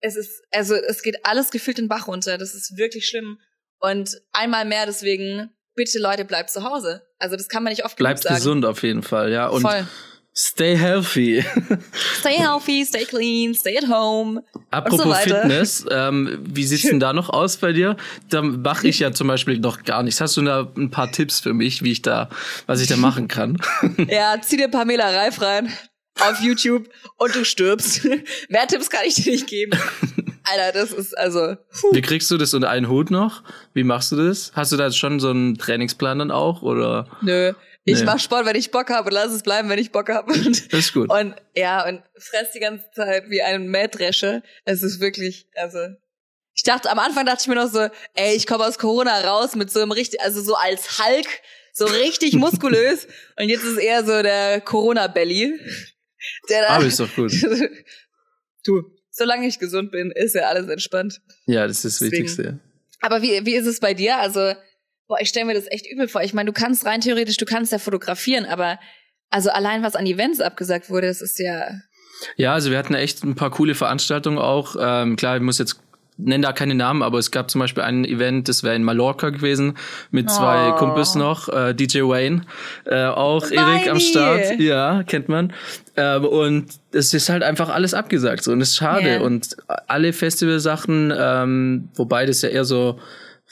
Es 0.01 0.17
ist, 0.17 0.43
also 0.51 0.75
es 0.75 1.03
geht 1.03 1.25
alles 1.25 1.51
gefühlt 1.51 1.79
den 1.79 1.89
Bach 1.89 2.07
runter. 2.09 2.39
Das 2.39 2.55
ist 2.55 2.77
wirklich 2.77 3.07
schlimm. 3.09 3.39
Und 3.79 4.21
einmal 4.33 4.65
mehr 4.65 4.87
deswegen, 4.87 5.51
bitte 5.75 5.99
Leute, 5.99 6.25
bleibt 6.25 6.51
zu 6.51 6.63
Hause. 6.65 7.03
Also 7.19 7.37
das 7.37 7.49
kann 7.49 7.63
man 7.63 7.71
nicht 7.73 7.85
oft 7.85 7.97
Bleibt 7.97 8.21
genug 8.21 8.29
sagen. 8.29 8.37
gesund 8.37 8.65
auf 8.67 8.83
jeden 8.83 9.03
Fall, 9.03 9.31
ja. 9.33 9.49
Und 9.49 9.63
Voll. 9.63 9.87
Stay 10.37 10.77
healthy. 10.77 11.43
Stay 12.19 12.37
healthy, 12.37 12.85
stay 12.85 13.05
clean, 13.05 13.55
stay 13.55 13.77
at 13.77 13.89
home. 13.89 14.43
Apropos 14.71 15.07
weiter. 15.07 15.43
Fitness, 15.43 15.87
ähm, 15.91 16.39
wie 16.43 16.65
sieht's 16.65 16.83
denn 16.83 17.01
da 17.01 17.13
noch 17.13 17.31
aus 17.31 17.57
bei 17.57 17.73
dir? 17.73 17.97
Da 18.29 18.43
mache 18.43 18.87
ich 18.87 18.99
ja 18.99 19.13
zum 19.13 19.29
Beispiel 19.29 19.59
noch 19.59 19.85
gar 19.85 20.03
nichts. 20.03 20.21
Hast 20.21 20.37
du 20.37 20.43
da 20.43 20.71
ein 20.77 20.91
paar 20.91 21.11
Tipps 21.11 21.41
für 21.41 21.55
mich, 21.55 21.83
wie 21.83 21.93
ich 21.93 22.03
da, 22.03 22.29
was 22.67 22.81
ich 22.81 22.89
da 22.89 22.97
machen 22.97 23.29
kann? 23.29 23.57
Ja, 24.09 24.37
zieh 24.41 24.57
dir 24.57 24.69
Pamela 24.69 25.09
Reif 25.09 25.41
rein 25.41 25.73
auf 26.21 26.41
YouTube 26.41 26.89
und 27.19 27.35
du 27.35 27.45
stirbst. 27.45 28.05
Mehr 28.49 28.67
Tipps 28.67 28.91
kann 28.91 29.03
ich 29.05 29.15
dir 29.15 29.33
nicht 29.33 29.47
geben. 29.47 29.79
Alter, 30.45 30.79
das 30.79 30.93
ist 30.93 31.17
also. 31.17 31.57
Puh. 31.81 31.93
Wie 31.93 32.01
kriegst 32.01 32.31
du 32.31 32.37
das 32.37 32.55
unter 32.55 32.71
einen 32.71 32.89
Hut 32.89 33.11
noch? 33.11 33.43
Wie 33.75 33.85
machst 33.85 34.13
du 34.13 34.17
das? 34.17 34.53
Hast 34.55 34.73
du 34.73 34.77
da 34.77 34.91
schon 34.93 35.19
so 35.21 35.31
einen 35.31 35.57
Trainingsplan 35.59 36.19
dann 36.19 36.31
auch 36.31 36.63
oder? 36.63 37.09
Nö. 37.23 37.53
Ich 37.89 38.01
Nee. 38.01 38.05
mach 38.05 38.19
Sport, 38.19 38.45
wenn 38.47 38.57
ich 38.57 38.71
Bock 38.71 38.91
habe 38.91 39.07
und 39.09 39.15
lass 39.15 39.33
es 39.33 39.43
bleiben, 39.43 39.69
wenn 39.69 39.79
ich 39.79 39.93
Bock 39.93 40.09
habe. 40.11 40.33
Und, 40.33 40.73
Das 40.73 40.81
ist 40.81 40.93
gut. 40.93 41.09
und 41.11 41.35
ja, 41.55 41.87
und 41.89 42.03
fress 42.19 42.51
die 42.53 42.59
ganze 42.61 42.85
Zeit 42.91 43.31
wie 43.31 43.41
ein 43.43 43.69
Mähdresche. 43.69 44.43
Es 44.65 44.83
ist 44.83 45.01
wirklich, 45.01 45.47
also. 45.55 45.79
Ich 46.55 46.63
dachte, 46.65 46.91
am 46.91 46.99
Anfang 46.99 47.25
dachte 47.27 47.43
ich 47.43 47.47
mir 47.49 47.55
noch 47.55 47.71
so, 47.71 47.89
ey, 48.15 48.35
ich 48.35 48.47
komme 48.47 48.65
aus 48.67 48.79
Corona 48.79 49.21
raus 49.21 49.55
mit 49.55 49.71
so 49.71 49.81
einem 49.81 49.93
richtig, 49.93 50.21
also 50.21 50.43
so 50.43 50.55
als 50.57 50.99
Hulk, 50.99 51.27
so 51.73 51.85
richtig 51.87 52.33
muskulös. 52.37 53.07
und 53.39 53.49
jetzt 53.49 53.63
ist 53.65 53.77
eher 53.79 54.05
so 54.05 54.21
der 54.23 54.61
Corona-Belly. 54.63 55.61
Der 56.49 56.63
da, 56.63 56.69
Aber 56.71 56.87
ist 56.87 56.99
doch 56.99 57.15
gut. 57.15 57.31
du, 58.65 58.83
solange 59.11 59.47
ich 59.47 59.59
gesund 59.59 59.93
bin, 59.93 60.11
ist 60.11 60.35
ja 60.35 60.43
alles 60.49 60.69
entspannt. 60.69 61.21
Ja, 61.47 61.67
das 61.67 61.85
ist 61.85 61.85
das 61.85 61.93
Deswegen. 62.01 62.13
Wichtigste. 62.25 62.59
Aber 63.01 63.23
wie, 63.23 63.45
wie 63.47 63.55
ist 63.55 63.67
es 63.67 63.79
bei 63.79 63.95
dir? 63.95 64.17
Also, 64.19 64.55
boah, 65.09 65.19
ich 65.21 65.29
stelle 65.29 65.47
mir 65.47 65.55
das 65.55 65.71
echt 65.71 65.87
übel 65.91 66.09
vor. 66.09 66.23
Ich 66.23 66.35
meine, 66.35 66.53
du 66.53 66.59
kannst 66.59 66.85
rein 66.87 67.01
theoretisch, 67.01 67.37
du 67.37 67.47
kannst 67.47 67.73
ja 67.73 67.79
fotografieren, 67.79 68.45
aber 68.45 68.79
also 69.31 69.51
allein 69.51 69.83
was 69.83 69.97
an 69.97 70.07
Events 70.07 70.41
abgesagt 70.41 70.91
wurde, 70.91 71.09
das 71.09 71.21
ist 71.21 71.39
ja. 71.39 71.71
Ja, 72.37 72.55
also 72.55 72.71
wir 72.71 72.79
hatten 72.79 72.95
echt 72.95 73.25
ein 73.25 73.35
paar 73.35 73.51
coole 73.51 73.75
Veranstaltungen 73.75 74.39
auch. 74.39 74.77
Ähm, 74.81 75.17
klar, 75.17 75.37
ich 75.37 75.43
muss 75.43 75.59
jetzt 75.59 75.79
nenne 76.19 76.47
da 76.47 76.53
keine 76.53 76.75
Namen, 76.75 77.03
aber 77.03 77.19
es 77.19 77.31
gab 77.31 77.51
zum 77.51 77.59
Beispiel 77.61 77.83
ein 77.83 78.05
Event, 78.07 78.49
das 78.49 78.63
wäre 78.63 78.75
in 78.75 78.85
Mallorca 78.85 79.31
gewesen, 79.31 79.77
mit 80.11 80.31
zwei 80.31 80.71
Oh. 80.71 80.77
Kumpels 80.77 81.15
noch, 81.15 81.49
äh, 81.51 81.75
DJ 81.75 82.01
Wayne, 82.03 82.43
äh, 82.87 83.05
auch 83.05 83.51
Erik 83.51 83.91
am. 83.91 84.01
Start, 84.01 84.59
ja, 84.59 85.03
kennt 85.03 85.29
man. 85.29 85.53
Ähm, 85.97 86.25
und 86.25 86.69
es 86.93 87.13
ist 87.13 87.29
halt 87.29 87.43
einfach 87.43 87.69
alles 87.69 87.93
abgesagt 87.93 88.45
so 88.45 88.53
und 88.53 88.63
es 88.63 88.71
ist 88.71 88.77
schade. 88.77 89.17
Ja. 89.17 89.21
Und 89.21 89.57
alle 89.87 90.15
Festivalsachen, 90.15 91.13
ähm, 91.15 91.89
wobei 91.95 92.25
das 92.25 92.41
ja 92.41 92.49
eher 92.49 92.65
so 92.65 92.99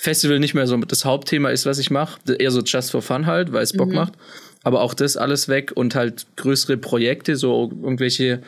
Festival 0.05 0.39
nicht 0.39 0.55
mehr 0.55 0.67
so 0.67 0.77
das 0.77 1.05
Hauptthema 1.05 1.49
ist, 1.49 1.65
was 1.67 1.79
ich 1.79 1.91
mache, 1.91 2.21
eher 2.39 2.51
so 2.51 2.61
just 2.61 2.91
for 2.91 3.01
fun 3.03 3.27
halt, 3.27 3.53
weil 3.53 3.63
es 3.63 3.73
Bock 3.73 3.89
Mhm. 3.89 3.95
macht. 3.95 4.13
Aber 4.63 4.83
auch 4.83 4.95
das 4.95 5.17
alles 5.17 5.49
weg 5.49 5.73
und 5.75 5.95
halt 5.95 6.27
größere 6.37 6.77
Projekte, 6.77 7.37
so 7.37 7.71
irgendwelche 7.83 8.43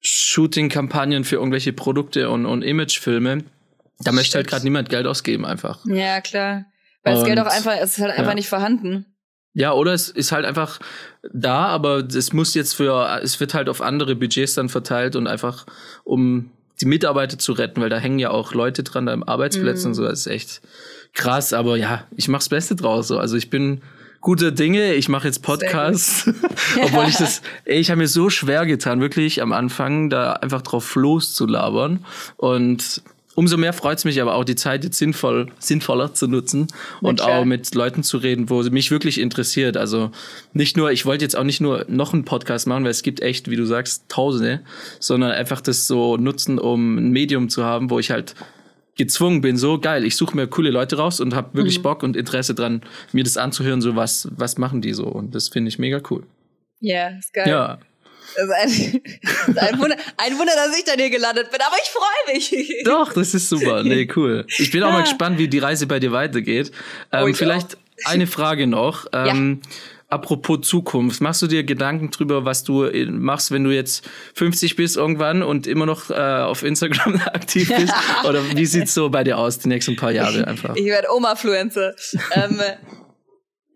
Shooting-Kampagnen 0.00 1.24
für 1.24 1.36
irgendwelche 1.36 1.72
Produkte 1.72 2.30
und, 2.30 2.46
und 2.46 2.62
Imagefilme. 2.62 3.44
Da 4.00 4.12
möchte 4.12 4.36
halt 4.36 4.48
gerade 4.48 4.64
niemand 4.64 4.88
Geld 4.88 5.06
ausgeben 5.06 5.44
einfach. 5.44 5.84
Ja, 5.86 6.20
klar. 6.20 6.64
Weil 7.04 7.14
das 7.14 7.24
Geld 7.24 7.38
auch 7.38 7.46
einfach, 7.46 7.74
es 7.80 7.98
ist 7.98 8.00
halt 8.00 8.12
einfach 8.12 8.32
ja. 8.32 8.34
nicht 8.34 8.48
vorhanden. 8.48 9.06
Ja, 9.54 9.72
oder 9.74 9.92
es 9.92 10.08
ist 10.08 10.32
halt 10.32 10.46
einfach 10.46 10.80
da, 11.32 11.66
aber 11.66 11.98
es 11.98 12.32
muss 12.32 12.54
jetzt 12.54 12.74
für, 12.74 13.20
es 13.22 13.38
wird 13.38 13.52
halt 13.54 13.68
auf 13.68 13.82
andere 13.82 14.16
Budgets 14.16 14.54
dann 14.54 14.70
verteilt 14.70 15.14
und 15.14 15.26
einfach 15.26 15.66
um 16.04 16.50
die 16.82 16.86
Mitarbeiter 16.86 17.38
zu 17.38 17.52
retten, 17.52 17.80
weil 17.80 17.88
da 17.88 17.98
hängen 17.98 18.18
ja 18.18 18.30
auch 18.30 18.54
Leute 18.54 18.82
dran, 18.82 19.06
da 19.06 19.12
im 19.12 19.22
Arbeitsplätzen 19.22 19.90
und 19.90 19.94
so, 19.94 20.02
das 20.02 20.20
ist 20.20 20.26
echt 20.26 20.60
krass, 21.14 21.52
aber 21.52 21.76
ja, 21.76 22.04
ich 22.16 22.28
mach's 22.28 22.48
Beste 22.48 22.74
draus, 22.74 23.08
so. 23.08 23.18
also 23.18 23.36
ich 23.36 23.50
bin 23.50 23.80
guter 24.20 24.50
Dinge, 24.50 24.94
ich 24.94 25.08
mache 25.08 25.28
jetzt 25.28 25.42
Podcasts, 25.42 26.28
obwohl 26.82 27.06
ich 27.06 27.16
das, 27.16 27.42
ey, 27.64 27.78
ich 27.78 27.90
habe 27.90 27.98
mir 27.98 28.08
so 28.08 28.30
schwer 28.30 28.66
getan, 28.66 29.00
wirklich 29.00 29.42
am 29.42 29.52
Anfang 29.52 30.10
da 30.10 30.34
einfach 30.34 30.62
drauf 30.62 30.94
loszulabern 30.94 32.04
und 32.36 33.02
umso 33.34 33.56
mehr 33.56 33.72
freut's 33.72 34.04
mich 34.04 34.20
aber 34.20 34.34
auch, 34.34 34.44
die 34.44 34.56
Zeit 34.56 34.84
jetzt 34.84 34.98
sinnvoll, 34.98 35.50
sinnvoller 35.58 36.14
zu 36.14 36.26
nutzen 36.26 36.66
und 37.00 37.20
klar. 37.20 37.40
auch 37.40 37.44
mit 37.44 37.74
Leuten 37.74 38.02
zu 38.02 38.18
reden, 38.18 38.50
wo 38.50 38.62
mich 38.64 38.90
wirklich 38.90 39.18
interessiert. 39.18 39.76
Also 39.76 40.10
nicht 40.52 40.76
nur, 40.76 40.92
ich 40.92 41.06
wollte 41.06 41.24
jetzt 41.24 41.36
auch 41.36 41.44
nicht 41.44 41.60
nur 41.60 41.84
noch 41.88 42.12
einen 42.12 42.24
Podcast 42.24 42.66
machen, 42.66 42.84
weil 42.84 42.90
es 42.90 43.02
gibt 43.02 43.20
echt, 43.20 43.48
wie 43.48 43.56
du 43.56 43.64
sagst, 43.64 44.04
Tausende, 44.08 44.60
sondern 45.00 45.32
einfach 45.32 45.60
das 45.60 45.86
so 45.86 46.16
nutzen, 46.16 46.58
um 46.58 46.98
ein 46.98 47.10
Medium 47.10 47.48
zu 47.48 47.64
haben, 47.64 47.90
wo 47.90 47.98
ich 47.98 48.10
halt 48.10 48.34
gezwungen 48.96 49.40
bin, 49.40 49.56
so 49.56 49.78
geil, 49.78 50.04
ich 50.04 50.16
suche 50.16 50.36
mir 50.36 50.46
coole 50.46 50.70
Leute 50.70 50.96
raus 50.96 51.18
und 51.18 51.34
habe 51.34 51.54
wirklich 51.54 51.78
Mhm. 51.78 51.82
Bock 51.82 52.02
und 52.02 52.14
Interesse 52.16 52.54
dran, 52.54 52.82
mir 53.12 53.24
das 53.24 53.38
anzuhören, 53.38 53.80
so 53.80 53.96
was, 53.96 54.28
was 54.36 54.58
machen 54.58 54.82
die 54.82 54.92
so 54.92 55.06
und 55.06 55.34
das 55.34 55.48
finde 55.48 55.70
ich 55.70 55.78
mega 55.78 56.00
cool. 56.10 56.24
Ja, 56.80 57.08
ist 57.18 57.32
geil. 57.32 57.48
Ja, 57.48 57.78
Das 58.36 58.44
ist 58.44 58.52
ein, 58.94 59.02
das 59.22 59.48
ist 59.48 59.58
ein, 59.58 59.78
Wunder, 59.80 59.96
ein 60.16 60.38
Wunder, 60.38 60.52
dass 60.54 60.76
ich 60.78 60.84
dann 60.84 60.98
hier 60.98 61.10
gelandet 61.10 61.50
bin, 61.50 61.60
aber 61.60 61.76
ich 61.82 61.90
freue 61.90 62.34
mich. 62.34 62.74
Doch, 62.84 63.12
das 63.12 63.34
ist 63.34 63.48
super. 63.48 63.82
Nee, 63.82 64.08
cool. 64.16 64.46
Ich 64.58 64.70
bin 64.70 64.82
auch 64.82 64.90
mal 64.90 64.98
Ja. 64.98 65.02
gespannt, 65.04 65.38
wie 65.38 65.48
die 65.48 65.58
Reise 65.58 65.86
bei 65.86 65.98
dir 66.00 66.12
weitergeht. 66.12 66.72
Ähm, 67.12 67.24
Oh, 67.24 67.26
ich 67.28 67.36
vielleicht 67.36 67.76
eine 68.04 68.26
Frage 68.26 68.66
noch. 68.66 69.06
Ähm, 69.12 69.60
Apropos 70.08 70.60
Zukunft, 70.68 71.22
machst 71.22 71.40
du 71.40 71.46
dir 71.46 71.64
Gedanken 71.64 72.10
drüber, 72.10 72.44
was 72.44 72.64
du 72.64 72.86
machst, 73.08 73.50
wenn 73.50 73.64
du 73.64 73.70
jetzt 73.70 74.06
50 74.34 74.76
bist 74.76 74.98
irgendwann 74.98 75.42
und 75.42 75.66
immer 75.66 75.86
noch 75.86 76.10
äh, 76.10 76.12
auf 76.14 76.64
Instagram 76.64 77.14
aktiv 77.32 77.72
bist? 77.74 77.94
Oder 78.28 78.42
wie 78.54 78.66
sieht's 78.66 78.92
so 78.92 79.08
bei 79.08 79.24
dir 79.24 79.38
aus, 79.38 79.58
die 79.58 79.68
nächsten 79.68 79.96
paar 79.96 80.10
Jahre 80.10 80.46
einfach? 80.46 80.76
Ich 80.76 80.84
werde 80.84 81.08
Oma-Fluencer. 81.14 81.94
ähm, 82.32 82.60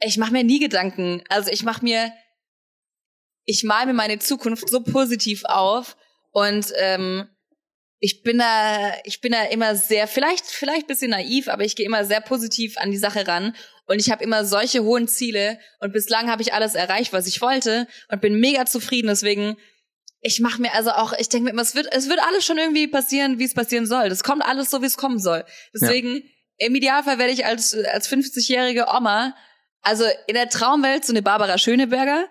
ich 0.04 0.18
mache 0.18 0.32
mir 0.32 0.44
nie 0.44 0.58
Gedanken. 0.58 1.22
Also 1.30 1.50
ich 1.50 1.62
mache 1.62 1.82
mir, 1.82 2.10
ich 3.46 3.64
mal 3.64 3.86
mir 3.86 3.94
meine 3.94 4.18
Zukunft 4.18 4.68
so 4.68 4.80
positiv 4.80 5.44
auf 5.44 5.96
und 6.32 6.72
ähm, 6.76 7.28
ich 7.98 8.22
bin 8.22 8.38
da, 8.38 8.92
ich 9.04 9.20
bin 9.20 9.32
da 9.32 9.44
immer 9.44 9.74
sehr, 9.74 10.06
vielleicht, 10.06 10.44
vielleicht 10.44 10.86
bisschen 10.86 11.12
naiv, 11.12 11.48
aber 11.48 11.64
ich 11.64 11.76
gehe 11.76 11.86
immer 11.86 12.04
sehr 12.04 12.20
positiv 12.20 12.76
an 12.76 12.90
die 12.90 12.98
Sache 12.98 13.26
ran 13.26 13.56
und 13.86 14.00
ich 14.00 14.10
habe 14.10 14.22
immer 14.22 14.44
solche 14.44 14.84
hohen 14.84 15.08
Ziele 15.08 15.58
und 15.80 15.92
bislang 15.92 16.30
habe 16.30 16.42
ich 16.42 16.52
alles 16.52 16.74
erreicht, 16.74 17.12
was 17.12 17.26
ich 17.26 17.40
wollte 17.40 17.86
und 18.08 18.20
bin 18.20 18.38
mega 18.38 18.66
zufrieden. 18.66 19.08
Deswegen, 19.08 19.56
ich 20.20 20.40
mache 20.40 20.60
mir 20.60 20.74
also 20.74 20.90
auch, 20.90 21.14
ich 21.18 21.28
denke 21.28 21.44
mir 21.44 21.50
immer, 21.50 21.62
es 21.62 21.74
wird, 21.74 21.88
es 21.90 22.08
wird 22.08 22.20
alles 22.20 22.44
schon 22.44 22.58
irgendwie 22.58 22.88
passieren, 22.88 23.38
wie 23.38 23.44
es 23.44 23.54
passieren 23.54 23.86
soll. 23.86 24.08
Das 24.08 24.24
kommt 24.24 24.44
alles 24.44 24.70
so, 24.70 24.82
wie 24.82 24.86
es 24.86 24.96
kommen 24.96 25.18
soll. 25.18 25.44
Deswegen, 25.72 26.16
ja. 26.16 26.66
im 26.66 26.74
Idealfall 26.74 27.18
werde 27.18 27.32
ich 27.32 27.46
als 27.46 27.74
als 27.74 28.10
50-jährige 28.10 28.86
Oma, 28.94 29.34
also 29.82 30.04
in 30.26 30.34
der 30.34 30.48
Traumwelt 30.48 31.04
so 31.06 31.12
eine 31.12 31.22
Barbara 31.22 31.56
Schöneberger 31.56 32.28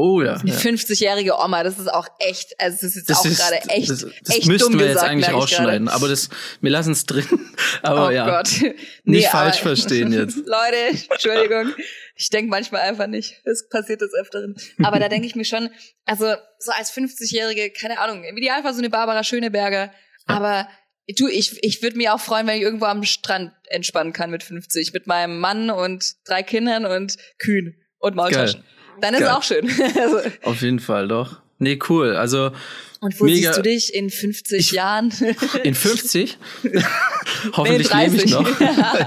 Oh 0.00 0.22
ja. 0.22 0.34
Eine 0.34 0.52
50-jährige 0.52 1.34
Oma, 1.40 1.64
das 1.64 1.76
ist 1.76 1.92
auch 1.92 2.06
echt, 2.20 2.54
also 2.60 2.76
das 2.76 2.84
ist 2.84 2.94
jetzt 2.94 3.10
das 3.10 3.18
auch 3.18 3.24
gerade 3.24 3.56
echt, 3.68 3.90
das, 3.90 4.06
das 4.22 4.36
echt 4.36 4.46
müssten 4.46 4.70
dumm 4.70 4.80
wir 4.80 4.86
gesagt, 4.86 5.06
jetzt 5.06 5.10
eigentlich 5.10 5.34
rausschneiden, 5.34 5.88
aber 5.88 6.06
das, 6.06 6.28
wir 6.60 6.70
lassen 6.70 6.92
es 6.92 7.04
drin. 7.04 7.26
Aber 7.82 8.06
oh 8.06 8.10
ja, 8.10 8.24
Gott. 8.24 8.48
nicht 8.60 8.76
Nee, 9.04 9.22
falsch 9.22 9.58
verstehen 9.58 10.12
jetzt. 10.12 10.36
Leute, 10.46 11.04
Entschuldigung. 11.10 11.74
Ich 12.14 12.30
denke 12.30 12.48
manchmal 12.48 12.82
einfach 12.82 13.08
nicht. 13.08 13.40
Es 13.44 13.68
passiert 13.68 14.00
des 14.00 14.12
Öfteren. 14.14 14.54
Aber 14.84 15.00
da 15.00 15.08
denke 15.08 15.26
ich 15.26 15.34
mir 15.34 15.44
schon, 15.44 15.68
also 16.04 16.32
so 16.58 16.70
als 16.72 16.92
50-Jährige, 16.92 17.70
keine 17.70 17.98
Ahnung, 17.98 18.22
im 18.22 18.36
Idealfall 18.36 18.74
so 18.74 18.78
eine 18.78 18.90
Barbara 18.90 19.24
Schöneberger. 19.24 19.92
Aber 20.26 20.68
du, 21.16 21.26
ich, 21.26 21.58
ich 21.62 21.82
würde 21.82 21.96
mich 21.96 22.08
auch 22.08 22.20
freuen, 22.20 22.46
wenn 22.46 22.56
ich 22.56 22.62
irgendwo 22.62 22.84
am 22.84 23.02
Strand 23.02 23.52
entspannen 23.68 24.12
kann 24.12 24.30
mit 24.30 24.44
50. 24.44 24.92
Mit 24.92 25.08
meinem 25.08 25.40
Mann 25.40 25.70
und 25.70 26.14
drei 26.24 26.44
Kindern 26.44 26.86
und 26.86 27.16
Kühen 27.38 27.76
und 27.98 28.14
Maultaschen. 28.14 28.62
Dann 29.00 29.14
ist 29.14 29.20
es 29.22 29.28
auch 29.28 29.42
schön. 29.42 29.68
Also, 30.00 30.18
Auf 30.42 30.62
jeden 30.62 30.80
Fall, 30.80 31.08
doch. 31.08 31.36
Nee, 31.58 31.78
cool. 31.88 32.14
Also 32.14 32.52
und 33.00 33.20
wo 33.20 33.24
Mega. 33.26 33.52
siehst 33.52 33.58
du 33.58 33.62
dich 33.62 33.94
in 33.94 34.10
50 34.10 34.72
Jahren? 34.72 35.12
in 35.64 35.74
50? 35.74 36.36
Hoffentlich 37.52 37.92
Nee, 37.94 38.06
lebe 38.06 38.16
ich 38.16 38.22
30. 38.22 38.30
noch. 38.32 38.60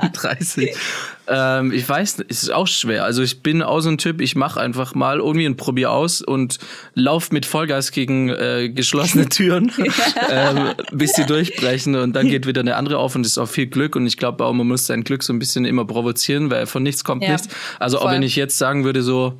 In 0.03 0.13
30. 0.13 0.75
Ähm, 1.27 1.71
ich 1.73 1.87
weiß, 1.87 2.23
es 2.29 2.43
ist 2.43 2.51
auch 2.51 2.67
schwer. 2.67 3.03
Also 3.03 3.21
ich 3.21 3.41
bin 3.43 3.61
auch 3.61 3.81
so 3.81 3.89
ein 3.89 3.97
Typ, 3.97 4.21
ich 4.21 4.35
mache 4.35 4.59
einfach 4.61 4.95
mal 4.95 5.19
irgendwie 5.19 5.45
und 5.45 5.57
probier 5.57 5.91
aus 5.91 6.21
und 6.21 6.57
lauf 6.93 7.31
mit 7.31 7.45
Vollgas 7.45 7.91
gegen 7.91 8.29
äh, 8.29 8.69
geschlossene 8.69 9.27
Türen, 9.29 9.71
ähm, 10.29 10.73
bis 10.93 11.13
sie 11.13 11.25
durchbrechen 11.25 11.95
und 11.95 12.13
dann 12.13 12.27
geht 12.29 12.47
wieder 12.47 12.61
eine 12.61 12.75
andere 12.77 12.97
auf 12.97 13.15
und 13.15 13.25
es 13.25 13.33
ist 13.33 13.37
auch 13.37 13.49
viel 13.49 13.67
Glück 13.67 13.95
und 13.97 14.07
ich 14.07 14.17
glaube 14.17 14.45
auch, 14.45 14.53
man 14.53 14.67
muss 14.67 14.87
sein 14.87 15.03
Glück 15.03 15.21
so 15.23 15.33
ein 15.33 15.39
bisschen 15.39 15.65
immer 15.65 15.85
provozieren, 15.85 16.49
weil 16.49 16.65
von 16.65 16.81
nichts 16.83 17.03
kommt 17.03 17.23
Ja, 17.23 17.33
nichts. 17.33 17.49
Also 17.79 17.97
auch 17.99 18.03
voll. 18.03 18.13
wenn 18.13 18.23
ich 18.23 18.35
jetzt 18.37 18.57
sagen 18.57 18.83
würde 18.85 19.01
so, 19.01 19.37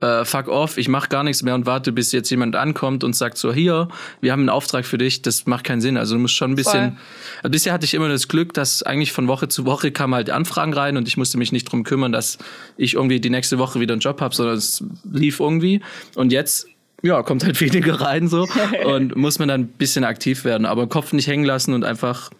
äh, 0.00 0.24
fuck 0.24 0.48
off, 0.48 0.78
ich 0.78 0.88
mache 0.88 1.08
gar 1.08 1.24
nichts 1.24 1.42
mehr 1.42 1.54
und 1.54 1.66
warte, 1.66 1.90
bis 1.90 2.12
jetzt 2.12 2.30
jemand 2.30 2.54
ankommt 2.54 3.02
und 3.02 3.16
sagt 3.16 3.36
so, 3.36 3.52
hier, 3.52 3.88
wir 4.20 4.32
haben 4.32 4.40
einen 4.40 4.48
Auftrag 4.48 4.86
für 4.86 4.98
dich, 4.98 5.22
das 5.22 5.46
macht 5.46 5.64
keinen 5.64 5.80
Sinn. 5.80 5.96
Also 5.96 6.14
du 6.14 6.20
musst 6.20 6.34
schon 6.34 6.52
ein 6.52 6.56
bisschen, 6.56 6.98
also 7.42 7.50
bisher 7.50 7.72
hatte 7.72 7.84
ich 7.84 7.94
immer 7.94 8.08
das 8.08 8.28
Glück, 8.28 8.54
dass 8.54 8.82
eigentlich 8.82 9.12
von 9.12 9.26
Woche 9.26 9.48
zu 9.48 9.66
Woche 9.66 9.90
kamen 9.90 10.14
halt 10.14 10.30
Anfragen 10.30 10.72
rein 10.72 10.96
und 10.96 11.08
ich 11.08 11.16
musste 11.16 11.36
mich 11.36 11.50
nicht 11.50 11.64
drum 11.64 11.82
kümmern, 11.82 12.12
dass 12.12 12.38
ich 12.76 12.94
irgendwie 12.94 13.18
die 13.20 13.30
nächste 13.30 13.58
Woche 13.58 13.80
wieder 13.80 13.94
einen 13.94 14.00
Job 14.00 14.20
habe, 14.20 14.34
sondern 14.34 14.56
es 14.56 14.84
lief 15.10 15.40
irgendwie. 15.40 15.80
Und 16.14 16.32
jetzt, 16.32 16.68
ja, 17.02 17.22
kommt 17.24 17.44
halt 17.44 17.60
weniger 17.60 18.00
rein 18.00 18.28
so 18.28 18.46
und 18.84 19.16
muss 19.16 19.40
man 19.40 19.48
dann 19.48 19.62
ein 19.62 19.68
bisschen 19.68 20.04
aktiv 20.04 20.44
werden, 20.44 20.64
aber 20.64 20.86
Kopf 20.88 21.12
nicht 21.12 21.26
hängen 21.26 21.44
lassen 21.44 21.74
und 21.74 21.84
einfach 21.84 22.30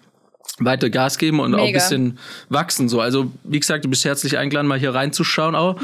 weiter 0.58 0.90
Gas 0.90 1.18
geben 1.18 1.40
und 1.40 1.54
auch 1.54 1.58
ein 1.58 1.64
Mega. 1.66 1.78
bisschen 1.78 2.18
wachsen. 2.48 2.88
So, 2.88 3.00
also 3.00 3.30
wie 3.44 3.60
gesagt, 3.60 3.84
du 3.84 3.88
bist 3.88 4.04
herzlich 4.04 4.38
eingeladen, 4.38 4.66
mal 4.66 4.78
hier 4.78 4.94
reinzuschauen 4.94 5.54
auch 5.54 5.76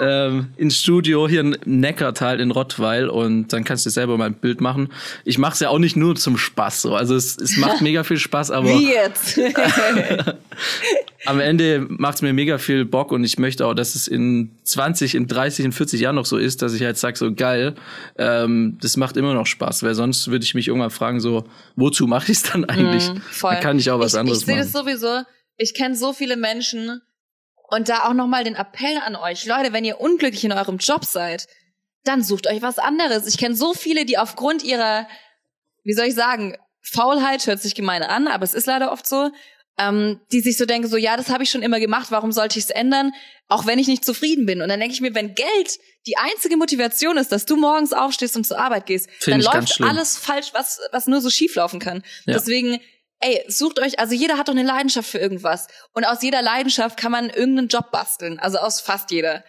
ähm, 0.00 0.48
ins 0.56 0.76
Studio 0.76 1.28
hier 1.28 1.40
in 1.40 1.56
Neckartal 1.64 2.40
in 2.40 2.50
Rottweil 2.50 3.08
und 3.08 3.52
dann 3.52 3.64
kannst 3.64 3.86
du 3.86 3.90
selber 3.90 4.16
mal 4.16 4.26
ein 4.26 4.34
Bild 4.34 4.60
machen. 4.60 4.90
Ich 5.24 5.38
mache 5.38 5.54
es 5.54 5.60
ja 5.60 5.70
auch 5.70 5.78
nicht 5.78 5.96
nur 5.96 6.16
zum 6.16 6.36
Spaß, 6.36 6.82
so 6.82 6.94
also 6.94 7.14
es, 7.14 7.36
es 7.38 7.56
macht 7.56 7.80
mega 7.80 8.04
viel 8.04 8.18
Spaß, 8.18 8.50
aber 8.50 8.68
Wie 8.68 8.90
jetzt? 8.90 9.38
am 11.26 11.40
Ende 11.40 11.86
macht 11.88 12.16
es 12.16 12.22
mir 12.22 12.32
mega 12.32 12.58
viel 12.58 12.84
Bock 12.84 13.10
und 13.12 13.24
ich 13.24 13.38
möchte 13.38 13.66
auch, 13.66 13.74
dass 13.74 13.94
es 13.94 14.06
in 14.06 14.56
20, 14.64 15.14
in 15.14 15.26
30, 15.26 15.64
in 15.64 15.72
40 15.72 16.00
Jahren 16.00 16.16
noch 16.16 16.26
so 16.26 16.36
ist, 16.38 16.62
dass 16.62 16.74
ich 16.74 16.82
halt 16.82 16.96
sage, 16.96 17.18
so 17.18 17.34
geil, 17.34 17.74
ähm, 18.16 18.78
das 18.80 18.96
macht 18.96 19.16
immer 19.16 19.34
noch 19.34 19.46
Spaß, 19.46 19.82
weil 19.82 19.94
sonst 19.94 20.28
würde 20.28 20.44
ich 20.44 20.54
mich 20.54 20.68
irgendwann 20.68 20.90
fragen, 20.90 21.20
so, 21.20 21.44
wozu 21.76 22.06
mache 22.06 22.30
ich 22.30 22.38
es 22.38 22.44
dann 22.44 22.64
eigentlich? 22.64 23.12
Mhm, 23.12 23.20
voll. 23.20 23.54
Dann 23.54 23.62
kann 23.62 23.78
ich 23.78 23.90
auch 23.90 23.98
was 23.98 24.14
ich, 24.14 24.20
anderes 24.20 24.40
Ich 24.40 24.46
sehe 24.46 24.56
machen. 24.56 24.70
das 24.72 24.80
sowieso. 24.80 25.22
Ich 25.56 25.74
kenne 25.74 25.96
so 25.96 26.12
viele 26.12 26.36
Menschen 26.36 27.00
und 27.68 27.88
da 27.88 28.04
auch 28.04 28.14
nochmal 28.14 28.44
den 28.44 28.54
Appell 28.54 28.98
an 29.04 29.16
euch. 29.16 29.44
Leute, 29.44 29.72
wenn 29.72 29.84
ihr 29.84 30.00
unglücklich 30.00 30.44
in 30.44 30.52
eurem 30.52 30.78
Job 30.78 31.04
seid, 31.04 31.48
dann 32.04 32.22
sucht 32.22 32.46
euch 32.46 32.62
was 32.62 32.78
anderes. 32.78 33.26
Ich 33.26 33.38
kenne 33.38 33.56
so 33.56 33.74
viele, 33.74 34.06
die 34.06 34.18
aufgrund 34.18 34.62
ihrer, 34.62 35.06
wie 35.84 35.94
soll 35.94 36.06
ich 36.06 36.14
sagen, 36.14 36.56
Faulheit 36.80 37.46
hört 37.46 37.60
sich 37.60 37.74
gemein 37.74 38.02
an, 38.02 38.28
aber 38.28 38.44
es 38.44 38.54
ist 38.54 38.66
leider 38.66 38.92
oft 38.92 39.06
so, 39.06 39.30
ähm, 39.78 40.20
die 40.32 40.40
sich 40.40 40.56
so 40.56 40.66
denken, 40.66 40.88
so 40.88 40.96
ja, 40.96 41.16
das 41.16 41.28
habe 41.30 41.44
ich 41.44 41.50
schon 41.50 41.62
immer 41.62 41.78
gemacht, 41.78 42.08
warum 42.10 42.32
sollte 42.32 42.58
ich 42.58 42.64
es 42.64 42.70
ändern, 42.70 43.12
auch 43.46 43.64
wenn 43.64 43.78
ich 43.78 43.86
nicht 43.86 44.04
zufrieden 44.04 44.44
bin. 44.44 44.60
Und 44.60 44.68
dann 44.68 44.80
denke 44.80 44.92
ich 44.92 45.00
mir, 45.00 45.14
wenn 45.14 45.34
Geld 45.34 45.78
die 46.06 46.16
einzige 46.16 46.56
Motivation 46.56 47.16
ist, 47.16 47.30
dass 47.30 47.46
du 47.46 47.56
morgens 47.56 47.92
aufstehst 47.92 48.36
und 48.36 48.44
zur 48.44 48.58
Arbeit 48.58 48.86
gehst, 48.86 49.08
Find 49.20 49.44
dann 49.44 49.54
läuft 49.54 49.80
alles 49.80 50.18
falsch, 50.18 50.48
was, 50.52 50.80
was 50.90 51.06
nur 51.06 51.20
so 51.20 51.30
schief 51.30 51.54
laufen 51.54 51.78
kann. 51.78 52.02
Ja. 52.26 52.34
Deswegen, 52.34 52.80
ey, 53.20 53.44
sucht 53.46 53.78
euch, 53.78 54.00
also 54.00 54.14
jeder 54.14 54.36
hat 54.36 54.48
doch 54.48 54.52
eine 54.52 54.64
Leidenschaft 54.64 55.08
für 55.08 55.18
irgendwas. 55.18 55.68
Und 55.92 56.04
aus 56.04 56.22
jeder 56.22 56.42
Leidenschaft 56.42 56.98
kann 56.98 57.12
man 57.12 57.30
irgendeinen 57.30 57.68
Job 57.68 57.92
basteln. 57.92 58.40
Also 58.40 58.58
aus 58.58 58.80
fast 58.80 59.12
jeder. 59.12 59.44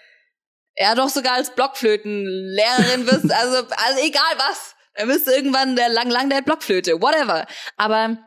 Ja, 0.77 0.93
doch 0.93 1.09
sogar 1.09 1.33
als 1.33 1.55
Blockflötenlehrerin 1.55 3.07
wirst, 3.07 3.31
also, 3.31 3.57
also 3.57 3.99
egal 4.03 4.33
was. 4.37 4.75
Dann 4.95 5.09
wirst 5.09 5.27
du 5.27 5.31
irgendwann 5.31 5.75
der 5.75 5.89
lang, 5.89 6.09
lang 6.09 6.29
der 6.29 6.41
Blockflöte, 6.41 7.01
whatever. 7.01 7.47
Aber 7.77 8.17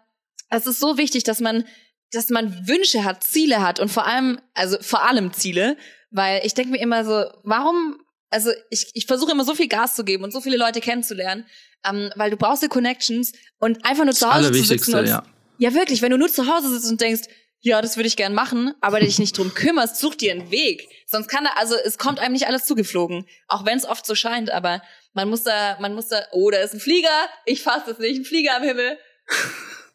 es 0.51 0.67
ist 0.67 0.81
so 0.81 0.99
wichtig, 0.99 1.25
dass 1.25 1.41
man, 1.41 1.65
dass 2.13 2.29
man 2.29 2.69
Wünsche 2.69 3.05
hat, 3.05 3.25
Ziele 3.25 3.63
hat 3.63 3.81
und 3.81 3.89
vor 3.89 4.07
allem, 4.07 4.41
also 4.55 4.77
vor 4.81 5.03
allem 5.05 5.33
Ziele, 5.33 5.77
weil 6.11 6.43
ich 6.45 6.55
denke 6.55 6.73
mir 6.73 6.81
immer 6.81 7.05
so, 7.05 7.25
warum, 7.43 7.99
also 8.31 8.51
ich, 8.71 8.91
ich 8.95 9.07
versuche 9.07 9.33
immer 9.33 9.45
so 9.45 9.55
viel 9.55 9.69
Gas 9.69 9.95
zu 9.95 10.05
geben 10.05 10.23
und 10.23 10.33
so 10.33 10.41
viele 10.41 10.59
Leute 10.59 10.81
kennenzulernen, 10.81 11.47
ähm, 11.85 12.11
weil 12.17 12.31
du 12.31 12.37
brauchst 12.37 12.63
die 12.63 12.69
Connections 12.69 13.33
und 13.59 13.85
einfach 13.85 14.05
nur 14.05 14.15
zu 14.15 14.33
Hause 14.33 14.53
zu 14.53 14.63
sitzen 14.63 14.95
und 14.95 15.07
ja. 15.07 15.25
ja, 15.59 15.75
wirklich, 15.75 16.03
wenn 16.03 16.11
du 16.11 16.19
nur 16.19 16.29
zu 16.29 16.47
Hause 16.47 16.69
sitzt 16.69 16.91
und 16.91 17.01
denkst, 17.01 17.23
ja, 17.65 17.81
das 17.81 17.97
würde 17.97 18.09
ich 18.09 18.17
gern 18.17 18.35
machen, 18.35 18.75
aber 18.81 19.01
dich 19.01 19.19
nicht 19.21 19.39
drum 19.39 19.55
kümmerst, 19.55 19.97
such 19.97 20.17
dir 20.17 20.33
einen 20.33 20.51
Weg. 20.51 20.89
Sonst 21.07 21.29
kann 21.29 21.45
da, 21.45 21.51
also 21.57 21.77
es 21.77 21.97
kommt 21.97 22.19
einem 22.19 22.33
nicht 22.33 22.49
alles 22.49 22.65
zugeflogen. 22.65 23.25
Auch 23.47 23.65
wenn 23.65 23.79
es 23.79 23.85
oft 23.85 24.05
so 24.05 24.17
scheint, 24.17 24.51
aber 24.51 24.83
man 25.13 25.29
muss 25.29 25.45
da, 25.45 25.79
man 25.81 25.95
muss 25.95 26.09
da, 26.09 26.25
oh, 26.33 26.51
da 26.51 26.59
ist 26.59 26.75
ein 26.75 26.81
Flieger, 26.81 27.29
ich 27.47 27.63
fass 27.63 27.85
das 27.87 27.99
nicht, 27.99 28.19
ein 28.19 28.25
Flieger 28.25 28.57
am 28.57 28.65
Himmel. 28.65 28.99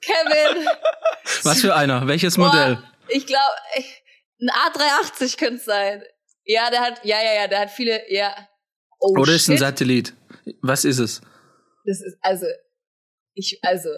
Kevin. 0.02 0.68
Was 1.44 1.62
für 1.62 1.76
einer? 1.76 2.08
Welches 2.08 2.36
Boah, 2.36 2.48
Modell? 2.48 2.84
Ich 3.10 3.26
glaube, 3.26 3.56
ein 4.42 4.50
A380 4.50 5.38
könnte 5.38 5.56
es 5.56 5.66
sein. 5.66 6.04
Ja, 6.44 6.70
der 6.70 6.82
hat, 6.82 7.04
ja, 7.04 7.22
ja, 7.22 7.34
ja, 7.42 7.48
der 7.48 7.60
hat 7.60 7.72
viele, 7.72 8.02
ja. 8.12 8.34
Oh, 9.00 9.14
Oder 9.20 9.34
ist 9.34 9.48
ein 9.48 9.54
shit. 9.54 9.60
Satellit? 9.60 10.14
Was 10.62 10.86
ist 10.86 11.00
es? 11.00 11.22
Das 11.86 12.02
ist, 12.02 12.18
also, 12.22 12.46
ich, 13.34 13.60
also, 13.64 13.90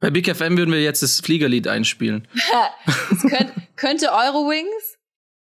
Bei 0.00 0.10
Big 0.10 0.26
FM 0.34 0.56
würden 0.56 0.72
wir 0.72 0.82
jetzt 0.82 1.02
das 1.02 1.20
Fliegerlied 1.20 1.68
einspielen. 1.68 2.26
Es 3.10 3.22
könnt, 3.22 3.52
könnte 3.76 4.12
Eurowings 4.12 4.98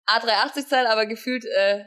A380 0.09 0.69
sein, 0.69 0.87
aber 0.87 1.07
gefühlt, 1.07 1.45
äh, 1.45 1.85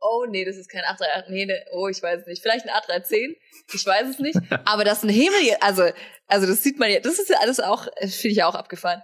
oh 0.00 0.26
nee, 0.28 0.44
das 0.44 0.56
ist 0.56 0.68
kein 0.68 0.82
A380, 0.82 1.30
nee, 1.30 1.46
ne, 1.46 1.54
oh, 1.72 1.88
ich 1.88 2.02
weiß 2.02 2.20
es 2.22 2.26
nicht. 2.26 2.42
Vielleicht 2.42 2.66
ein 2.66 2.70
A310, 2.74 3.36
ich 3.72 3.86
weiß 3.86 4.08
es 4.08 4.18
nicht. 4.18 4.38
Aber 4.64 4.84
das 4.84 5.02
ein 5.02 5.08
Himmel, 5.08 5.56
also, 5.60 5.84
also 6.26 6.46
das 6.46 6.62
sieht 6.62 6.78
man 6.78 6.90
ja, 6.90 7.00
das 7.00 7.18
ist 7.18 7.28
ja 7.30 7.38
alles 7.40 7.60
auch, 7.60 7.86
äh, 7.96 8.08
finde 8.08 8.28
ich 8.32 8.36
ja 8.38 8.46
auch 8.46 8.54
abgefahren. 8.54 9.02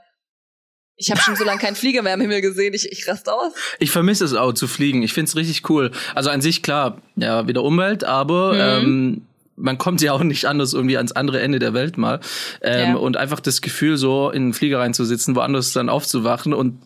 Ich 0.97 1.11
habe 1.11 1.21
schon 1.21 1.35
so 1.37 1.43
lange 1.45 1.59
keinen 1.61 1.75
Flieger 1.75 2.03
mehr 2.03 2.13
am 2.15 2.21
Himmel 2.21 2.43
gesehen, 2.43 2.75
ich, 2.75 2.93
ich 2.93 3.09
raste 3.09 3.33
aus. 3.33 3.53
Ich 3.81 3.91
vermisse 3.91 4.25
es 4.25 4.35
auch 4.35 4.53
zu 4.53 4.69
fliegen. 4.69 5.03
Ich 5.03 5.15
find's 5.15 5.35
richtig 5.35 5.69
cool. 5.71 5.91
Also 6.15 6.29
an 6.31 6.43
sich 6.43 6.63
klar, 6.63 7.01
ja, 7.17 7.49
wieder 7.49 7.63
Umwelt, 7.65 8.05
aber 8.05 8.53
Mhm. 8.53 8.87
ähm, 8.87 9.27
man 9.57 9.79
kommt 9.79 10.01
ja 10.01 10.13
auch 10.13 10.23
nicht 10.23 10.47
anders 10.47 10.73
irgendwie 10.73 10.97
ans 10.97 11.13
andere 11.13 11.41
Ende 11.41 11.59
der 11.59 11.75
Welt 11.75 11.99
mal. 11.99 12.21
Ähm, 12.63 12.91
Ja. 12.91 12.95
Und 12.97 13.17
einfach 13.17 13.41
das 13.41 13.61
Gefühl, 13.61 13.97
so 13.97 14.31
in 14.31 14.47
den 14.49 14.53
Flieger 14.55 14.79
reinzusitzen, 14.81 15.37
woanders 15.37 15.73
dann 15.73 15.89
aufzuwachen 15.89 16.55
und 16.55 16.79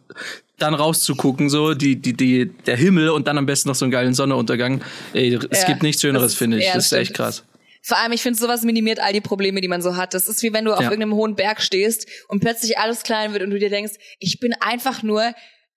dann 0.58 0.74
rauszugucken, 0.74 1.50
so 1.50 1.74
die, 1.74 1.96
die, 1.96 2.14
die, 2.14 2.46
der 2.66 2.76
Himmel 2.76 3.10
und 3.10 3.26
dann 3.28 3.36
am 3.38 3.46
besten 3.46 3.68
noch 3.68 3.74
so 3.76 3.84
einen 3.84 3.92
geilen 3.92 4.14
Sonnenuntergang. 4.14 4.82
Ey, 5.12 5.34
es 5.50 5.60
Ja, 5.62 5.66
gibt 5.68 5.82
nichts 5.82 6.00
Schöneres, 6.02 6.34
finde 6.34 6.58
ich. 6.58 6.64
ja, 6.64 6.74
das 6.74 6.84
das 6.88 6.92
ist 6.92 6.98
echt 6.98 7.14
krass. 7.14 7.44
Vor 7.82 7.98
allem, 7.98 8.10
ich 8.12 8.22
finde, 8.22 8.38
sowas 8.38 8.62
minimiert 8.62 8.98
all 8.98 9.12
die 9.12 9.20
Probleme, 9.20 9.60
die 9.60 9.68
man 9.68 9.80
so 9.80 9.96
hat. 9.96 10.12
Das 10.14 10.26
ist 10.26 10.42
wie 10.42 10.52
wenn 10.52 10.64
du 10.64 10.72
auf 10.72 10.80
Ja. 10.80 10.86
irgendeinem 10.90 11.14
hohen 11.14 11.36
Berg 11.36 11.60
stehst 11.60 12.08
und 12.28 12.40
plötzlich 12.40 12.78
alles 12.78 13.02
klein 13.04 13.32
wird 13.32 13.42
und 13.44 13.50
du 13.50 13.58
dir 13.60 13.70
denkst, 13.70 13.92
ich 14.18 14.40
bin 14.40 14.54
einfach 14.58 15.02
nur, 15.04 15.22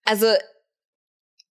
also 0.06 0.26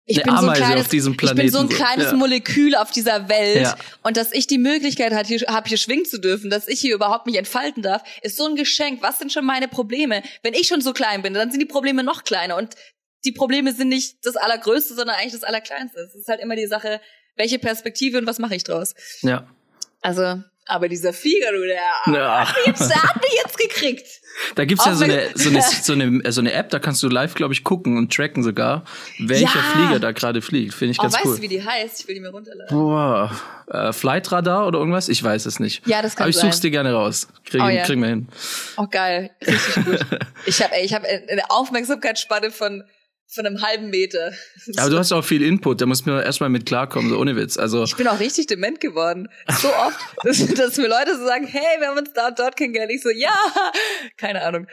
ich 0.07 0.23
bin 0.23 0.25
so 0.27 0.31
ein 0.33 0.39
Ameise 0.45 0.63
kleines, 0.63 0.81
auf 0.83 0.89
diesem 0.89 1.13
ich 1.15 1.19
bin 1.35 1.49
so 1.51 1.59
ein 1.61 1.69
Planeten, 1.69 1.69
kleines 1.75 2.11
Ja. 2.13 2.17
Molekül 2.17 2.75
auf 2.75 2.91
dieser 2.91 3.29
Welt 3.29 3.63
Ja. 3.63 3.77
und 4.03 4.17
dass 4.17 4.33
ich 4.33 4.47
die 4.47 4.59
Möglichkeit 4.59 5.13
habe, 5.15 5.27
hier, 5.27 5.41
hab, 5.49 5.67
hier 5.67 5.79
schwingen 5.79 6.05
zu 6.05 6.19
dürfen, 6.19 6.51
dass 6.51 6.69
ich 6.69 6.81
hier 6.81 6.95
überhaupt 6.95 7.27
mich 7.27 7.37
entfalten 7.37 7.83
darf, 7.83 8.03
ist 8.23 8.37
so 8.37 8.47
ein 8.47 8.55
Geschenk. 8.57 9.03
Was 9.03 9.19
sind 9.19 9.33
schon 9.33 9.45
meine 9.47 9.67
Probleme? 9.69 10.23
Wenn 10.43 10.53
ich 10.55 10.67
schon 10.69 10.81
so 10.83 10.93
klein 10.93 11.23
bin, 11.23 11.33
dann 11.35 11.51
sind 11.51 11.61
die 11.61 11.67
Probleme 11.67 12.03
noch 12.05 12.25
kleiner 12.25 12.57
und 12.57 12.75
die 13.25 13.33
Probleme 13.33 13.73
sind 13.73 13.89
nicht 13.89 14.17
das 14.25 14.37
Allergrößte, 14.37 14.95
sondern 14.95 15.17
eigentlich 15.17 15.33
das 15.33 15.45
Allerkleinste. 15.45 15.99
Es 16.01 16.15
ist 16.15 16.29
halt 16.29 16.41
immer 16.41 16.57
die 16.57 16.67
Sache, 16.67 17.01
welche 17.37 17.59
Perspektive 17.59 18.19
und 18.19 18.27
was 18.27 18.39
mache 18.39 18.55
ich 18.55 18.65
draus. 18.65 18.95
Ja. 19.23 19.49
Also, 20.03 20.43
aber 20.67 20.89
dieser 20.89 21.15
Flieger, 21.15 21.51
du, 21.53 21.61
der, 21.67 22.15
Ja. 22.15 22.47
hat, 22.49 22.57
mich 22.59 22.67
jetzt, 22.67 22.91
der 22.91 23.03
hat 23.03 23.17
mich 23.23 23.33
jetzt 23.43 23.57
gekriegt. 23.59 24.07
Da 24.57 24.65
gibt's 24.65 24.85
ja 24.85 24.93
Auch 24.93 24.97
so 24.97 25.05
eine, 25.05 25.31
so, 25.35 25.49
eine, 25.49 25.63
so, 25.63 25.93
eine, 25.93 26.33
so 26.33 26.41
eine 26.41 26.53
App, 26.53 26.71
da 26.71 26.79
kannst 26.79 27.03
du 27.03 27.09
live, 27.09 27.35
glaube 27.35 27.55
ich, 27.55 27.63
gucken 27.65 27.97
und 27.97 28.13
tracken 28.13 28.43
sogar, 28.43 28.85
welcher 29.21 29.45
Ja. 29.45 29.49
Flieger 29.73 30.01
da 30.01 30.13
gerade 30.13 30.43
fliegt. 30.43 30.75
Finde 30.75 30.93
ich 30.93 30.99
Oh, 30.99 31.03
ganz 31.03 31.15
weißt 31.15 31.25
cool. 31.27 31.37
du, 31.37 31.43
wie 31.43 31.49
die 31.49 31.65
heißt? 31.65 32.01
Ich 32.01 32.09
will 32.09 32.15
die 32.17 32.21
mir 32.21 32.31
runterladen. 32.31 32.77
Boah, 32.77 33.31
äh, 33.69 33.93
Flightradar 33.93 34.67
oder 34.67 34.79
irgendwas? 34.81 35.09
Ich 35.09 35.23
weiß 35.23 35.47
es 35.47 35.61
nicht. 35.61 35.87
Ja, 35.87 36.03
das 36.03 36.17
kann 36.17 36.25
Aber 36.25 36.31
ich 36.31 36.37
such's 36.37 36.57
sein. 36.57 36.63
dir 36.63 36.71
gerne 36.73 36.93
raus. 36.93 37.29
Kriegen, 37.47 37.65
Oh, 37.65 37.69
ja. 37.69 37.85
kriegen 37.85 38.01
wir 38.03 38.09
hin. 38.09 38.29
Oh, 38.77 38.87
geil. 38.91 39.31
Richtig 39.47 39.85
gut. 39.85 40.07
Ich 40.47 40.63
habe 40.63 40.75
ich 40.83 40.93
hab 40.93 41.05
eine 41.05 41.51
Aufmerksamkeitsspanne 41.51 42.51
von, 42.51 42.85
von 43.27 43.47
einem 43.47 43.63
halben 43.63 43.91
Meter. 43.91 44.33
Aber 44.77 44.91
du 44.91 44.99
hast 44.99 45.11
auch 45.13 45.25
viel 45.25 45.43
Input, 45.43 45.81
da 45.81 45.87
muss 45.87 46.05
man 46.07 46.23
erstmal 46.23 46.51
mit 46.51 46.67
klarkommen, 46.67 47.11
so 47.11 47.19
ohne 47.19 47.35
Witz. 47.37 47.57
Also, 47.57 47.83
Ich 47.85 47.97
bin 47.97 48.07
auch 48.07 48.21
richtig 48.21 48.47
dement 48.47 48.81
geworden. 48.81 49.29
So 49.61 49.69
oft, 49.75 49.99
dass, 50.25 50.47
dass 50.55 50.77
mir 50.77 50.89
Leute 50.89 51.17
so 51.17 51.25
sagen, 51.25 51.47
hey, 51.47 51.81
wir 51.81 51.89
haben 51.89 51.99
uns 51.99 52.13
da 52.13 52.29
und 52.29 52.39
dort 52.39 52.57
kennengelernt. 52.57 52.93
Ich 52.95 53.03
so, 53.03 53.11
ja, 53.11 53.35
keine 54.17 54.43
Ahnung. 54.45 54.67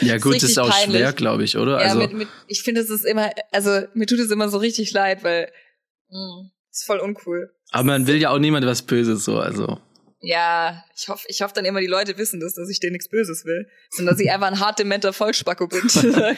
Ja 0.00 0.18
gut, 0.18 0.36
das 0.36 0.42
ist 0.44 0.48
richtig 0.50 0.58
auch 0.58 0.70
peinlich. 0.70 1.00
schwer, 1.00 1.12
glaube 1.12 1.44
ich, 1.44 1.56
oder? 1.58 1.72
Ja, 1.80 1.88
also, 1.88 1.98
mit, 1.98 2.12
mit, 2.12 2.28
ich 2.46 2.62
finde, 2.62 2.80
es 2.80 2.90
ist 2.90 3.04
immer, 3.04 3.30
also 3.52 3.82
mir 3.94 4.06
tut 4.06 4.20
es 4.20 4.30
immer 4.30 4.48
so 4.48 4.58
richtig 4.58 4.92
leid, 4.92 5.22
weil 5.22 5.50
mh, 6.10 6.50
ist 6.70 6.84
voll 6.86 6.98
uncool. 7.00 7.50
aber 7.72 7.84
man 7.84 8.06
will 8.06 8.16
ja 8.16 8.30
auch 8.30 8.38
niemand 8.38 8.64
was 8.66 8.82
Böses, 8.82 9.24
so, 9.24 9.38
also. 9.38 9.80
Ja, 10.20 10.82
ich 10.96 11.08
hoffe, 11.08 11.26
ich 11.28 11.42
hoffe 11.42 11.52
dann 11.54 11.66
immer, 11.66 11.80
die 11.80 11.86
Leute 11.86 12.16
wissen 12.16 12.40
das, 12.40 12.54
dass 12.54 12.70
ich 12.70 12.80
denen 12.80 12.92
nichts 12.92 13.08
Böses 13.08 13.44
will, 13.44 13.68
sondern 13.90 14.14
dass 14.14 14.24
ich 14.24 14.30
einfach 14.30 14.46
ein 14.46 14.60
hart 14.60 14.78
dementer 14.78 15.12
Vollspacko 15.12 15.66
bin. 15.68 15.82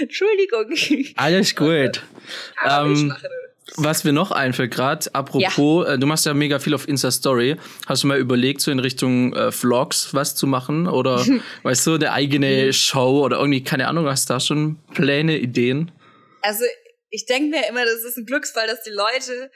Entschuldigung. 0.00 0.66
Alles 1.16 1.54
gut. 1.54 2.02
Ähm, 2.68 3.14
was 3.76 4.04
mir 4.04 4.12
noch 4.12 4.32
einfällt 4.32 4.72
gerade, 4.72 5.14
apropos, 5.14 5.86
äh, 5.86 5.98
du 5.98 6.06
machst 6.06 6.26
ja 6.26 6.34
mega 6.34 6.58
viel 6.58 6.74
auf 6.74 6.86
Insta-Story. 6.86 7.56
Hast 7.86 8.02
du 8.02 8.06
mal 8.06 8.18
überlegt, 8.18 8.60
so 8.60 8.70
in 8.70 8.78
Richtung 8.78 9.34
äh, 9.34 9.50
Vlogs 9.50 10.12
was 10.12 10.34
zu 10.34 10.46
machen? 10.46 10.86
Oder, 10.86 11.24
weißt 11.62 11.86
du, 11.86 11.94
eine 11.94 12.12
eigene 12.12 12.72
Show 12.72 13.24
oder 13.24 13.38
irgendwie, 13.38 13.64
keine 13.64 13.88
Ahnung, 13.88 14.06
hast 14.06 14.28
du 14.28 14.34
da 14.34 14.40
schon 14.40 14.78
Pläne, 14.94 15.38
Ideen? 15.38 15.90
Also 16.42 16.64
ich 17.10 17.26
denke 17.26 17.56
mir 17.56 17.68
immer, 17.68 17.84
das 17.84 18.04
ist 18.04 18.18
ein 18.18 18.26
Glücksfall, 18.26 18.66
dass 18.66 18.82
die 18.82 18.90
Leute, 18.90 19.50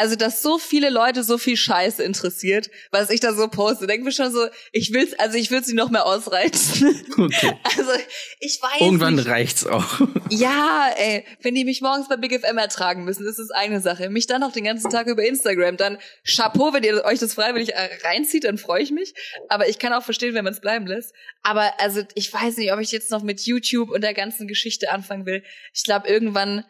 also 0.00 0.16
dass 0.16 0.40
so 0.40 0.56
viele 0.58 0.88
Leute 0.88 1.22
so 1.22 1.36
viel 1.36 1.58
Scheiße 1.58 2.02
interessiert, 2.02 2.70
was 2.90 3.10
ich 3.10 3.20
da 3.20 3.34
so 3.34 3.48
poste. 3.48 3.86
Denke 3.86 4.04
mir 4.04 4.12
schon 4.12 4.32
so, 4.32 4.46
ich 4.72 4.94
will's, 4.94 5.12
also 5.18 5.36
ich 5.36 5.50
will 5.50 5.62
sie 5.62 5.74
noch 5.74 5.90
mehr 5.90 6.06
ausreizen. 6.06 6.96
Okay. 7.20 7.52
Also 7.64 7.90
ich 8.38 8.58
weiß 8.62 8.80
Irgendwann 8.80 9.16
nicht. 9.16 9.28
reicht's 9.28 9.66
auch. 9.66 10.00
Ja, 10.30 10.90
ey, 10.96 11.26
wenn 11.42 11.54
die 11.54 11.64
mich 11.64 11.82
morgens 11.82 12.08
bei 12.08 12.16
Big 12.16 12.32
FM 12.32 12.56
ertragen 12.56 13.04
müssen, 13.04 13.26
ist 13.26 13.38
das 13.38 13.50
eine 13.50 13.80
Sache. 13.80 14.08
Mich 14.08 14.26
dann 14.26 14.40
noch 14.40 14.52
den 14.52 14.64
ganzen 14.64 14.90
Tag 14.90 15.06
über 15.06 15.22
Instagram, 15.22 15.76
dann 15.76 15.98
Chapeau, 16.24 16.72
wenn 16.72 16.84
ihr 16.84 17.04
euch 17.04 17.18
das 17.18 17.34
freiwillig 17.34 17.74
äh, 17.74 17.88
reinzieht, 18.04 18.44
dann 18.44 18.56
freue 18.56 18.82
ich 18.82 18.90
mich. 18.90 19.12
Aber 19.48 19.68
ich 19.68 19.78
kann 19.78 19.92
auch 19.92 20.04
verstehen, 20.04 20.34
wenn 20.34 20.44
man 20.44 20.54
es 20.54 20.60
bleiben 20.60 20.86
lässt. 20.86 21.12
Aber 21.42 21.78
also 21.78 22.02
ich 22.14 22.32
weiß 22.32 22.56
nicht, 22.56 22.72
ob 22.72 22.80
ich 22.80 22.92
jetzt 22.92 23.10
noch 23.10 23.22
mit 23.22 23.42
YouTube 23.42 23.90
und 23.90 24.02
der 24.02 24.14
ganzen 24.14 24.48
Geschichte 24.48 24.90
anfangen 24.90 25.26
will. 25.26 25.42
Ich 25.74 25.84
glaube 25.84 26.08
irgendwann, 26.08 26.64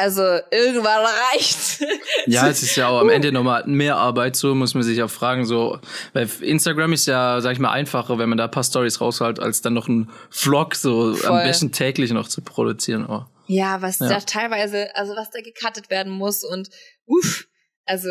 also 0.00 0.22
irgendwann 0.50 1.04
reicht's. 1.32 1.84
Ja, 2.26 2.48
es 2.48 2.62
ist 2.62 2.74
ja 2.76 2.88
auch 2.88 3.00
am 3.00 3.10
Ende 3.10 3.32
nochmal 3.32 3.64
mehr 3.66 3.96
Arbeit, 3.96 4.34
so 4.34 4.54
muss 4.54 4.72
man 4.74 4.82
sich 4.82 5.02
auch 5.02 5.10
fragen, 5.10 5.44
so, 5.44 5.78
weil 6.14 6.28
Instagram 6.40 6.92
ist 6.94 7.06
ja, 7.06 7.40
sag 7.40 7.52
ich 7.52 7.58
mal, 7.58 7.70
einfacher, 7.70 8.18
wenn 8.18 8.28
man 8.30 8.38
da 8.38 8.44
ein 8.44 8.50
paar 8.50 8.64
Stories 8.64 9.00
rausholt, 9.00 9.38
als 9.40 9.60
dann 9.60 9.74
noch 9.74 9.88
einen 9.88 10.10
Vlog 10.30 10.74
so 10.74 11.14
Voll. 11.14 11.30
am 11.30 11.44
besten 11.46 11.70
täglich 11.72 12.10
noch 12.12 12.28
zu 12.28 12.40
produzieren. 12.40 13.06
Oh. 13.06 13.24
Ja, 13.46 13.82
was 13.82 13.98
Ja. 13.98 14.08
da 14.08 14.20
teilweise, 14.20 14.94
also 14.96 15.14
was 15.16 15.30
da 15.30 15.40
gecuttet 15.40 15.90
werden 15.90 16.12
muss 16.12 16.44
und 16.44 16.70
uff, 17.06 17.46
also 17.84 18.08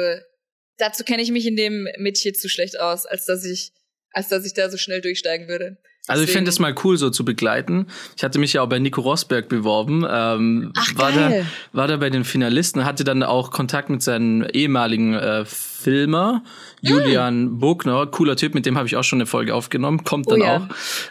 dazu 0.78 1.04
kenne 1.04 1.24
ich 1.24 1.32
mich 1.32 1.46
in 1.48 1.56
dem 1.56 1.88
Mädchen 1.98 2.36
zu 2.36 2.50
schlecht 2.50 2.80
aus, 2.80 3.06
als 3.08 3.26
dass 3.26 3.44
ich, 3.46 3.72
als 4.12 4.28
dass 4.28 4.46
ich 4.46 4.54
da 4.54 4.70
so 4.70 4.78
schnell 4.78 5.02
durchsteigen 5.02 5.48
würde. 5.48 5.78
Also 6.10 6.24
ich 6.24 6.32
fände 6.32 6.50
es 6.50 6.60
mal 6.60 6.74
cool, 6.84 6.98
so 6.98 7.10
zu 7.10 7.24
begleiten. 7.24 7.88
Ich 8.18 8.24
hatte 8.24 8.40
mich 8.40 8.54
ja 8.54 8.62
auch 8.62 8.68
bei 8.70 8.80
Nico 8.80 9.02
Rosberg 9.02 9.48
beworben. 9.48 10.06
Ähm, 10.10 10.74
Ach, 10.76 10.98
war, 10.98 11.12
geil. 11.12 11.46
da, 11.74 11.78
war 11.78 11.88
da 11.88 11.98
bei 11.98 12.10
den 12.10 12.24
Finalisten, 12.24 12.86
hatte 12.86 13.04
dann 13.04 13.24
auch 13.24 13.52
Kontakt 13.52 13.90
mit 13.90 14.02
seinem 14.02 14.44
ehemaligen 14.54 15.14
äh, 15.14 15.46
Filmer, 15.46 16.44
Julian 16.82 17.60
Bogner. 17.60 18.06
Cooler 18.08 18.36
Typ, 18.36 18.54
mit 18.54 18.66
dem 18.66 18.78
habe 18.78 18.88
ich 18.88 18.96
auch 18.98 19.04
schon 19.04 19.18
eine 19.18 19.26
Folge 19.26 19.56
aufgenommen. 19.56 20.04
Kommt 20.04 20.28
Oh 20.28 20.32
dann 20.32 20.42
ja. 20.42 20.58
auch. 20.58 20.62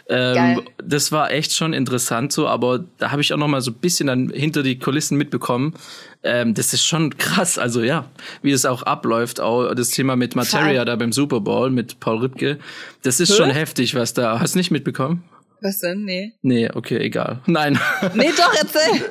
Ähm, 0.07 0.35
Geil. 0.35 0.61
das 0.83 1.11
war 1.11 1.31
echt 1.31 1.55
schon 1.55 1.73
interessant 1.73 2.31
so, 2.31 2.47
aber 2.47 2.83
da 2.97 3.11
habe 3.11 3.21
ich 3.21 3.33
auch 3.33 3.37
noch 3.37 3.47
mal 3.47 3.61
so 3.61 3.71
ein 3.71 3.75
bisschen 3.75 4.07
dann 4.07 4.29
hinter 4.29 4.61
die 4.63 4.77
Kulissen 4.77 5.17
mitbekommen. 5.17 5.73
Ähm, 6.21 6.53
das 6.53 6.73
ist 6.73 6.83
schon 6.85 7.17
krass, 7.17 7.57
also 7.57 7.81
ja, 7.81 8.05
wie 8.41 8.51
es 8.51 8.65
auch 8.65 8.83
abläuft, 8.83 9.39
auch 9.39 9.73
das 9.73 9.89
Thema 9.91 10.17
mit 10.17 10.35
Materia 10.35 10.83
da 10.83 10.95
beim 10.97 11.13
Super 11.13 11.39
Bowl 11.39 11.69
mit 11.69 11.99
Paul 12.01 12.17
Rübke. 12.19 12.59
Das 13.03 13.21
ist 13.21 13.31
Hä? 13.31 13.35
schon 13.37 13.49
heftig, 13.51 13.95
was 13.95 14.13
da. 14.13 14.39
Hast 14.41 14.55
du 14.55 14.59
nicht 14.59 14.69
mitbekommen? 14.71 15.23
Was 15.61 15.79
denn? 15.79 16.03
Nee. 16.03 16.33
Nee, 16.41 16.69
okay, 16.73 16.97
egal. 16.97 17.41
Nein. 17.45 17.79
Nee, 18.15 18.31
doch, 18.35 18.53
erzähl. 18.53 19.01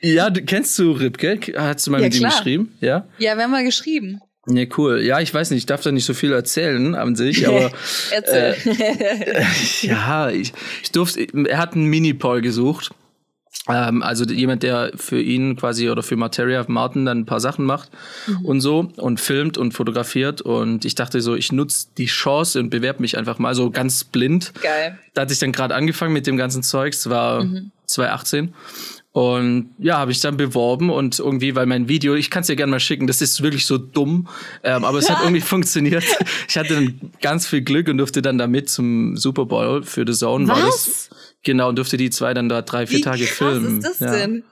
ja, 0.00 0.30
du, 0.30 0.42
kennst 0.42 0.78
du 0.78 0.92
Ripke? 0.92 1.38
Hast 1.56 1.86
du 1.86 1.90
mal 1.90 2.00
Ja, 2.00 2.06
mit 2.06 2.14
ihm 2.14 2.20
klar. 2.20 2.32
geschrieben? 2.32 2.72
Ja? 2.80 3.06
Ja, 3.18 3.36
wir 3.36 3.44
haben 3.44 3.50
mal 3.50 3.64
geschrieben. 3.64 4.20
Nee, 4.48 4.68
cool. 4.78 5.02
Ja, 5.02 5.20
ich 5.20 5.34
weiß 5.34 5.50
nicht, 5.50 5.58
ich 5.58 5.66
darf 5.66 5.82
da 5.82 5.90
nicht 5.92 6.04
so 6.04 6.14
viel 6.14 6.32
erzählen 6.32 6.94
an 6.94 7.16
sich, 7.16 7.46
aber 7.48 7.70
Erzähl. 8.12 8.54
ja, 9.82 10.30
ich, 10.30 10.52
ich 10.82 10.92
durfte, 10.92 11.26
er 11.48 11.58
hat 11.58 11.74
einen 11.74 11.86
Mini-Paul 11.86 12.40
gesucht. 12.42 12.90
Ähm, 13.68 14.02
also 14.02 14.24
jemand, 14.24 14.62
der 14.62 14.92
für 14.96 15.20
ihn 15.20 15.56
quasi 15.56 15.90
oder 15.90 16.02
für 16.02 16.16
Materia 16.16 16.64
Martin 16.68 17.04
dann 17.04 17.20
ein 17.20 17.26
paar 17.26 17.40
Sachen 17.40 17.64
macht 17.64 17.90
und 18.44 18.60
so 18.60 18.90
und 18.96 19.20
filmt 19.20 19.58
und 19.58 19.72
fotografiert. 19.72 20.40
Und 20.40 20.84
ich 20.84 20.94
dachte 20.94 21.20
so, 21.20 21.34
ich 21.34 21.52
nutze 21.52 21.88
die 21.98 22.06
Chance 22.06 22.60
und 22.60 22.70
bewerbe 22.70 23.00
mich 23.00 23.18
einfach 23.18 23.38
mal 23.38 23.54
so 23.54 23.70
ganz 23.70 24.04
blind. 24.04 24.52
Geil. 24.62 24.98
Da 25.14 25.22
hatte 25.22 25.32
ich 25.32 25.38
dann 25.38 25.52
gerade 25.52 25.74
angefangen 25.74 26.12
mit 26.12 26.26
dem 26.26 26.36
ganzen 26.36 26.62
Zeugs, 26.62 27.00
es 27.00 27.10
war 27.10 27.46
2018. 27.86 28.54
Und 29.16 29.70
ja, 29.78 29.96
habe 29.96 30.12
ich 30.12 30.20
dann 30.20 30.36
beworben 30.36 30.90
und 30.90 31.18
irgendwie, 31.18 31.54
weil 31.54 31.64
mein 31.64 31.88
Video, 31.88 32.14
ich 32.14 32.30
kann 32.30 32.42
es 32.42 32.48
dir 32.48 32.56
gerne 32.56 32.70
mal 32.70 32.80
schicken, 32.80 33.06
das 33.06 33.22
ist 33.22 33.42
wirklich 33.42 33.64
so 33.64 33.78
dumm, 33.78 34.28
ähm, 34.62 34.84
aber 34.84 34.98
es 34.98 35.08
hat 35.08 35.20
irgendwie 35.22 35.40
funktioniert. 35.40 36.04
Ich 36.46 36.58
hatte 36.58 36.74
dann 36.74 37.00
ganz 37.22 37.46
viel 37.46 37.62
Glück 37.62 37.88
und 37.88 37.96
durfte 37.96 38.20
dann 38.20 38.36
da 38.36 38.46
mit 38.46 38.68
zum 38.68 39.16
Super 39.16 39.46
Bowl 39.46 39.82
für 39.84 40.04
The 40.06 40.12
Zone. 40.12 40.46
Was? 40.48 41.08
Genau, 41.44 41.68
und 41.68 41.76
durfte 41.76 41.96
die 41.96 42.10
zwei 42.10 42.34
dann 42.34 42.48
da 42.48 42.62
drei, 42.62 42.86
vier 42.86 42.98
Wie 42.98 43.02
Tage 43.02 43.24
filmen. 43.24 43.78
ist 43.78 43.86
das 43.88 43.98
ja. 44.00 44.12
denn? 44.12 44.44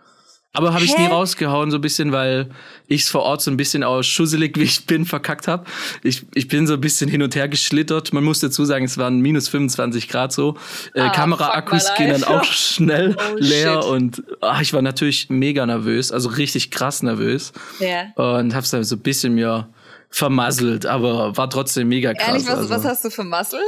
Aber 0.56 0.72
habe 0.72 0.84
ich 0.84 0.96
nie 0.96 1.06
rausgehauen, 1.06 1.72
so 1.72 1.78
ein 1.78 1.80
bisschen, 1.80 2.12
weil 2.12 2.48
ich 2.86 3.02
es 3.02 3.08
vor 3.08 3.22
Ort 3.22 3.42
so 3.42 3.50
ein 3.50 3.56
bisschen 3.56 3.82
aus 3.82 4.06
schusselig, 4.06 4.56
wie 4.56 4.62
ich 4.62 4.86
bin, 4.86 5.04
verkackt 5.04 5.48
habe. 5.48 5.64
Ich, 6.04 6.24
ich 6.32 6.46
bin 6.46 6.68
so 6.68 6.74
ein 6.74 6.80
bisschen 6.80 7.10
hin 7.10 7.22
und 7.22 7.34
her 7.34 7.48
geschlittert. 7.48 8.12
Man 8.12 8.22
muss 8.22 8.38
dazu 8.38 8.64
sagen, 8.64 8.84
es 8.84 8.96
waren 8.96 9.18
minus 9.18 9.48
25 9.48 10.08
Grad 10.08 10.32
so. 10.32 10.56
Äh, 10.94 11.00
Ah, 11.00 11.08
Kameraakkus 11.10 11.88
gehen 11.96 12.10
dann 12.10 12.22
auch 12.22 12.44
schnell 12.52 13.16
Oh, 13.18 13.34
leer 13.36 13.82
shit. 13.82 13.90
und 13.90 14.22
ah, 14.42 14.60
ich 14.60 14.72
war 14.72 14.80
natürlich 14.80 15.28
mega 15.28 15.66
nervös, 15.66 16.12
also 16.12 16.28
richtig 16.28 16.70
krass 16.70 17.02
nervös. 17.02 17.52
Ja. 17.80 18.12
Und 18.14 18.54
hab's 18.54 18.70
dann 18.70 18.84
so 18.84 18.94
ein 18.94 19.00
bisschen 19.02 19.34
mir 19.34 19.68
vermasselt, 20.08 20.86
aber 20.86 21.36
war 21.36 21.50
trotzdem 21.50 21.88
mega 21.88 22.14
krass. 22.14 22.28
Ehrlich, 22.28 22.46
was, 22.46 22.58
also. 22.58 22.70
was 22.70 22.84
hast 22.84 23.04
du 23.04 23.10
vermasselt? 23.10 23.60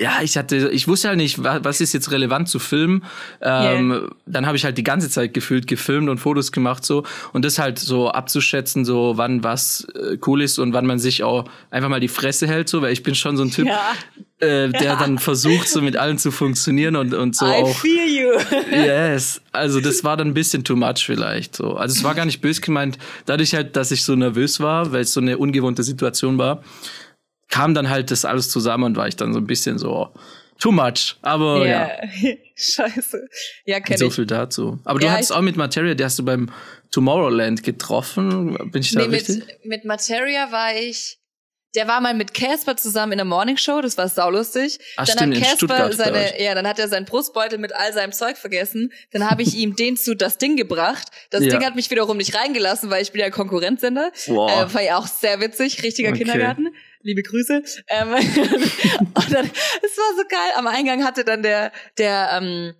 Ja, 0.00 0.20
ich 0.22 0.38
hatte, 0.38 0.70
ich 0.70 0.88
wusste 0.88 1.08
halt 1.08 1.18
nicht, 1.18 1.44
wa- 1.44 1.60
was 1.62 1.82
ist 1.82 1.92
jetzt 1.92 2.10
relevant 2.10 2.48
zu 2.48 2.58
filmen. 2.58 3.04
Ähm, 3.42 4.10
Dann 4.24 4.46
habe 4.46 4.56
ich 4.56 4.64
halt 4.64 4.78
die 4.78 4.82
ganze 4.82 5.10
Zeit 5.10 5.34
gefühlt 5.34 5.66
gefilmt 5.66 6.08
und 6.08 6.16
Fotos 6.18 6.52
gemacht 6.52 6.86
so 6.86 7.04
und 7.34 7.44
das 7.44 7.58
halt 7.58 7.78
so 7.78 8.08
abzuschätzen, 8.10 8.86
so 8.86 9.12
wann 9.16 9.44
was 9.44 9.86
äh, 9.94 10.16
cool 10.26 10.40
ist 10.40 10.58
und 10.58 10.72
wann 10.72 10.86
man 10.86 10.98
sich 10.98 11.22
auch 11.22 11.44
einfach 11.70 11.90
mal 11.90 12.00
die 12.00 12.08
Fresse 12.08 12.46
hält, 12.46 12.70
so, 12.70 12.80
weil 12.80 12.92
ich 12.94 13.02
bin 13.02 13.14
schon 13.14 13.36
so 13.36 13.42
ein 13.42 13.50
Typ, 13.50 13.66
Ja. 13.66 13.78
äh, 14.38 14.70
der 14.70 14.96
dann 14.96 15.18
versucht, 15.18 15.68
so 15.68 15.82
mit 15.82 15.96
allen 15.98 16.16
zu 16.16 16.30
funktionieren 16.30 16.96
und 16.96 17.12
und 17.12 17.36
so 17.36 17.44
I 17.44 17.62
auch. 17.62 17.76
feel 17.76 18.08
you. 18.08 18.30
Yes, 18.72 19.42
also 19.52 19.80
das 19.80 20.02
war 20.02 20.16
dann 20.16 20.28
ein 20.28 20.34
bisschen 20.34 20.64
too 20.64 20.76
much 20.76 21.04
vielleicht 21.04 21.54
so. 21.56 21.74
Also 21.74 21.94
es 21.94 22.02
war 22.04 22.14
gar 22.14 22.24
nicht 22.24 22.40
bös 22.40 22.62
gemeint, 22.62 22.96
dadurch 23.26 23.54
halt, 23.54 23.76
dass 23.76 23.90
ich 23.90 24.02
so 24.02 24.14
nervös 24.16 24.60
war, 24.60 24.92
weil 24.92 25.02
es 25.02 25.12
so 25.12 25.20
eine 25.20 25.36
ungewohnte 25.36 25.82
Situation 25.82 26.38
war, 26.38 26.62
kam 27.50 27.74
dann 27.74 27.90
halt 27.90 28.10
das 28.10 28.24
alles 28.24 28.48
zusammen 28.50 28.84
und 28.84 28.96
war 28.96 29.08
ich 29.08 29.16
dann 29.16 29.32
so 29.32 29.40
ein 29.40 29.46
bisschen 29.46 29.78
so 29.78 30.08
too 30.58 30.72
much. 30.72 31.16
Aber 31.22 31.66
ja, 31.66 31.90
Ja. 32.22 32.34
Scheiße. 32.56 33.26
Ja, 33.64 33.80
kenn 33.80 33.96
so 33.98 34.10
viel 34.10 34.26
dazu. 34.26 34.78
Aber 34.84 34.98
du 34.98 35.06
Ja, 35.06 35.12
hattest 35.12 35.30
ich- 35.30 35.36
auch 35.36 35.40
mit 35.42 35.56
Materia, 35.56 35.94
die 35.94 36.04
hast 36.04 36.18
du 36.18 36.24
beim 36.24 36.50
Tomorrowland 36.92 37.62
getroffen. 37.62 38.56
Bin 38.70 38.82
ich 38.82 38.92
da 38.92 39.00
Nee, 39.00 39.06
richtig? 39.16 39.38
mit, 39.46 39.64
mit 39.64 39.84
Materia 39.84 40.50
war 40.52 40.74
ich. 40.76 41.16
Der 41.76 41.86
war 41.86 42.00
mal 42.00 42.14
mit 42.14 42.34
Casper 42.34 42.76
zusammen 42.76 43.12
in 43.12 43.18
der 43.18 43.24
Morning 43.24 43.56
Show, 43.56 43.80
das 43.80 43.96
war 43.96 44.08
saulustig. 44.08 44.80
Ach, 44.96 45.06
dann 45.06 45.32
stimmt, 45.32 45.36
hat 45.40 45.60
Casper 45.60 45.92
seine, 45.92 46.42
ja, 46.42 46.52
dann 46.56 46.66
hat 46.66 46.80
er 46.80 46.88
seinen 46.88 47.04
Brustbeutel 47.06 47.58
mit 47.58 47.72
all 47.72 47.92
seinem 47.92 48.10
Zeug 48.10 48.36
vergessen. 48.36 48.92
Dann 49.12 49.30
habe 49.30 49.42
ich 49.42 49.54
ihm 49.54 49.76
den 49.76 49.96
zu 49.96 50.16
das 50.16 50.36
Ding 50.36 50.56
gebracht. 50.56 51.06
Das 51.30 51.44
Ja. 51.44 51.50
Ding 51.50 51.64
hat 51.64 51.76
mich 51.76 51.88
wiederum 51.92 52.16
nicht 52.16 52.34
reingelassen, 52.34 52.90
weil 52.90 53.02
ich 53.04 53.12
bin 53.12 53.20
ja 53.20 53.30
Konkurrenzsender. 53.30 54.10
Boah. 54.26 54.50
Äh, 54.68 54.74
war 54.74 54.82
ja 54.82 54.96
auch 54.98 55.06
sehr 55.06 55.40
witzig, 55.40 55.84
richtiger 55.84 56.08
Okay. 56.08 56.18
Kindergarten. 56.18 56.70
Liebe 57.02 57.22
Grüße. 57.22 57.62
Ähm, 57.88 58.12
und 58.14 59.32
dann, 59.32 59.46
es 59.46 59.96
war 59.96 60.16
so 60.16 60.24
geil. 60.28 60.50
Am 60.56 60.66
Eingang 60.66 61.04
hatte 61.04 61.24
dann 61.24 61.42
der, 61.42 61.72
der, 61.98 62.30
ähm, 62.32 62.74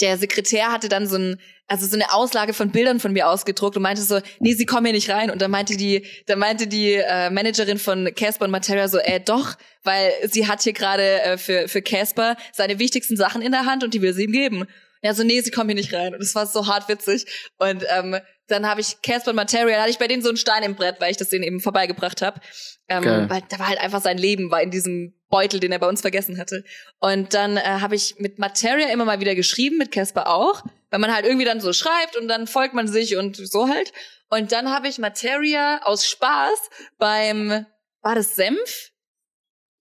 der 0.00 0.16
Sekretär 0.18 0.72
hatte 0.72 0.88
dann 0.88 1.06
so 1.06 1.16
ein, 1.16 1.40
also 1.66 1.86
so 1.86 1.94
eine 1.94 2.12
Auslage 2.12 2.54
von 2.54 2.70
Bildern 2.70 2.98
von 2.98 3.12
mir 3.12 3.28
ausgedruckt 3.28 3.76
und 3.76 3.82
meinte 3.82 4.02
so, 4.02 4.20
nee, 4.40 4.54
sie 4.54 4.66
kommen 4.66 4.86
hier 4.86 4.94
nicht 4.94 5.10
rein. 5.10 5.30
Und 5.30 5.42
dann 5.42 5.50
meinte 5.50 5.76
die, 5.76 6.06
dann 6.26 6.38
meinte 6.38 6.66
die 6.66 6.94
äh, 6.94 7.30
Managerin 7.30 7.78
von 7.78 8.12
Casper 8.14 8.46
und 8.46 8.50
Materia 8.50 8.88
so, 8.88 8.98
äh, 8.98 9.20
doch, 9.20 9.56
weil 9.82 10.12
sie 10.28 10.48
hat 10.48 10.62
hier 10.62 10.72
gerade 10.72 11.22
äh, 11.22 11.38
für 11.38 11.68
für 11.68 11.82
Casper 11.82 12.36
seine 12.52 12.78
wichtigsten 12.78 13.16
Sachen 13.16 13.42
in 13.42 13.52
der 13.52 13.66
Hand 13.66 13.84
und 13.84 13.94
die 13.94 14.02
will 14.02 14.14
sie 14.14 14.24
ihm 14.24 14.32
geben. 14.32 14.66
Ja, 15.02 15.14
so, 15.14 15.22
nee, 15.22 15.40
sie 15.40 15.50
kommen 15.50 15.68
hier 15.68 15.76
nicht 15.76 15.94
rein. 15.94 16.14
Und 16.14 16.20
das 16.20 16.34
war 16.34 16.46
so 16.46 16.66
hart 16.66 16.88
witzig. 16.88 17.26
Und 17.58 17.84
ähm, 17.88 18.18
dann 18.48 18.66
habe 18.66 18.80
ich 18.80 19.00
Casper 19.02 19.30
und 19.30 19.36
Materia, 19.36 19.78
hatte 19.78 19.90
ich 19.90 19.98
bei 19.98 20.08
denen 20.08 20.22
so 20.22 20.28
einen 20.28 20.38
Stein 20.38 20.62
im 20.62 20.74
Brett, 20.74 21.00
weil 21.00 21.10
ich 21.10 21.16
das 21.16 21.28
denen 21.28 21.44
eben 21.44 21.60
vorbeigebracht 21.60 22.22
habe. 22.22 22.40
Ähm, 22.88 23.28
weil 23.28 23.42
da 23.48 23.58
war 23.58 23.68
halt 23.68 23.80
einfach 23.80 24.00
sein 24.00 24.16
Leben, 24.16 24.50
war 24.50 24.62
in 24.62 24.70
diesem 24.70 25.14
Beutel, 25.28 25.60
den 25.60 25.72
er 25.72 25.78
bei 25.78 25.88
uns 25.88 26.00
vergessen 26.00 26.38
hatte. 26.38 26.64
Und 26.98 27.34
dann 27.34 27.58
äh, 27.58 27.62
habe 27.62 27.94
ich 27.94 28.16
mit 28.18 28.38
Materia 28.38 28.88
immer 28.88 29.04
mal 29.04 29.20
wieder 29.20 29.34
geschrieben, 29.34 29.76
mit 29.76 29.92
Casper 29.92 30.28
auch, 30.28 30.64
weil 30.90 30.98
man 30.98 31.14
halt 31.14 31.26
irgendwie 31.26 31.44
dann 31.44 31.60
so 31.60 31.74
schreibt 31.74 32.16
und 32.16 32.28
dann 32.28 32.46
folgt 32.46 32.72
man 32.72 32.88
sich 32.88 33.16
und 33.16 33.36
so 33.36 33.68
halt. 33.68 33.92
Und 34.30 34.52
dann 34.52 34.70
habe 34.70 34.88
ich 34.88 34.98
Materia 34.98 35.82
aus 35.84 36.06
Spaß 36.06 36.70
beim, 36.98 37.66
war 38.00 38.14
das 38.14 38.34
Senf? 38.36 38.90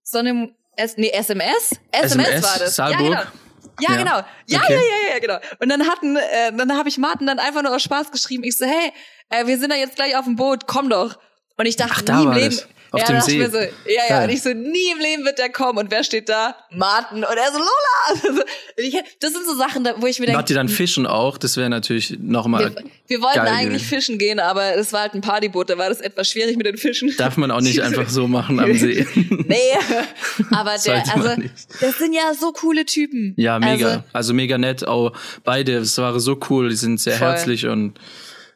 So 0.03 0.20
einem, 0.20 0.55
S 0.76 0.97
nee, 0.97 1.11
SMS? 1.11 1.80
SMS, 1.91 2.28
SMS 2.28 2.43
war 2.43 2.59
das. 2.59 2.76
Saalburg? 2.76 3.09
Ja, 3.09 3.24
genau. 3.24 3.47
Ja, 3.80 3.91
Ja. 3.91 3.97
genau. 3.97 4.17
Ja, 4.47 4.59
Okay. 4.63 4.73
ja, 4.75 4.80
ja, 4.80 5.13
ja, 5.13 5.19
genau. 5.19 5.38
Und 5.59 5.69
dann 5.69 5.88
hatten, 5.88 6.15
äh, 6.15 6.51
dann 6.55 6.78
habe 6.78 6.89
ich 6.89 6.97
Martin 6.97 7.28
dann 7.28 7.39
einfach 7.39 7.61
nur 7.63 7.75
aus 7.75 7.84
Spaß 7.84 8.11
geschrieben. 8.11 8.43
Ich 8.43 8.57
so, 8.57 8.65
hey, 8.65 8.91
äh, 9.30 9.45
wir 9.45 9.57
sind 9.57 9.71
da 9.71 9.75
jetzt 9.75 9.95
gleich 9.95 10.15
auf 10.15 10.25
dem 10.25 10.36
Boot, 10.36 10.67
komm 10.67 10.89
doch. 10.89 11.17
Und 11.57 11.65
ich 11.65 11.75
dachte, 11.75 11.93
Ach, 11.97 12.01
da 12.01 12.17
nie 12.17 12.23
im 12.25 12.32
Leben. 12.34 12.55
das. 12.55 12.67
Auf 12.91 13.01
ja, 13.01 13.07
dem 13.07 13.21
See. 13.21 13.45
So, 13.45 13.57
ja, 13.57 13.69
ja. 14.09 14.23
Und 14.23 14.29
ich 14.29 14.41
so, 14.41 14.49
nie 14.49 14.91
im 14.91 14.99
Leben 14.99 15.25
wird 15.25 15.39
der 15.39 15.49
kommen. 15.49 15.77
Und 15.77 15.91
wer 15.91 16.03
steht 16.03 16.29
da? 16.29 16.55
Martin. 16.71 17.17
Und 17.19 17.38
er 17.38 17.51
so, 17.51 17.59
Lola. 17.59 18.43
Ich, 18.79 18.93
das 19.19 19.33
sind 19.33 19.43
so 19.45 19.55
Sachen, 19.55 19.88
wo 19.97 20.05
ich 20.05 20.19
mir 20.19 20.27
denke, 20.27 20.38
Wart 20.38 20.49
ihr 20.51 20.55
dann 20.55 20.69
fischen 20.69 21.07
auch? 21.07 21.39
Das 21.39 21.57
wäre 21.57 21.67
natürlich 21.67 22.19
nochmal. 22.21 22.75
wir, 22.75 22.83
wir 23.07 23.21
wollten 23.21 23.38
geil 23.38 23.47
eigentlich 23.47 23.83
gewesen. 23.83 23.88
fischen 23.88 24.17
gehen, 24.19 24.39
aber 24.39 24.75
es 24.75 24.93
war 24.93 25.01
halt 25.01 25.15
ein 25.15 25.21
Partyboot, 25.21 25.71
da 25.71 25.79
war 25.79 25.89
das 25.89 25.99
etwas 25.99 26.29
schwierig 26.29 26.57
mit 26.57 26.67
den 26.67 26.77
Fischen. 26.77 27.11
Darf 27.17 27.38
man 27.38 27.49
auch 27.49 27.61
nicht 27.61 27.81
einfach 27.81 28.07
so 28.07 28.27
machen 28.27 28.59
am 28.59 28.75
See. 28.75 29.05
Nee, 29.47 29.55
aber 30.51 30.75
der, 30.85 31.03
also, 31.15 31.41
das 31.79 31.97
sind 31.97 32.13
ja 32.13 32.33
so 32.39 32.51
coole 32.51 32.85
Typen. 32.85 33.33
Ja, 33.38 33.59
mega. 33.59 33.88
Also, 33.88 34.03
Also, 34.13 34.33
mega 34.33 34.57
nett. 34.57 34.88
Auch 34.88 35.13
beide, 35.43 35.77
es 35.77 35.97
war 35.97 36.19
so 36.19 36.39
cool. 36.49 36.69
Die 36.69 36.75
sind 36.75 36.99
sehr 36.99 37.17
Voll. 37.17 37.29
herzlich 37.29 37.67
und 37.67 37.99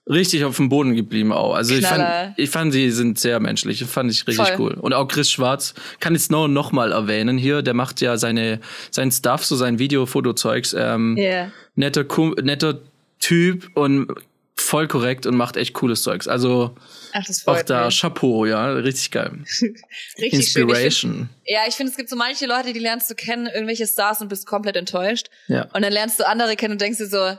richtig 0.10 0.43
auf 0.45 0.58
dem 0.58 0.70
Boden 0.70 0.95
geblieben 0.95 1.32
auch. 1.32 1.54
Also 1.54 1.76
ich 1.76 1.86
fand, 1.86 2.34
ich 2.38 2.49
fand, 2.49 2.74
die 2.74 2.89
sind 2.91 3.20
sehr 3.20 3.39
menschlich. 3.39 3.84
Fand 3.86 4.12
ich 4.12 4.26
richtig 4.28 4.47
Voll. 4.49 4.60
cool. 4.60 4.74
Und 4.74 4.93
auch 4.93 5.08
Chris 5.08 5.30
Schwarz 5.32 5.74
kann 5.99 6.14
jetzt 6.14 6.32
noch, 6.32 6.47
noch 6.47 6.72
mal 6.72 6.91
erwähnen 6.91 7.38
hier. 7.38 7.62
Der 7.62 7.74
macht 7.74 8.02
ja 8.02 8.18
seine, 8.18 8.60
sein 8.89 9.12
Stuff, 9.12 9.45
so 9.45 9.56
sein 9.56 9.80
Video-Fotozeugs. 9.80 10.74
Ähm, 10.78 11.16
Ja. 11.18 11.52
netter, 11.76 12.06
netter 12.41 12.80
Typ 13.20 13.70
und 13.76 14.08
voll 14.56 14.88
korrekt 14.88 15.26
und 15.26 15.36
macht 15.36 15.58
echt 15.58 15.74
cooles 15.74 16.04
Zeugs. 16.04 16.28
Also 16.28 16.76
Ach, 17.14 17.24
auch 17.45 17.62
da 17.64 17.86
mich. 17.86 17.99
Chapeau, 17.99 18.45
ja, 18.45 18.72
richtig 18.74 19.12
geil. 19.12 19.32
Richtig 19.43 19.49
schön. 19.49 19.74
Ich 20.18 20.32
find, 20.32 20.34
Inspiration. 20.34 21.30
ja, 21.45 21.60
ich 21.68 21.76
finde, 21.76 21.91
es 21.91 21.97
gibt 21.97 22.10
so 22.10 22.16
manche 22.16 22.45
Leute, 22.45 22.72
die 22.74 22.80
lernst 22.80 23.10
du 23.10 23.16
kennen, 23.16 23.47
irgendwelche 23.47 23.86
Stars 23.88 24.22
und 24.22 24.28
bist 24.30 24.45
komplett 24.45 24.76
enttäuscht. 24.76 25.28
Ja. 25.47 25.64
Und 25.74 25.82
dann 25.84 25.91
lernst 25.91 26.20
du 26.20 26.28
andere 26.28 26.56
kennen 26.56 26.74
und 26.74 26.82
denkst 26.82 26.99
dir 26.99 27.08
so, 27.08 27.38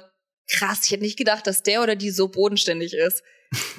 krass, 0.48 0.80
ich 0.84 0.90
hätte 0.90 1.02
nicht 1.02 1.18
gedacht, 1.18 1.46
dass 1.46 1.62
der 1.62 1.82
oder 1.82 1.96
die 1.96 2.10
so 2.10 2.28
bodenständig 2.28 2.94
ist. 2.94 3.22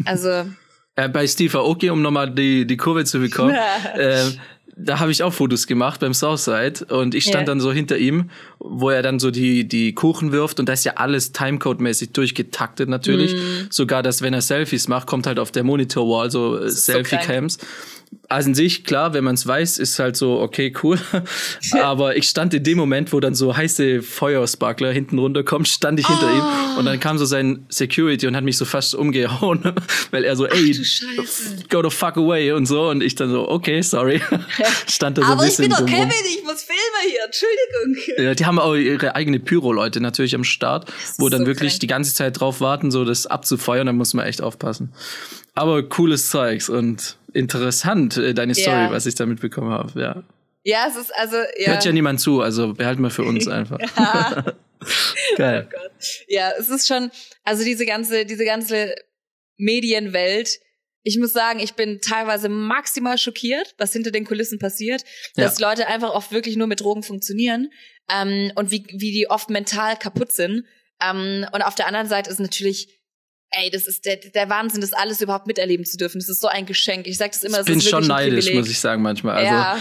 Also, 0.06 0.46
Äh, 0.96 1.10
bei 1.10 1.26
Steve 1.26 1.58
Aoki, 1.58 1.90
um 1.90 2.04
nochmal 2.04 2.30
die, 2.30 2.68
die 2.68 2.78
Kurve 2.78 3.04
zu 3.04 3.18
bekommen, 3.20 3.56
äh, 3.96 4.30
da 4.78 5.00
habe 5.00 5.12
ich 5.12 5.24
auch 5.24 5.34
Fotos 5.34 5.66
gemacht 5.66 6.00
beim 6.00 6.14
Southside 6.14 6.86
und 6.86 7.16
ich 7.16 7.24
stand 7.24 7.48
Ja. 7.48 7.54
dann 7.54 7.60
so 7.60 7.72
hinter 7.72 7.98
ihm, 7.98 8.30
wo 8.60 8.92
er 8.92 9.02
dann 9.02 9.20
so 9.20 9.32
die, 9.32 9.68
die 9.68 9.94
Kuchen 9.96 10.32
wirft 10.32 10.60
und 10.60 10.70
da 10.70 10.74
ist 10.74 10.84
ja 10.84 10.94
alles 10.98 11.32
Timecode-mäßig 11.34 12.12
durchgetaktet 12.12 12.90
natürlich. 12.90 13.34
Mhm. 13.34 13.68
Sogar, 13.72 14.04
dass 14.04 14.22
wenn 14.22 14.34
er 14.36 14.42
Selfies 14.42 14.88
macht, 14.88 15.08
kommt 15.08 15.26
halt 15.26 15.40
auf 15.40 15.52
der 15.52 15.64
Monitor-Wall 15.64 16.30
so 16.30 16.60
äh, 16.60 16.66
ist 16.68 16.86
so 16.86 16.92
Selfie-Cams. 16.94 17.58
Also 18.30 18.50
in 18.50 18.56
sich, 18.56 18.84
klar, 18.84 19.14
wenn 19.14 19.24
man 19.24 19.36
es 19.36 19.46
weiß, 19.46 19.78
ist 19.80 20.00
halt 20.00 20.16
so, 20.16 20.40
okay, 20.40 20.74
cool. 20.84 21.00
Aber 21.82 22.16
ich 22.18 22.28
stand 22.30 22.54
in 22.54 22.64
dem 22.64 22.78
Moment, 22.78 23.14
wo 23.14 23.20
dann 23.20 23.36
so 23.36 23.56
heiße 23.56 24.02
Feuersparkler 24.02 24.92
hinten 24.92 25.20
runterkommt, 25.20 25.68
stand 25.68 26.00
ich 26.00 26.08
hinter 26.08 26.28
Oh. 26.28 26.36
ihm 26.36 26.78
und 26.80 26.86
dann 26.86 27.00
kam 27.00 27.18
so 27.18 27.26
sein 27.26 27.66
Security 27.70 28.28
und 28.28 28.36
hat 28.36 28.44
mich 28.44 28.58
so 28.58 28.66
fast 28.66 28.96
umgehauen, 28.96 29.74
weil 30.12 30.24
er 30.24 30.36
so, 30.36 30.46
ey, 30.48 30.72
go 31.70 31.82
the 31.84 31.90
fuck 31.96 32.18
away 32.18 32.52
und 32.52 32.66
so 32.66 32.90
und 32.90 33.02
ich 33.04 33.16
dann 33.16 33.30
so, 33.30 33.50
okay, 33.50 33.82
sorry. 33.82 34.22
stand 34.88 35.18
da 35.18 35.22
so 35.22 35.28
ein 35.28 35.32
aber 35.34 35.44
ich 35.44 35.50
bisschen 35.58 35.64
bin 35.66 35.72
doch 35.72 35.78
dumm 35.80 35.90
rum. 35.90 35.96
Kevin, 36.10 36.26
ich 36.38 36.44
muss 36.44 36.64
filmen 36.64 37.10
hier, 37.10 37.20
Entschuldigung. 37.26 38.26
Ja, 38.26 38.34
die 38.36 38.46
haben 38.46 38.60
auch 38.60 38.76
ihre 38.76 39.16
eigene 39.16 39.40
Pyro-Leute 39.40 40.00
natürlich 40.02 40.36
am 40.36 40.44
Start, 40.44 40.92
wo 41.18 41.30
dann 41.30 41.42
so 41.42 41.48
wirklich 41.48 41.74
krank. 41.74 41.80
die 41.82 41.88
ganze 41.88 42.14
Zeit 42.16 42.40
drauf 42.40 42.62
warten, 42.62 42.92
so 42.92 43.06
das 43.06 43.28
abzufeuern, 43.28 43.88
da 43.88 43.94
muss 43.94 44.14
man 44.14 44.26
echt 44.26 44.42
aufpassen. 44.42 44.94
Aber 45.56 45.84
cooles 45.84 46.30
Zeugs 46.30 46.70
und 46.70 47.18
interessant, 47.34 48.18
äh, 48.18 48.34
deine 48.34 48.56
Story, 48.56 48.84
Ja. 48.86 48.92
was 48.92 49.06
ich 49.06 49.16
da 49.16 49.26
mitbekommen 49.26 49.72
habe, 49.72 50.00
ja. 50.00 50.24
Ja, 50.66 50.86
es 50.88 50.96
ist 50.96 51.12
also, 51.16 51.36
ja. 51.58 51.72
Hört 51.74 51.84
ja 51.86 51.92
niemand 51.92 52.22
zu, 52.22 52.42
also 52.42 52.74
behalten 52.74 53.02
wir 53.02 53.10
für 53.10 53.24
uns 53.24 53.48
einfach. 53.50 53.80
Geil. 55.38 55.70
Ja, 56.28 56.52
es 56.60 56.70
ist 56.70 56.88
schon, 56.88 57.12
also 57.44 57.64
diese 57.64 57.86
ganze, 57.86 58.26
diese 58.26 58.46
ganze 58.46 58.94
Medienwelt. 59.58 60.60
Ich 61.06 61.18
muss 61.20 61.34
sagen, 61.34 61.60
ich 61.60 61.74
bin 61.74 62.00
teilweise 62.00 62.48
maximal 62.48 63.18
schockiert, 63.18 63.76
was 63.78 63.92
hinter 63.92 64.12
den 64.12 64.26
Kulissen 64.26 64.58
passiert, 64.60 65.04
dass 65.36 65.60
Ja. 65.60 65.70
Leute 65.70 65.88
einfach 65.88 66.12
oft 66.12 66.32
wirklich 66.32 66.56
nur 66.56 66.68
mit 66.68 66.80
Drogen 66.80 67.04
funktionieren 67.04 67.72
ähm, 68.10 68.52
und 68.56 68.72
wie, 68.72 68.86
wie 68.90 69.12
die 69.12 69.30
oft 69.30 69.50
mental 69.50 69.98
kaputt 69.98 70.32
sind. 70.32 70.66
Ähm, 71.02 71.46
und 71.52 71.62
auf 71.62 71.76
der 71.76 71.88
anderen 71.88 72.08
Seite 72.08 72.30
ist 72.30 72.40
natürlich, 72.40 72.88
ey, 73.54 73.70
das 73.70 73.88
ist 73.88 74.06
der, 74.06 74.18
der 74.18 74.50
Wahnsinn, 74.50 74.82
das 74.82 74.94
alles 74.94 75.22
überhaupt 75.22 75.48
miterleben 75.48 75.86
zu 75.86 75.98
dürfen. 75.98 76.20
Das 76.20 76.30
ist 76.30 76.42
so 76.42 76.48
ein 76.48 76.66
Geschenk. 76.66 77.08
Ich 77.08 77.18
sag 77.18 77.32
das 77.32 77.44
immer, 77.44 77.58
Ich 77.58 77.62
es 77.62 77.66
bin 77.68 77.78
ist 77.80 77.90
schon 77.90 78.06
neidisch, 78.08 78.54
muss 78.54 78.70
ich 78.70 78.80
sagen, 78.80 79.02
manchmal. 79.02 79.36
Also, 79.38 79.48
Ja, 79.48 79.78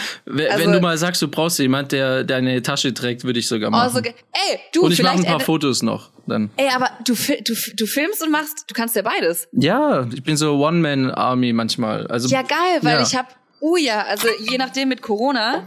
also- 0.51 0.65
wenn 0.65 0.73
du 0.73 0.81
mal 0.81 0.97
sagst, 0.99 1.21
du 1.23 1.29
brauchst 1.29 1.59
jemand, 1.59 1.93
der 1.93 2.25
deine 2.25 2.61
Tasche 2.63 2.93
trägt, 2.95 3.25
würde 3.25 3.39
ich 3.39 3.47
sogar 3.49 3.69
Oh, 3.69 3.73
machen. 3.73 3.93
so, 3.95 4.01
ge- 4.03 4.15
ey, 4.33 4.59
du, 4.73 4.83
und 4.83 4.93
ich 4.93 5.03
mache 5.03 5.17
ein 5.19 5.25
paar 5.25 5.41
Fotos 5.41 5.83
noch 5.83 6.11
dann. 6.27 6.51
Ey, 6.57 6.69
aber 6.75 6.91
du, 7.05 7.15
du, 7.15 7.55
du 7.77 7.87
filmst 7.87 8.23
und 8.23 8.31
machst, 8.31 8.65
du 8.69 8.75
kannst 8.75 8.95
ja 8.97 9.03
beides. 9.03 9.49
Ja, 9.53 10.07
ich 10.15 10.23
bin 10.23 10.37
so 10.37 10.55
One-Man-Army 10.65 11.53
manchmal. 11.53 12.07
Also, 12.09 12.29
Ja, 12.29 12.43
geil, 12.43 12.79
weil 12.83 12.97
Ja. 12.97 13.03
ich 13.03 13.15
hab, 13.17 13.35
oh 13.61 13.77
ja, 13.77 14.03
also 14.07 14.29
je 14.49 14.59
nachdem 14.59 14.89
mit 14.89 15.03
Corona, 15.03 15.65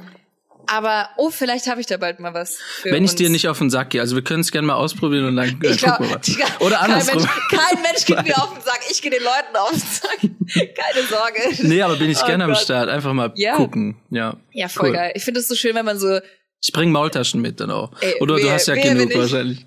aber 0.68 1.10
oh, 1.18 1.30
vielleicht 1.30 1.68
habe 1.68 1.82
ich 1.82 1.88
da 1.88 1.98
bald 1.98 2.20
mal 2.20 2.34
was. 2.34 2.58
Wenn 2.84 3.04
ich 3.04 3.12
uns. 3.12 3.16
dir 3.16 3.30
nicht 3.30 3.48
auf 3.48 3.58
den 3.60 3.70
Sack 3.70 3.92
gehe. 3.92 4.02
Also 4.02 4.16
wir 4.16 4.24
können 4.24 4.42
es 4.42 4.52
gerne 4.52 4.68
mal 4.68 4.76
ausprobieren 4.76 5.26
und 5.26 5.36
dann 5.36 5.50
äh, 5.62 5.76
glaub, 5.76 5.98
gucken 5.98 6.10
wir 6.10 6.20
ich 6.26 6.38
mal. 6.38 6.46
glaub, 6.46 6.62
Oder 6.62 6.82
andersrum. 6.82 7.24
Kein 7.24 7.30
Mensch, 7.52 7.66
kein 7.70 7.82
Mensch 7.82 8.06
geht 8.06 8.24
mir 8.24 8.38
auf 8.44 8.54
den 8.54 8.62
Sack. 8.64 8.80
Ich 8.90 9.02
gehe 9.02 9.12
den 9.12 9.24
Leuten 9.24 9.56
auf 9.56 9.72
den 9.72 9.80
Sack. 9.80 10.20
Keine 10.76 11.08
Sorge. 11.08 11.68
Nee, 11.68 11.82
aber 11.82 11.96
bin 11.96 12.10
ich 12.10 12.20
Oh 12.22 12.28
gerne 12.28 12.44
am. 12.44 12.56
Start. 12.56 12.88
Einfach 12.90 13.14
mal 13.14 13.32
Ja. 13.36 13.56
gucken. 13.56 13.98
Ja, 14.12 14.38
Ja, 14.52 14.68
voll 14.68 14.90
Cool. 14.90 14.94
geil. 14.96 15.12
Ich 15.16 15.24
finde 15.24 15.40
es 15.40 15.48
so 15.48 15.56
schön, 15.56 15.74
wenn 15.76 15.86
man 15.86 15.98
so, 15.98 16.20
Ich 16.62 16.72
bring 16.72 16.92
Maultaschen 16.92 17.42
mit 17.42 17.60
dann 17.60 17.72
auch. 17.72 17.92
Ey, 18.02 18.16
Oder 18.22 18.36
du 18.38 18.44
wehe- 18.44 18.52
hast 18.54 18.68
ja 18.68 18.76
wehe, 18.76 18.84
genug 18.94 19.10
ich- 19.12 19.18
wahrscheinlich. 19.18 19.66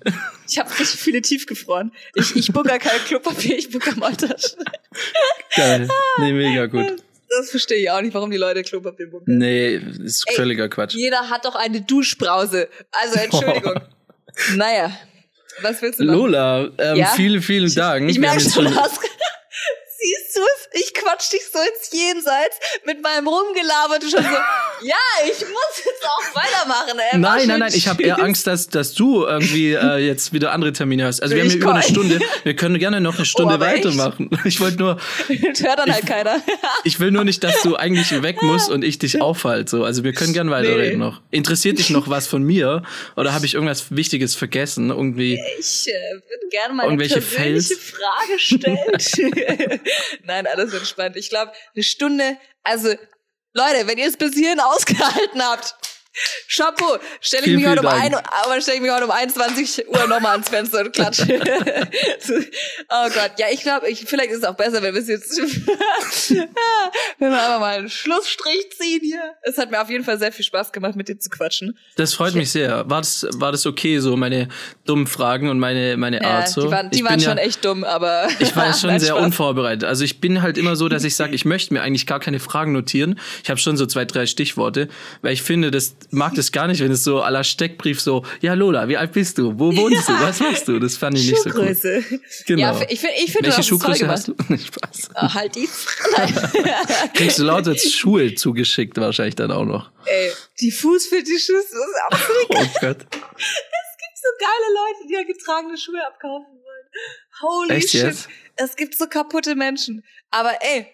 ich 0.49 0.57
habe 0.57 0.69
richtig 0.79 0.99
viele 0.99 1.21
tiefgefroren. 1.21 1.91
Ich, 2.15 2.35
ich 2.35 2.51
bucker 2.53 2.79
kein 2.79 2.99
Klopapier, 3.07 3.57
ich 3.57 3.69
bucker 3.69 3.95
Maltaschen. 3.97 4.63
Geil. 5.55 5.87
Nee, 6.19 6.31
mega 6.33 6.65
gut. 6.67 6.93
Das 7.29 7.51
verstehe 7.51 7.77
ich 7.77 7.91
auch 7.91 8.01
nicht, 8.01 8.13
warum 8.13 8.31
die 8.31 8.37
Leute 8.37 8.63
Klopapier 8.63 9.07
buckern. 9.09 9.37
Nee, 9.37 9.75
ist 10.03 10.25
Ey, 10.27 10.35
völliger 10.35 10.67
Quatsch. 10.67 10.95
Jeder 10.95 11.29
hat 11.29 11.45
doch 11.45 11.55
eine 11.55 11.81
Duschbrause. 11.81 12.67
Also 12.91 13.19
Entschuldigung. 13.19 13.79
naja, 14.55 14.91
was 15.61 15.81
willst 15.81 15.99
du 15.99 16.05
noch? 16.05 16.13
Lola, 16.13 16.69
ähm, 16.77 16.95
Ja? 16.97 17.05
vielen, 17.07 17.41
vielen 17.41 17.73
Dank. 17.73 18.09
Ich 18.09 18.15
haben 18.17 18.21
merke 18.21 18.39
schon, 18.41 18.65
du 18.65 18.75
hast, 18.75 18.99
siehst 20.01 20.35
du 20.37 20.41
es? 20.41 20.81
Ich 20.81 20.93
quatsch 20.93 21.31
dich 21.33 21.41
so 21.51 21.59
ins 21.59 21.91
Jenseits 21.91 22.57
mit 22.85 23.01
meinem 23.01 23.27
Rumgelabert. 23.27 24.01
Schon 24.03 24.11
so, 24.11 24.17
ja, 24.85 24.95
ich 25.25 25.39
muss 25.41 25.83
jetzt 25.85 26.05
auch 26.05 26.35
weitermachen. 26.35 26.99
Ey. 27.11 27.17
Nein, 27.19 27.47
nein, 27.47 27.59
nein, 27.59 27.71
ich 27.73 27.87
habe 27.87 28.01
eher. 28.03 28.19
Angst, 28.21 28.47
dass, 28.47 28.67
dass 28.67 28.93
du 28.93 29.25
irgendwie 29.25 29.73
äh, 29.73 29.97
jetzt 29.97 30.33
wieder 30.33 30.51
andere 30.51 30.73
Termine 30.73 31.05
hast. 31.05 31.21
Also 31.21 31.35
wir 31.35 31.41
haben 31.41 31.47
Ich 31.47 31.53
hier 31.53 31.61
über 31.63 31.73
eine. 31.73 31.83
Stunde. 31.83 32.19
Wir 32.43 32.55
können 32.55 32.79
gerne 32.79 33.01
noch 33.01 33.15
eine 33.15 33.25
Stunde 33.25 33.55
echt? 33.65 33.85
weitermachen. 33.85 34.29
Ich 34.45 34.59
wollte 34.61 34.77
nur, 34.77 34.95
Das 35.27 35.61
hört 35.63 35.79
dann 35.79 35.91
halt 35.93 36.05
keiner. 36.05 36.41
ich 36.83 36.99
will 36.99 37.11
nur 37.11 37.23
nicht, 37.23 37.43
dass 37.43 37.61
du 37.61 37.75
eigentlich 37.75 38.21
weg 38.21 38.41
musst 38.41 38.69
und 38.69 38.83
ich 38.83 38.99
dich 38.99 39.21
aufhalte. 39.21 39.69
So. 39.69 39.83
Also 39.83 40.03
wir 40.03 40.13
können 40.13 40.33
gerne 40.33 40.49
weiterreden 40.51 40.99
Nee. 40.99 41.05
noch. 41.05 41.21
Interessiert 41.31 41.77
dich 41.79 41.89
noch 41.89 42.09
was 42.09 42.27
von 42.27 42.43
mir? 42.43 42.83
Oder 43.15 43.33
habe 43.33 43.45
ich 43.45 43.53
irgendwas 43.53 43.95
Wichtiges 43.95 44.35
vergessen? 44.35 44.89
Irgendwie. 44.89 45.39
Ich 45.59 45.87
äh, 45.87 45.91
würde 46.29 46.47
gerne 46.49 46.73
mal 46.73 46.83
eine 46.83 46.91
Irgendwelche 46.93 47.21
persönliche 47.21 47.75
Fails? 47.75 47.93
Frage 47.93 48.39
stellen. 48.39 49.81
nein, 50.23 50.47
alles 50.47 50.73
entspannt. 50.73 51.15
Ich 51.15 51.29
glaube, 51.29 51.51
eine 51.73 51.83
Stunde, 51.83 52.37
also 52.63 52.89
Leute, 53.53 53.87
wenn 53.87 53.97
ihr 53.97 54.07
es 54.07 54.17
bis 54.17 54.33
hierhin 54.33 54.59
ausgehalten 54.59 55.41
habt, 55.43 55.75
Shampoo, 56.47 56.97
stelle 57.21 57.43
ich 57.43 57.49
Vielen, 57.49 57.59
mich 57.61 57.67
heute 57.69 57.81
um 57.81 57.87
ein, 57.87 58.13
aber 58.15 58.59
stelle 58.61 58.77
ich 58.77 58.81
mich 58.81 58.91
heute 58.91 59.05
um 59.05 59.11
21 59.11 59.87
Uhr 59.87 60.07
nochmal 60.07 60.31
ans 60.33 60.49
Fenster 60.49 60.79
und 60.81 60.91
klatsche. 60.91 61.23
oh 62.89 63.09
Gott, 63.13 63.31
ja, 63.37 63.45
ich 63.51 63.61
glaube, 63.61 63.87
ich, 63.89 63.99
vielleicht 64.05 64.31
ist 64.31 64.39
es 64.39 64.43
auch 64.43 64.55
besser, 64.55 64.81
wenn 64.81 64.93
wir 64.95 65.01
es 65.01 65.07
jetzt, 65.07 65.37
wenn 66.29 67.31
wir 67.31 67.37
einfach 67.41 67.59
mal 67.59 67.77
einen 67.77 67.89
Schlussstrich 67.89 68.71
ziehen 68.77 69.01
hier. 69.03 69.35
Es 69.43 69.57
hat 69.57 69.71
mir 69.71 69.81
auf 69.81 69.89
jeden 69.89 70.03
Fall 70.03 70.17
sehr 70.17 70.31
viel 70.31 70.43
Spaß 70.45 70.71
gemacht, 70.71 70.95
mit 70.95 71.07
dir 71.07 71.19
zu 71.19 71.29
quatschen. 71.29 71.77
Das 71.95 72.13
freut 72.13 72.33
mich 72.35 72.51
sehr. 72.51 72.89
War 72.89 73.01
das, 73.01 73.27
war 73.35 73.51
das 73.51 73.65
okay, 73.65 73.99
so 73.99 74.17
meine 74.17 74.47
dummen 74.85 75.07
Fragen 75.07 75.49
und 75.49 75.59
meine, 75.59 75.95
meine 75.97 76.21
Ja, 76.21 76.39
Art 76.39 76.49
so? 76.49 76.63
die 76.65 76.71
waren, 76.71 76.89
die 76.89 76.97
Ich 76.99 77.03
waren 77.05 77.19
schon 77.19 77.37
ja, 77.37 77.43
echt 77.43 77.63
dumm, 77.63 77.83
aber 77.83 78.27
Ich 78.39 78.55
war 78.55 78.73
schon 78.77 78.99
sehr 78.99 79.09
Spaß. 79.09 79.23
unvorbereitet. 79.25 79.83
Also 79.87 80.03
ich 80.03 80.19
bin 80.19 80.41
halt 80.41 80.57
immer 80.57 80.75
so, 80.75 80.89
dass 80.89 81.03
ich 81.03 81.15
sage, 81.15 81.35
ich 81.35 81.45
möchte 81.45 81.73
mir 81.73 81.81
eigentlich 81.81 82.07
gar 82.07 82.19
keine 82.19 82.39
Fragen 82.39 82.71
notieren. 82.71 83.19
Ich 83.43 83.49
habe 83.49 83.59
schon 83.59 83.77
so 83.77 83.85
zwei, 83.85 84.05
drei 84.05 84.25
Stichworte, 84.25 84.89
weil 85.21 85.33
ich 85.33 85.43
finde, 85.43 85.71
das 85.71 85.95
mag 86.11 86.35
das 86.35 86.51
gar 86.51 86.67
nicht, 86.67 86.81
wenn 86.81 86.91
es 86.91 87.03
so 87.03 87.21
aller 87.21 87.43
Steckbrief 87.43 88.01
so, 88.01 88.25
ja 88.41 88.53
Lola, 88.53 88.87
wie 88.87 88.97
alt 88.97 89.11
bist 89.11 89.37
du? 89.37 89.57
Wo 89.57 89.75
wohnst 89.75 90.07
du? 90.09 90.13
Was 90.13 90.39
machst 90.39 90.67
du? 90.67 90.79
Das 90.79 90.97
fand 90.97 91.17
ich 91.17 91.29
nicht 91.29 91.41
so 91.41 91.49
cool. 91.55 91.75
Genau. 92.45 92.61
Ja, 92.61 92.81
ich 92.89 92.99
finde, 92.99 93.15
ich 93.17 93.31
finde, 93.31 93.49
du 93.49 93.55
Welche 93.57 93.61
es 93.61 93.67
Schuhgröße 93.67 94.07
hast 94.07 94.27
du? 94.27 94.33
Spaß. 94.57 95.09
Ah, 95.15 95.33
halt 95.33 95.55
die. 95.55 95.67
Kriegst 97.13 97.39
du 97.39 97.43
lauter 97.43 97.75
Schuhe 97.77 98.33
zugeschickt 98.35 98.97
wahrscheinlich 98.97 99.35
dann 99.35 99.51
auch 99.51 99.65
noch. 99.65 99.91
Ey, 100.05 100.31
die 100.59 100.71
Fußfetisches, 100.71 101.47
das 101.47 101.65
ist 101.65 102.01
absolut 102.09 102.49
Oh 102.49 102.79
Gott. 102.81 102.97
so 103.01 104.29
geile 104.39 104.73
Leute, 104.73 105.07
die 105.07 105.13
ja 105.13 105.23
getragene 105.23 105.77
Schuhe 105.77 106.05
abkaufen 106.05 106.47
wollen. 106.47 107.41
Holy 107.41 107.73
Echt 107.75 107.89
shit. 107.91 108.03
jetzt? 108.03 108.29
Es 108.55 108.75
gibt 108.75 108.97
so 108.97 109.07
kaputte 109.07 109.55
Menschen. 109.55 110.03
Aber 110.31 110.53
ey, 110.61 110.87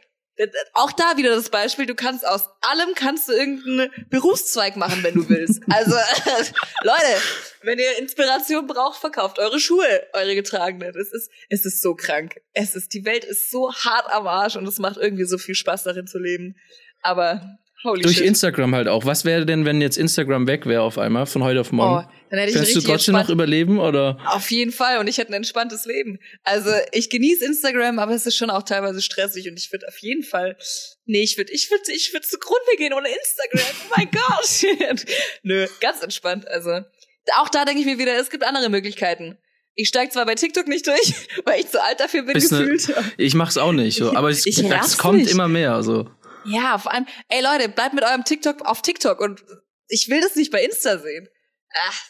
auch 0.74 0.92
da 0.92 1.18
wieder 1.18 1.36
das 1.36 1.50
Beispiel, 1.50 1.86
du 1.86 1.96
kannst 1.96 2.28
aus 2.28 2.50
allem 2.62 2.94
kannst 2.94 3.30
du 3.30 3.34
irgendeinen 3.34 3.92
Berufszweig 4.10 4.76
machen, 4.76 5.04
wenn 5.04 5.16
du 5.16 5.30
willst. 5.30 5.62
Also, 5.70 5.92
Leute, 6.84 7.22
wenn 7.62 7.80
ihr 7.80 7.98
Inspiration 8.00 8.68
braucht, 8.68 9.00
verkauft 9.00 9.40
eure 9.40 9.60
Schuhe, 9.60 10.08
eure 10.14 10.36
getragenen. 10.36 10.94
Es 10.96 11.12
ist, 11.12 11.32
es 11.50 11.66
ist 11.66 11.82
so 11.82 11.96
krank. 11.96 12.42
Es 12.54 12.76
ist, 12.76 12.94
die 12.94 13.06
Welt 13.06 13.24
ist 13.24 13.50
so 13.50 13.74
hart 13.74 14.12
am 14.12 14.28
Arsch 14.28 14.56
und 14.56 14.68
es 14.68 14.80
macht 14.80 14.98
irgendwie 14.98 15.26
so 15.26 15.38
viel 15.38 15.56
Spaß 15.56 15.84
darin 15.84 16.08
zu 16.08 16.20
leben. 16.20 16.56
Aber, 17.02 17.58
holy 17.86 18.02
Durch 18.02 18.18
shit. 18.18 18.26
Instagram 18.26 18.76
halt 18.76 18.88
auch. 18.88 19.06
Was 19.06 19.24
wäre 19.26 19.46
denn, 19.46 19.64
wenn 19.66 19.80
jetzt 19.82 19.98
Instagram 19.98 20.48
weg 20.48 20.66
wäre 20.66 20.82
auf 20.82 20.98
einmal, 20.98 21.26
von 21.26 21.44
heute 21.44 21.62
auf 21.62 21.70
Oh, 21.72 21.76
morgen? 21.76 22.08
dann 22.30 22.40
hätte 22.40 22.50
ich 22.52 22.56
Könntest 22.58 22.76
du 22.76 22.82
trotzdem 22.82 23.16
noch 23.16 23.30
überleben 23.30 23.80
oder? 23.80 24.18
Auf 24.28 24.52
jeden 24.52 24.72
Fall. 24.72 24.98
Und 25.00 25.08
ich 25.08 25.18
hätte 25.18 25.32
ein 25.32 25.36
entspanntes 25.36 25.86
Leben. 25.86 26.20
Also 26.44 26.70
ich 26.92 27.10
genieße 27.10 27.46
Instagram, 27.46 28.00
aber 28.00 28.14
es 28.14 28.26
ist 28.26 28.36
schon 28.36 28.50
auch 28.50 28.64
teilweise 28.64 29.02
stressig 29.02 29.48
und 29.50 29.58
ich 29.58 29.72
würde 29.72 29.88
auf 29.88 29.98
jeden 30.00 30.24
Fall. 30.24 30.58
Nee, 31.06 31.22
ich 31.24 31.38
würde, 31.38 31.54
ich 31.54 31.70
würde, 31.72 31.84
ich 31.96 32.12
würde 32.14 32.28
zugrunde 32.28 32.76
gehen 32.78 32.94
ohne 32.94 33.08
Instagram. 33.08 33.76
Oh 33.90 33.94
mein 33.96 34.10
Gott. 34.12 35.06
Nö, 35.44 35.68
ganz 35.80 36.02
entspannt. 36.02 36.48
Also 36.48 36.82
auch 37.40 37.50
da 37.50 37.66
denke 37.66 37.80
ich 37.82 37.86
mir 37.86 37.98
wieder, 37.98 38.20
es 38.20 38.30
gibt 38.30 38.44
andere 38.44 38.70
Möglichkeiten. 38.70 39.38
Ich 39.78 39.90
steige 39.90 40.10
zwar 40.10 40.26
bei 40.26 40.36
TikTok 40.36 40.68
nicht 40.68 40.88
durch, 40.88 41.14
weil 41.46 41.60
ich 41.60 41.68
zu 41.70 41.84
alt 41.84 42.00
dafür 42.00 42.24
bin 42.24 42.34
Bist 42.34 42.52
ne- 42.52 42.60
gefühlt. 42.66 42.94
Ich 43.18 43.34
mach's 43.34 43.58
auch 43.58 43.74
nicht, 43.74 43.98
so. 43.98 44.16
aber 44.16 44.30
es, 44.30 44.46
raff's 44.70 44.98
kommt 44.98 45.20
nicht. 45.20 45.32
immer 45.32 45.48
mehr. 45.50 45.84
So. 45.84 46.10
Ja, 46.46 46.78
vor 46.78 46.94
allem, 46.94 47.06
ey 47.30 47.42
Leute, 47.42 47.70
bleibt 47.70 47.94
mit 47.94 48.04
eurem 48.04 48.24
TikTok 48.24 48.62
auf 48.66 48.82
TikTok 48.82 49.20
und 49.20 49.44
ich 49.88 50.10
will 50.10 50.22
das 50.22 50.36
nicht 50.36 50.52
bei 50.52 50.64
Insta 50.64 50.98
sehen. 50.98 51.28
Ach, 51.88 52.02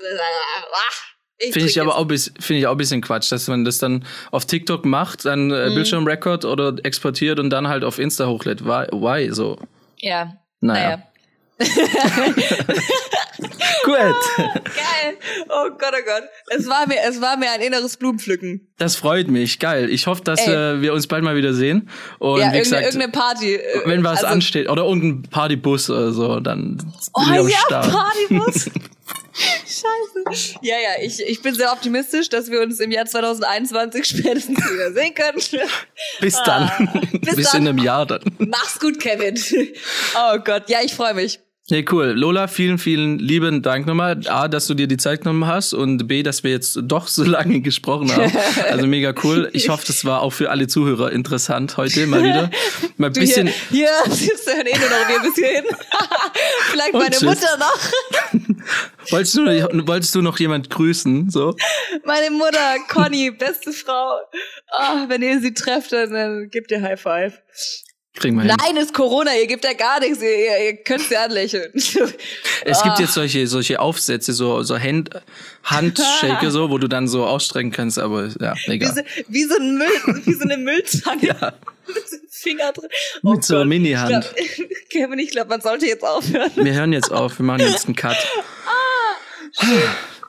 ach, 0.74 1.16
ich 1.38 1.52
Finde 1.52 1.68
ich 1.70 1.82
aber 1.82 1.98
auch, 1.98 2.08
finde 2.08 2.60
ich 2.60 2.68
auch 2.68 2.72
ein 2.72 2.78
bisschen 2.78 3.02
Quatsch, 3.02 3.30
dass 3.32 3.48
man 3.48 3.66
das 3.66 3.78
dann 3.78 4.06
auf 4.32 4.46
TikTok 4.46 4.86
macht, 4.86 5.26
dann 5.26 5.52
äh, 5.52 5.70
Mhm. 5.70 5.76
Bildschirmrecord 5.76 6.46
oder 6.46 6.76
exportiert 6.84 7.40
und 7.40 7.50
dann 7.50 7.68
halt 7.68 7.84
auf 7.84 8.00
Insta 8.00 8.28
hochlädt. 8.28 8.64
Why? 8.64 8.88
why? 8.92 9.34
So. 9.34 9.60
Ja. 9.98 10.38
Naja. 10.62 11.04
naja. 11.60 11.74
Gut. 13.84 13.96
Geil. 14.36 15.18
Oh 15.50 15.70
Gott, 15.78 15.94
oh 15.94 16.06
Gott. 16.06 16.24
Es 16.48 16.68
war 16.68 16.88
mir, 16.88 16.98
es 17.08 17.22
war 17.22 17.38
mir 17.38 17.52
ein 17.52 17.62
inneres 17.62 17.98
Blumenpflücken. 17.98 18.68
Das 18.78 18.96
freut 18.96 19.28
mich. 19.28 19.60
Geil. 19.60 19.90
Ich 19.90 20.08
hoffe, 20.08 20.24
dass 20.24 20.48
äh, 20.48 20.82
wir 20.82 20.94
uns 20.94 21.08
bald 21.08 21.24
mal 21.24 21.36
wieder 21.36 21.54
sehen. 21.54 21.90
Und 22.20 22.40
ja, 22.40 22.52
wie 22.52 22.58
irgendeine, 22.58 22.62
gesagt, 22.62 22.84
irgendeine 22.84 23.12
Party. 23.12 23.56
äh, 23.56 23.82
wenn 23.86 24.04
was 24.04 24.24
also, 24.24 24.28
ansteht 24.28 24.70
oder 24.70 24.84
irgendein 24.84 25.30
Partybus 25.30 25.90
oder 25.90 26.12
so, 26.12 26.40
dann 26.40 26.78
Oh 27.14 27.22
ja, 27.32 27.58
Start. 27.66 27.92
Partybus. 27.92 28.70
Scheiße. 29.36 30.56
Ja, 30.62 30.76
ja, 30.78 31.02
ich, 31.02 31.22
ich 31.22 31.42
bin 31.42 31.54
sehr 31.54 31.72
optimistisch, 31.72 32.30
dass 32.30 32.50
wir 32.50 32.62
uns 32.62 32.80
im 32.80 32.92
Jahr 32.92 33.06
2021 33.06 34.06
spätestens 34.06 34.58
wieder 34.58 34.94
sehen 34.94 35.14
können. 35.14 35.38
Bis 36.22 36.42
dann. 36.46 36.64
Ah, 36.64 37.02
bis 37.22 37.36
Bis 37.36 37.52
dann. 37.52 37.62
in 37.64 37.68
einem 37.68 37.78
Jahr 37.80 38.06
dann. 38.06 38.22
Mach's 38.38 38.80
gut, 38.80 39.00
Kevin. 39.00 39.38
Oh 40.16 40.38
Gott, 40.40 40.70
ja, 40.70 40.80
ich 40.84 40.94
freue 40.94 41.14
mich. 41.14 41.40
Nee, 41.72 41.84
cool. 41.92 42.12
Lola, 42.16 42.48
vielen, 42.48 42.78
vielen 42.78 43.18
lieben 43.18 43.64
Dank 43.64 43.88
nochmal. 43.88 44.20
A, 44.28 44.48
dass 44.48 44.68
du 44.68 44.76
dir 44.76 44.86
die 44.86 44.98
Zeit 44.98 45.22
genommen 45.22 45.48
hast 45.48 45.74
und 45.74 46.08
B, 46.08 46.22
dass 46.22 46.44
wir 46.44 46.52
jetzt 46.52 46.78
doch 46.84 47.08
so 47.08 47.24
lange 47.26 47.62
gesprochen 47.62 48.16
haben. 48.16 48.32
Also 48.70 48.86
mega 48.86 49.16
cool. 49.24 49.50
Ich 49.52 49.68
hoffe, 49.70 49.84
das 49.88 50.06
war 50.06 50.22
auch 50.22 50.30
für 50.30 50.52
alle 50.52 50.68
Zuhörer 50.68 51.12
interessant 51.12 51.76
heute 51.78 52.06
mal 52.06 52.22
wieder. 52.22 52.52
Mal 52.98 53.08
ein 53.08 53.14
Du 53.14 53.20
bisschen. 53.20 53.48
hier, 53.72 53.90
hier 54.06 54.14
siehst 54.14 54.48
du 54.48 54.52
hören 54.52 54.68
eh 54.68 54.78
nur 54.78 54.90
noch 54.90 55.10
wir 55.10 55.20
bis 55.22 55.36
hierhin. 55.36 55.64
Vielleicht 56.72 56.94
Und 56.94 57.00
meine 57.00 57.16
tschüss. 57.16 57.24
Mutter 57.24 57.58
noch. 57.58 59.12
Wolltest 59.12 59.36
du, 59.36 59.42
noch- 59.42 59.88
wolltest 59.88 60.14
du 60.16 60.22
noch 60.22 60.38
jemand 60.40 60.70
grüßen? 60.70 61.30
So? 61.32 61.56
Meine 62.06 62.30
Mutter, 62.30 62.76
Conny, 62.90 63.32
beste 63.32 63.72
Frau. 63.74 64.20
Ah, 64.72 65.06
wenn 65.08 65.24
ihr 65.24 65.42
sie 65.42 65.54
trefft, 65.56 65.92
dann, 65.94 66.12
dann 66.12 66.50
gebt 66.52 66.70
ihr 66.70 66.82
High 66.84 67.02
Five. 67.02 67.40
Kriegen 68.16 68.38
wir 68.38 68.44
hin. 68.44 68.56
Nein, 68.58 68.78
ist 68.78 68.94
Corona, 68.94 69.36
ihr 69.36 69.46
gebt 69.48 69.64
ja 69.66 69.74
gar 69.74 70.00
nichts, 70.00 70.22
ihr, 70.22 70.30
ihr, 70.30 70.66
ihr 70.68 70.74
könnt 70.78 71.02
sie 71.02 71.18
anlächeln. 71.18 71.72
Es 72.68 72.82
gibt 72.82 72.96
Ah. 72.98 73.02
jetzt 73.02 73.14
solche, 73.14 73.46
solche 73.48 73.80
Aufsätze, 73.80 74.34
so, 74.34 74.64
so 74.64 74.80
Hand, 74.80 75.10
Handshake, 75.64 76.50
so, 76.50 76.70
wo 76.72 76.78
du 76.78 76.88
dann 76.88 77.08
so 77.08 77.26
ausstrecken 77.26 77.72
kannst, 77.72 78.00
aber 78.00 78.30
ja, 78.40 78.56
Wie 78.66 78.72
egal. 78.72 78.94
so, 78.96 79.02
wie 79.28 79.44
so 79.44 79.56
ein 79.58 79.78
Müll, 79.78 80.22
wie 80.26 80.34
so 80.34 80.44
eine 80.44 80.58
Müllzange 80.58 81.28
Ja. 81.28 81.54
mit 81.88 82.10
so 82.10 82.16
einem 82.16 82.28
Finger 82.30 82.72
drin. 82.74 82.90
Oh 83.24 83.32
Mit 83.34 83.44
so 83.44 83.56
einer 83.56 83.64
Gott. 83.64 83.70
Mini-Hand. 83.70 84.34
Kevin, 84.90 85.20
ich 85.20 85.32
glaube, 85.32 85.50
man 85.50 85.62
sollte 85.62 85.86
jetzt 85.86 86.04
aufhören. 86.04 86.52
Wir 86.56 86.74
hören 86.74 86.94
jetzt 86.94 87.12
auf, 87.12 87.38
wir 87.38 87.46
machen 87.46 87.62
jetzt 87.62 87.86
einen 87.86 87.96
Cut. 87.96 88.18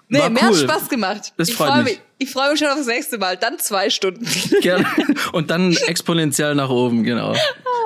Nee, 0.09 0.21
War 0.21 0.31
mir 0.31 0.41
hat 0.43 0.53
cool. 0.53 0.59
Spaß 0.59 0.89
gemacht. 0.89 1.33
Das 1.37 1.49
ich 1.49 1.55
freut 1.57 1.73
freu 1.73 1.83
mich. 1.83 2.01
Ich 2.19 2.31
freue 2.31 2.51
mich 2.51 2.59
schon 2.61 2.69
auf 2.69 2.77
das 2.79 2.87
nächste 2.87 3.19
Mal. 3.19 3.37
Dann 3.37 3.59
zwei 3.59 3.91
Stunden. 3.91 4.25
Gerne. 4.63 4.87
Und 5.33 5.51
dann 5.51 5.77
exponentiell 5.87 6.55
nach 6.55 6.71
oben, 6.71 7.03
genau. 7.03 7.35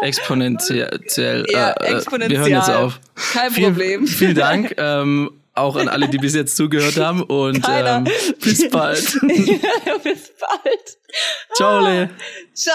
Exponentiell. 0.02 1.46
Ja, 1.50 1.70
äh, 1.72 1.92
äh, 1.92 1.96
exponentiell. 1.96 2.30
Wir 2.30 2.38
hören 2.40 2.52
jetzt 2.60 2.70
auf. 2.70 3.00
Kein 3.32 3.50
Vielen- 3.50 3.72
Problem. 3.74 4.06
Vielen 4.06 4.34
Dank. 4.34 4.74
Ähm, 4.78 5.30
auch 5.54 5.76
an 5.76 5.88
alle, 5.88 6.08
die 6.08 6.18
bis 6.18 6.34
jetzt 6.34 6.56
zugehört 6.56 6.96
haben. 6.96 7.22
Und 7.22 7.62
Keiner. 7.62 7.96
ähm, 7.96 8.04
bis 8.40 8.68
bald. 8.70 9.02
Bis 9.22 10.30
bald. 10.38 10.98
Ciao. 11.54 11.80
Le. 11.80 12.08
Ciao. 12.54 12.74